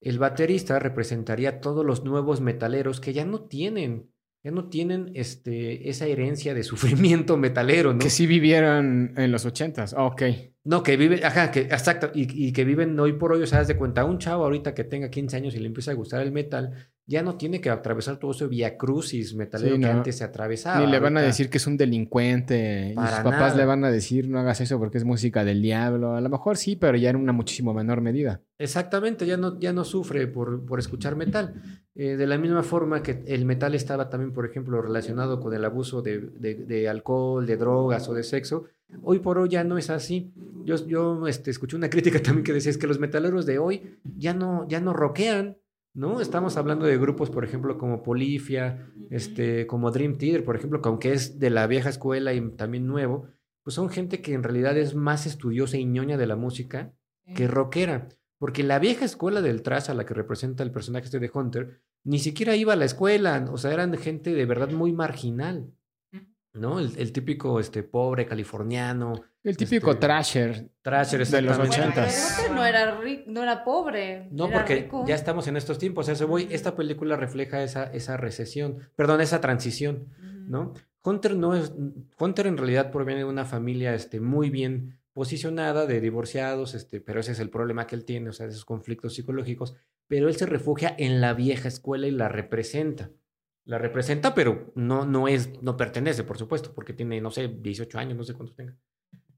El 0.00 0.18
baterista 0.18 0.78
representaría 0.78 1.48
a 1.48 1.60
todos 1.60 1.84
los 1.84 2.04
nuevos 2.04 2.40
metaleros 2.40 3.00
que 3.00 3.12
ya 3.12 3.24
no 3.24 3.42
tienen, 3.42 4.12
ya 4.42 4.50
no 4.50 4.68
tienen 4.68 5.10
este, 5.14 5.88
esa 5.88 6.06
herencia 6.06 6.54
de 6.54 6.62
sufrimiento 6.64 7.36
metalero, 7.36 7.92
¿no? 7.92 7.98
Que 7.98 8.10
sí 8.10 8.26
vivieron 8.26 9.14
en 9.16 9.32
los 9.32 9.44
ochentas, 9.44 9.94
ok. 9.96 10.22
No, 10.64 10.82
que 10.82 10.96
viven, 10.96 11.24
ajá, 11.24 11.50
que, 11.50 11.60
exacto, 11.60 12.10
y, 12.14 12.48
y, 12.48 12.52
que 12.52 12.64
viven 12.64 12.98
hoy 13.00 13.14
por 13.14 13.32
hoy, 13.32 13.42
o 13.42 13.46
sea, 13.46 13.64
de 13.64 13.76
cuenta, 13.76 14.04
un 14.04 14.18
chavo 14.18 14.44
ahorita 14.44 14.74
que 14.74 14.84
tenga 14.84 15.10
15 15.10 15.36
años 15.36 15.54
y 15.54 15.58
le 15.58 15.66
empieza 15.66 15.92
a 15.92 15.94
gustar 15.94 16.20
el 16.20 16.32
metal, 16.32 16.89
ya 17.10 17.24
no 17.24 17.34
tiene 17.34 17.60
que 17.60 17.70
atravesar 17.70 18.18
todo 18.18 18.30
ese 18.30 18.46
via 18.46 18.78
crucis 18.78 19.34
metalero 19.34 19.76
que 19.80 19.86
antes 19.86 20.18
se 20.18 20.22
atravesaba. 20.22 20.78
Ni 20.78 20.88
le 20.88 21.00
van 21.00 21.16
a 21.16 21.20
decir 21.20 21.50
que 21.50 21.58
es 21.58 21.66
un 21.66 21.76
delincuente. 21.76 22.94
y 22.94 22.94
sus 22.94 23.18
papás 23.18 23.56
le 23.56 23.64
van 23.64 23.84
a 23.84 23.90
decir 23.90 24.28
no 24.28 24.38
hagas 24.38 24.60
eso 24.60 24.78
porque 24.78 24.98
es 24.98 25.04
música 25.04 25.44
del 25.44 25.60
diablo. 25.60 26.14
A 26.14 26.20
lo 26.20 26.28
mejor 26.28 26.56
sí, 26.56 26.76
pero 26.76 26.96
ya 26.96 27.10
en 27.10 27.16
una 27.16 27.32
muchísimo 27.32 27.74
menor 27.74 28.00
medida. 28.00 28.42
Exactamente, 28.58 29.26
ya 29.26 29.36
no, 29.36 29.58
ya 29.58 29.72
no 29.72 29.82
sufre 29.84 30.28
por, 30.28 30.64
por 30.64 30.78
escuchar 30.78 31.16
metal. 31.16 31.60
Eh, 31.96 32.16
de 32.16 32.26
la 32.28 32.38
misma 32.38 32.62
forma 32.62 33.02
que 33.02 33.24
el 33.26 33.44
metal 33.44 33.74
estaba 33.74 34.08
también, 34.08 34.32
por 34.32 34.46
ejemplo, 34.46 34.80
relacionado 34.80 35.40
con 35.40 35.52
el 35.52 35.64
abuso 35.64 36.02
de, 36.02 36.20
de, 36.20 36.88
alcohol, 36.88 37.44
de 37.44 37.56
drogas 37.56 38.08
o 38.08 38.14
de 38.14 38.22
sexo. 38.22 38.66
Hoy 39.02 39.18
por 39.18 39.36
hoy 39.36 39.48
ya 39.48 39.64
no 39.64 39.78
es 39.78 39.90
así. 39.90 40.32
Yo, 40.64 40.76
yo 40.86 41.26
este, 41.26 41.50
escuché 41.50 41.74
una 41.74 41.90
crítica 41.90 42.22
también 42.22 42.44
que 42.44 42.52
decía 42.52 42.70
es 42.70 42.78
que 42.78 42.86
los 42.86 43.00
metaleros 43.00 43.46
de 43.46 43.58
hoy 43.58 43.98
ya 44.16 44.32
no, 44.32 44.68
ya 44.68 44.80
no 44.80 44.92
rockean 44.92 45.56
¿no? 45.94 46.20
Estamos 46.20 46.56
hablando 46.56 46.86
de 46.86 46.98
grupos, 46.98 47.30
por 47.30 47.44
ejemplo, 47.44 47.78
como 47.78 48.02
Polifia, 48.02 48.90
este, 49.10 49.66
como 49.66 49.90
Dream 49.90 50.18
Theater, 50.18 50.44
por 50.44 50.56
ejemplo, 50.56 50.80
que 50.80 50.88
aunque 50.88 51.12
es 51.12 51.38
de 51.38 51.50
la 51.50 51.66
vieja 51.66 51.88
escuela 51.88 52.32
y 52.32 52.50
también 52.52 52.86
nuevo, 52.86 53.28
pues 53.62 53.74
son 53.74 53.90
gente 53.90 54.20
que 54.20 54.34
en 54.34 54.42
realidad 54.42 54.76
es 54.76 54.94
más 54.94 55.26
estudiosa 55.26 55.76
y 55.76 55.84
ñoña 55.84 56.16
de 56.16 56.26
la 56.26 56.36
música 56.36 56.92
que 57.34 57.46
rockera. 57.46 58.08
Porque 58.38 58.62
la 58.62 58.78
vieja 58.78 59.04
escuela 59.04 59.42
del 59.42 59.62
trash 59.62 59.90
a 59.90 59.94
la 59.94 60.06
que 60.06 60.14
representa 60.14 60.62
el 60.62 60.72
personaje 60.72 61.04
este 61.04 61.18
de 61.18 61.30
Hunter, 61.32 61.82
ni 62.04 62.18
siquiera 62.18 62.56
iba 62.56 62.72
a 62.72 62.76
la 62.76 62.86
escuela, 62.86 63.46
o 63.52 63.58
sea, 63.58 63.72
eran 63.72 63.94
gente 63.98 64.32
de 64.32 64.46
verdad 64.46 64.70
muy 64.70 64.92
marginal. 64.92 65.72
¿no? 66.52 66.80
El, 66.80 67.12
típico 67.12 67.60
este, 67.60 67.82
pobre 67.82 68.26
californiano. 68.26 69.12
El 69.42 69.56
típico 69.56 69.92
este, 69.92 70.00
trasher. 70.00 70.70
Trasher, 70.82 71.26
de 71.26 71.42
los 71.42 71.58
ochentas. 71.58 72.46
no 72.54 72.64
era, 72.64 73.00
no 73.26 73.42
era 73.42 73.64
pobre. 73.64 74.28
No, 74.30 74.50
porque 74.50 74.88
ya 75.06 75.14
estamos 75.14 75.46
en 75.48 75.56
estos 75.56 75.78
tiempos. 75.78 76.08
O 76.08 76.14
sea, 76.14 76.26
voy, 76.26 76.48
esta 76.50 76.76
película 76.76 77.16
refleja 77.16 77.62
esa, 77.62 77.84
esa 77.84 78.16
recesión, 78.16 78.78
perdón, 78.96 79.20
esa 79.20 79.40
transición, 79.40 80.08
¿no? 80.46 80.74
Hunter 81.02 81.36
no 81.36 81.54
es. 81.54 81.72
Hunter 82.18 82.46
en 82.46 82.58
realidad 82.58 82.90
proviene 82.90 83.20
de 83.20 83.26
una 83.28 83.46
familia 83.46 83.94
este, 83.94 84.20
muy 84.20 84.50
bien 84.50 84.98
posicionada, 85.14 85.86
de 85.86 86.00
divorciados, 86.00 86.74
este, 86.74 87.00
pero 87.00 87.20
ese 87.20 87.32
es 87.32 87.40
el 87.40 87.50
problema 87.50 87.86
que 87.86 87.96
él 87.96 88.04
tiene, 88.04 88.28
o 88.30 88.32
sea, 88.32 88.46
esos 88.46 88.66
conflictos 88.66 89.14
psicológicos. 89.14 89.74
Pero 90.06 90.28
él 90.28 90.36
se 90.36 90.46
refugia 90.46 90.94
en 90.98 91.20
la 91.20 91.32
vieja 91.32 91.68
escuela 91.68 92.06
y 92.06 92.10
la 92.10 92.28
representa 92.28 93.10
la 93.70 93.78
representa, 93.78 94.34
pero 94.34 94.72
no, 94.74 95.04
no 95.04 95.28
es, 95.28 95.62
no 95.62 95.76
pertenece, 95.76 96.24
por 96.24 96.38
supuesto, 96.38 96.72
porque 96.74 96.92
tiene, 96.92 97.20
no 97.20 97.30
sé, 97.30 97.46
18 97.46 97.98
años, 97.98 98.16
no 98.16 98.24
sé 98.24 98.34
cuántos 98.34 98.56
tenga. 98.56 98.76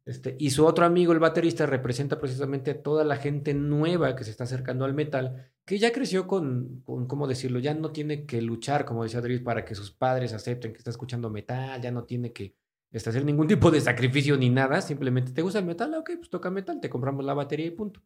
Este, 0.04 0.36
y 0.38 0.50
su 0.50 0.66
otro 0.66 0.84
amigo, 0.84 1.12
el 1.12 1.20
baterista, 1.20 1.64
representa 1.64 2.20
precisamente 2.20 2.72
a 2.72 2.82
toda 2.82 3.04
la 3.04 3.16
gente 3.16 3.54
nueva 3.54 4.16
que 4.16 4.24
se 4.24 4.30
está 4.30 4.44
acercando 4.44 4.84
al 4.84 4.94
metal, 4.94 5.52
que 5.64 5.78
ya 5.78 5.92
creció 5.92 6.26
con, 6.26 6.82
con 6.84 7.06
¿cómo 7.06 7.28
decirlo? 7.28 7.60
Ya 7.60 7.74
no 7.74 7.92
tiene 7.92 8.26
que 8.26 8.42
luchar, 8.42 8.84
como 8.84 9.04
decía 9.04 9.20
Dries, 9.20 9.42
para 9.42 9.64
que 9.64 9.76
sus 9.76 9.92
padres 9.92 10.32
acepten 10.32 10.72
que 10.72 10.78
está 10.78 10.90
escuchando 10.90 11.30
metal, 11.30 11.80
ya 11.80 11.92
no 11.92 12.02
tiene 12.02 12.32
que 12.32 12.56
este, 12.90 13.10
hacer 13.10 13.24
ningún 13.24 13.46
tipo 13.46 13.70
de 13.70 13.80
sacrificio 13.80 14.36
ni 14.36 14.50
nada, 14.50 14.80
simplemente 14.80 15.32
te 15.32 15.40
gusta 15.40 15.60
el 15.60 15.66
metal, 15.66 15.94
ok, 15.94 16.10
pues 16.16 16.30
toca 16.30 16.50
metal, 16.50 16.80
te 16.80 16.90
compramos 16.90 17.24
la 17.24 17.34
batería 17.34 17.66
y 17.66 17.70
punto. 17.70 18.02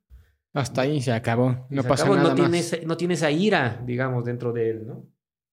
Hasta 0.52 0.82
ahí 0.82 1.00
se 1.00 1.12
acabó, 1.12 1.66
no 1.70 1.82
pasa 1.82 2.06
nada 2.08 2.34
no 2.34 2.48
más. 2.48 2.78
no 2.84 2.96
tiene 2.96 3.14
esa 3.14 3.30
ira, 3.30 3.82
digamos, 3.84 4.24
dentro 4.24 4.52
de 4.52 4.70
él, 4.70 4.86
¿no? 4.86 5.06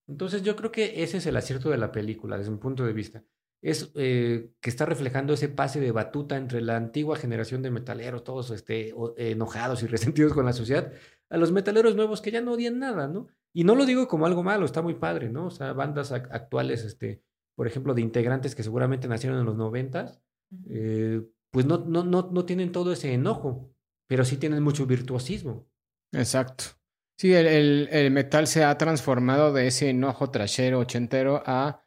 Entonces 0.08 0.44
yo 0.44 0.56
creo 0.56 0.72
que 0.72 1.04
ese 1.04 1.18
es 1.18 1.26
el 1.26 1.38
acierto 1.38 1.70
de 1.70 1.78
la 1.78 1.92
película, 1.92 2.38
desde 2.38 2.52
mi 2.52 2.58
punto 2.58 2.86
de 2.86 2.94
vista. 2.94 3.24
Es 3.64 3.92
eh, 3.96 4.52
que 4.62 4.70
está 4.70 4.86
reflejando 4.86 5.34
ese 5.34 5.50
pase 5.50 5.80
de 5.80 5.92
batuta 5.92 6.38
entre 6.38 6.62
la 6.62 6.76
antigua 6.76 7.16
generación 7.16 7.64
de 7.64 7.72
metaleros, 7.72 8.24
todos 8.24 8.52
este, 8.52 8.94
enojados 9.18 9.82
y 9.82 9.88
resentidos 9.88 10.34
con 10.34 10.46
la 10.46 10.54
sociedad, 10.54 10.92
a 11.30 11.38
los 11.38 11.52
metaleros 11.52 11.96
nuevos 11.96 12.22
que 12.22 12.30
ya 12.30 12.42
no 12.42 12.52
odian 12.52 12.78
nada, 12.78 13.08
¿no? 13.08 13.28
Y 13.54 13.64
no 13.64 13.74
lo 13.74 13.86
digo 13.86 14.08
como 14.08 14.26
algo 14.26 14.44
malo, 14.44 14.66
está 14.66 14.82
muy 14.82 14.96
padre, 14.96 15.30
¿no? 15.30 15.48
O 15.48 15.52
sea, 15.52 15.74
bandas 15.74 16.12
actuales, 16.12 16.84
este, 16.84 17.24
por 17.56 17.66
ejemplo, 17.66 17.94
de 17.94 18.02
integrantes 18.02 18.54
que 18.54 18.64
seguramente 18.64 19.08
nacieron 19.08 19.40
en 19.40 19.46
los 19.46 19.56
noventas, 19.56 20.22
eh, 20.70 21.22
pues 21.52 21.66
no, 21.66 21.86
no, 21.88 22.04
no, 22.04 22.30
no 22.32 22.46
tienen 22.46 22.72
todo 22.72 22.92
ese 22.92 23.14
enojo, 23.14 23.72
pero 24.08 24.26
sí 24.26 24.38
tienen 24.38 24.62
mucho 24.62 24.86
virtuosismo. 24.86 25.68
Exacto. 26.12 26.66
Sí, 27.18 27.34
el, 27.34 27.88
el, 27.92 28.12
metal 28.12 28.48
se 28.48 28.64
ha 28.64 28.78
transformado 28.78 29.54
de 29.54 29.68
ese 29.68 29.90
enojo 29.90 30.32
trashero 30.32 30.80
ochentero 30.80 31.44
a 31.46 31.83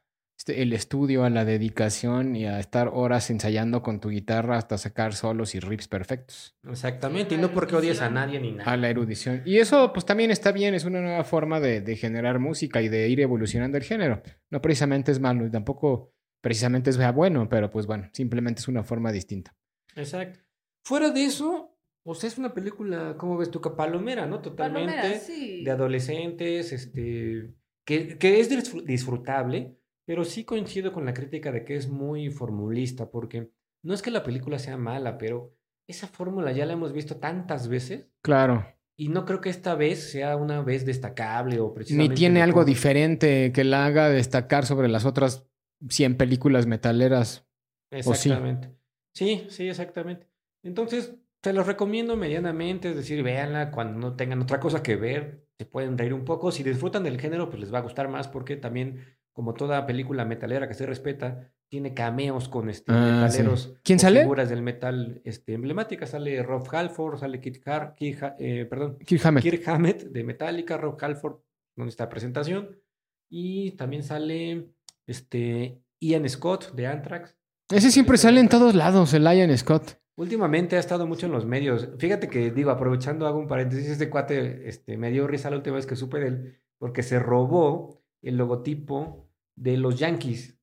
el 0.47 0.73
estudio, 0.73 1.25
a 1.25 1.31
la 1.31 1.45
dedicación 1.45 2.37
y 2.37 2.47
a 2.47 2.61
estar 2.61 2.91
horas 2.93 3.31
ensayando 3.31 3.83
con 3.83 4.01
tu 4.01 4.11
guitarra 4.11 4.59
hasta 4.59 4.79
sacar 4.79 5.15
solos 5.15 5.55
y 5.55 5.61
riffs 5.61 5.89
perfectos. 5.89 6.57
Exactamente, 6.69 7.35
y 7.35 7.39
no 7.39 7.53
porque 7.53 7.77
odies 7.77 8.01
a 8.01 8.11
nadie 8.11 8.39
ni 8.41 8.53
nada. 8.53 8.71
A 8.71 8.77
la 8.77 8.89
erudición. 8.89 9.43
Y 9.45 9.59
eso 9.59 9.93
pues 9.93 10.05
también 10.05 10.31
está 10.31 10.53
bien, 10.53 10.75
es 10.75 10.85
una 10.85 11.01
nueva 11.01 11.25
forma 11.25 11.61
de, 11.61 11.81
de 11.81 11.97
generar 11.97 12.39
música 12.39 12.83
y 12.83 12.89
de 12.89 13.09
ir 13.09 13.21
evolucionando 13.21 13.77
el 13.77 13.85
género. 13.85 14.23
No 14.51 14.61
precisamente 14.61 15.13
es 15.13 15.21
malo 15.21 15.47
y 15.47 15.51
tampoco 15.51 16.13
precisamente 16.41 16.91
es 16.91 17.13
bueno, 17.13 17.49
pero 17.49 17.71
pues 17.71 17.87
bueno, 17.87 18.09
simplemente 18.13 18.61
es 18.61 18.69
una 18.69 18.85
forma 18.85 19.11
distinta. 19.11 19.57
Exacto. 19.97 20.39
Fuera 20.85 21.11
de 21.11 21.25
eso, 21.25 21.77
o 22.05 22.15
sea, 22.15 22.29
es 22.29 22.39
una 22.39 22.55
película, 22.55 23.17
¿cómo 23.19 23.37
ves 23.37 23.51
tú? 23.51 23.61
Palomera, 23.61 24.27
¿no? 24.27 24.41
Totalmente. 24.41 25.21
De 25.65 25.71
adolescentes, 25.71 26.73
este. 26.73 27.53
Que, 27.85 28.17
que, 28.17 28.39
es 28.39 28.49
disfrutable, 28.85 29.77
pero 30.07 30.25
sí 30.25 30.45
coincido 30.45 30.93
con 30.93 31.05
la 31.05 31.13
crítica 31.13 31.53
de 31.53 31.65
que 31.65 31.77
es 31.77 31.89
muy 31.89 32.31
formulista, 32.31 33.11
porque 33.11 33.51
no 33.83 33.93
es 33.93 34.01
que 34.01 34.11
la 34.11 34.23
película 34.23 34.59
sea 34.59 34.77
mala, 34.77 35.19
pero 35.19 35.55
esa 35.87 36.07
fórmula 36.07 36.53
ya 36.53 36.65
la 36.65 36.73
hemos 36.73 36.93
visto 36.93 37.17
tantas 37.17 37.69
veces. 37.69 38.09
Claro. 38.23 38.67
Y 38.99 39.09
no 39.09 39.27
creo 39.27 39.41
que 39.43 39.51
esta 39.51 39.75
vez 39.75 40.11
sea 40.11 40.37
una 40.37 40.63
vez 40.63 40.87
destacable 40.87 41.61
o 41.61 41.75
precisamente. 41.75 42.15
Ni 42.15 42.17
tiene 42.17 42.41
algo 42.41 42.65
diferente 42.65 43.53
que 43.53 43.65
la 43.65 43.85
haga 43.85 44.09
destacar 44.09 44.65
sobre 44.65 44.89
las 44.89 45.05
otras 45.05 45.47
100 45.89 46.17
películas 46.17 46.67
metaleras. 46.67 47.47
Exactamente. 47.91 48.75
sí, 49.15 49.47
sí, 49.49 49.69
exactamente. 49.69 50.27
Entonces, 50.63 51.15
se 51.43 51.53
los 51.53 51.67
recomiendo 51.67 52.17
medianamente, 52.17 52.91
es 52.91 52.97
decir, 52.97 53.23
véanla 53.23 53.71
cuando 53.71 53.99
no 53.99 54.17
tengan 54.17 54.43
otra 54.43 54.59
cosa 54.59 54.83
que 54.83 54.97
ver, 54.97 55.47
se 55.59 55.65
pueden 55.65 55.97
reír 55.97 56.13
un 56.13 56.25
poco. 56.25 56.51
Si 56.51 56.63
disfrutan 56.63 57.05
del 57.05 57.21
género, 57.21 57.49
pues 57.49 57.61
les 57.61 57.73
va 57.73 57.79
a 57.79 57.83
gustar 57.83 58.09
más 58.09 58.29
porque 58.29 58.57
también, 58.57 59.16
como 59.37 59.53
toda 59.53 59.85
película 59.85 60.25
metalera 60.25 60.67
que 60.67 60.73
se 60.73 60.87
respeta, 60.87 61.53
tiene 61.69 61.93
cameos 61.93 62.49
con 62.49 62.71
este, 62.71 62.91
ah, 62.91 63.27
metaleros. 63.27 63.77
¿Quién 63.85 63.99
sale? 63.99 64.21
Figuras 64.21 64.49
del 64.49 64.63
metal 64.63 65.21
este, 65.25 65.53
emblemáticas. 65.53 66.09
Sale 66.09 66.43
Rob 66.43 66.67
Halford, 66.73 67.19
sale 67.19 67.39
Kit 67.39 67.61
Har 67.69 67.95
eh, 68.01 68.65
perdón, 68.65 68.97
Kirk 69.05 69.27
Hammett. 69.27 69.43
Kirk 69.43 69.69
Hammett 69.69 70.05
de 70.05 70.25
Metallica, 70.25 70.79
Rob 70.79 70.97
Halford, 70.99 71.37
donde 71.77 71.91
está 71.91 72.09
presentación. 72.09 72.81
Y 73.29 73.73
también 73.73 74.05
sale 74.05 74.71
este, 75.07 75.83
Ian 76.01 76.27
Scott 76.31 76.73
de 76.73 76.87
Anthrax. 76.87 77.37
Ese 77.69 77.91
siempre 77.91 78.17
sale 78.17 78.41
en 78.41 78.49
todos 78.49 78.75
lados, 78.75 79.13
el 79.13 79.25
Ian 79.25 79.55
Scott. 79.59 79.99
Últimamente 80.17 80.77
ha 80.77 80.81
estado 80.81 81.07
mucho 81.07 81.27
en 81.27 81.33
los 81.33 81.45
medios. 81.45 81.91
Fíjate 81.99 82.29
que, 82.29 82.51
digo, 82.53 82.71
aprovechando, 82.71 83.27
hago 83.27 83.39
un 83.39 83.49
paréntesis, 83.49 83.91
este 83.91 84.09
cuate 84.09 84.67
este, 84.67 84.97
me 84.97 85.11
dio 85.11 85.27
risa 85.27 85.51
la 85.51 85.57
última 85.57 85.77
vez 85.77 85.85
que 85.85 85.95
supe 85.95 86.21
de 86.21 86.27
él, 86.29 86.63
porque 86.79 87.03
se 87.03 87.19
robó 87.19 88.01
el 88.23 88.39
logotipo 88.39 89.26
de 89.57 89.77
los 89.77 89.99
Yankees. 89.99 90.57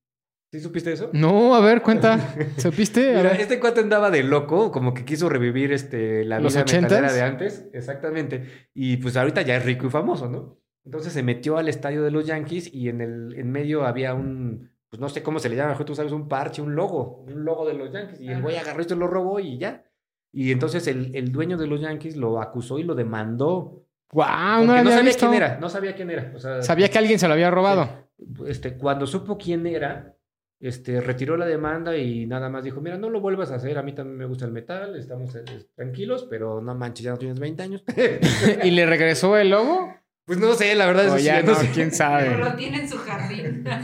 ¿Sí 0.50 0.60
supiste 0.60 0.92
eso? 0.92 1.10
No, 1.12 1.56
a 1.56 1.60
ver, 1.60 1.82
cuenta. 1.82 2.34
¿Supiste? 2.58 3.16
Mira, 3.16 3.32
este 3.32 3.58
cuate 3.58 3.80
andaba 3.80 4.10
de 4.10 4.22
loco, 4.22 4.70
como 4.70 4.94
que 4.94 5.04
quiso 5.04 5.28
revivir 5.28 5.72
este, 5.72 6.24
la 6.24 6.38
¿Los 6.38 6.54
vida 6.54 6.64
metalera 6.64 7.08
80s? 7.08 7.12
de 7.12 7.22
antes. 7.22 7.68
Exactamente. 7.72 8.68
Y 8.72 8.98
pues 8.98 9.16
ahorita 9.16 9.42
ya 9.42 9.56
es 9.56 9.64
rico 9.64 9.88
y 9.88 9.90
famoso, 9.90 10.28
¿no? 10.28 10.60
Entonces 10.84 11.12
se 11.12 11.22
metió 11.22 11.56
al 11.56 11.68
estadio 11.68 12.02
de 12.02 12.10
los 12.12 12.26
Yankees 12.26 12.72
y 12.72 12.88
en 12.88 13.00
el 13.00 13.34
en 13.36 13.50
medio 13.50 13.84
había 13.84 14.14
un, 14.14 14.70
pues 14.90 15.00
no 15.00 15.08
sé 15.08 15.22
cómo 15.24 15.40
se 15.40 15.48
le 15.48 15.56
llama, 15.56 15.70
mejor 15.70 15.86
tú 15.86 15.94
sabes, 15.96 16.12
un 16.12 16.28
parche, 16.28 16.62
un 16.62 16.76
logo, 16.76 17.24
un 17.26 17.44
logo 17.44 17.66
de 17.66 17.74
los 17.74 17.92
Yankees. 17.92 18.20
Y 18.20 18.28
el 18.28 18.40
güey 18.40 18.56
agarró 18.56 18.80
esto, 18.80 18.94
lo 18.94 19.08
robó 19.08 19.40
y 19.40 19.58
ya. 19.58 19.82
Y 20.30 20.52
entonces 20.52 20.86
el, 20.86 21.16
el 21.16 21.32
dueño 21.32 21.56
de 21.56 21.66
los 21.66 21.80
Yankees 21.80 22.16
lo 22.16 22.40
acusó 22.40 22.78
y 22.78 22.84
lo 22.84 22.94
demandó. 22.94 23.83
Wow, 24.14 24.64
no, 24.64 24.74
sabía 24.76 25.02
visto. 25.02 25.28
quién 25.28 25.42
era, 25.42 25.58
no 25.60 25.68
sabía 25.68 25.94
quién 25.94 26.10
era. 26.10 26.32
O 26.34 26.38
sea, 26.38 26.62
Sabía 26.62 26.88
que 26.88 26.98
alguien 26.98 27.18
se 27.18 27.26
lo 27.28 27.34
había 27.34 27.50
robado. 27.50 28.08
este, 28.46 28.74
cuando 28.74 29.06
supo 29.06 29.36
quién 29.36 29.66
era, 29.66 30.14
este, 30.60 31.00
retiró 31.00 31.36
la 31.36 31.46
demanda 31.46 31.96
y 31.96 32.24
nada 32.26 32.48
más 32.48 32.62
dijo, 32.64 32.80
mira, 32.80 32.96
no 32.96 33.10
lo 33.10 33.20
vuelvas 33.20 33.50
a 33.50 33.56
hacer, 33.56 33.76
a 33.76 33.82
mí 33.82 33.92
también 33.92 34.16
me 34.16 34.24
gusta 34.24 34.44
el 34.44 34.52
metal, 34.52 34.94
estamos 34.96 35.34
eh, 35.34 35.44
tranquilos, 35.74 36.26
pero 36.30 36.60
no 36.62 36.74
manches, 36.74 37.04
ya 37.04 37.10
no 37.10 37.18
tienes 37.18 37.38
20 37.40 37.62
años. 37.62 37.84
¿Y 38.62 38.70
le 38.70 38.86
regresó 38.86 39.36
el 39.36 39.50
logo? 39.50 39.92
pues 40.26 40.38
no 40.38 40.54
sé, 40.54 40.74
la 40.74 40.86
verdad, 40.86 41.10
O 41.10 41.18
sí, 41.18 41.24
ya 41.24 41.42
no 41.42 41.52
no, 41.52 41.54
sé. 41.56 41.68
quién 41.74 41.88
Pero 41.88 41.96
sabe. 41.98 42.38
lo 42.38 42.54
tiene 42.54 42.78
en 42.78 42.88
su 42.88 42.96
jardín. 42.98 43.64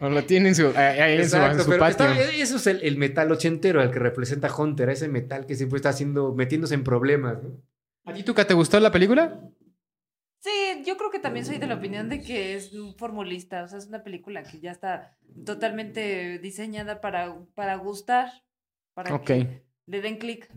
O 0.00 0.08
lo 0.08 0.24
tiene 0.24 0.48
en 0.48 0.54
su, 0.56 0.66
ahí 0.74 1.12
en 1.20 1.28
su, 1.28 1.36
en 1.36 1.42
Exacto, 1.42 1.62
su 1.62 1.70
pero 1.70 1.78
patio. 1.78 2.06
está- 2.06 2.20
eso 2.32 2.56
es 2.56 2.66
el, 2.66 2.80
el 2.82 2.96
metal 2.96 3.30
ochentero, 3.30 3.80
el 3.80 3.90
que 3.92 4.00
representa 4.00 4.48
a 4.48 4.56
Hunter, 4.56 4.90
ese 4.90 5.06
metal 5.08 5.46
que 5.46 5.54
siempre 5.54 5.76
está 5.76 5.90
haciendo, 5.90 6.34
metiéndose 6.34 6.74
en 6.74 6.82
problemas, 6.82 7.40
¿no? 7.40 7.50
¿A 8.04 8.12
ti, 8.12 8.22
Tuca, 8.22 8.46
te 8.46 8.54
gustó 8.54 8.80
la 8.80 8.90
película? 8.90 9.40
Sí, 10.40 10.50
yo 10.84 10.96
creo 10.96 11.10
que 11.10 11.20
también 11.20 11.46
soy 11.46 11.58
de 11.58 11.68
la 11.68 11.76
opinión 11.76 12.08
de 12.08 12.20
que 12.20 12.56
es 12.56 12.72
un 12.72 12.96
formulista, 12.96 13.62
o 13.62 13.68
sea, 13.68 13.78
es 13.78 13.86
una 13.86 14.02
película 14.02 14.42
que 14.42 14.58
ya 14.58 14.72
está 14.72 15.16
totalmente 15.46 16.38
diseñada 16.40 17.00
para, 17.00 17.36
para 17.54 17.76
gustar, 17.76 18.28
para 18.94 19.20
que 19.20 19.62
le 19.86 20.00
den 20.00 20.18
clic. 20.18 20.50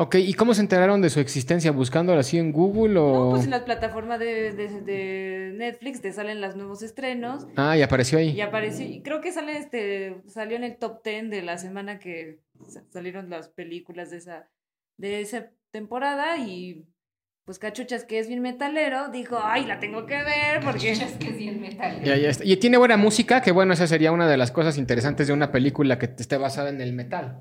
Ok, 0.00 0.16
¿y 0.16 0.34
cómo 0.34 0.54
se 0.54 0.60
enteraron 0.62 1.00
de 1.00 1.10
su 1.10 1.18
existencia? 1.20 1.70
¿Buscándola 1.72 2.20
así 2.20 2.38
en 2.38 2.52
Google 2.52 2.98
o...? 2.98 3.12
No, 3.24 3.30
pues 3.30 3.44
en 3.44 3.50
las 3.50 3.62
plataformas 3.62 4.18
de, 4.20 4.52
de- 4.52 4.80
de 4.80 5.52
Netflix 5.56 6.00
te 6.00 6.12
salen 6.12 6.40
los 6.40 6.54
nuevos 6.56 6.82
estrenos 6.82 7.46
Ah, 7.56 7.76
y 7.76 7.82
apareció 7.82 8.18
ahí. 8.18 8.30
y 8.30 8.40
apareció, 8.40 8.86
y 8.86 9.02
creo 9.02 9.20
que 9.20 9.32
sale 9.32 9.58
este, 9.58 10.22
salió 10.28 10.56
en 10.56 10.62
el 10.64 10.76
top 10.76 11.02
10 11.04 11.30
de 11.30 11.42
la 11.42 11.58
semana 11.58 11.98
que 12.00 12.40
sa- 12.68 12.84
salieron 12.90 13.28
las 13.30 13.48
películas 13.48 14.10
de 14.10 14.18
esa, 14.18 14.48
de 14.98 15.20
esa 15.20 15.50
temporada 15.70 16.36
y 16.38 16.86
pues 17.44 17.58
Cachuchas, 17.58 18.04
que 18.04 18.18
es 18.18 18.28
bien 18.28 18.42
metalero, 18.42 19.08
dijo, 19.08 19.38
ay, 19.42 19.64
la 19.64 19.80
tengo 19.80 20.04
que 20.04 20.22
ver 20.22 20.60
porque... 20.62 20.92
Es 20.92 21.12
que 21.14 21.30
es 21.30 21.36
bien 21.38 21.60
metal. 21.62 22.02
Ya, 22.04 22.14
ya 22.16 22.28
está. 22.28 22.44
Y 22.44 22.56
tiene 22.58 22.76
buena 22.76 22.98
música, 22.98 23.40
que 23.40 23.52
bueno, 23.52 23.72
esa 23.72 23.86
sería 23.86 24.12
una 24.12 24.28
de 24.28 24.36
las 24.36 24.50
cosas 24.52 24.76
interesantes 24.76 25.28
de 25.28 25.32
una 25.32 25.50
película 25.50 25.98
que 25.98 26.06
esté 26.18 26.36
basada 26.36 26.68
en 26.68 26.82
el 26.82 26.92
metal. 26.92 27.40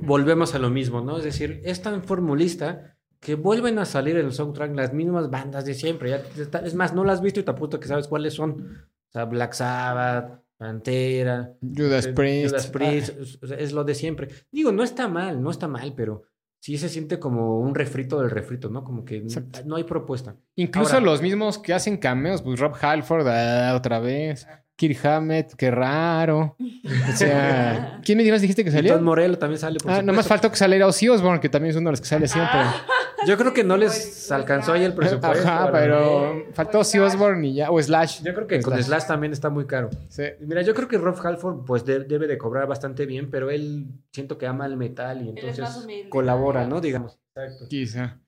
Volvemos 0.00 0.54
a 0.54 0.60
lo 0.60 0.70
mismo, 0.70 1.00
¿no? 1.00 1.18
Es 1.18 1.24
decir, 1.24 1.60
es 1.64 1.82
tan 1.82 2.04
formulista 2.04 2.96
que 3.18 3.34
vuelven 3.34 3.80
a 3.80 3.84
salir 3.84 4.16
en 4.16 4.26
el 4.26 4.32
soundtrack 4.32 4.76
las 4.76 4.92
mismas 4.92 5.28
bandas 5.28 5.64
de 5.64 5.74
siempre. 5.74 6.10
Ya 6.10 6.22
te 6.22 6.42
está- 6.42 6.60
es 6.64 6.74
más, 6.74 6.94
no 6.94 7.02
las 7.02 7.16
has 7.18 7.22
visto 7.22 7.40
y 7.40 7.42
te 7.42 7.50
apuesto 7.50 7.80
que 7.80 7.88
sabes 7.88 8.06
cuáles 8.06 8.34
son. 8.34 8.86
O 9.08 9.12
sea, 9.12 9.24
Black 9.24 9.54
Sabbath, 9.54 10.40
Pantera, 10.56 11.52
Judas 11.60 12.06
eh, 12.06 12.12
Priest. 12.12 12.48
Judas 12.50 12.66
Priest, 12.68 13.08
es- 13.20 13.38
sea, 13.48 13.58
es 13.58 13.72
lo 13.72 13.82
de 13.82 13.94
siempre. 13.96 14.28
Digo, 14.52 14.70
no 14.70 14.84
está 14.84 15.08
mal, 15.08 15.42
no 15.42 15.50
está 15.50 15.66
mal, 15.66 15.94
pero 15.96 16.22
sí 16.62 16.78
se 16.78 16.88
siente 16.88 17.18
como 17.18 17.58
un 17.58 17.74
refrito 17.74 18.20
del 18.20 18.30
refrito, 18.30 18.70
¿no? 18.70 18.84
Como 18.84 19.04
que 19.04 19.16
Exacto. 19.16 19.58
no 19.66 19.74
hay 19.74 19.82
propuesta. 19.82 20.36
Incluso 20.54 20.94
Ahora- 20.94 21.06
los 21.06 21.20
mismos 21.20 21.58
que 21.58 21.74
hacen 21.74 21.96
cameos, 21.96 22.40
pues 22.40 22.60
Rob 22.60 22.74
Halford, 22.80 23.26
ah, 23.26 23.74
otra 23.76 23.98
vez. 23.98 24.46
Kirk 24.76 25.04
Hammett, 25.06 25.54
qué 25.54 25.70
raro. 25.70 26.56
O 26.58 27.16
sea, 27.16 28.00
¿quién 28.04 28.18
me 28.18 28.24
dijiste 28.24 28.64
que 28.64 28.70
Y 28.70 28.72
salió? 28.72 28.94
Tom 28.94 29.04
Morello 29.04 29.38
también 29.38 29.58
sale, 29.60 29.78
por 29.78 29.90
Ah, 29.92 30.02
nomás 30.02 30.26
faltó 30.26 30.50
que 30.50 30.56
saliera 30.56 30.86
Ozzy 30.86 31.08
Osbourne, 31.08 31.40
que 31.40 31.48
también 31.48 31.70
es 31.70 31.76
uno 31.76 31.88
de 31.90 31.92
los 31.92 32.00
que 32.00 32.06
sale 32.06 32.26
siempre. 32.26 32.58
Yo 33.26 33.36
creo 33.38 33.52
que 33.54 33.62
no 33.62 33.76
les 33.76 34.32
alcanzó 34.32 34.72
ahí 34.72 34.82
el 34.82 34.94
presupuesto. 34.94 35.46
Ajá, 35.46 35.70
pero 35.70 36.46
faltó 36.54 36.80
Ozzy 36.80 36.98
Osbourne 36.98 37.46
y 37.46 37.54
ya, 37.54 37.70
o 37.70 37.80
Slash. 37.80 38.22
Yo 38.24 38.34
creo 38.34 38.48
que 38.48 38.60
con 38.60 38.82
Slash 38.82 39.06
también 39.06 39.32
está 39.32 39.48
muy 39.48 39.66
caro. 39.66 39.90
Sí. 40.08 40.24
Mira, 40.40 40.62
yo 40.62 40.74
creo 40.74 40.88
que 40.88 40.98
Rob 40.98 41.16
Halford 41.24 41.64
pues 41.64 41.84
de- 41.84 42.00
debe 42.00 42.26
de 42.26 42.36
cobrar 42.36 42.66
bastante 42.66 43.06
bien, 43.06 43.30
pero 43.30 43.50
él 43.50 43.86
siento 44.12 44.38
que 44.38 44.46
ama 44.48 44.66
el 44.66 44.76
metal 44.76 45.22
y 45.22 45.28
es 45.28 45.36
entonces 45.36 45.60
más 45.60 45.86
colabora, 46.08 46.66
¿no? 46.66 46.80
Digamos. 46.80 47.20
Exacto. 47.36 47.66
Quizá. 47.68 48.18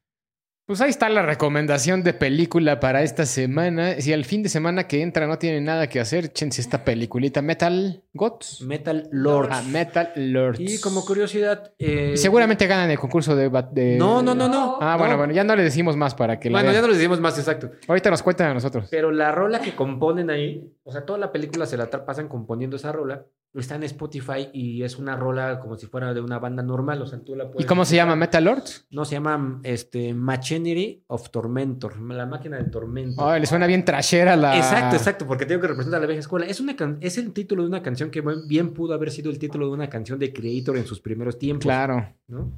Pues 0.66 0.80
ahí 0.80 0.88
está 0.88 1.10
la 1.10 1.20
recomendación 1.20 2.02
de 2.02 2.14
película 2.14 2.80
para 2.80 3.02
esta 3.02 3.26
semana. 3.26 4.00
Si 4.00 4.14
al 4.14 4.24
fin 4.24 4.42
de 4.42 4.48
semana 4.48 4.88
que 4.88 5.02
entra 5.02 5.26
no 5.26 5.38
tienen 5.38 5.64
nada 5.64 5.88
que 5.90 6.00
hacer, 6.00 6.24
échense 6.24 6.62
esta 6.62 6.84
peliculita 6.84 7.42
Metal 7.42 8.02
Gods. 8.14 8.62
Metal 8.62 9.06
Lord. 9.12 9.50
Ah, 9.52 9.62
Metal 9.68 10.10
Lords. 10.16 10.60
Y 10.60 10.80
como 10.80 11.04
curiosidad... 11.04 11.74
eh, 11.78 12.12
Y 12.14 12.16
seguramente 12.16 12.66
ganan 12.66 12.90
el 12.90 12.98
concurso 12.98 13.36
de... 13.36 13.50
No, 13.98 14.22
no, 14.22 14.34
no, 14.34 14.48
no. 14.48 14.78
Ah, 14.80 14.96
bueno, 14.96 15.12
No. 15.12 15.18
bueno, 15.18 15.34
ya 15.34 15.44
no 15.44 15.54
le 15.54 15.64
decimos 15.64 15.98
más 15.98 16.14
para 16.14 16.40
que 16.40 16.48
la 16.48 16.56
Bueno, 16.60 16.72
ya 16.72 16.80
no 16.80 16.88
les 16.88 16.96
decimos 16.96 17.20
más 17.20 17.38
exacto. 17.38 17.70
Ahorita 17.86 18.08
nos 18.08 18.22
cuentan 18.22 18.50
a 18.52 18.54
nosotros. 18.54 18.88
Pero 18.90 19.10
la 19.10 19.32
rola 19.32 19.60
que 19.60 19.74
componen 19.76 20.30
ahí, 20.30 20.66
o 20.82 20.92
sea, 20.92 21.04
toda 21.04 21.18
la 21.18 21.30
película 21.30 21.66
se 21.66 21.76
la 21.76 21.90
pasan 21.90 22.26
componiendo 22.26 22.76
esa 22.76 22.90
rola. 22.90 23.26
Está 23.54 23.76
en 23.76 23.84
Spotify 23.84 24.48
y 24.52 24.82
es 24.82 24.98
una 24.98 25.14
rola 25.14 25.60
como 25.60 25.76
si 25.76 25.86
fuera 25.86 26.12
de 26.12 26.20
una 26.20 26.40
banda 26.40 26.60
normal, 26.62 27.00
o 27.02 27.06
sea, 27.06 27.20
tú 27.20 27.36
la 27.36 27.48
¿Y 27.56 27.64
cómo 27.64 27.84
se 27.84 27.94
llama? 27.94 28.16
¿Metal 28.16 28.42
Lords? 28.42 28.86
No, 28.90 29.04
se 29.04 29.14
llama 29.14 29.60
este, 29.62 30.12
Machinery 30.12 31.04
of 31.06 31.30
Tormentor, 31.30 32.00
la 32.00 32.26
máquina 32.26 32.56
del 32.56 32.68
tormento. 32.70 33.24
Ay, 33.24 33.40
le 33.40 33.46
suena 33.46 33.68
bien 33.68 33.84
trashera 33.84 34.34
la... 34.34 34.56
Exacto, 34.56 34.96
exacto, 34.96 35.26
porque 35.26 35.46
tengo 35.46 35.60
que 35.60 35.68
representar 35.68 35.98
a 35.98 36.00
la 36.00 36.06
vieja 36.08 36.20
escuela. 36.20 36.46
Es, 36.46 36.58
una 36.58 36.74
can- 36.74 36.98
es 37.00 37.16
el 37.16 37.32
título 37.32 37.62
de 37.62 37.68
una 37.68 37.80
canción 37.82 38.10
que 38.10 38.24
bien 38.48 38.74
pudo 38.74 38.92
haber 38.92 39.12
sido 39.12 39.30
el 39.30 39.38
título 39.38 39.66
de 39.68 39.72
una 39.72 39.88
canción 39.88 40.18
de 40.18 40.32
Creator 40.32 40.76
en 40.76 40.86
sus 40.86 40.98
primeros 41.00 41.38
tiempos. 41.38 41.62
Claro. 41.62 42.12
¿no? 42.26 42.50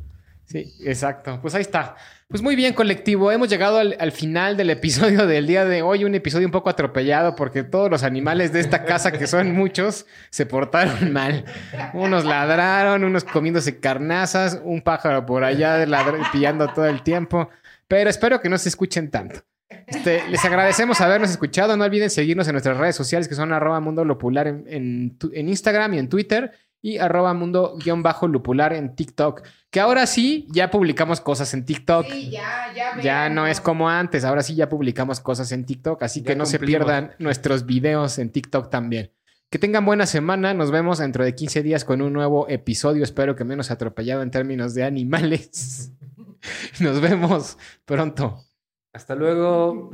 Sí, 0.47 0.73
exacto. 0.85 1.41
Pues 1.43 1.55
ahí 1.57 1.63
está. 1.63 1.97
Pues 2.29 2.41
muy 2.41 2.55
bien, 2.55 2.73
colectivo. 2.73 3.33
Hemos 3.33 3.49
llegado 3.49 3.79
al, 3.79 3.97
al 3.99 4.13
final 4.13 4.57
del 4.57 4.71
episodio 4.71 5.27
del 5.27 5.47
día 5.47 5.65
de 5.65 5.83
hoy. 5.83 6.05
Un 6.05 6.15
episodio 6.15 6.47
un 6.47 6.53
poco 6.53 6.71
atropellado 6.71 7.35
porque 7.35 7.65
todos 7.65 7.91
los 7.91 8.05
animales 8.05 8.53
de 8.53 8.61
esta 8.61 8.85
casa, 8.85 9.11
que 9.11 9.27
son 9.27 9.53
muchos, 9.53 10.07
se 10.31 10.47
portaron 10.47 11.13
mal. 11.13 11.45
Unos 11.95 12.25
ladraron, 12.25 13.03
unos 13.03 13.25
comiéndose 13.25 13.81
carnazas, 13.81 14.61
un 14.63 14.83
pájaro 14.83 15.27
por 15.27 15.43
allá 15.43 15.85
pillando 16.33 16.69
todo 16.69 16.87
el 16.87 17.03
tiempo. 17.03 17.51
Pero 17.89 18.09
espero 18.09 18.41
que 18.41 18.49
no 18.49 18.59
se 18.59 18.69
escuchen 18.69 19.11
tanto. 19.11 19.43
Este, 19.89 20.29
les 20.29 20.45
agradecemos 20.45 21.01
habernos 21.01 21.31
escuchado. 21.31 21.77
No 21.77 21.85
olviden 21.85 22.11
seguirnos 22.11 22.47
en 22.47 22.53
nuestras 22.53 22.77
redes 22.77 22.95
sociales 22.95 23.27
que 23.27 23.35
son 23.35 23.53
arroba 23.53 23.81
mundo 23.81 24.05
lupular 24.05 24.47
en, 24.47 24.65
en 24.69 25.19
en 25.33 25.49
Instagram 25.49 25.95
y 25.95 25.99
en 25.99 26.09
Twitter 26.09 26.53
y 26.87 26.99
arroba 26.99 27.35
mundo 27.35 27.77
guion 27.83 28.05
bajo 28.05 28.29
lupular 28.29 28.73
en 28.73 28.95
TikTok. 28.95 29.43
Que 29.71 29.81
ahora 29.81 30.07
sí, 30.07 30.47
ya 30.51 30.71
publicamos 30.71 31.21
cosas 31.21 31.53
en 31.53 31.65
TikTok. 31.65 32.07
Sí, 32.09 32.31
ya, 32.31 32.73
ya. 32.73 33.01
Ya 33.01 33.29
no 33.29 33.49
es 33.49 33.61
como 33.61 33.91
antes, 33.91 34.25
ahora 34.25 34.45
sí 34.45 34.55
ya 34.55 34.69
publicamos 34.69 35.19
cosas 35.19 35.51
en 35.51 35.65
TikTok, 35.67 36.01
así 36.05 36.21
Ya 36.21 36.27
que 36.27 36.37
no 36.37 36.47
se 36.47 36.61
pierdan 36.61 37.11
nuestros 37.19 37.67
videos 37.67 38.21
en 38.21 38.31
TikTok 38.31 38.71
también. 38.71 39.11
Que 39.51 39.59
tengan 39.59 39.85
buena 39.85 40.07
semana, 40.07 40.55
nos 40.55 40.71
vemos 40.71 40.99
dentro 40.99 41.25
de 41.25 41.35
15 41.35 41.65
días 41.65 41.85
con 41.85 42.01
un 42.03 42.13
nuevo 42.13 42.49
episodio, 42.49 43.03
espero 43.03 43.35
que 43.35 43.43
menos 43.43 43.73
atropellado 43.73 44.23
en 44.23 44.31
términos 44.31 44.73
de 44.75 44.85
animales. 44.85 45.91
Nos 46.79 47.01
vemos 47.01 47.59
pronto. 47.85 48.45
Hasta 48.93 49.17
luego. 49.17 49.91